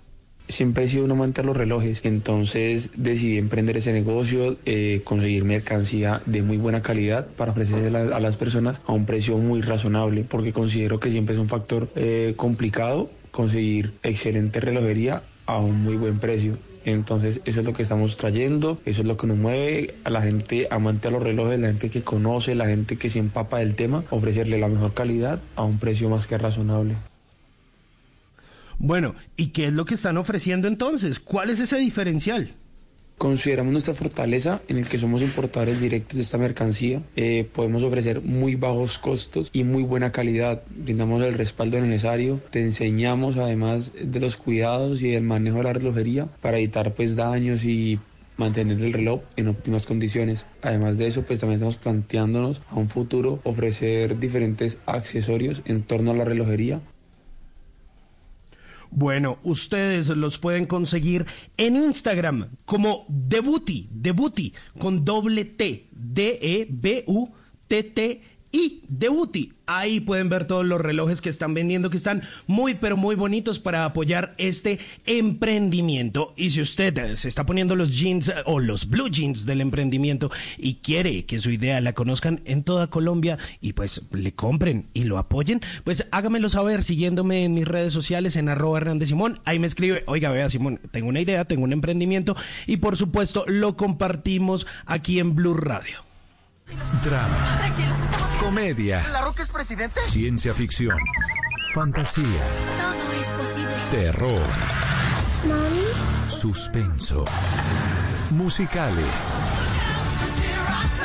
Siempre 0.49 0.83
he 0.83 0.87
sido 0.87 1.05
un 1.05 1.11
amante 1.11 1.41
de 1.41 1.47
los 1.47 1.57
relojes, 1.57 2.01
entonces 2.03 2.91
decidí 2.95 3.37
emprender 3.37 3.77
ese 3.77 3.93
negocio, 3.93 4.57
eh, 4.65 5.01
conseguir 5.03 5.45
mercancía 5.45 6.21
de 6.25 6.41
muy 6.41 6.57
buena 6.57 6.81
calidad 6.81 7.27
para 7.27 7.51
ofrecerla 7.51 8.15
a 8.15 8.19
las 8.19 8.35
personas 8.37 8.81
a 8.85 8.91
un 8.91 9.05
precio 9.05 9.37
muy 9.37 9.61
razonable, 9.61 10.25
porque 10.27 10.51
considero 10.51 10.99
que 10.99 11.11
siempre 11.11 11.35
es 11.35 11.39
un 11.39 11.47
factor 11.47 11.89
eh, 11.95 12.33
complicado 12.35 13.09
conseguir 13.31 13.93
excelente 14.03 14.59
relojería 14.59 15.23
a 15.45 15.57
un 15.57 15.81
muy 15.81 15.95
buen 15.95 16.19
precio. 16.19 16.57
Entonces 16.85 17.41
eso 17.45 17.61
es 17.61 17.65
lo 17.65 17.73
que 17.73 17.83
estamos 17.83 18.17
trayendo, 18.17 18.77
eso 18.85 19.01
es 19.01 19.07
lo 19.07 19.17
que 19.17 19.27
nos 19.27 19.37
mueve 19.37 19.95
a 20.03 20.09
la 20.09 20.21
gente 20.21 20.67
amante 20.69 21.07
a 21.07 21.11
los 21.11 21.23
relojes, 21.23 21.59
la 21.59 21.67
gente 21.67 21.89
que 21.89 22.03
conoce, 22.03 22.55
la 22.55 22.67
gente 22.67 22.97
que 22.97 23.09
se 23.09 23.19
empapa 23.19 23.59
del 23.59 23.75
tema, 23.75 24.03
ofrecerle 24.09 24.59
la 24.59 24.67
mejor 24.67 24.93
calidad 24.93 25.39
a 25.55 25.63
un 25.63 25.79
precio 25.79 26.09
más 26.09 26.27
que 26.27 26.37
razonable. 26.37 26.95
Bueno, 28.83 29.15
¿y 29.37 29.51
qué 29.51 29.67
es 29.67 29.71
lo 29.73 29.85
que 29.85 29.93
están 29.93 30.17
ofreciendo 30.17 30.67
entonces? 30.67 31.21
¿Cuál 31.21 31.49
es 31.49 31.61
ese 31.61 31.77
diferencial? 31.77 32.49
Consideramos 33.17 33.71
nuestra 33.71 33.93
fortaleza 33.93 34.61
en 34.67 34.77
el 34.77 34.89
que 34.89 34.99
somos 34.99 35.21
importadores 35.21 35.79
directos 35.79 36.17
de 36.17 36.23
esta 36.23 36.37
mercancía. 36.37 37.01
Eh, 37.15 37.47
podemos 37.53 37.81
ofrecer 37.83 38.19
muy 38.19 38.55
bajos 38.55 38.99
costos 38.99 39.49
y 39.53 39.63
muy 39.63 39.83
buena 39.83 40.11
calidad. 40.11 40.63
Brindamos 40.69 41.23
el 41.23 41.35
respaldo 41.35 41.79
necesario. 41.79 42.41
Te 42.49 42.61
enseñamos 42.61 43.37
además 43.37 43.93
de 43.97 44.19
los 44.19 44.35
cuidados 44.35 45.01
y 45.01 45.15
el 45.15 45.23
manejo 45.23 45.59
de 45.59 45.63
la 45.63 45.71
relojería 45.71 46.25
para 46.41 46.57
evitar 46.57 46.93
pues 46.93 47.15
daños 47.15 47.63
y 47.63 47.99
mantener 48.35 48.81
el 48.81 48.91
reloj 48.91 49.21
en 49.37 49.47
óptimas 49.47 49.85
condiciones. 49.85 50.45
Además 50.61 50.97
de 50.97 51.07
eso, 51.07 51.21
pues 51.21 51.39
también 51.39 51.59
estamos 51.59 51.77
planteándonos 51.77 52.61
a 52.69 52.75
un 52.75 52.89
futuro 52.89 53.39
ofrecer 53.43 54.19
diferentes 54.19 54.79
accesorios 54.85 55.61
en 55.63 55.83
torno 55.83 56.11
a 56.11 56.15
la 56.15 56.25
relojería 56.25 56.81
Bueno, 58.95 59.39
ustedes 59.41 60.09
los 60.09 60.37
pueden 60.37 60.67
conseguir 60.67 61.25
en 61.57 61.75
Instagram 61.75 62.49
como 62.65 63.05
Debuti, 63.09 63.89
Debuti, 63.91 64.53
con 64.77 65.03
doble 65.03 65.45
T, 65.45 65.87
D-E-B-U-T-T-I, 68.53 68.83
Debuti. 68.87 69.53
Ahí 69.65 70.01
pueden 70.01 70.29
ver 70.29 70.45
todos 70.45 70.65
los 70.65 70.79
relojes 70.79 71.21
que 71.21 71.29
están 71.29 71.53
vendiendo, 71.53 71.89
que 71.89 71.97
están 71.97 72.21
muy, 72.47 72.75
pero 72.75 72.97
muy 72.97 73.15
bonitos 73.15 73.59
para 73.59 73.85
apoyar 73.85 74.35
este 74.37 74.77
emprendimiento. 75.05 76.33
Y 76.35 76.51
si 76.51 76.61
usted 76.61 76.97
eh, 76.97 77.15
se 77.15 77.29
está 77.29 77.45
poniendo 77.45 77.75
los 77.75 77.89
jeans 77.89 78.29
eh, 78.29 78.35
o 78.45 78.59
los 78.59 78.89
blue 78.89 79.09
jeans 79.09 79.45
del 79.45 79.61
emprendimiento 79.61 80.29
y 80.57 80.75
quiere 80.75 81.25
que 81.25 81.39
su 81.39 81.49
idea 81.49 81.81
la 81.81 81.93
conozcan 81.93 82.41
en 82.45 82.63
toda 82.63 82.87
Colombia 82.87 83.37
y 83.61 83.73
pues 83.73 84.03
le 84.11 84.33
compren 84.33 84.85
y 84.93 85.05
lo 85.05 85.17
apoyen, 85.17 85.61
pues 85.83 86.05
hágamelo 86.11 86.49
saber 86.49 86.83
siguiéndome 86.83 87.45
en 87.45 87.53
mis 87.53 87.67
redes 87.67 87.93
sociales 87.93 88.35
en 88.35 88.49
arroba 88.49 88.77
Hernández 88.77 89.09
Simón. 89.09 89.39
Ahí 89.45 89.59
me 89.59 89.67
escribe, 89.67 90.03
oiga, 90.05 90.29
vea 90.31 90.49
Simón, 90.49 90.79
tengo 90.91 91.07
una 91.07 91.21
idea, 91.21 91.45
tengo 91.45 91.63
un 91.63 91.73
emprendimiento 91.73 92.35
y 92.67 92.77
por 92.77 92.97
supuesto 92.97 93.45
lo 93.47 93.75
compartimos 93.77 94.67
aquí 94.85 95.19
en 95.19 95.35
Blue 95.35 95.55
Radio. 95.55 96.12
Drama, 97.03 97.59
comedia, 98.39 99.05
¿La 99.11 99.21
Roca 99.21 99.43
es 99.43 99.49
presidente? 99.49 99.99
ciencia 100.07 100.53
ficción, 100.53 100.97
fantasía, 101.73 102.25
Todo 102.25 103.21
es 103.21 103.27
posible. 103.31 103.73
terror, 103.91 104.41
suspenso, 106.27 107.25
musicales. 108.31 109.33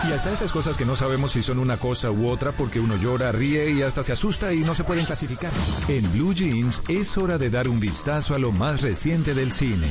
Y 0.09 0.13
hasta 0.13 0.31
esas 0.33 0.53
cosas 0.53 0.77
que 0.77 0.85
no 0.87 0.95
sabemos 0.95 1.33
si 1.33 1.43
son 1.43 1.59
una 1.59 1.77
cosa 1.77 2.11
u 2.11 2.29
otra 2.29 2.53
porque 2.53 2.79
uno 2.81 2.97
llora, 2.97 3.33
ríe 3.33 3.71
y 3.71 3.83
hasta 3.83 4.03
se 4.03 4.13
asusta 4.13 4.53
y 4.53 4.61
no 4.61 4.75
se 4.75 4.85
pueden 4.85 5.05
clasificar. 5.05 5.51
En 5.89 6.11
Blue 6.13 6.33
Jeans 6.35 6.83
es 6.89 7.19
hora 7.19 7.37
de 7.37 7.51
dar 7.51 7.69
un 7.69 7.81
vistazo 7.81 8.35
a 8.35 8.39
lo 8.39 8.53
más 8.53 8.81
reciente 8.83 9.35
del 9.35 9.53
cine. 9.53 9.89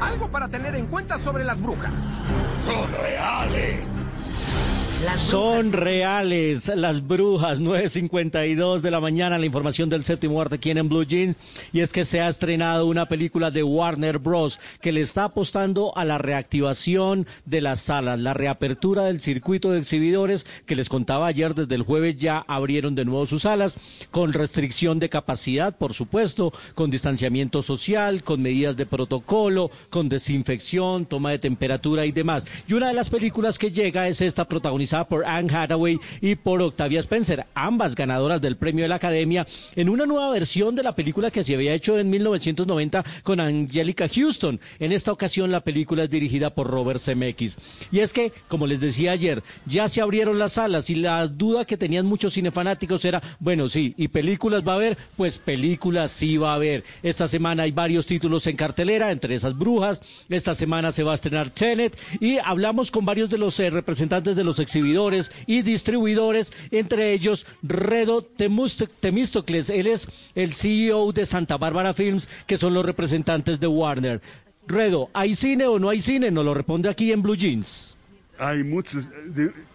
Algo 0.00 0.28
para 0.28 0.48
tener 0.48 0.74
en 0.74 0.86
cuenta 0.86 1.18
sobre 1.18 1.44
las 1.44 1.60
brujas. 1.60 1.94
Son 2.64 2.90
reales. 3.02 4.09
Son 5.16 5.72
reales 5.72 6.68
las 6.68 7.06
brujas, 7.06 7.58
9.52 7.60 8.80
de 8.80 8.90
la 8.90 9.00
mañana, 9.00 9.38
la 9.38 9.46
información 9.46 9.88
del 9.88 10.04
séptimo 10.04 10.40
arte 10.40 10.56
aquí 10.56 10.70
en 10.70 10.88
Blue 10.90 11.04
Jeans, 11.04 11.36
y 11.72 11.80
es 11.80 11.92
que 11.92 12.04
se 12.04 12.20
ha 12.20 12.28
estrenado 12.28 12.86
una 12.86 13.06
película 13.06 13.50
de 13.50 13.62
Warner 13.62 14.18
Bros. 14.18 14.60
que 14.82 14.92
le 14.92 15.00
está 15.00 15.24
apostando 15.24 15.96
a 15.96 16.04
la 16.04 16.18
reactivación 16.18 17.26
de 17.46 17.62
las 17.62 17.80
salas, 17.80 18.18
la 18.18 18.34
reapertura 18.34 19.04
del 19.04 19.20
circuito 19.20 19.70
de 19.70 19.78
exhibidores 19.78 20.44
que 20.66 20.76
les 20.76 20.90
contaba 20.90 21.28
ayer 21.28 21.54
desde 21.54 21.76
el 21.76 21.82
jueves 21.82 22.16
ya 22.16 22.44
abrieron 22.46 22.94
de 22.94 23.06
nuevo 23.06 23.26
sus 23.26 23.42
salas, 23.42 23.76
con 24.10 24.34
restricción 24.34 24.98
de 24.98 25.08
capacidad, 25.08 25.76
por 25.76 25.94
supuesto, 25.94 26.52
con 26.74 26.90
distanciamiento 26.90 27.62
social, 27.62 28.22
con 28.22 28.42
medidas 28.42 28.76
de 28.76 28.86
protocolo, 28.86 29.70
con 29.88 30.10
desinfección, 30.10 31.06
toma 31.06 31.30
de 31.30 31.38
temperatura 31.38 32.04
y 32.04 32.12
demás. 32.12 32.46
Y 32.68 32.74
una 32.74 32.88
de 32.88 32.94
las 32.94 33.08
películas 33.08 33.58
que 33.58 33.70
llega 33.70 34.06
es 34.08 34.20
esta 34.20 34.46
por 35.08 35.24
Anne 35.24 35.54
Hathaway 35.54 35.98
y 36.20 36.34
por 36.34 36.60
Octavia 36.60 37.00
Spencer, 37.00 37.46
ambas 37.54 37.94
ganadoras 37.94 38.40
del 38.40 38.56
premio 38.56 38.84
de 38.84 38.88
la 38.88 38.96
Academia, 38.96 39.46
en 39.76 39.88
una 39.88 40.04
nueva 40.04 40.30
versión 40.30 40.74
de 40.74 40.82
la 40.82 40.96
película 40.96 41.30
que 41.30 41.44
se 41.44 41.54
había 41.54 41.74
hecho 41.74 41.98
en 41.98 42.10
1990 42.10 43.04
con 43.22 43.38
Angelica 43.38 44.08
Houston. 44.08 44.60
En 44.80 44.90
esta 44.90 45.12
ocasión 45.12 45.52
la 45.52 45.60
película 45.60 46.04
es 46.04 46.10
dirigida 46.10 46.50
por 46.50 46.66
Robert 46.66 47.00
Zemeckis. 47.00 47.56
Y 47.92 48.00
es 48.00 48.12
que, 48.12 48.32
como 48.48 48.66
les 48.66 48.80
decía 48.80 49.12
ayer, 49.12 49.44
ya 49.64 49.88
se 49.88 50.00
abrieron 50.00 50.38
las 50.38 50.54
salas 50.54 50.90
y 50.90 50.96
la 50.96 51.26
duda 51.28 51.64
que 51.64 51.76
tenían 51.76 52.06
muchos 52.06 52.34
cinefanáticos 52.34 53.04
era, 53.04 53.22
bueno, 53.38 53.68
sí, 53.68 53.94
¿y 53.96 54.08
películas 54.08 54.62
va 54.66 54.72
a 54.72 54.76
haber? 54.76 54.98
Pues 55.16 55.38
películas 55.38 56.10
sí 56.10 56.36
va 56.36 56.52
a 56.52 56.56
haber. 56.56 56.82
Esta 57.04 57.28
semana 57.28 57.62
hay 57.62 57.70
varios 57.70 58.06
títulos 58.06 58.46
en 58.48 58.56
cartelera, 58.56 59.12
entre 59.12 59.36
esas 59.36 59.56
brujas. 59.56 60.02
Esta 60.28 60.56
semana 60.56 60.90
se 60.90 61.04
va 61.04 61.12
a 61.12 61.14
estrenar 61.14 61.50
Tenet 61.50 61.96
y 62.18 62.38
hablamos 62.38 62.90
con 62.90 63.04
varios 63.04 63.30
de 63.30 63.38
los 63.38 63.58
eh, 63.60 63.70
representantes 63.70 64.34
de 64.34 64.42
los 64.44 64.58
exhibidores 64.58 64.79
y 65.46 65.62
distribuidores, 65.62 66.52
entre 66.70 67.12
ellos 67.12 67.46
Redo 67.62 68.22
Temístocles. 68.22 69.70
Él 69.70 69.86
es 69.86 70.08
el 70.34 70.54
CEO 70.54 71.12
de 71.12 71.26
Santa 71.26 71.56
Bárbara 71.56 71.94
Films, 71.94 72.28
que 72.46 72.56
son 72.56 72.74
los 72.74 72.84
representantes 72.84 73.60
de 73.60 73.66
Warner. 73.66 74.20
Redo, 74.66 75.10
¿hay 75.12 75.34
cine 75.34 75.66
o 75.66 75.78
no 75.78 75.88
hay 75.88 76.00
cine? 76.00 76.30
Nos 76.30 76.44
lo 76.44 76.54
responde 76.54 76.88
aquí 76.88 77.12
en 77.12 77.22
Blue 77.22 77.36
Jeans. 77.36 77.96
Hay 78.38 78.64
muchos, 78.64 79.04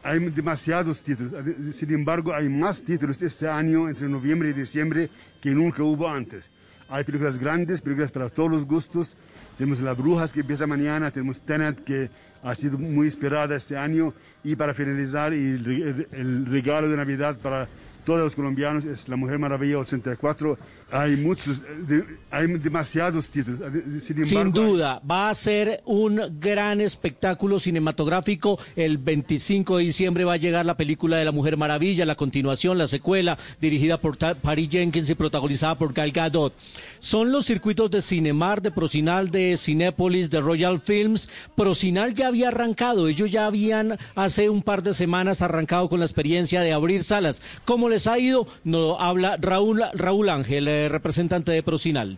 hay 0.01 0.19
demasiados 0.29 1.01
títulos. 1.01 1.33
Sin 1.77 1.93
embargo, 1.93 2.33
hay 2.33 2.49
más 2.49 2.81
títulos 2.81 3.21
este 3.21 3.47
año, 3.47 3.87
entre 3.87 4.09
noviembre 4.09 4.49
y 4.49 4.53
diciembre, 4.53 5.09
que 5.39 5.51
nunca 5.51 5.83
hubo 5.83 6.07
antes. 6.07 6.43
Hay 6.89 7.03
películas 7.03 7.37
grandes, 7.37 7.81
películas 7.81 8.11
para 8.11 8.29
todos 8.29 8.49
los 8.49 8.65
gustos. 8.65 9.15
Tenemos 9.57 9.79
Las 9.79 9.97
Brujas 9.97 10.33
que 10.33 10.41
empieza 10.41 10.67
mañana, 10.67 11.11
tenemos 11.11 11.41
Tenet 11.41 11.83
que 11.83 12.09
ha 12.43 12.55
sido 12.55 12.77
muy 12.77 13.07
esperada 13.07 13.55
este 13.55 13.77
año. 13.77 14.13
Y 14.43 14.55
para 14.55 14.73
finalizar, 14.73 15.33
el, 15.33 16.07
el 16.11 16.45
regalo 16.45 16.89
de 16.89 16.97
Navidad 16.97 17.37
para 17.41 17.67
todos 18.05 18.19
los 18.19 18.35
colombianos 18.35 18.85
es 18.85 19.09
La 19.09 19.15
Mujer 19.15 19.39
Maravilla 19.39 19.79
84. 19.79 20.57
Hay 20.97 21.15
muchos, 21.17 21.61
de- 21.87 22.05
hay 22.31 22.47
demasiados 22.57 23.27
títulos. 23.29 23.59
Sin 24.05 24.25
Sin 24.25 24.37
embargo, 24.39 24.71
duda, 24.71 25.01
va 25.09 25.29
a 25.29 25.33
ser 25.35 25.81
un 25.85 26.21
gran 26.39 26.79
espectáculo 26.79 27.59
cinematográfico. 27.59 28.57
El 28.75 28.97
25 28.97 29.77
de 29.77 29.83
diciembre 29.83 30.23
va 30.23 30.33
a 30.33 30.37
llegar 30.37 30.65
la 30.65 30.77
película 30.77 31.17
de 31.17 31.25
La 31.25 31.31
Mujer 31.31 31.57
Maravilla, 31.57 32.05
la 32.05 32.15
continuación, 32.15 32.77
la 32.77 32.87
secuela, 32.87 33.37
dirigida 33.59 33.99
por 33.99 34.17
Patty 34.17 34.67
Jenkins 34.69 35.09
y 35.09 35.15
protagonizada 35.15 35.77
por 35.77 35.93
Gal 35.93 36.11
Gadot. 36.11 36.53
Son 36.99 37.31
los 37.31 37.45
circuitos 37.45 37.91
de 37.91 38.01
Cinemar, 38.01 38.61
de 38.61 38.71
Procinal, 38.71 39.31
de 39.31 39.57
Cinépolis, 39.57 40.29
de 40.29 40.39
Royal 40.41 40.79
Films. 40.79 41.27
Procinal 41.55 42.13
ya 42.13 42.27
había 42.27 42.47
arrancado, 42.49 43.07
ellos 43.07 43.31
ya 43.31 43.45
habían 43.47 43.97
hace 44.15 44.49
un 44.49 44.61
par 44.61 44.81
de 44.83 44.93
semanas 44.93 45.41
arrancado 45.41 45.89
con 45.89 45.99
la 45.99 46.05
experiencia 46.05 46.61
de 46.61 46.73
abrir 46.73 47.03
salas. 47.03 47.41
¿Cómo 47.65 47.89
les 47.89 48.07
ha 48.07 48.17
ido? 48.19 48.47
Nos 48.63 48.95
habla 48.99 49.37
Raúl, 49.37 49.83
Raúl 49.93 50.29
Ángel, 50.29 50.67
eh, 50.85 50.89
representante 50.89 51.51
de 51.51 51.63
Procinal. 51.63 52.17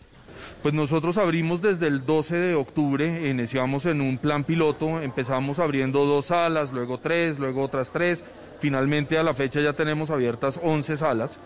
Pues 0.62 0.74
nosotros 0.74 1.18
abrimos 1.18 1.62
desde 1.62 1.88
el 1.88 2.06
12 2.06 2.36
de 2.36 2.56
octubre, 2.56 3.30
iniciamos 3.30 3.86
en 3.86 4.02
un 4.02 4.18
plan 4.18 4.44
piloto, 4.44 5.02
empezamos 5.02 5.60
abriendo 5.60 6.06
dos 6.06 6.28
salas, 6.28 6.74
luego 6.74 7.00
tres, 7.00 7.38
luego 7.38 7.62
otras 7.62 7.92
tres, 7.92 8.24
finalmente 8.60 9.18
a 9.18 9.24
la 9.24 9.34
fecha 9.34 9.62
ya 9.62 9.74
tenemos 9.74 10.10
abiertas 10.10 10.60
11 10.62 10.98
salas. 10.98 11.40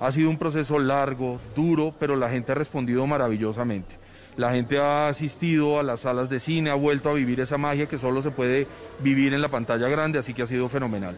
Ha 0.00 0.12
sido 0.12 0.28
un 0.28 0.38
proceso 0.38 0.78
largo, 0.78 1.40
duro, 1.54 1.94
pero 1.98 2.16
la 2.16 2.28
gente 2.28 2.52
ha 2.52 2.56
respondido 2.56 3.06
maravillosamente. 3.06 3.96
La 4.36 4.52
gente 4.52 4.78
ha 4.78 5.08
asistido 5.08 5.78
a 5.78 5.82
las 5.82 6.00
salas 6.00 6.28
de 6.28 6.40
cine, 6.40 6.68
ha 6.68 6.74
vuelto 6.74 7.08
a 7.08 7.14
vivir 7.14 7.40
esa 7.40 7.56
magia 7.56 7.86
que 7.86 7.96
solo 7.96 8.20
se 8.20 8.30
puede 8.30 8.66
vivir 9.00 9.32
en 9.32 9.40
la 9.40 9.48
pantalla 9.48 9.88
grande, 9.88 10.18
así 10.18 10.34
que 10.34 10.42
ha 10.42 10.46
sido 10.46 10.68
fenomenal. 10.68 11.16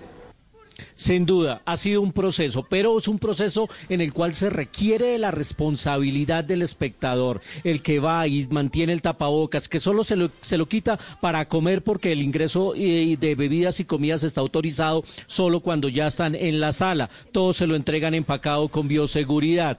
Sin 0.95 1.27
duda, 1.27 1.63
ha 1.65 1.77
sido 1.77 2.03
un 2.03 2.13
proceso, 2.13 2.67
pero 2.69 2.99
es 2.99 3.09
un 3.09 3.19
proceso 3.19 3.69
en 3.89 4.01
el 4.01 4.13
cual 4.13 4.35
se 4.35 4.51
requiere 4.51 5.07
de 5.07 5.19
la 5.19 5.31
responsabilidad 5.31 6.45
del 6.45 6.63
espectador, 6.63 7.41
el 7.65 7.83
que 7.83 8.01
va 8.01 8.27
y 8.27 8.47
mantiene 8.49 8.93
el 8.93 9.03
tapabocas, 9.03 9.69
que 9.69 9.81
solo 9.81 10.05
se 10.05 10.17
lo, 10.17 10.31
se 10.41 10.59
lo 10.59 10.69
quita 10.69 10.99
para 11.21 11.49
comer 11.49 11.83
porque 11.83 12.13
el 12.13 12.23
ingreso 12.23 12.75
eh, 12.77 13.17
de 13.19 13.35
bebidas 13.35 13.81
y 13.81 13.85
comidas 13.85 14.25
está 14.25 14.41
autorizado 14.41 15.05
solo 15.27 15.61
cuando 15.61 15.89
ya 15.89 16.07
están 16.07 16.35
en 16.35 16.61
la 16.61 16.73
sala. 16.73 17.11
Todo 17.33 17.53
se 17.53 17.67
lo 17.67 17.77
entregan 17.77 18.15
empacado 18.15 18.69
con 18.69 18.89
bioseguridad. 18.89 19.79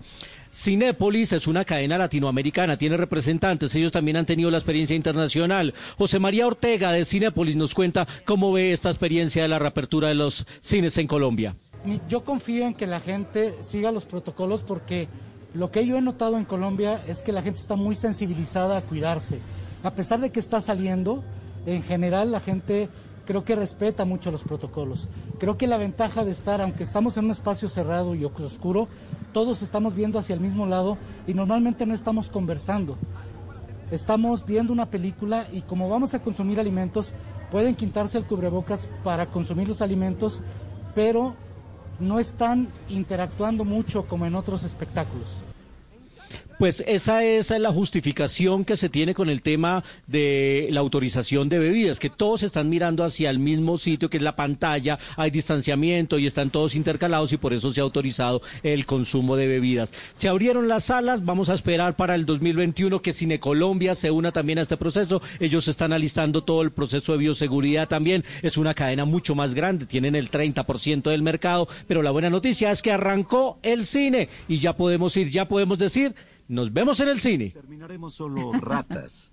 Cinépolis 0.51 1.33
es 1.33 1.47
una 1.47 1.63
cadena 1.63 1.97
latinoamericana, 1.97 2.77
tiene 2.77 2.97
representantes, 2.97 3.75
ellos 3.75 3.91
también 3.91 4.17
han 4.17 4.25
tenido 4.25 4.49
la 4.49 4.57
experiencia 4.57 4.95
internacional. 4.95 5.73
José 5.97 6.19
María 6.19 6.47
Ortega 6.47 6.91
de 6.91 7.05
Cinépolis 7.05 7.55
nos 7.55 7.75
cuenta 7.75 8.07
cómo 8.25 8.51
ve 8.51 8.73
esta 8.73 8.89
experiencia 8.89 9.43
de 9.43 9.47
la 9.47 9.59
reapertura 9.59 10.07
de 10.07 10.15
los 10.15 10.45
cines 10.59 10.97
en 10.97 11.07
Colombia. 11.07 11.55
Yo 12.09 12.23
confío 12.23 12.65
en 12.65 12.73
que 12.73 12.87
la 12.87 12.99
gente 12.99 13.53
siga 13.61 13.91
los 13.91 14.05
protocolos 14.05 14.63
porque 14.63 15.07
lo 15.53 15.71
que 15.71 15.85
yo 15.85 15.97
he 15.97 16.01
notado 16.01 16.37
en 16.37 16.45
Colombia 16.45 17.01
es 17.07 17.21
que 17.21 17.31
la 17.31 17.41
gente 17.41 17.59
está 17.59 17.75
muy 17.75 17.95
sensibilizada 17.95 18.77
a 18.77 18.81
cuidarse. 18.81 19.39
A 19.83 19.91
pesar 19.91 20.19
de 20.19 20.31
que 20.31 20.39
está 20.39 20.61
saliendo, 20.61 21.23
en 21.65 21.83
general 21.83 22.31
la 22.31 22.39
gente 22.39 22.89
creo 23.25 23.45
que 23.45 23.55
respeta 23.55 24.05
mucho 24.05 24.31
los 24.31 24.41
protocolos. 24.41 25.07
Creo 25.37 25.55
que 25.55 25.67
la 25.67 25.77
ventaja 25.77 26.25
de 26.25 26.31
estar, 26.31 26.61
aunque 26.61 26.83
estamos 26.83 27.15
en 27.15 27.25
un 27.25 27.31
espacio 27.31 27.69
cerrado 27.69 28.15
y 28.15 28.25
oscuro, 28.25 28.87
todos 29.33 29.61
estamos 29.61 29.95
viendo 29.95 30.19
hacia 30.19 30.33
el 30.33 30.39
mismo 30.39 30.65
lado 30.65 30.97
y 31.27 31.33
normalmente 31.33 31.85
no 31.85 31.93
estamos 31.93 32.29
conversando. 32.29 32.97
Estamos 33.91 34.45
viendo 34.45 34.71
una 34.71 34.87
película 34.87 35.47
y 35.51 35.61
como 35.61 35.89
vamos 35.89 36.13
a 36.13 36.21
consumir 36.21 36.59
alimentos, 36.59 37.13
pueden 37.51 37.75
quitarse 37.75 38.17
el 38.17 38.25
cubrebocas 38.25 38.87
para 39.03 39.27
consumir 39.27 39.67
los 39.67 39.81
alimentos, 39.81 40.41
pero 40.93 41.35
no 41.99 42.19
están 42.19 42.67
interactuando 42.87 43.65
mucho 43.65 44.07
como 44.07 44.25
en 44.25 44.35
otros 44.35 44.63
espectáculos. 44.63 45.43
Pues 46.59 46.83
esa 46.87 47.23
es 47.23 47.51
la 47.51 47.71
justificación 47.71 48.65
que 48.65 48.75
se 48.75 48.89
tiene 48.89 49.13
con 49.13 49.29
el 49.29 49.41
tema 49.41 49.81
de 50.07 50.67
la 50.71 50.81
autorización 50.81 51.47
de 51.47 51.57
bebidas, 51.57 52.01
que 52.01 52.09
todos 52.09 52.43
están 52.43 52.67
mirando 52.67 53.05
hacia 53.05 53.29
el 53.29 53.39
mismo 53.39 53.77
sitio, 53.77 54.09
que 54.09 54.17
es 54.17 54.23
la 54.23 54.35
pantalla, 54.35 54.99
hay 55.15 55.31
distanciamiento 55.31 56.19
y 56.19 56.27
están 56.27 56.49
todos 56.49 56.75
intercalados 56.75 57.31
y 57.31 57.37
por 57.37 57.53
eso 57.53 57.71
se 57.71 57.79
ha 57.79 57.83
autorizado 57.83 58.41
el 58.61 58.85
consumo 58.85 59.37
de 59.37 59.47
bebidas. 59.47 59.93
Se 60.15 60.27
abrieron 60.27 60.67
las 60.67 60.83
salas, 60.83 61.23
vamos 61.23 61.49
a 61.49 61.53
esperar 61.53 61.95
para 61.95 62.13
el 62.13 62.25
2021 62.25 63.01
que 63.01 63.13
Cine 63.13 63.39
Colombia 63.39 63.95
se 63.95 64.11
una 64.11 64.33
también 64.33 64.59
a 64.59 64.63
este 64.63 64.75
proceso. 64.75 65.21
Ellos 65.39 65.69
están 65.69 65.93
alistando 65.93 66.43
todo 66.43 66.61
el 66.61 66.71
proceso 66.71 67.13
de 67.13 67.19
bioseguridad 67.19 67.87
también. 67.87 68.25
Es 68.41 68.57
una 68.57 68.73
cadena 68.73 69.05
mucho 69.05 69.33
más 69.33 69.53
grande, 69.53 69.85
tienen 69.85 70.13
el 70.13 70.29
30% 70.29 71.03
del 71.03 71.21
mercado, 71.21 71.69
pero 71.87 72.01
la 72.01 72.11
buena 72.11 72.29
noticia 72.29 72.69
es 72.69 72.81
que 72.81 72.91
arrancó 72.91 73.59
el 73.63 73.85
cine 73.85 74.27
y 74.49 74.57
ya 74.57 74.75
podemos 74.75 75.15
ir, 75.15 75.29
ya 75.29 75.47
podemos 75.47 75.79
decir 75.79 76.15
nos 76.49 76.73
vemos 76.73 76.99
en 76.99 77.07
el 77.07 77.19
cine. 77.19 77.51
Terminaremos 77.51 78.15
solo 78.15 78.51
ratas. 78.53 79.31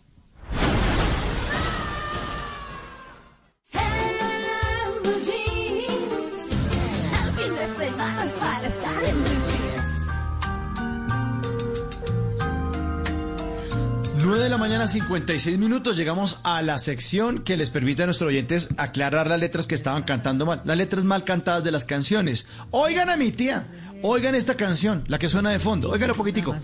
Nueve 14.27 14.43
de 14.43 14.51
la 14.51 14.59
mañana, 14.59 14.89
56 14.89 15.57
minutos. 15.57 15.97
Llegamos 15.97 16.41
a 16.43 16.61
la 16.61 16.79
sección 16.79 17.45
que 17.45 17.57
les 17.57 17.71
permite 17.71 18.03
a 18.03 18.07
nuestros 18.07 18.27
oyentes 18.27 18.69
aclarar 18.77 19.29
las 19.29 19.39
letras 19.39 19.69
que 19.69 19.77
estaban 19.77 20.03
cantando 20.03 20.45
mal. 20.45 20.63
Las 20.65 20.77
letras 20.77 21.05
mal 21.05 21.23
cantadas 21.23 21.63
de 21.63 21.71
las 21.71 21.85
canciones. 21.85 22.49
Oigan 22.73 23.09
a 23.09 23.17
mi 23.17 23.31
tía. 23.31 23.69
Oigan 24.03 24.35
esta 24.35 24.57
canción, 24.57 25.05
la 25.07 25.21
que 25.21 25.29
suena 25.29 25.51
de 25.51 25.61
fondo. 25.61 25.91
Óiganlo 25.91 26.17
poquitico. 26.17 26.57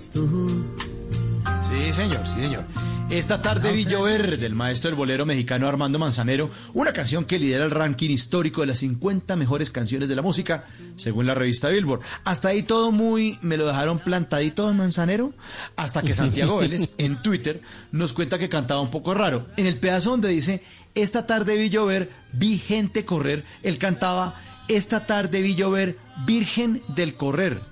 Sí, 1.73 1.93
señor, 1.93 2.29
sí, 2.29 2.45
señor. 2.45 2.65
Esta 3.11 3.43
tarde 3.43 3.73
vi 3.73 3.85
llover 3.85 4.39
del 4.39 4.55
maestro 4.55 4.89
del 4.89 4.97
bolero 4.97 5.27
mexicano 5.27 5.69
Armando 5.69 5.99
Manzanero, 5.99 6.51
una 6.73 6.93
canción 6.93 7.25
que 7.25 7.39
lidera 7.39 7.65
el 7.65 7.71
ranking 7.71 8.09
histórico 8.09 8.63
de 8.63 8.69
las 8.69 8.79
50 8.79 9.37
mejores 9.37 9.71
canciones 9.71 10.09
de 10.09 10.17
la 10.17 10.23
música, 10.23 10.65
según 10.97 11.27
la 11.27 11.35
revista 11.35 11.69
Billboard. 11.69 12.01
Hasta 12.25 12.49
ahí 12.49 12.63
todo 12.63 12.91
muy, 12.91 13.39
me 13.43 13.59
lo 13.59 13.67
dejaron 13.67 13.99
plantadito 13.99 14.71
en 14.71 14.79
Manzanero, 14.79 15.33
hasta 15.77 16.01
que 16.03 16.15
Santiago 16.15 16.59
Vélez 16.59 16.95
en 16.99 17.21
Twitter 17.21 17.61
nos 17.91 18.15
cuenta 18.15 18.39
que 18.39 18.49
cantaba 18.49 18.81
un 18.81 18.91
poco 18.91 19.13
raro. 19.13 19.47
En 19.57 19.67
el 19.67 19.79
pedazo 19.79 20.11
donde 20.11 20.29
dice, 20.29 20.63
esta 20.95 21.27
tarde 21.27 21.57
vi 21.57 21.69
llover, 21.69 22.11
vi 22.33 22.59
gente 22.59 23.05
correr, 23.05 23.45
él 23.63 23.77
cantaba, 23.79 24.41
esta 24.69 25.05
tarde 25.05 25.43
vi 25.43 25.55
llover, 25.55 25.99
virgen 26.25 26.83
del 26.89 27.15
correr. 27.15 27.72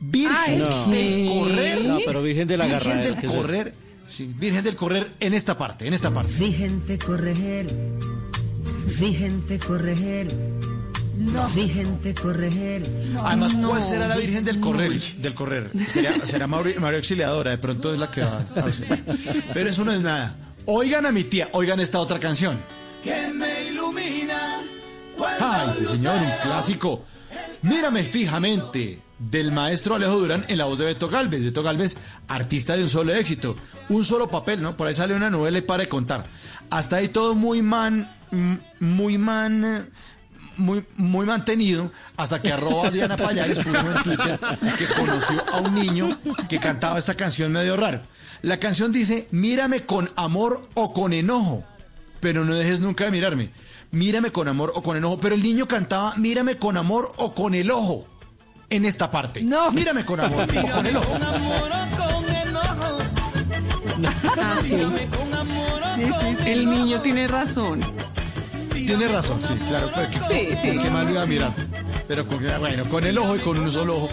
Virgen 0.00 0.58
No. 0.60 0.86
del 0.88 1.26
correr. 1.26 1.84
No, 1.84 1.98
pero 2.04 2.22
Virgen 2.22 2.48
de 2.48 2.56
la 2.56 2.66
Virgen 2.66 3.02
del 3.02 3.16
correr. 3.24 3.74
Sí, 4.08 4.32
Virgen 4.38 4.62
del 4.62 4.76
correr 4.76 5.12
en 5.20 5.34
esta 5.34 5.56
parte, 5.58 5.86
en 5.86 5.94
esta 5.94 6.10
parte. 6.12 6.32
Vi 6.38 6.52
gente 6.52 6.96
correr, 6.98 7.66
vi 9.00 9.14
gente 9.14 9.58
correr, 9.58 10.28
no. 11.18 11.48
vi 11.48 11.68
gente 11.68 12.14
correr. 12.14 12.82
Además, 13.24 13.52
¿cuál 13.54 13.62
No, 13.62 13.82
será 13.82 14.06
la 14.06 14.16
vi- 14.16 14.26
Virgen 14.26 14.44
del 14.44 14.60
correr? 14.60 14.92
Del 15.18 15.34
correr. 15.34 15.70
Será, 15.88 16.24
será 16.24 16.46
Mario, 16.46 16.80
Mario 16.80 16.98
Auxiliadora, 16.98 17.50
de 17.50 17.58
pronto 17.58 17.92
es 17.92 17.98
la 17.98 18.10
que 18.10 18.20
va 18.20 18.44
a 18.54 18.60
hacer. 18.60 19.02
Pero 19.52 19.70
eso 19.70 19.84
no 19.84 19.92
es 19.92 20.02
nada. 20.02 20.36
Oigan 20.66 21.04
a 21.06 21.10
mi 21.12 21.24
tía, 21.24 21.48
oigan 21.52 21.80
esta 21.80 21.98
otra 21.98 22.20
canción. 22.20 22.58
que 23.02 23.28
me 23.28 23.64
ilumina. 23.68 24.60
Ay, 25.40 25.68
sí 25.76 25.84
señor, 25.86 26.16
un 26.20 26.30
clásico. 26.42 27.04
Mírame 27.62 28.02
fijamente, 28.04 29.00
del 29.18 29.52
maestro 29.52 29.94
Alejo 29.94 30.18
Durán 30.18 30.44
en 30.48 30.58
la 30.58 30.64
voz 30.66 30.78
de 30.78 30.84
Beto 30.84 31.08
Galvez. 31.08 31.42
Beto 31.44 31.62
Galvez, 31.62 31.96
artista 32.28 32.76
de 32.76 32.82
un 32.82 32.88
solo 32.88 33.14
éxito. 33.14 33.56
Un 33.88 34.04
solo 34.04 34.28
papel, 34.28 34.62
¿no? 34.62 34.76
Por 34.76 34.86
ahí 34.88 34.94
sale 34.94 35.14
una 35.14 35.30
novela 35.30 35.58
y 35.58 35.62
para 35.62 35.84
de 35.84 35.88
contar. 35.88 36.24
Hasta 36.70 36.96
ahí 36.96 37.08
todo 37.08 37.34
muy 37.34 37.62
man, 37.62 38.10
mm, 38.30 38.54
muy 38.80 39.18
man, 39.18 39.88
muy, 40.56 40.84
muy 40.96 41.26
mantenido, 41.26 41.92
hasta 42.16 42.40
que 42.40 42.52
arroba 42.52 42.90
Diana 42.90 43.16
Payares 43.16 43.58
puso 43.58 43.90
en 43.90 44.02
Twitter 44.02 44.40
que 44.78 44.86
conoció 44.94 45.44
a 45.52 45.58
un 45.58 45.74
niño 45.74 46.18
que 46.48 46.58
cantaba 46.58 46.98
esta 46.98 47.14
canción 47.14 47.52
medio 47.52 47.76
raro. 47.76 48.00
La 48.42 48.58
canción 48.58 48.92
dice, 48.92 49.28
mírame 49.30 49.82
con 49.82 50.10
amor 50.16 50.68
o 50.74 50.92
con 50.92 51.12
enojo, 51.12 51.64
pero 52.20 52.44
no 52.44 52.54
dejes 52.54 52.80
nunca 52.80 53.04
de 53.04 53.10
mirarme. 53.10 53.50
Mírame 53.92 54.30
con 54.30 54.48
amor 54.48 54.72
o 54.74 54.82
con 54.82 54.96
enojo, 54.96 55.18
pero 55.18 55.34
el 55.34 55.42
niño 55.42 55.68
cantaba, 55.68 56.14
mírame 56.16 56.56
con 56.56 56.76
amor 56.76 57.12
o 57.16 57.34
con 57.34 57.54
el 57.54 57.70
ojo. 57.70 58.06
En 58.70 58.84
esta 58.84 59.10
parte. 59.10 59.42
No. 59.42 59.70
Mírame 59.72 60.04
con 60.04 60.20
amor 60.20 60.44
o 60.64 60.68
con 60.72 60.86
el 60.86 60.96
ojo. 60.96 61.12
Con 61.12 61.22
amor 61.22 61.70
o 61.72 61.96
con 61.96 62.34
enojo. 62.34 62.98
Ah, 64.38 64.56
sí. 64.62 64.74
Mírame 64.76 65.06
con 65.08 65.34
amor 65.34 65.82
El 66.46 66.68
niño 66.70 67.00
tiene 67.00 67.26
razón. 67.26 67.80
Tiene 68.72 69.08
razón, 69.08 69.40
sí, 69.42 69.54
claro. 69.68 69.90
pues, 69.94 70.08
que- 70.08 70.18
Sí, 70.20 70.56
sí. 70.60 70.68
¿con 70.74 70.82
¿Qué 70.84 70.90
más 70.90 71.04
lo 71.04 71.10
iba 71.10 71.22
a 71.22 71.26
mirar? 71.26 71.50
Pero 72.06 72.26
con, 72.28 72.40
bueno, 72.60 72.84
con 72.84 73.04
el 73.04 73.18
ojo 73.18 73.34
y 73.36 73.38
con 73.40 73.58
un 73.58 73.72
solo 73.72 73.96
ojo. 73.96 74.08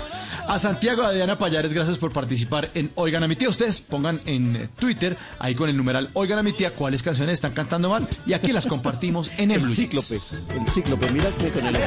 A 0.47 0.57
Santiago, 0.59 1.03
a 1.03 1.11
Diana 1.11 1.37
Payares, 1.37 1.73
gracias 1.73 1.97
por 1.97 2.11
participar 2.11 2.69
en 2.73 2.91
Oigan 2.95 3.23
a 3.23 3.27
mi 3.27 3.35
tía. 3.35 3.47
Ustedes 3.49 3.79
pongan 3.79 4.19
en 4.25 4.69
Twitter, 4.77 5.15
ahí 5.39 5.55
con 5.55 5.69
el 5.69 5.77
numeral 5.77 6.09
Oigan 6.13 6.39
a 6.39 6.43
mi 6.43 6.51
tía, 6.53 6.73
cuáles 6.73 7.01
canciones 7.03 7.33
están 7.33 7.53
cantando 7.53 7.89
mal. 7.89 8.07
Y 8.25 8.33
aquí 8.33 8.51
las 8.51 8.65
compartimos 8.65 9.31
en 9.37 9.51
el 9.51 9.57
El 9.57 9.63
Blue 9.63 9.75
cíclope, 9.75 10.15
el 10.55 10.67
cíclope, 10.71 11.11
mira 11.11 11.29
con 11.53 11.65
el 11.67 11.77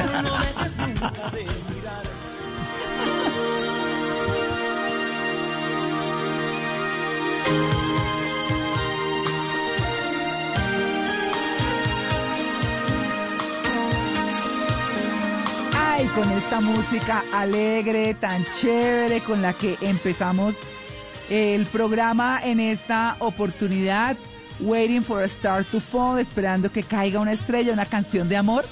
Ay, 15.97 16.05
con 16.09 16.29
esta 16.29 16.61
música 16.61 17.23
alegre, 17.33 18.13
tan 18.13 18.45
chévere, 18.51 19.19
con 19.21 19.41
la 19.41 19.53
que 19.53 19.77
empezamos 19.81 20.55
el 21.27 21.65
programa 21.65 22.39
en 22.43 22.59
esta 22.59 23.15
oportunidad, 23.17 24.15
Waiting 24.59 25.03
for 25.03 25.23
a 25.23 25.25
Star 25.25 25.63
to 25.63 25.79
Fall, 25.79 26.19
esperando 26.19 26.71
que 26.71 26.83
caiga 26.83 27.19
una 27.19 27.31
estrella, 27.31 27.73
una 27.73 27.87
canción 27.87 28.29
de 28.29 28.37
amor, 28.37 28.65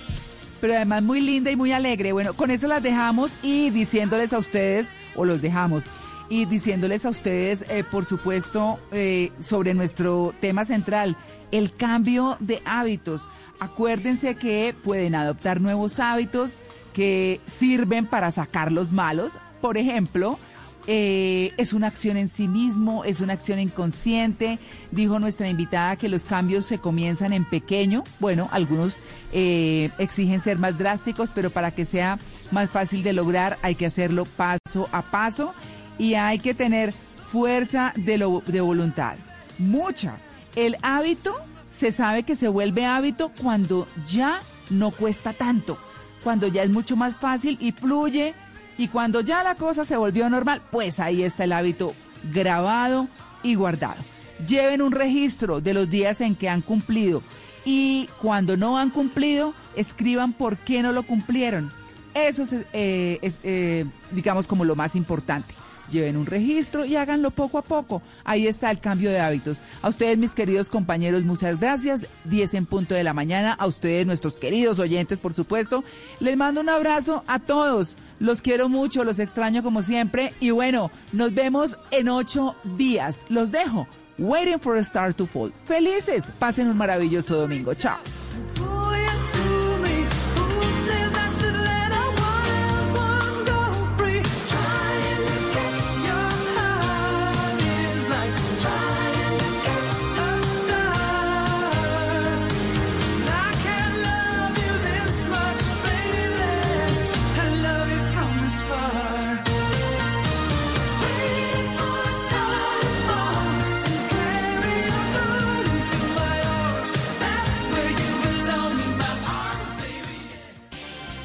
pero 0.62 0.76
además 0.76 1.02
muy 1.02 1.20
linda 1.20 1.50
y 1.50 1.56
muy 1.56 1.72
alegre. 1.72 2.12
Bueno, 2.12 2.36
con 2.36 2.52
eso 2.52 2.68
las 2.68 2.84
dejamos 2.84 3.32
y 3.42 3.72
diciéndoles 3.72 4.32
a 4.32 4.38
ustedes, 4.38 4.86
o 5.16 5.26
los 5.26 5.42
dejamos, 5.42 5.86
y 6.30 6.46
diciéndoles 6.46 7.08
a 7.08 7.10
ustedes, 7.10 7.66
eh, 7.70 7.84
por 7.84 8.06
supuesto, 8.06 8.80
eh, 8.92 9.32
sobre 9.40 9.74
nuestro 9.74 10.32
tema 10.42 10.64
central, 10.64 11.18
el 11.52 11.74
cambio 11.76 12.38
de 12.40 12.62
hábitos. 12.66 13.28
Acuérdense 13.60 14.36
que 14.36 14.76
pueden 14.84 15.16
adoptar 15.16 15.60
nuevos 15.60 16.00
hábitos 16.00 16.62
que 16.96 17.42
sirven 17.60 18.06
para 18.06 18.32
sacar 18.32 18.72
los 18.72 18.94
malos. 18.94 19.34
Por 19.62 19.78
ejemplo, 19.78 20.40
eh, 20.88 21.52
es 21.58 21.74
una 21.74 21.88
acción 21.88 22.16
en 22.16 22.30
sí 22.30 22.48
mismo, 22.48 23.04
es 23.04 23.20
una 23.20 23.34
acción 23.34 23.60
inconsciente. 23.60 24.60
Dijo 24.92 25.20
nuestra 25.20 25.50
invitada 25.50 25.98
que 25.98 26.08
los 26.08 26.24
cambios 26.24 26.66
se 26.66 26.80
comienzan 26.80 27.34
en 27.34 27.44
pequeño. 27.44 28.04
Bueno, 28.20 28.48
algunos 28.52 28.98
eh, 29.34 29.90
exigen 29.98 30.42
ser 30.42 30.58
más 30.58 30.78
drásticos, 30.78 31.32
pero 31.36 31.50
para 31.50 31.72
que 31.72 31.86
sea 31.86 32.18
más 32.52 32.70
fácil 32.70 33.04
de 33.04 33.12
lograr 33.12 33.58
hay 33.62 33.76
que 33.76 33.88
hacerlo 33.88 34.24
paso 34.26 34.88
a 34.94 35.02
paso 35.02 35.54
y 36.00 36.14
hay 36.14 36.40
que 36.40 36.54
tener 36.54 36.94
fuerza 36.94 37.92
de, 37.98 38.18
lo- 38.18 38.42
de 38.48 38.62
voluntad. 38.62 39.16
Mucha. 39.58 40.16
El 40.56 40.78
hábito 40.82 41.36
se 41.70 41.92
sabe 41.92 42.24
que 42.24 42.38
se 42.38 42.48
vuelve 42.48 42.86
hábito 42.86 43.32
cuando 43.42 43.86
ya 44.08 44.40
no 44.70 44.92
cuesta 44.92 45.34
tanto, 45.34 45.78
cuando 46.26 46.48
ya 46.48 46.64
es 46.64 46.72
mucho 46.72 46.96
más 46.96 47.16
fácil 47.16 47.56
y 47.62 47.72
fluye 47.72 48.34
y 48.80 48.88
cuando 48.88 49.22
ya 49.22 49.44
la 49.44 49.54
cosa 49.54 49.86
se 49.86 49.96
volvió 49.96 50.28
normal, 50.28 50.60
pues 50.72 51.00
ahí 51.00 51.22
está 51.22 51.44
el 51.44 51.52
hábito 51.52 51.94
grabado 52.34 53.08
y 53.44 53.54
guardado. 53.54 54.02
Lleven 54.48 54.82
un 54.82 54.92
registro 54.92 55.62
de 55.62 55.76
los 55.76 55.88
días 55.88 56.22
en 56.22 56.36
que 56.36 56.50
han 56.50 56.62
cumplido 56.62 57.22
y 57.64 58.10
cuando 58.20 58.58
no 58.58 58.80
han 58.80 58.90
cumplido, 58.90 59.54
escriban 59.76 60.34
por 60.34 60.58
qué 60.58 60.82
no 60.82 60.92
lo 60.94 61.04
cumplieron. 61.04 61.72
Eso 62.16 62.42
es, 62.42 62.54
eh, 62.74 63.32
eh, 63.44 63.86
digamos, 64.10 64.48
como 64.48 64.66
lo 64.66 64.76
más 64.76 64.96
importante. 64.96 65.54
Lleven 65.92 66.18
un 66.18 66.26
registro 66.26 66.86
y 66.86 66.96
háganlo 66.96 67.32
poco 67.32 67.58
a 67.58 67.62
poco. 67.62 68.02
Ahí 68.24 68.48
está 68.48 68.72
el 68.72 68.80
cambio 68.80 69.10
de 69.10 69.20
hábitos. 69.20 69.58
A 69.82 69.90
ustedes, 69.90 70.18
mis 70.18 70.32
queridos 70.32 70.70
compañeros, 70.70 71.24
muchas 71.24 71.60
gracias. 71.60 72.08
10 72.26 72.54
en 72.56 72.66
punto 72.66 72.96
de 72.96 73.04
la 73.04 73.14
mañana. 73.14 73.54
A 73.54 73.68
ustedes, 73.68 74.06
nuestros 74.06 74.38
queridos 74.38 74.80
oyentes, 74.80 75.20
por 75.20 75.34
supuesto. 75.34 75.84
Les 76.20 76.38
mando 76.38 76.62
un 76.62 76.70
abrazo 76.70 77.24
a 77.28 77.40
todos. 77.40 77.98
Los 78.20 78.42
quiero 78.42 78.70
mucho, 78.70 79.04
los 79.04 79.20
extraño 79.20 79.64
como 79.64 79.84
siempre. 79.84 80.34
Y 80.40 80.52
bueno, 80.52 80.92
nos 81.12 81.34
vemos 81.34 81.78
en 81.92 82.10
ocho 82.10 82.56
días. 82.78 83.20
Los 83.30 83.52
dejo. 83.52 83.88
Waiting 84.18 84.60
for 84.60 84.78
a 84.78 84.80
Star 84.80 85.14
to 85.14 85.26
Fall. 85.26 85.52
Felices. 85.68 86.24
Pasen 86.40 86.68
un 86.68 86.78
maravilloso 86.78 87.36
domingo. 87.36 87.74
Chao. 87.74 87.98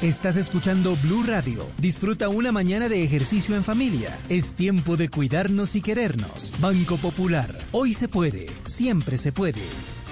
Estás 0.01 0.35
escuchando 0.35 0.97
Blue 1.03 1.21
Radio. 1.27 1.67
Disfruta 1.77 2.27
una 2.27 2.51
mañana 2.51 2.89
de 2.89 3.03
ejercicio 3.03 3.55
en 3.55 3.63
familia. 3.63 4.17
Es 4.29 4.55
tiempo 4.55 4.97
de 4.97 5.09
cuidarnos 5.09 5.75
y 5.75 5.81
querernos. 5.83 6.51
Banco 6.59 6.97
Popular. 6.97 7.55
Hoy 7.71 7.93
se 7.93 8.07
puede. 8.07 8.47
Siempre 8.65 9.19
se 9.19 9.31
puede. 9.31 9.61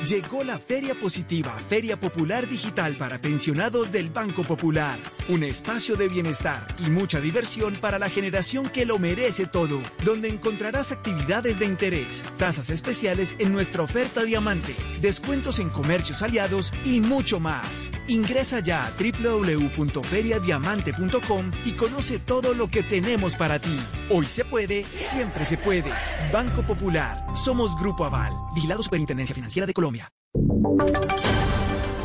Llegó 0.05 0.43
la 0.45 0.57
Feria 0.57 0.97
Positiva, 0.97 1.51
Feria 1.67 1.99
Popular 1.99 2.47
Digital 2.47 2.95
para 2.95 3.19
pensionados 3.19 3.91
del 3.91 4.09
Banco 4.09 4.45
Popular. 4.45 4.97
Un 5.27 5.43
espacio 5.43 5.97
de 5.97 6.07
bienestar 6.07 6.65
y 6.79 6.83
mucha 6.89 7.19
diversión 7.19 7.73
para 7.73 7.99
la 7.99 8.09
generación 8.09 8.69
que 8.69 8.85
lo 8.85 8.97
merece 8.97 9.45
todo, 9.45 9.81
donde 10.05 10.29
encontrarás 10.29 10.93
actividades 10.93 11.59
de 11.59 11.65
interés, 11.65 12.23
tasas 12.37 12.69
especiales 12.69 13.35
en 13.39 13.51
nuestra 13.51 13.83
oferta 13.83 14.23
diamante, 14.23 14.73
descuentos 15.01 15.59
en 15.59 15.67
comercios 15.67 16.21
aliados 16.21 16.71
y 16.85 17.01
mucho 17.01 17.41
más. 17.41 17.91
Ingresa 18.07 18.61
ya 18.61 18.87
a 18.87 18.91
www.feriadiamante.com 18.91 21.51
y 21.65 21.73
conoce 21.73 22.19
todo 22.19 22.53
lo 22.53 22.69
que 22.69 22.83
tenemos 22.83 23.35
para 23.35 23.59
ti. 23.59 23.77
Hoy 24.09 24.27
se 24.27 24.45
puede, 24.45 24.85
siempre 24.85 25.43
se 25.43 25.57
puede. 25.57 25.91
Banco 26.31 26.63
Popular. 26.63 27.21
Somos 27.35 27.77
Grupo 27.77 28.05
Aval. 28.05 28.31
Vigilado 28.55 28.81
Superintendencia 28.81 29.35
Financiera 29.35 29.67
de 29.67 29.73
Colombia. 29.73 29.88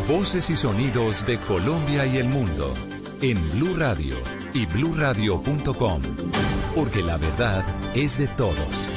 Voces 0.08 0.50
y 0.50 0.56
sonidos 0.56 1.26
de 1.26 1.38
Colombia 1.38 2.06
y 2.06 2.16
el 2.18 2.28
mundo 2.28 2.72
en 3.20 3.38
Blue 3.52 3.74
Radio 3.76 4.16
y 4.52 4.66
bluradio.com, 4.66 6.02
porque 6.74 7.02
la 7.02 7.16
verdad 7.16 7.64
es 7.94 8.18
de 8.18 8.26
todos. 8.28 8.88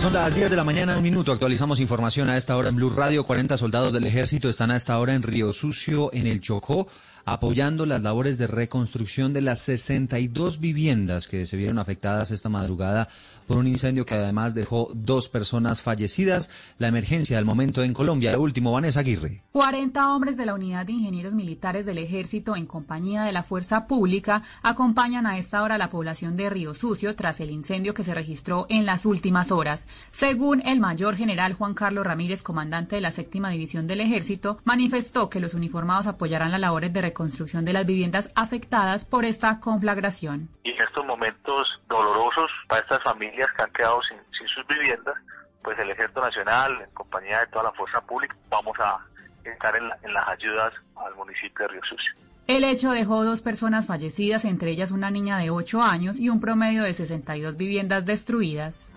Son 0.00 0.12
las 0.12 0.34
10 0.36 0.50
de 0.50 0.56
la 0.56 0.62
mañana, 0.62 0.96
un 0.96 1.02
minuto. 1.02 1.32
Actualizamos 1.32 1.80
información 1.80 2.28
a 2.28 2.36
esta 2.36 2.56
hora 2.56 2.68
en 2.68 2.76
Blue 2.76 2.90
Radio. 2.90 3.24
40 3.24 3.56
soldados 3.56 3.92
del 3.92 4.04
ejército 4.04 4.48
están 4.48 4.70
a 4.70 4.76
esta 4.76 4.98
hora 5.00 5.14
en 5.14 5.22
Río 5.22 5.52
Sucio, 5.52 6.10
en 6.12 6.26
el 6.26 6.40
Chocó, 6.40 6.86
apoyando 7.24 7.86
las 7.86 8.02
labores 8.02 8.38
de 8.38 8.46
reconstrucción 8.46 9.32
de 9.32 9.40
las 9.40 9.60
62 9.62 10.60
viviendas 10.60 11.26
que 11.26 11.44
se 11.44 11.56
vieron 11.56 11.78
afectadas 11.78 12.30
esta 12.30 12.48
madrugada 12.48 13.08
por 13.46 13.58
un 13.58 13.66
incendio 13.66 14.04
que 14.04 14.14
además 14.14 14.54
dejó 14.54 14.90
dos 14.94 15.28
personas 15.28 15.82
fallecidas. 15.82 16.74
La 16.78 16.88
emergencia 16.88 17.36
del 17.36 17.44
momento 17.44 17.82
en 17.82 17.92
Colombia. 17.92 18.32
El 18.32 18.38
último, 18.38 18.72
Vanessa 18.72 19.00
Aguirre. 19.00 19.42
40 19.52 20.14
hombres 20.14 20.36
de 20.36 20.46
la 20.46 20.54
Unidad 20.54 20.86
de 20.86 20.92
Ingenieros 20.92 21.32
Militares 21.32 21.86
del 21.86 21.98
Ejército 21.98 22.56
en 22.56 22.66
compañía 22.66 23.24
de 23.24 23.32
la 23.32 23.42
Fuerza 23.42 23.86
Pública 23.86 24.42
acompañan 24.62 25.26
a 25.26 25.38
esta 25.38 25.62
hora 25.62 25.76
a 25.76 25.78
la 25.78 25.90
población 25.90 26.36
de 26.36 26.50
Río 26.50 26.74
Sucio 26.74 27.14
tras 27.16 27.40
el 27.40 27.50
incendio 27.50 27.94
que 27.94 28.04
se 28.04 28.14
registró 28.14 28.66
en 28.68 28.86
las 28.86 29.06
últimas 29.06 29.52
horas. 29.52 29.86
Según 30.10 30.60
el 30.66 30.80
mayor 30.80 31.16
general 31.16 31.54
Juan 31.54 31.74
Carlos 31.74 32.06
Ramírez, 32.06 32.42
comandante 32.42 32.96
de 32.96 33.02
la 33.02 33.10
séptima 33.10 33.50
división 33.50 33.86
del 33.86 34.00
Ejército, 34.00 34.58
manifestó 34.64 35.30
que 35.30 35.40
los 35.40 35.54
uniformados 35.54 36.06
apoyarán 36.06 36.50
las 36.50 36.60
labores 36.60 36.92
de 36.92 37.00
reconstrucción 37.00 37.64
de 37.64 37.72
las 37.72 37.86
viviendas 37.86 38.30
afectadas 38.34 39.04
por 39.04 39.24
esta 39.24 39.60
conflagración. 39.60 40.48
y 40.64 40.70
en 40.70 40.82
estos 40.82 41.04
momentos 41.06 41.66
dolorosos 42.02 42.50
para 42.68 42.80
estas 42.82 43.02
familias 43.02 43.48
que 43.56 43.62
han 43.62 43.72
quedado 43.72 44.00
sin, 44.08 44.18
sin 44.38 44.46
sus 44.48 44.66
viviendas, 44.66 45.14
pues 45.62 45.78
el 45.78 45.90
Ejército 45.90 46.20
Nacional, 46.20 46.80
en 46.82 46.90
compañía 46.94 47.40
de 47.40 47.46
toda 47.48 47.64
la 47.64 47.72
fuerza 47.72 48.00
pública, 48.00 48.36
vamos 48.48 48.76
a 48.80 48.98
estar 49.44 49.74
en, 49.76 49.88
la- 49.88 49.98
en 50.02 50.12
las 50.14 50.26
ayudas 50.28 50.72
al 51.04 51.14
municipio 51.14 51.66
de 51.66 51.68
Río 51.68 51.82
Sucio. 51.88 52.12
El 52.46 52.62
hecho 52.62 52.92
dejó 52.92 53.24
dos 53.24 53.40
personas 53.40 53.86
fallecidas, 53.86 54.44
entre 54.44 54.70
ellas 54.70 54.92
una 54.92 55.10
niña 55.10 55.38
de 55.38 55.50
8 55.50 55.82
años 55.82 56.18
y 56.20 56.28
un 56.28 56.38
promedio 56.40 56.84
de 56.84 56.92
62 56.94 57.56
viviendas 57.56 58.04
destruidas. 58.06 58.90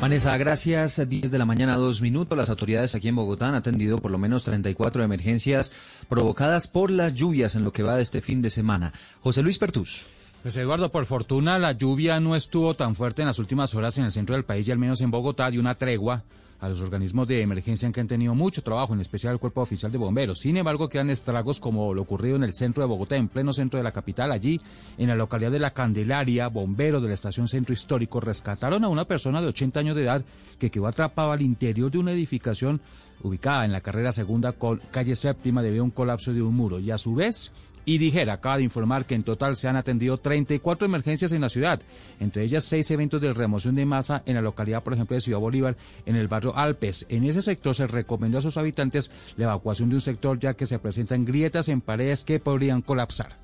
Vanessa, 0.00 0.36
gracias. 0.36 1.08
10 1.08 1.30
de 1.30 1.38
la 1.38 1.44
mañana, 1.46 1.76
dos 1.76 2.00
minutos. 2.02 2.36
Las 2.36 2.50
autoridades 2.50 2.94
aquí 2.94 3.08
en 3.08 3.16
Bogotá 3.16 3.48
han 3.48 3.54
atendido 3.54 3.98
por 3.98 4.10
lo 4.10 4.18
menos 4.18 4.44
34 4.44 5.02
emergencias 5.02 5.70
provocadas 6.08 6.68
por 6.68 6.90
las 6.90 7.14
lluvias 7.14 7.54
en 7.54 7.64
lo 7.64 7.72
que 7.72 7.82
va 7.82 7.96
de 7.96 8.02
este 8.02 8.20
fin 8.20 8.42
de 8.42 8.50
semana. 8.50 8.92
José 9.22 9.42
Luis 9.42 9.58
Pertus. 9.58 10.06
Pues 10.46 10.56
Eduardo, 10.58 10.92
por 10.92 11.06
fortuna 11.06 11.58
la 11.58 11.72
lluvia 11.72 12.20
no 12.20 12.36
estuvo 12.36 12.74
tan 12.74 12.94
fuerte 12.94 13.20
en 13.20 13.26
las 13.26 13.40
últimas 13.40 13.74
horas 13.74 13.98
en 13.98 14.04
el 14.04 14.12
centro 14.12 14.36
del 14.36 14.44
país 14.44 14.68
y 14.68 14.70
al 14.70 14.78
menos 14.78 15.00
en 15.00 15.10
Bogotá 15.10 15.50
dio 15.50 15.60
una 15.60 15.74
tregua 15.74 16.22
a 16.60 16.68
los 16.68 16.80
organismos 16.80 17.26
de 17.26 17.40
emergencia 17.40 17.90
que 17.90 18.00
han 18.00 18.06
tenido 18.06 18.32
mucho 18.32 18.62
trabajo, 18.62 18.94
en 18.94 19.00
especial 19.00 19.32
el 19.32 19.40
Cuerpo 19.40 19.62
Oficial 19.62 19.90
de 19.90 19.98
Bomberos. 19.98 20.38
Sin 20.38 20.56
embargo, 20.56 20.88
quedan 20.88 21.10
estragos 21.10 21.58
como 21.58 21.92
lo 21.92 22.02
ocurrido 22.02 22.36
en 22.36 22.44
el 22.44 22.54
centro 22.54 22.84
de 22.84 22.88
Bogotá, 22.88 23.16
en 23.16 23.26
pleno 23.26 23.52
centro 23.52 23.78
de 23.78 23.82
la 23.82 23.90
capital. 23.90 24.30
Allí, 24.30 24.60
en 24.98 25.08
la 25.08 25.16
localidad 25.16 25.50
de 25.50 25.58
La 25.58 25.72
Candelaria, 25.72 26.46
bomberos 26.46 27.02
de 27.02 27.08
la 27.08 27.14
estación 27.14 27.48
Centro 27.48 27.74
Histórico 27.74 28.20
rescataron 28.20 28.84
a 28.84 28.88
una 28.88 29.04
persona 29.04 29.42
de 29.42 29.48
80 29.48 29.80
años 29.80 29.96
de 29.96 30.04
edad 30.04 30.24
que 30.60 30.70
quedó 30.70 30.86
atrapada 30.86 31.32
al 31.32 31.42
interior 31.42 31.90
de 31.90 31.98
una 31.98 32.12
edificación 32.12 32.80
ubicada 33.22 33.64
en 33.64 33.72
la 33.72 33.80
carrera 33.80 34.12
segunda 34.12 34.52
con 34.52 34.80
calle 34.90 35.16
séptima 35.16 35.62
debido 35.62 35.82
a 35.82 35.86
un 35.86 35.90
colapso 35.90 36.32
de 36.32 36.42
un 36.42 36.54
muro. 36.54 36.78
Y 36.78 36.92
a 36.92 36.98
su 36.98 37.14
vez, 37.16 37.52
y 37.86 37.98
dijera, 37.98 38.34
acaba 38.34 38.58
de 38.58 38.64
informar 38.64 39.06
que 39.06 39.14
en 39.14 39.22
total 39.22 39.56
se 39.56 39.68
han 39.68 39.76
atendido 39.76 40.18
34 40.18 40.84
emergencias 40.84 41.32
en 41.32 41.40
la 41.40 41.48
ciudad, 41.48 41.80
entre 42.20 42.42
ellas 42.42 42.64
seis 42.64 42.90
eventos 42.90 43.20
de 43.20 43.32
remoción 43.32 43.76
de 43.76 43.86
masa 43.86 44.22
en 44.26 44.34
la 44.34 44.42
localidad, 44.42 44.82
por 44.82 44.92
ejemplo, 44.92 45.14
de 45.14 45.20
Ciudad 45.22 45.38
Bolívar, 45.38 45.76
en 46.04 46.16
el 46.16 46.28
barrio 46.28 46.54
Alpes. 46.56 47.06
En 47.08 47.24
ese 47.24 47.40
sector 47.40 47.74
se 47.74 47.86
recomendó 47.86 48.38
a 48.38 48.42
sus 48.42 48.56
habitantes 48.56 49.10
la 49.36 49.44
evacuación 49.44 49.88
de 49.88 49.94
un 49.94 50.02
sector 50.02 50.38
ya 50.38 50.54
que 50.54 50.66
se 50.66 50.80
presentan 50.80 51.24
grietas 51.24 51.68
en 51.68 51.80
paredes 51.80 52.24
que 52.24 52.40
podrían 52.40 52.82
colapsar. 52.82 53.38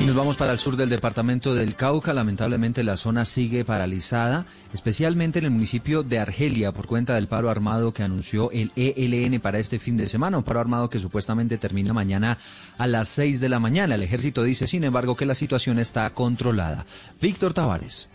Y 0.00 0.04
nos 0.04 0.16
vamos 0.16 0.38
para 0.38 0.52
el 0.52 0.58
sur 0.58 0.76
del 0.76 0.88
departamento 0.88 1.54
del 1.54 1.76
Cauca. 1.76 2.14
Lamentablemente 2.14 2.82
la 2.82 2.96
zona 2.96 3.26
sigue 3.26 3.66
paralizada, 3.66 4.46
especialmente 4.72 5.40
en 5.40 5.44
el 5.44 5.50
municipio 5.50 6.02
de 6.02 6.18
Argelia 6.18 6.72
por 6.72 6.86
cuenta 6.86 7.14
del 7.14 7.28
paro 7.28 7.50
armado 7.50 7.92
que 7.92 8.02
anunció 8.02 8.50
el 8.50 8.72
ELN 8.76 9.40
para 9.40 9.58
este 9.58 9.78
fin 9.78 9.98
de 9.98 10.08
semana. 10.08 10.38
Un 10.38 10.44
paro 10.44 10.58
armado 10.58 10.88
que 10.88 11.00
supuestamente 11.00 11.58
termina 11.58 11.92
mañana 11.92 12.38
a 12.78 12.86
las 12.86 13.08
6 13.08 13.40
de 13.40 13.50
la 13.50 13.58
mañana. 13.58 13.94
El 13.94 14.02
ejército 14.02 14.42
dice, 14.42 14.66
sin 14.66 14.84
embargo, 14.84 15.16
que 15.16 15.26
la 15.26 15.34
situación 15.34 15.78
está 15.78 16.08
controlada. 16.14 16.86
Víctor 17.20 17.52
Tavares. 17.52 18.08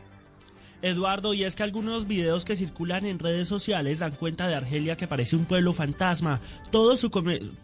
Eduardo, 0.81 1.33
y 1.33 1.43
es 1.43 1.55
que 1.55 1.63
algunos 1.63 2.07
videos 2.07 2.45
que 2.45 2.55
circulan 2.55 3.05
en 3.05 3.19
redes 3.19 3.47
sociales 3.47 3.99
dan 3.99 4.11
cuenta 4.11 4.47
de 4.47 4.55
Argelia 4.55 4.97
que 4.97 5.07
parece 5.07 5.35
un 5.35 5.45
pueblo 5.45 5.73
fantasma. 5.73 6.41
Todo 6.71 6.97
su, 6.97 7.09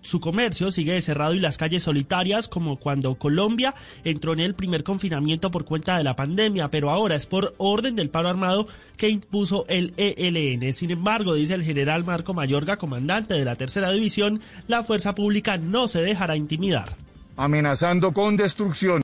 su 0.01 0.19
comercio 0.19 0.71
sigue 0.71 0.99
cerrado 1.01 1.33
y 1.33 1.39
las 1.39 1.57
calles 1.57 1.83
solitarias, 1.83 2.47
como 2.47 2.77
cuando 2.77 3.15
Colombia 3.15 3.75
entró 4.03 4.33
en 4.33 4.39
el 4.39 4.55
primer 4.55 4.83
confinamiento 4.83 5.51
por 5.51 5.65
cuenta 5.65 5.97
de 5.97 6.03
la 6.03 6.15
pandemia, 6.15 6.69
pero 6.69 6.89
ahora 6.89 7.15
es 7.15 7.25
por 7.25 7.53
orden 7.57 7.95
del 7.95 8.09
paro 8.09 8.29
armado 8.29 8.67
que 8.97 9.09
impuso 9.09 9.65
el 9.67 9.93
ELN. 9.97 10.73
Sin 10.73 10.91
embargo, 10.91 11.33
dice 11.33 11.55
el 11.55 11.63
general 11.63 12.03
Marco 12.03 12.33
Mayorga, 12.33 12.77
comandante 12.77 13.35
de 13.35 13.45
la 13.45 13.55
tercera 13.55 13.91
división, 13.91 14.41
la 14.67 14.83
fuerza 14.83 15.15
pública 15.15 15.57
no 15.57 15.87
se 15.87 16.01
dejará 16.03 16.35
intimidar. 16.35 16.95
amenazando 17.37 18.11
con 18.13 18.37
destrucción 18.37 18.99